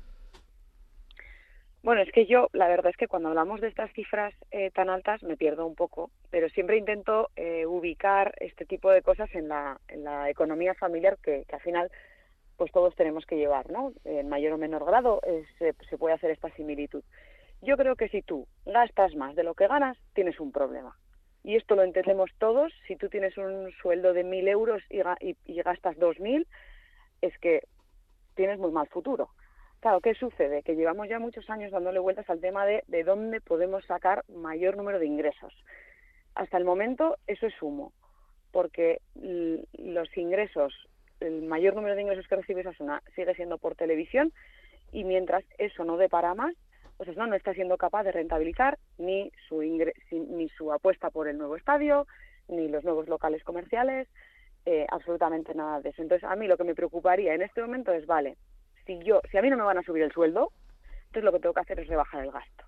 bueno, 1.88 2.02
es 2.02 2.12
que 2.12 2.26
yo, 2.26 2.50
la 2.52 2.68
verdad 2.68 2.90
es 2.90 2.98
que 2.98 3.08
cuando 3.08 3.30
hablamos 3.30 3.62
de 3.62 3.70
estas 3.70 3.90
cifras 3.94 4.34
eh, 4.52 4.72
tan 4.72 4.90
altas 4.90 5.24
me 5.24 5.38
pierdo 5.38 5.66
un 5.66 5.74
poco, 5.74 6.12
pero 6.30 6.50
siempre 6.50 6.76
intento 6.76 7.30
eh, 7.38 7.66
ubicar 7.66 8.36
este 8.42 8.66
tipo 8.66 8.92
de 8.92 9.02
cosas 9.02 9.34
en 9.34 9.48
la, 9.48 9.80
en 9.88 10.04
la 10.04 10.30
economía 10.30 10.74
familiar 10.74 11.18
que, 11.24 11.46
al 11.50 11.62
final 11.62 11.90
pues 12.58 12.74
todos 12.74 12.94
tenemos 12.98 13.26
que 13.26 13.38
llevar, 13.38 13.72
¿no? 13.72 13.94
En 14.04 14.28
mayor 14.28 14.52
o 14.52 14.58
menor 14.58 14.84
grado 14.84 15.22
se 15.90 15.98
puede 15.98 16.14
hacer 16.14 16.30
esta 16.30 16.54
similitud. 16.58 17.06
Yo 17.62 17.78
creo 17.78 17.96
que 17.96 18.10
si 18.10 18.22
tú 18.22 18.50
gastas 18.66 19.16
más 19.16 19.34
de 19.36 19.44
lo 19.44 19.54
que 19.54 19.70
ganas, 19.70 19.98
tienes 20.14 20.42
un 20.42 20.52
problema. 20.52 20.94
Y 21.42 21.56
esto 21.56 21.78
lo 21.78 21.84
entendemos 21.84 22.32
todos. 22.38 22.74
Si 22.86 22.98
tú 22.98 23.08
tienes 23.08 23.38
un 23.38 23.72
sueldo 23.82 24.12
de 24.12 24.26
mil 24.26 24.50
euros 24.50 24.84
y, 24.90 25.00
y, 25.26 25.38
y 25.46 25.62
gastas 25.62 25.98
dos 25.98 26.20
mil, 26.20 26.48
es 27.22 27.38
que 27.38 27.62
tienes 28.36 28.60
muy 28.60 28.72
mal 28.72 28.90
futuro. 28.90 29.30
Claro, 29.80 30.02
¿qué 30.02 30.16
sucede? 30.16 30.64
Que 30.64 30.76
llevamos 30.76 31.08
ya 31.08 31.20
muchos 31.20 31.50
años 31.50 31.72
dándole 31.72 32.00
vueltas 32.00 32.30
al 32.30 32.42
tema 32.42 32.66
de, 32.66 32.84
de 32.88 33.04
dónde 33.04 33.42
podemos 33.42 33.86
sacar 33.86 34.24
mayor 34.28 34.76
número 34.76 35.00
de 35.00 35.06
ingresos. 35.06 35.54
Hasta 36.36 36.58
el 36.58 36.66
momento 36.66 37.18
eso 37.28 37.46
es 37.46 37.62
humo, 37.62 37.94
porque 38.52 39.02
los 39.16 40.18
ingresos, 40.18 40.74
el 41.20 41.44
mayor 41.44 41.76
número 41.76 41.96
de 41.96 42.02
ingresos 42.02 42.28
que 42.28 42.36
recibe 42.36 42.62
Osasuna 42.62 43.02
sigue 43.16 43.36
siendo 43.36 43.58
por 43.58 43.76
televisión 43.76 44.34
y 44.92 45.04
mientras 45.04 45.44
eso 45.58 45.84
no 45.84 45.98
dé 45.98 46.10
para 46.10 46.34
más, 46.34 46.56
pues 46.98 47.16
no 47.16 47.34
está 47.36 47.54
siendo 47.54 47.78
capaz 47.78 48.04
de 48.04 48.12
rentabilizar 48.12 48.80
ni 48.98 49.32
su, 49.48 49.62
ni 49.62 50.50
su 50.50 50.74
apuesta 50.74 51.12
por 51.12 51.28
el 51.28 51.38
nuevo 51.38 51.56
estadio, 51.56 52.08
ni 52.48 52.68
los 52.68 52.84
nuevos 52.84 53.08
locales 53.08 53.44
comerciales, 53.44 54.08
eh, 54.66 54.86
absolutamente 54.90 55.54
nada 55.54 55.82
de 55.82 55.90
eso. 55.90 56.02
Entonces, 56.02 56.28
a 56.28 56.36
mí 56.36 56.48
lo 56.48 56.58
que 56.58 56.64
me 56.64 56.76
preocuparía 56.76 57.34
en 57.34 57.42
este 57.42 57.62
momento 57.62 57.92
es, 57.94 58.06
vale, 58.06 58.38
si 58.88 58.98
yo, 59.04 59.22
si 59.30 59.38
a 59.38 59.42
mí 59.42 59.50
no 59.50 59.58
me 59.58 59.64
van 59.64 59.78
a 59.78 59.84
subir 59.84 60.02
el 60.02 60.12
sueldo, 60.12 60.52
entonces 61.08 61.24
lo 61.24 61.32
que 61.32 61.40
tengo 61.40 61.54
que 61.54 61.62
hacer 61.62 61.80
es 61.80 61.88
rebajar 61.88 62.24
el 62.24 62.32
gasto. 62.32 62.66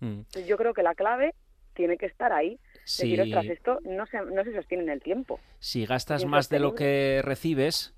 Mm. 0.00 0.06
Entonces 0.06 0.46
yo 0.46 0.56
creo 0.56 0.74
que 0.74 0.82
la 0.82 0.94
clave 0.94 1.34
tiene 1.74 1.96
que 1.96 2.06
estar 2.06 2.32
ahí. 2.32 2.58
Si, 2.84 3.16
decir, 3.16 3.22
ostras, 3.22 3.46
esto 3.46 3.78
no 3.84 4.06
se, 4.06 4.20
no 4.20 4.42
se 4.42 4.52
sostiene 4.52 4.82
en 4.84 4.90
el 4.90 5.02
tiempo. 5.02 5.38
Si 5.60 5.86
gastas 5.86 6.24
más 6.24 6.48
de 6.48 6.58
lo 6.58 6.74
que 6.74 7.20
recibes, 7.22 7.94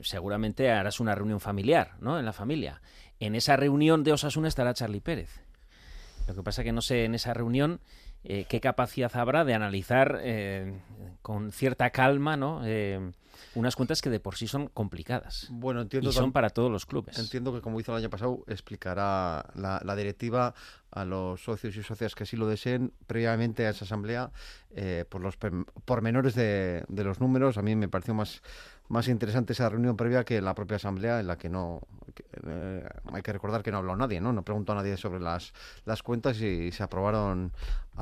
seguramente 0.00 0.70
harás 0.70 1.00
una 1.00 1.14
reunión 1.14 1.40
familiar, 1.40 1.92
¿no? 2.00 2.18
En 2.18 2.26
la 2.26 2.32
familia. 2.32 2.82
En 3.18 3.34
esa 3.34 3.56
reunión 3.56 4.04
de 4.04 4.12
Osasuna 4.12 4.48
estará 4.48 4.74
Charlie 4.74 5.00
Pérez. 5.00 5.42
Lo 6.28 6.34
que 6.34 6.42
pasa 6.42 6.62
que 6.62 6.72
no 6.72 6.82
sé 6.82 7.04
en 7.04 7.14
esa 7.14 7.34
reunión 7.34 7.80
eh, 8.22 8.44
qué 8.48 8.60
capacidad 8.60 9.14
habrá 9.16 9.44
de 9.44 9.54
analizar 9.54 10.20
eh, 10.22 10.78
con 11.22 11.52
cierta 11.52 11.90
calma, 11.90 12.36
¿no? 12.36 12.62
Eh, 12.64 13.12
unas 13.54 13.76
cuentas 13.76 14.02
que 14.02 14.10
de 14.10 14.20
por 14.20 14.36
sí 14.36 14.46
son 14.46 14.68
complicadas. 14.68 15.48
Bueno, 15.50 15.80
entiendo. 15.80 16.10
Y 16.10 16.12
son 16.12 16.32
para 16.32 16.50
todos 16.50 16.70
los 16.70 16.86
clubes. 16.86 17.18
Entiendo 17.18 17.52
que, 17.52 17.60
como 17.60 17.80
hizo 17.80 17.92
el 17.92 17.98
año 17.98 18.10
pasado, 18.10 18.44
explicará 18.46 19.46
la, 19.54 19.96
directiva 19.96 20.54
a 20.90 21.04
los 21.04 21.42
socios 21.42 21.76
y 21.76 21.82
socias 21.82 22.14
que 22.14 22.24
así 22.24 22.36
lo 22.36 22.46
deseen 22.46 22.92
previamente 23.06 23.66
a 23.66 23.70
esa 23.70 23.84
asamblea 23.84 24.30
eh, 24.70 25.04
por 25.08 25.20
los 25.20 25.36
pormenores 25.84 26.34
de, 26.34 26.84
de 26.88 27.04
los 27.04 27.20
números. 27.20 27.58
A 27.58 27.62
mí 27.62 27.76
me 27.76 27.88
pareció 27.88 28.14
más, 28.14 28.42
más 28.88 29.08
interesante 29.08 29.52
esa 29.52 29.68
reunión 29.68 29.96
previa 29.96 30.24
que 30.24 30.40
la 30.40 30.54
propia 30.54 30.76
asamblea 30.76 31.20
en 31.20 31.26
la 31.28 31.38
que 31.38 31.48
no 31.48 31.80
eh, 32.46 32.88
hay 33.12 33.22
que 33.22 33.32
recordar 33.32 33.62
que 33.62 33.70
no 33.70 33.78
habló 33.78 33.96
nadie, 33.96 34.20
¿no? 34.20 34.32
No 34.32 34.42
preguntó 34.42 34.72
a 34.72 34.76
nadie 34.76 34.96
sobre 34.96 35.20
las, 35.20 35.52
las 35.84 36.02
cuentas 36.02 36.40
y 36.40 36.72
se 36.72 36.82
aprobaron 36.82 37.52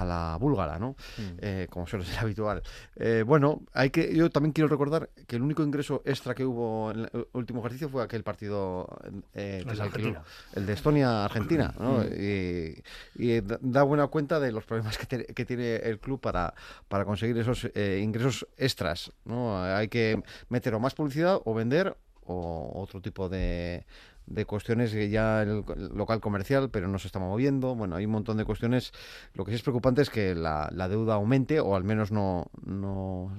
a 0.01 0.05
la 0.05 0.37
búlgara, 0.41 0.79
¿no? 0.79 0.91
Mm. 1.19 1.23
Eh, 1.41 1.67
como 1.71 1.87
suele 1.87 2.05
ser 2.05 2.19
habitual. 2.21 2.63
Eh, 2.97 3.25
bueno, 3.27 3.63
hay 3.73 3.91
que, 3.91 4.15
yo 4.15 4.31
también 4.31 4.53
quiero 4.53 4.69
recordar 4.69 5.11
que 5.27 5.37
el 5.37 5.43
único 5.43 5.63
ingreso 5.63 6.03
extra 6.05 6.35
que 6.35 6.45
hubo 6.45 6.91
en 6.93 7.01
el 7.13 7.27
último 7.33 7.61
ejercicio 7.61 7.89
fue 7.89 8.03
aquel 8.03 8.23
partido 8.23 8.87
eh, 9.35 9.63
que 9.65 9.71
El 9.73 9.77
de 9.77 9.83
alquiló, 9.83 9.83
Argentina. 9.85 10.23
el 10.55 10.67
de 10.67 10.73
Estonia-Argentina, 10.73 11.75
¿no? 11.81 11.99
Mm. 11.99 12.07
Y, 12.19 12.83
y 13.17 13.41
da- 13.41 13.83
buena 13.83 14.07
cuenta 14.09 14.39
de 14.41 14.53
los 14.53 14.65
problemas 14.65 14.99
que, 14.99 15.07
te- 15.07 15.27
que 15.35 15.45
tiene 15.45 15.77
el 15.77 15.99
club 15.99 16.21
para, 16.21 16.53
para 16.89 17.05
conseguir 17.05 17.37
esos 17.39 17.69
eh, 17.75 18.01
ingresos 18.03 18.47
extras, 18.57 19.11
¿no? 19.25 19.63
Hay 19.63 19.89
que 19.89 20.23
meter 20.49 20.75
o 20.75 20.81
más 20.81 20.95
publicidad 20.95 21.41
o 21.45 21.55
vender 21.55 21.97
o 22.31 22.73
otro 22.83 23.01
tipo 23.01 23.29
de, 23.31 23.87
de 24.29 24.45
cuestiones 24.45 24.93
que 24.93 25.09
ya 25.09 25.43
el, 25.43 25.65
el 25.77 25.89
local 25.95 26.21
comercial, 26.21 26.71
pero 26.71 26.89
no 26.89 26.99
se 26.99 27.09
está 27.09 27.19
moviendo. 27.19 27.75
Bueno, 27.75 27.97
hay 27.97 28.05
un 28.05 28.13
montón 28.13 28.37
de 28.37 28.45
cuestiones. 28.45 28.93
Lo 29.35 29.45
que 29.45 29.53
sí 29.53 29.57
es 29.57 29.63
preocupante 29.63 30.03
es 30.03 30.11
que 30.11 30.35
la, 30.35 30.71
la 30.73 30.89
deuda 30.89 31.15
aumente 31.15 31.61
o 31.61 31.75
al 31.75 31.85
menos 31.85 32.13
no, 32.13 32.47
no, 32.65 33.33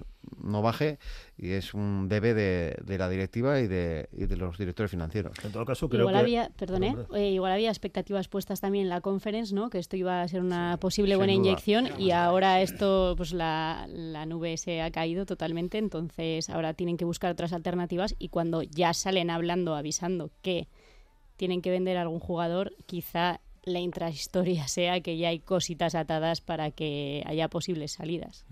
no 0.43 0.61
baje 0.61 0.97
y 1.37 1.51
es 1.51 1.73
un 1.73 2.09
debe 2.09 2.33
de, 2.33 2.75
de 2.83 2.97
la 2.97 3.07
directiva 3.07 3.59
y 3.59 3.67
de, 3.67 4.09
y 4.11 4.25
de 4.25 4.35
los 4.35 4.57
directores 4.57 4.91
financieros. 4.91 5.33
En 5.43 5.51
todo 5.51 5.65
caso, 5.65 5.87
Igual 5.91 6.15
había, 6.15 6.49
perdone, 6.57 6.95
eh, 7.13 7.29
igual 7.31 7.51
había 7.51 7.69
expectativas 7.69 8.27
puestas 8.27 8.59
también 8.59 8.83
en 8.85 8.89
la 8.89 9.01
conference, 9.01 9.53
¿no? 9.53 9.69
Que 9.69 9.77
esto 9.77 9.95
iba 9.95 10.21
a 10.21 10.27
ser 10.27 10.41
una 10.41 10.77
posible 10.77 11.11
sin 11.11 11.19
buena 11.19 11.33
duda. 11.33 11.45
inyección 11.45 11.87
y 11.99 12.11
ahora 12.11 12.61
esto, 12.61 13.13
pues 13.15 13.31
la, 13.31 13.85
la 13.89 14.25
nube 14.25 14.57
se 14.57 14.81
ha 14.81 14.91
caído 14.91 15.25
totalmente, 15.25 15.77
entonces 15.77 16.49
ahora 16.49 16.73
tienen 16.73 16.97
que 16.97 17.05
buscar 17.05 17.31
otras 17.31 17.53
alternativas 17.53 18.15
y 18.19 18.29
cuando 18.29 18.63
ya 18.63 18.93
salen 18.93 19.29
hablando, 19.29 19.75
avisando 19.75 20.31
que 20.41 20.67
tienen 21.39 21.61
que 21.61 21.71
vender 21.71 21.95
a 21.97 22.01
algún 22.01 22.19
jugador, 22.19 22.75
quizá 22.85 23.39
la 23.63 23.79
intrahistoria 23.79 24.67
sea 24.67 24.99
que 24.99 25.17
ya 25.17 25.29
hay 25.29 25.39
cositas 25.39 25.95
atadas 25.95 26.41
para 26.41 26.69
que 26.71 27.23
haya 27.25 27.47
posibles 27.47 27.93
salidas. 27.93 28.45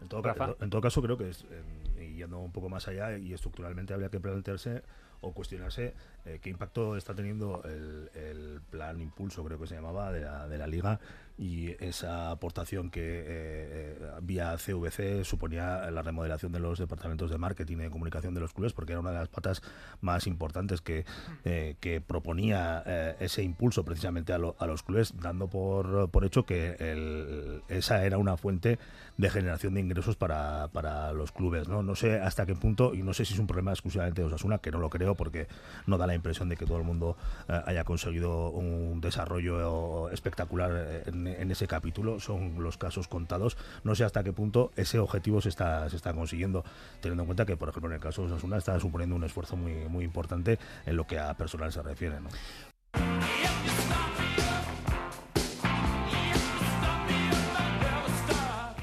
En 0.00 0.08
todo, 0.08 0.22
ca- 0.22 0.34
en 0.60 0.70
todo 0.70 0.80
caso, 0.80 1.02
creo 1.02 1.18
que 1.18 1.28
es, 1.30 1.44
eh, 1.50 2.04
y 2.12 2.16
yendo 2.18 2.38
un 2.38 2.52
poco 2.52 2.68
más 2.68 2.86
allá 2.88 3.16
y 3.18 3.32
estructuralmente 3.32 3.92
habría 3.94 4.08
que 4.10 4.20
plantearse 4.20 4.82
o 5.20 5.32
cuestionarse 5.32 5.94
eh, 6.24 6.38
qué 6.42 6.50
impacto 6.50 6.96
está 6.96 7.14
teniendo 7.14 7.62
el, 7.64 8.10
el 8.14 8.60
plan 8.70 9.00
impulso, 9.00 9.44
creo 9.44 9.58
que 9.58 9.66
se 9.68 9.74
llamaba, 9.76 10.10
de 10.12 10.20
la, 10.22 10.48
de 10.48 10.58
la 10.58 10.66
liga 10.66 10.98
y 11.38 11.70
esa 11.84 12.30
aportación 12.30 12.90
que 12.90 13.00
eh, 13.00 13.24
eh, 13.26 13.98
vía 14.22 14.56
CVC 14.56 15.24
suponía 15.24 15.90
la 15.90 16.02
remodelación 16.02 16.52
de 16.52 16.60
los 16.60 16.78
departamentos 16.78 17.30
de 17.30 17.38
marketing 17.38 17.76
y 17.78 17.80
de 17.82 17.90
comunicación 17.90 18.34
de 18.34 18.40
los 18.40 18.52
clubes, 18.52 18.72
porque 18.72 18.92
era 18.92 19.00
una 19.00 19.10
de 19.10 19.18
las 19.18 19.28
patas 19.28 19.62
más 20.00 20.26
importantes 20.26 20.80
que, 20.80 21.04
eh, 21.44 21.76
que 21.80 22.00
proponía 22.00 22.82
ese 23.20 23.42
impulso 23.42 23.84
precisamente 23.84 24.32
a, 24.32 24.38
lo- 24.38 24.56
a 24.58 24.66
los 24.66 24.82
clubes, 24.82 25.14
dando 25.20 25.48
por, 25.48 26.10
por 26.10 26.24
hecho 26.24 26.44
que 26.44 27.60
esa 27.68 28.04
era 28.04 28.18
una 28.18 28.36
fuente 28.36 28.78
de 29.16 29.30
generación 29.30 29.74
de 29.74 29.80
ingresos 29.80 30.16
para, 30.16 30.68
para 30.68 31.12
los 31.12 31.32
clubes. 31.32 31.68
¿no? 31.68 31.82
no 31.82 31.94
sé 31.96 32.20
hasta 32.20 32.46
qué 32.46 32.54
punto, 32.54 32.94
y 32.94 33.02
no 33.02 33.14
sé 33.14 33.24
si 33.24 33.34
es 33.34 33.40
un 33.40 33.46
problema 33.46 33.72
exclusivamente 33.72 34.20
de 34.22 34.26
Osasuna, 34.28 34.58
que 34.58 34.70
no 34.70 34.78
lo 34.78 34.90
creo 34.90 35.14
porque 35.14 35.46
no 35.86 35.98
da 35.98 36.06
la 36.06 36.14
impresión 36.14 36.48
de 36.48 36.56
que 36.56 36.66
todo 36.66 36.78
el 36.78 36.84
mundo 36.84 37.16
haya 37.48 37.84
conseguido 37.84 38.50
un 38.50 39.00
desarrollo 39.00 40.10
espectacular 40.10 40.70
eh, 40.74 41.02
en, 41.26 41.50
ese 41.50 41.66
capítulo. 41.66 42.20
Son 42.20 42.62
los 42.62 42.78
casos 42.78 43.08
contados. 43.08 43.56
No 43.84 43.94
sé 43.94 44.04
hasta 44.04 44.22
qué 44.22 44.32
punto 44.32 44.70
ese 44.76 44.98
objetivo 44.98 45.40
se 45.40 45.48
está, 45.48 45.88
se 45.88 45.96
está 45.96 46.12
consiguiendo, 46.12 46.64
teniendo 47.00 47.22
en 47.22 47.26
cuenta 47.26 47.46
que, 47.46 47.56
por 47.56 47.68
ejemplo, 47.68 47.90
en 47.90 47.96
el 47.96 48.00
caso 48.00 48.22
de 48.22 48.32
Osasuna 48.32 48.56
está 48.56 48.78
suponiendo 48.80 49.16
un 49.16 49.24
esfuerzo 49.24 49.56
muy, 49.56 49.88
muy 49.88 50.04
importante 50.04 50.58
en 50.86 50.96
lo 50.96 51.06
que 51.06 51.18
a 51.18 51.34
personal 51.34 51.72
se 51.72 51.82
refiere. 51.82 52.20
¿no? 52.20 52.28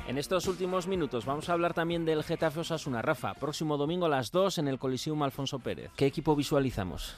En 0.09 0.17
estos 0.17 0.47
últimos 0.47 0.87
minutos 0.87 1.25
vamos 1.25 1.49
a 1.49 1.53
hablar 1.53 1.75
también 1.75 2.03
del 2.03 2.23
Getafe 2.23 2.61
Osasuna. 2.61 3.03
Rafa, 3.03 3.35
próximo 3.35 3.77
domingo 3.77 4.07
a 4.07 4.09
las 4.09 4.31
2 4.31 4.57
en 4.57 4.67
el 4.67 4.79
Coliseum 4.79 5.21
Alfonso 5.21 5.59
Pérez. 5.59 5.91
¿Qué 5.95 6.07
equipo 6.07 6.35
visualizamos? 6.35 7.15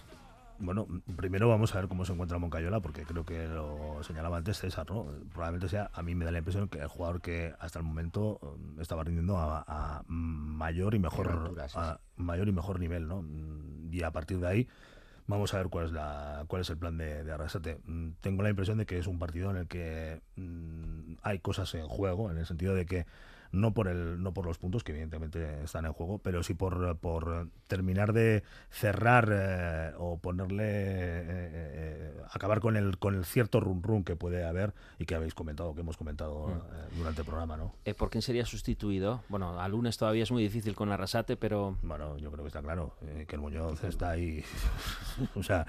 Bueno, 0.61 0.87
primero 1.15 1.49
vamos 1.49 1.73
a 1.73 1.79
ver 1.79 1.87
cómo 1.87 2.05
se 2.05 2.13
encuentra 2.13 2.37
Moncayola, 2.37 2.79
porque 2.81 3.03
creo 3.03 3.25
que 3.25 3.47
lo 3.47 4.03
señalaba 4.03 4.37
antes 4.37 4.59
César, 4.59 4.89
¿no? 4.89 5.07
Probablemente 5.33 5.67
sea, 5.69 5.89
a 5.93 6.03
mí 6.03 6.13
me 6.13 6.23
da 6.23 6.31
la 6.31 6.37
impresión 6.37 6.67
que 6.69 6.79
el 6.79 6.87
jugador 6.87 7.19
que 7.19 7.53
hasta 7.59 7.79
el 7.79 7.85
momento 7.85 8.37
um, 8.41 8.79
estaba 8.79 9.03
rindiendo 9.03 9.37
a, 9.37 9.65
a 9.67 10.03
mayor 10.07 10.93
y 10.93 10.99
mejor 10.99 11.27
Mayor 11.27 11.41
altura, 11.43 11.67
sí, 11.69 11.75
a 11.79 11.99
mayor 12.15 12.47
y 12.47 12.51
mejor 12.51 12.79
nivel, 12.79 13.07
¿no? 13.07 13.23
Mm, 13.23 13.91
Y 13.91 14.03
a 14.03 14.11
partir 14.11 14.39
de 14.39 14.47
ahí 14.47 14.67
vamos 15.25 15.53
a 15.53 15.57
ver 15.57 15.69
cuál 15.69 15.85
es 15.85 15.91
la 15.93 16.45
cuál 16.47 16.61
es 16.61 16.69
el 16.69 16.77
plan 16.77 16.97
de, 16.97 17.23
de 17.23 17.31
Arrasate. 17.31 17.79
Mm, 17.85 18.11
Tengo 18.21 18.43
la 18.43 18.49
impresión 18.49 18.77
de 18.77 18.85
que 18.85 18.99
es 18.99 19.07
un 19.07 19.17
partido 19.17 19.49
en 19.49 19.57
el 19.57 19.67
que 19.67 20.21
mm, 20.35 21.13
hay 21.23 21.39
cosas 21.39 21.73
en 21.73 21.87
juego, 21.87 22.29
en 22.29 22.37
el 22.37 22.45
sentido 22.45 22.75
de 22.75 22.85
que 22.85 23.05
no 23.51 23.73
por 23.73 23.87
el 23.87 24.21
no 24.23 24.33
por 24.33 24.45
los 24.45 24.57
puntos 24.57 24.83
que 24.83 24.91
evidentemente 24.91 25.63
están 25.63 25.85
en 25.85 25.93
juego 25.93 26.19
pero 26.19 26.41
sí 26.43 26.53
por, 26.53 26.97
por 26.97 27.47
terminar 27.67 28.13
de 28.13 28.43
cerrar 28.69 29.29
eh, 29.31 29.91
o 29.97 30.17
ponerle 30.19 30.63
eh, 30.65 31.25
eh, 31.27 32.21
acabar 32.31 32.59
con 32.61 32.77
el 32.77 32.97
con 32.97 33.15
el 33.15 33.25
cierto 33.25 33.59
run 33.59 33.83
run 33.83 34.03
que 34.03 34.15
puede 34.15 34.45
haber 34.45 34.73
y 34.99 35.05
que 35.05 35.15
habéis 35.15 35.33
comentado 35.33 35.73
que 35.75 35.81
hemos 35.81 35.97
comentado 35.97 36.47
Mm. 36.47 36.51
eh, 36.51 36.57
durante 36.97 37.21
el 37.21 37.25
programa 37.27 37.57
no 37.57 37.73
¿Por 37.97 38.09
quién 38.09 38.21
sería 38.21 38.45
sustituido? 38.45 39.21
Bueno, 39.29 39.59
a 39.59 39.67
lunes 39.67 39.97
todavía 39.97 40.23
es 40.23 40.31
muy 40.31 40.43
difícil 40.43 40.75
con 40.75 40.91
Arrasate, 40.91 41.35
pero... 41.37 41.77
Bueno, 41.83 42.17
yo 42.17 42.31
creo 42.31 42.43
que 42.43 42.47
está 42.47 42.61
claro 42.61 42.95
que 43.27 43.35
el 43.35 43.41
Muñoz 43.41 43.83
está 43.83 44.11
ahí. 44.11 44.43
o 45.35 45.43
sea, 45.43 45.65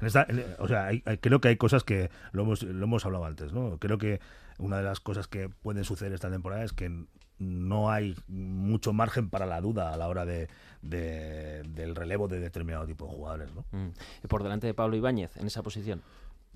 en 0.00 0.06
esta- 0.06 0.26
en- 0.28 0.44
o 0.58 0.66
sea 0.68 0.86
hay- 0.86 1.02
hay- 1.06 1.18
creo 1.18 1.40
que 1.40 1.48
hay 1.48 1.56
cosas 1.56 1.84
que 1.84 2.10
lo 2.32 2.42
hemos, 2.42 2.62
lo 2.62 2.84
hemos 2.84 3.04
hablado 3.06 3.24
antes, 3.24 3.52
¿no? 3.52 3.78
Creo 3.78 3.98
que 3.98 4.20
una 4.62 4.78
de 4.78 4.84
las 4.84 5.00
cosas 5.00 5.28
que 5.28 5.48
pueden 5.48 5.84
suceder 5.84 6.12
esta 6.12 6.30
temporada 6.30 6.64
es 6.64 6.72
que 6.72 7.04
no 7.38 7.90
hay 7.90 8.16
mucho 8.28 8.92
margen 8.92 9.28
para 9.28 9.46
la 9.46 9.60
duda 9.60 9.92
a 9.92 9.96
la 9.96 10.08
hora 10.08 10.24
de, 10.24 10.48
de- 10.82 11.62
del 11.64 11.94
relevo 11.96 12.28
de 12.28 12.38
determinado 12.38 12.86
tipo 12.86 13.06
de 13.06 13.12
jugadores, 13.12 13.52
¿no? 13.54 13.64
Mm. 13.72 13.90
Y 14.24 14.26
por 14.28 14.42
delante 14.42 14.66
de 14.68 14.74
Pablo 14.74 14.96
Ibáñez 14.96 15.36
en 15.36 15.46
esa 15.46 15.62
posición. 15.62 16.02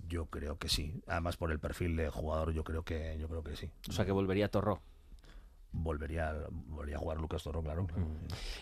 Yo 0.08 0.26
creo 0.26 0.58
que 0.58 0.68
sí. 0.68 1.02
Además 1.08 1.36
por 1.36 1.50
el 1.50 1.58
perfil 1.58 1.96
de 1.96 2.08
jugador, 2.10 2.52
yo 2.52 2.62
creo 2.62 2.84
que 2.84 3.16
yo 3.18 3.26
creo 3.28 3.42
que 3.42 3.56
sí. 3.56 3.70
O 3.88 3.92
sea 3.92 4.04
que 4.04 4.12
volvería 4.12 4.48
Torró. 4.48 4.80
Volvería, 5.72 6.32
volvería 6.50 6.96
a 6.96 7.00
jugar 7.00 7.18
Lucas 7.20 7.42
Torro, 7.42 7.62
claro. 7.62 7.86
claro. 7.86 8.06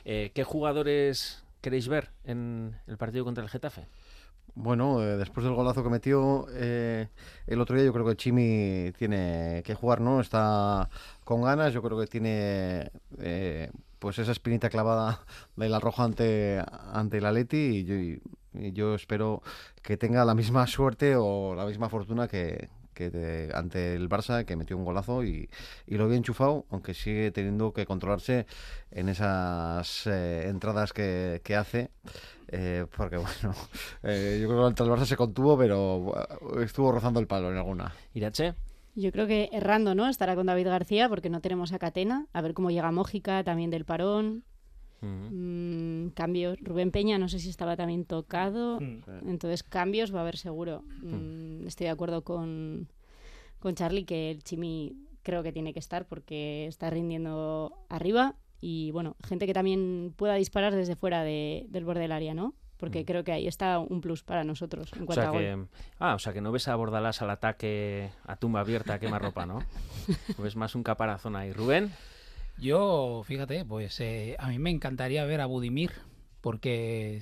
Eh, 0.05 0.33
¿Qué 0.35 0.43
jugadores 0.45 1.45
queréis 1.61 1.87
ver 1.89 2.11
en 2.25 2.77
el 2.87 2.97
partido 2.97 3.25
contra 3.25 3.45
el 3.45 3.51
Getafe? 3.51 3.87
Bueno, 4.57 5.03
eh, 5.03 5.17
después 5.17 5.45
del 5.45 5.55
golazo 5.55 5.83
que 5.83 5.91
metió 5.91 6.47
eh, 6.53 7.09
el 7.47 7.61
otro 7.61 7.75
día, 7.75 7.85
yo 7.85 7.93
creo 7.93 8.07
que 8.07 8.17
Chimi 8.17 8.93
tiene 8.97 9.63
que 9.65 9.75
jugar, 9.75 10.01
¿no? 10.01 10.21
Está 10.21 10.89
con 11.25 11.43
ganas, 11.43 11.73
yo 11.73 11.83
creo 11.83 11.99
que 11.99 12.07
tiene 12.07 12.91
eh, 13.19 13.71
pues 13.99 14.19
esa 14.21 14.31
espinita 14.31 14.71
clavada 14.71 15.21
de 15.57 15.69
la 15.69 15.81
roja 15.81 16.05
ante, 16.05 16.63
ante 16.93 17.19
el 17.19 17.27
Atleti 17.27 17.57
y 17.57 17.85
yo, 17.85 17.95
y 17.97 18.73
yo 18.73 18.95
espero 18.95 19.43
que 19.83 19.97
tenga 19.97 20.25
la 20.25 20.35
misma 20.35 20.67
suerte 20.69 21.17
o 21.17 21.55
la 21.57 21.67
misma 21.67 21.89
fortuna 21.89 22.29
que, 22.29 22.69
que 22.95 23.51
ante 23.53 23.95
el 23.95 24.09
Barça, 24.09 24.45
que 24.45 24.57
metió 24.57 24.77
un 24.77 24.85
golazo 24.85 25.25
y, 25.25 25.49
y 25.87 25.97
lo 25.97 26.05
había 26.05 26.17
enchufado, 26.17 26.67
aunque 26.71 26.95
sigue 26.95 27.31
teniendo 27.33 27.73
que 27.73 27.85
controlarse 27.87 28.47
en 28.91 29.09
esas 29.09 30.07
eh, 30.07 30.49
entradas 30.49 30.93
que, 30.93 31.41
que 31.45 31.57
hace. 31.57 31.91
eh, 32.49 32.87
porque 32.97 33.17
bueno, 33.19 33.55
eh, 34.03 34.39
yo 34.41 34.49
creo 34.49 34.61
que 34.63 34.67
ante 34.69 34.83
el 34.85 34.91
Barça 34.91 35.05
se 35.07 35.17
contuvo, 35.17 35.59
pero 35.59 36.15
estuvo 36.63 36.93
rozando 36.93 37.21
el 37.21 37.27
palo 37.27 37.51
en 37.51 37.59
alguna. 37.59 37.93
Irache. 38.15 38.55
Yo 38.97 39.11
creo 39.11 39.27
que 39.27 39.49
errando, 39.53 39.97
¿no? 39.97 40.09
Estará 40.09 40.37
con 40.37 40.47
David 40.47 40.69
García 40.69 41.09
porque 41.09 41.29
no 41.29 41.41
tenemos 41.41 41.73
a 41.73 41.81
Catena. 41.81 42.27
A 42.33 42.41
ver 42.43 42.55
cómo 42.55 42.71
llega 42.71 42.93
Mójica, 42.93 43.43
también 43.43 43.71
del 43.71 43.85
parón. 43.85 44.45
Mm, 45.31 46.09
cambios. 46.11 46.59
Rubén 46.61 46.91
Peña, 46.91 47.19
no 47.19 47.29
sé 47.29 47.39
si 47.39 47.51
estaba 47.51 47.77
también 47.77 48.05
tocado. 48.05 48.79
Entonces, 49.27 49.63
cambios 49.63 50.15
va 50.15 50.19
a 50.19 50.23
haber 50.23 50.37
seguro. 50.37 50.83
Mm, 51.03 51.67
estoy 51.67 51.85
de 51.87 51.91
acuerdo 51.91 52.23
con, 52.25 52.89
con 53.59 53.75
Charlie 53.75 54.05
que 54.05 54.31
el 54.31 54.43
Chimi 54.43 54.97
creo 55.23 55.43
que 55.43 55.53
tiene 55.53 55.73
que 55.73 55.79
estar 55.81 56.07
porque 56.07 56.67
está 56.67 56.91
rindiendo 56.91 57.73
arriba. 57.89 58.35
Y 58.61 58.91
bueno, 58.93 59.17
gente 59.27 59.47
que 59.47 59.53
también 59.55 60.13
pueda 60.17 60.35
disparar 60.35 60.75
desde 60.75 60.97
fuera 60.97 61.23
de- 61.23 61.67
del 61.69 61.85
borde 61.85 62.01
del 62.01 62.13
área, 62.13 62.35
¿no? 62.35 62.55
Porque 62.77 63.05
creo 63.07 63.25
que 63.25 63.33
ahí 63.33 63.47
está 63.47 63.79
un 63.79 64.01
plus 64.03 64.23
para 64.25 64.45
nosotros 64.45 64.93
en 64.95 65.05
O 65.05 65.07
cuanto 65.07 65.21
sea, 65.23 65.29
a 65.29 65.33
gol. 65.33 65.41
que, 65.41 65.67
ah, 66.01 66.15
o 66.15 66.19
sea 66.19 66.33
que 66.35 66.41
no 66.43 66.53
ves 66.53 66.69
a 66.69 66.77
Bordalás 66.77 67.23
al 67.23 67.31
ataque 67.31 68.11
a 68.27 68.37
tumba 68.37 68.61
abierta 68.61 68.95
a 68.95 68.99
quemarropa, 68.99 69.47
¿no? 69.47 69.61
ves 70.39 70.57
más 70.57 70.75
un 70.75 70.83
caparazón 70.83 71.35
ahí. 71.37 71.53
Rubén. 71.53 71.91
Yo, 72.57 73.23
fíjate, 73.25 73.65
pues 73.65 74.01
eh, 74.01 74.37
a 74.39 74.49
mí 74.49 74.59
me 74.59 74.71
encantaría 74.71 75.25
ver 75.25 75.41
a 75.41 75.47
Budimir, 75.47 75.93
porque 76.41 77.21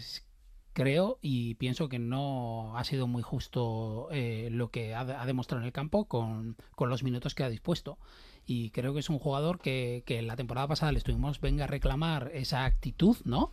creo 0.72 1.18
y 1.20 1.54
pienso 1.54 1.88
que 1.88 1.98
no 1.98 2.76
ha 2.76 2.84
sido 2.84 3.06
muy 3.06 3.22
justo 3.22 4.08
eh, 4.10 4.48
lo 4.50 4.70
que 4.70 4.94
ha, 4.94 5.00
ha 5.00 5.26
demostrado 5.26 5.62
en 5.62 5.66
el 5.66 5.72
campo 5.72 6.06
con, 6.06 6.56
con 6.74 6.88
los 6.88 7.02
minutos 7.02 7.34
que 7.34 7.44
ha 7.44 7.50
dispuesto. 7.50 7.98
Y 8.44 8.70
creo 8.70 8.92
que 8.92 9.00
es 9.00 9.08
un 9.08 9.18
jugador 9.18 9.60
que, 9.60 10.02
que 10.06 10.20
la 10.22 10.36
temporada 10.36 10.68
pasada 10.68 10.92
le 10.92 10.98
estuvimos 10.98 11.40
venga 11.40 11.64
a 11.64 11.68
reclamar 11.68 12.30
esa 12.34 12.64
actitud, 12.64 13.16
¿no? 13.24 13.52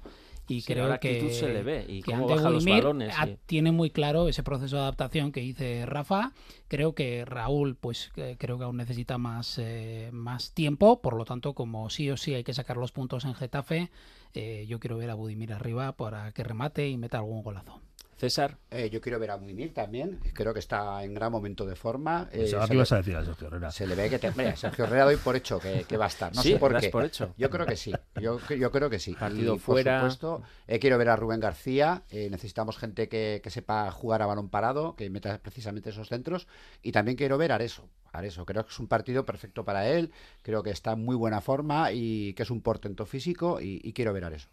Y 0.49 0.61
Sí, 0.61 0.73
creo 0.73 0.99
que, 0.99 1.31
se 1.31 1.47
le 1.47 1.63
ve, 1.63 1.85
y 1.87 2.01
que 2.01 2.13
ante 2.13 2.33
Budimir, 2.33 2.83
balones, 2.83 3.15
sí. 3.23 3.37
tiene 3.45 3.71
muy 3.71 3.91
claro 3.91 4.27
ese 4.27 4.43
proceso 4.43 4.77
de 4.77 4.81
adaptación 4.81 5.31
que 5.31 5.41
dice 5.41 5.85
Rafa. 5.85 6.33
Creo 6.67 6.93
que 6.93 7.23
Raúl, 7.23 7.75
pues 7.75 8.11
eh, 8.15 8.35
creo 8.39 8.57
que 8.57 8.63
aún 8.63 8.77
necesita 8.77 9.17
más, 9.17 9.59
eh, 9.59 10.09
más 10.11 10.53
tiempo, 10.53 11.01
por 11.01 11.15
lo 11.15 11.25
tanto, 11.25 11.53
como 11.53 11.89
sí 11.89 12.09
o 12.09 12.17
sí 12.17 12.33
hay 12.33 12.43
que 12.43 12.53
sacar 12.53 12.77
los 12.77 12.91
puntos 12.91 13.25
en 13.25 13.35
Getafe, 13.35 13.91
eh, 14.33 14.65
yo 14.67 14.79
quiero 14.79 14.97
ver 14.97 15.09
a 15.09 15.15
Budimir 15.15 15.53
arriba 15.53 15.93
para 15.93 16.31
que 16.31 16.43
remate 16.43 16.89
y 16.89 16.97
meta 16.97 17.17
algún 17.19 17.43
golazo. 17.43 17.81
César. 18.19 18.57
Eh, 18.69 18.89
yo 18.89 18.99
quiero 18.99 19.17
ver 19.17 19.31
a 19.31 19.35
Budimir 19.37 19.73
también. 19.73 20.19
Creo 20.33 20.53
que 20.53 20.59
está 20.59 21.03
en 21.03 21.13
gran 21.13 21.31
momento 21.31 21.65
de 21.65 21.75
forma. 21.75 22.27
Eh, 22.33 22.39
Pensaba 22.39 22.67
se 22.67 22.73
le- 22.73 22.81
a 22.81 22.97
decir 22.97 23.15
a 23.15 23.23
Sergio 23.25 23.47
Herrera. 23.47 23.71
Se 23.71 23.87
le 23.87 23.95
ve 23.95 24.09
que 24.09 24.19
te... 24.19 24.27
Hombre, 24.29 24.55
Sergio 24.57 24.83
Herrera 24.85 25.05
doy 25.05 25.15
por 25.15 25.35
hecho 25.37 25.57
que, 25.59 25.85
que 25.87 25.95
va 25.97 26.05
a 26.05 26.07
estar. 26.09 26.35
No 26.35 26.41
Sí, 26.41 26.51
sé 26.53 26.59
por 26.59 26.73
das 26.73 26.83
qué. 26.83 26.89
por 26.89 27.05
hecho. 27.05 27.33
Yo 27.37 27.49
creo 27.49 27.65
que 27.65 27.77
sí. 27.77 27.93
Yo, 28.21 28.37
yo 28.49 28.71
creo 28.71 28.89
que 28.89 28.99
sí. 28.99 29.13
Partido 29.13 29.55
Y, 29.55 29.59
fuera. 29.59 30.01
Por 30.01 30.11
supuesto, 30.11 30.43
eh, 30.67 30.79
quiero 30.79 30.97
ver 30.97 31.09
a 31.09 31.15
Rubén 31.15 31.39
García. 31.39 32.03
eh, 32.09 32.27
necesitamos 32.29 32.77
gente 32.77 33.07
que, 33.07 33.39
que 33.41 33.49
sepa 33.49 33.89
jugar 33.91 34.21
a 34.21 34.25
balón 34.25 34.49
parado, 34.49 34.95
que 34.97 35.09
meta 35.09 35.39
precisamente 35.41 35.91
esos 35.91 36.09
centros. 36.09 36.47
Y 36.83 36.91
también 36.91 37.15
quiero 37.17 37.37
ver 37.37 37.51
a 37.53 37.55
Areso. 37.55 37.87
Areso, 38.11 38.45
creo 38.45 38.65
que 38.65 38.71
es 38.71 38.79
un 38.79 38.87
partido 38.87 39.25
perfecto 39.25 39.63
para 39.63 39.87
él. 39.87 40.11
Creo 40.41 40.61
que 40.63 40.71
está 40.71 40.91
en 40.93 41.05
muy 41.05 41.15
buena 41.15 41.41
forma 41.41 41.91
y 41.93 42.33
que 42.33 42.43
es 42.43 42.49
un 42.49 42.61
portento 42.61 43.05
físico. 43.05 43.61
Y, 43.61 43.79
y 43.83 43.93
quiero 43.93 44.11
ver 44.13 44.23
a 44.25 44.27
Areso. 44.27 44.49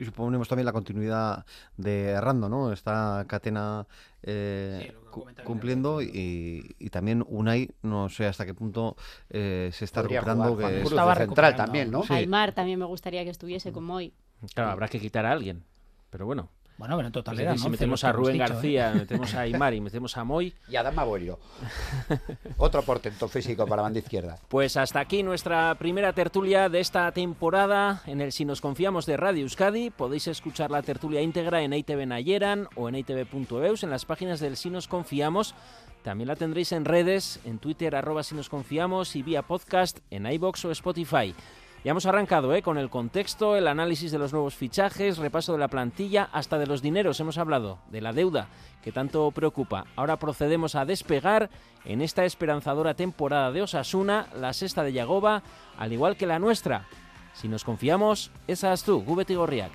Y 0.00 0.04
suponemos 0.06 0.48
también 0.48 0.64
la 0.64 0.72
continuidad 0.72 1.44
de 1.76 2.18
Rando, 2.20 2.48
¿no? 2.48 2.72
Esta 2.72 3.22
cadena 3.28 3.86
eh, 4.22 4.94
cu- 5.10 5.26
cumpliendo 5.44 6.00
y, 6.00 6.74
y 6.78 6.88
también 6.88 7.22
Unai, 7.28 7.70
no 7.82 8.08
sé 8.08 8.24
hasta 8.26 8.46
qué 8.46 8.54
punto 8.54 8.96
eh, 9.28 9.68
se 9.74 9.84
está 9.84 10.00
Podría 10.00 10.20
recuperando. 10.22 10.54
jugar 10.54 10.72
que 10.72 10.80
Cruz 10.80 10.92
es- 10.92 11.06
de 11.06 11.14
central 11.16 11.56
también, 11.56 11.90
¿no? 11.90 12.02
Sí. 12.02 12.14
Aymar 12.14 12.52
también 12.52 12.78
me 12.78 12.86
gustaría 12.86 13.22
que 13.24 13.30
estuviese 13.30 13.72
como 13.72 13.94
hoy. 13.96 14.14
Claro, 14.54 14.70
habrá 14.70 14.88
que 14.88 14.98
quitar 14.98 15.26
a 15.26 15.32
alguien. 15.32 15.62
Pero 16.08 16.24
bueno. 16.24 16.48
Bueno, 16.80 16.96
pero 16.96 17.08
en 17.08 17.12
total 17.12 17.38
eran 17.38 17.58
si 17.58 17.66
11 17.66 17.70
metemos 17.72 18.04
a 18.04 18.12
Rubén 18.12 18.32
dicho, 18.32 18.44
¿eh? 18.44 18.48
García, 18.48 18.92
metemos 18.94 19.34
a 19.34 19.40
Aymar 19.40 19.74
y 19.74 19.82
metemos 19.82 20.16
a 20.16 20.24
Moy. 20.24 20.54
Y 20.66 20.76
a 20.76 20.82
Dama 20.82 21.04
Borio. 21.04 21.38
Otro 22.56 22.80
portento 22.80 23.28
físico 23.28 23.66
para 23.66 23.76
la 23.76 23.82
banda 23.82 23.98
izquierda. 23.98 24.38
Pues 24.48 24.78
hasta 24.78 24.98
aquí 24.98 25.22
nuestra 25.22 25.74
primera 25.74 26.14
tertulia 26.14 26.70
de 26.70 26.80
esta 26.80 27.12
temporada 27.12 28.02
en 28.06 28.22
el 28.22 28.32
Si 28.32 28.46
nos 28.46 28.62
confiamos 28.62 29.04
de 29.04 29.18
Radio 29.18 29.42
Euskadi. 29.42 29.90
Podéis 29.90 30.26
escuchar 30.28 30.70
la 30.70 30.80
tertulia 30.80 31.20
íntegra 31.20 31.60
en 31.60 31.74
ITV 31.74 32.06
Nayeran 32.06 32.66
o 32.76 32.88
en 32.88 32.94
itv.eus 32.94 33.82
en 33.82 33.90
las 33.90 34.06
páginas 34.06 34.40
del 34.40 34.56
Si 34.56 34.70
nos 34.70 34.88
confiamos. 34.88 35.54
También 36.02 36.28
la 36.28 36.36
tendréis 36.36 36.72
en 36.72 36.86
redes, 36.86 37.40
en 37.44 37.58
Twitter 37.58 37.94
arroba 37.94 38.22
Si 38.22 38.34
nos 38.34 38.48
confiamos 38.48 39.16
y 39.16 39.22
vía 39.22 39.42
podcast 39.42 39.98
en 40.08 40.24
iBox 40.24 40.64
o 40.64 40.70
Spotify. 40.70 41.34
Ya 41.82 41.92
hemos 41.92 42.04
arrancado 42.04 42.54
¿eh? 42.54 42.60
con 42.60 42.76
el 42.76 42.90
contexto, 42.90 43.56
el 43.56 43.66
análisis 43.66 44.12
de 44.12 44.18
los 44.18 44.34
nuevos 44.34 44.54
fichajes, 44.54 45.16
repaso 45.16 45.52
de 45.52 45.58
la 45.58 45.68
plantilla, 45.68 46.28
hasta 46.30 46.58
de 46.58 46.66
los 46.66 46.82
dineros 46.82 47.18
hemos 47.20 47.38
hablado, 47.38 47.78
de 47.88 48.02
la 48.02 48.12
deuda 48.12 48.48
que 48.82 48.92
tanto 48.92 49.30
preocupa. 49.30 49.86
Ahora 49.96 50.18
procedemos 50.18 50.74
a 50.74 50.84
despegar 50.84 51.48
en 51.86 52.02
esta 52.02 52.26
esperanzadora 52.26 52.92
temporada 52.92 53.50
de 53.50 53.62
Osasuna, 53.62 54.26
la 54.38 54.52
sexta 54.52 54.82
de 54.82 54.92
Yagoba, 54.92 55.42
al 55.78 55.92
igual 55.94 56.18
que 56.18 56.26
la 56.26 56.38
nuestra. 56.38 56.86
Si 57.32 57.48
nos 57.48 57.64
confiamos, 57.64 58.30
esa 58.46 58.74
es 58.74 58.82
tú, 58.84 59.02
Gubeti 59.02 59.34
Gorriak. 59.34 59.72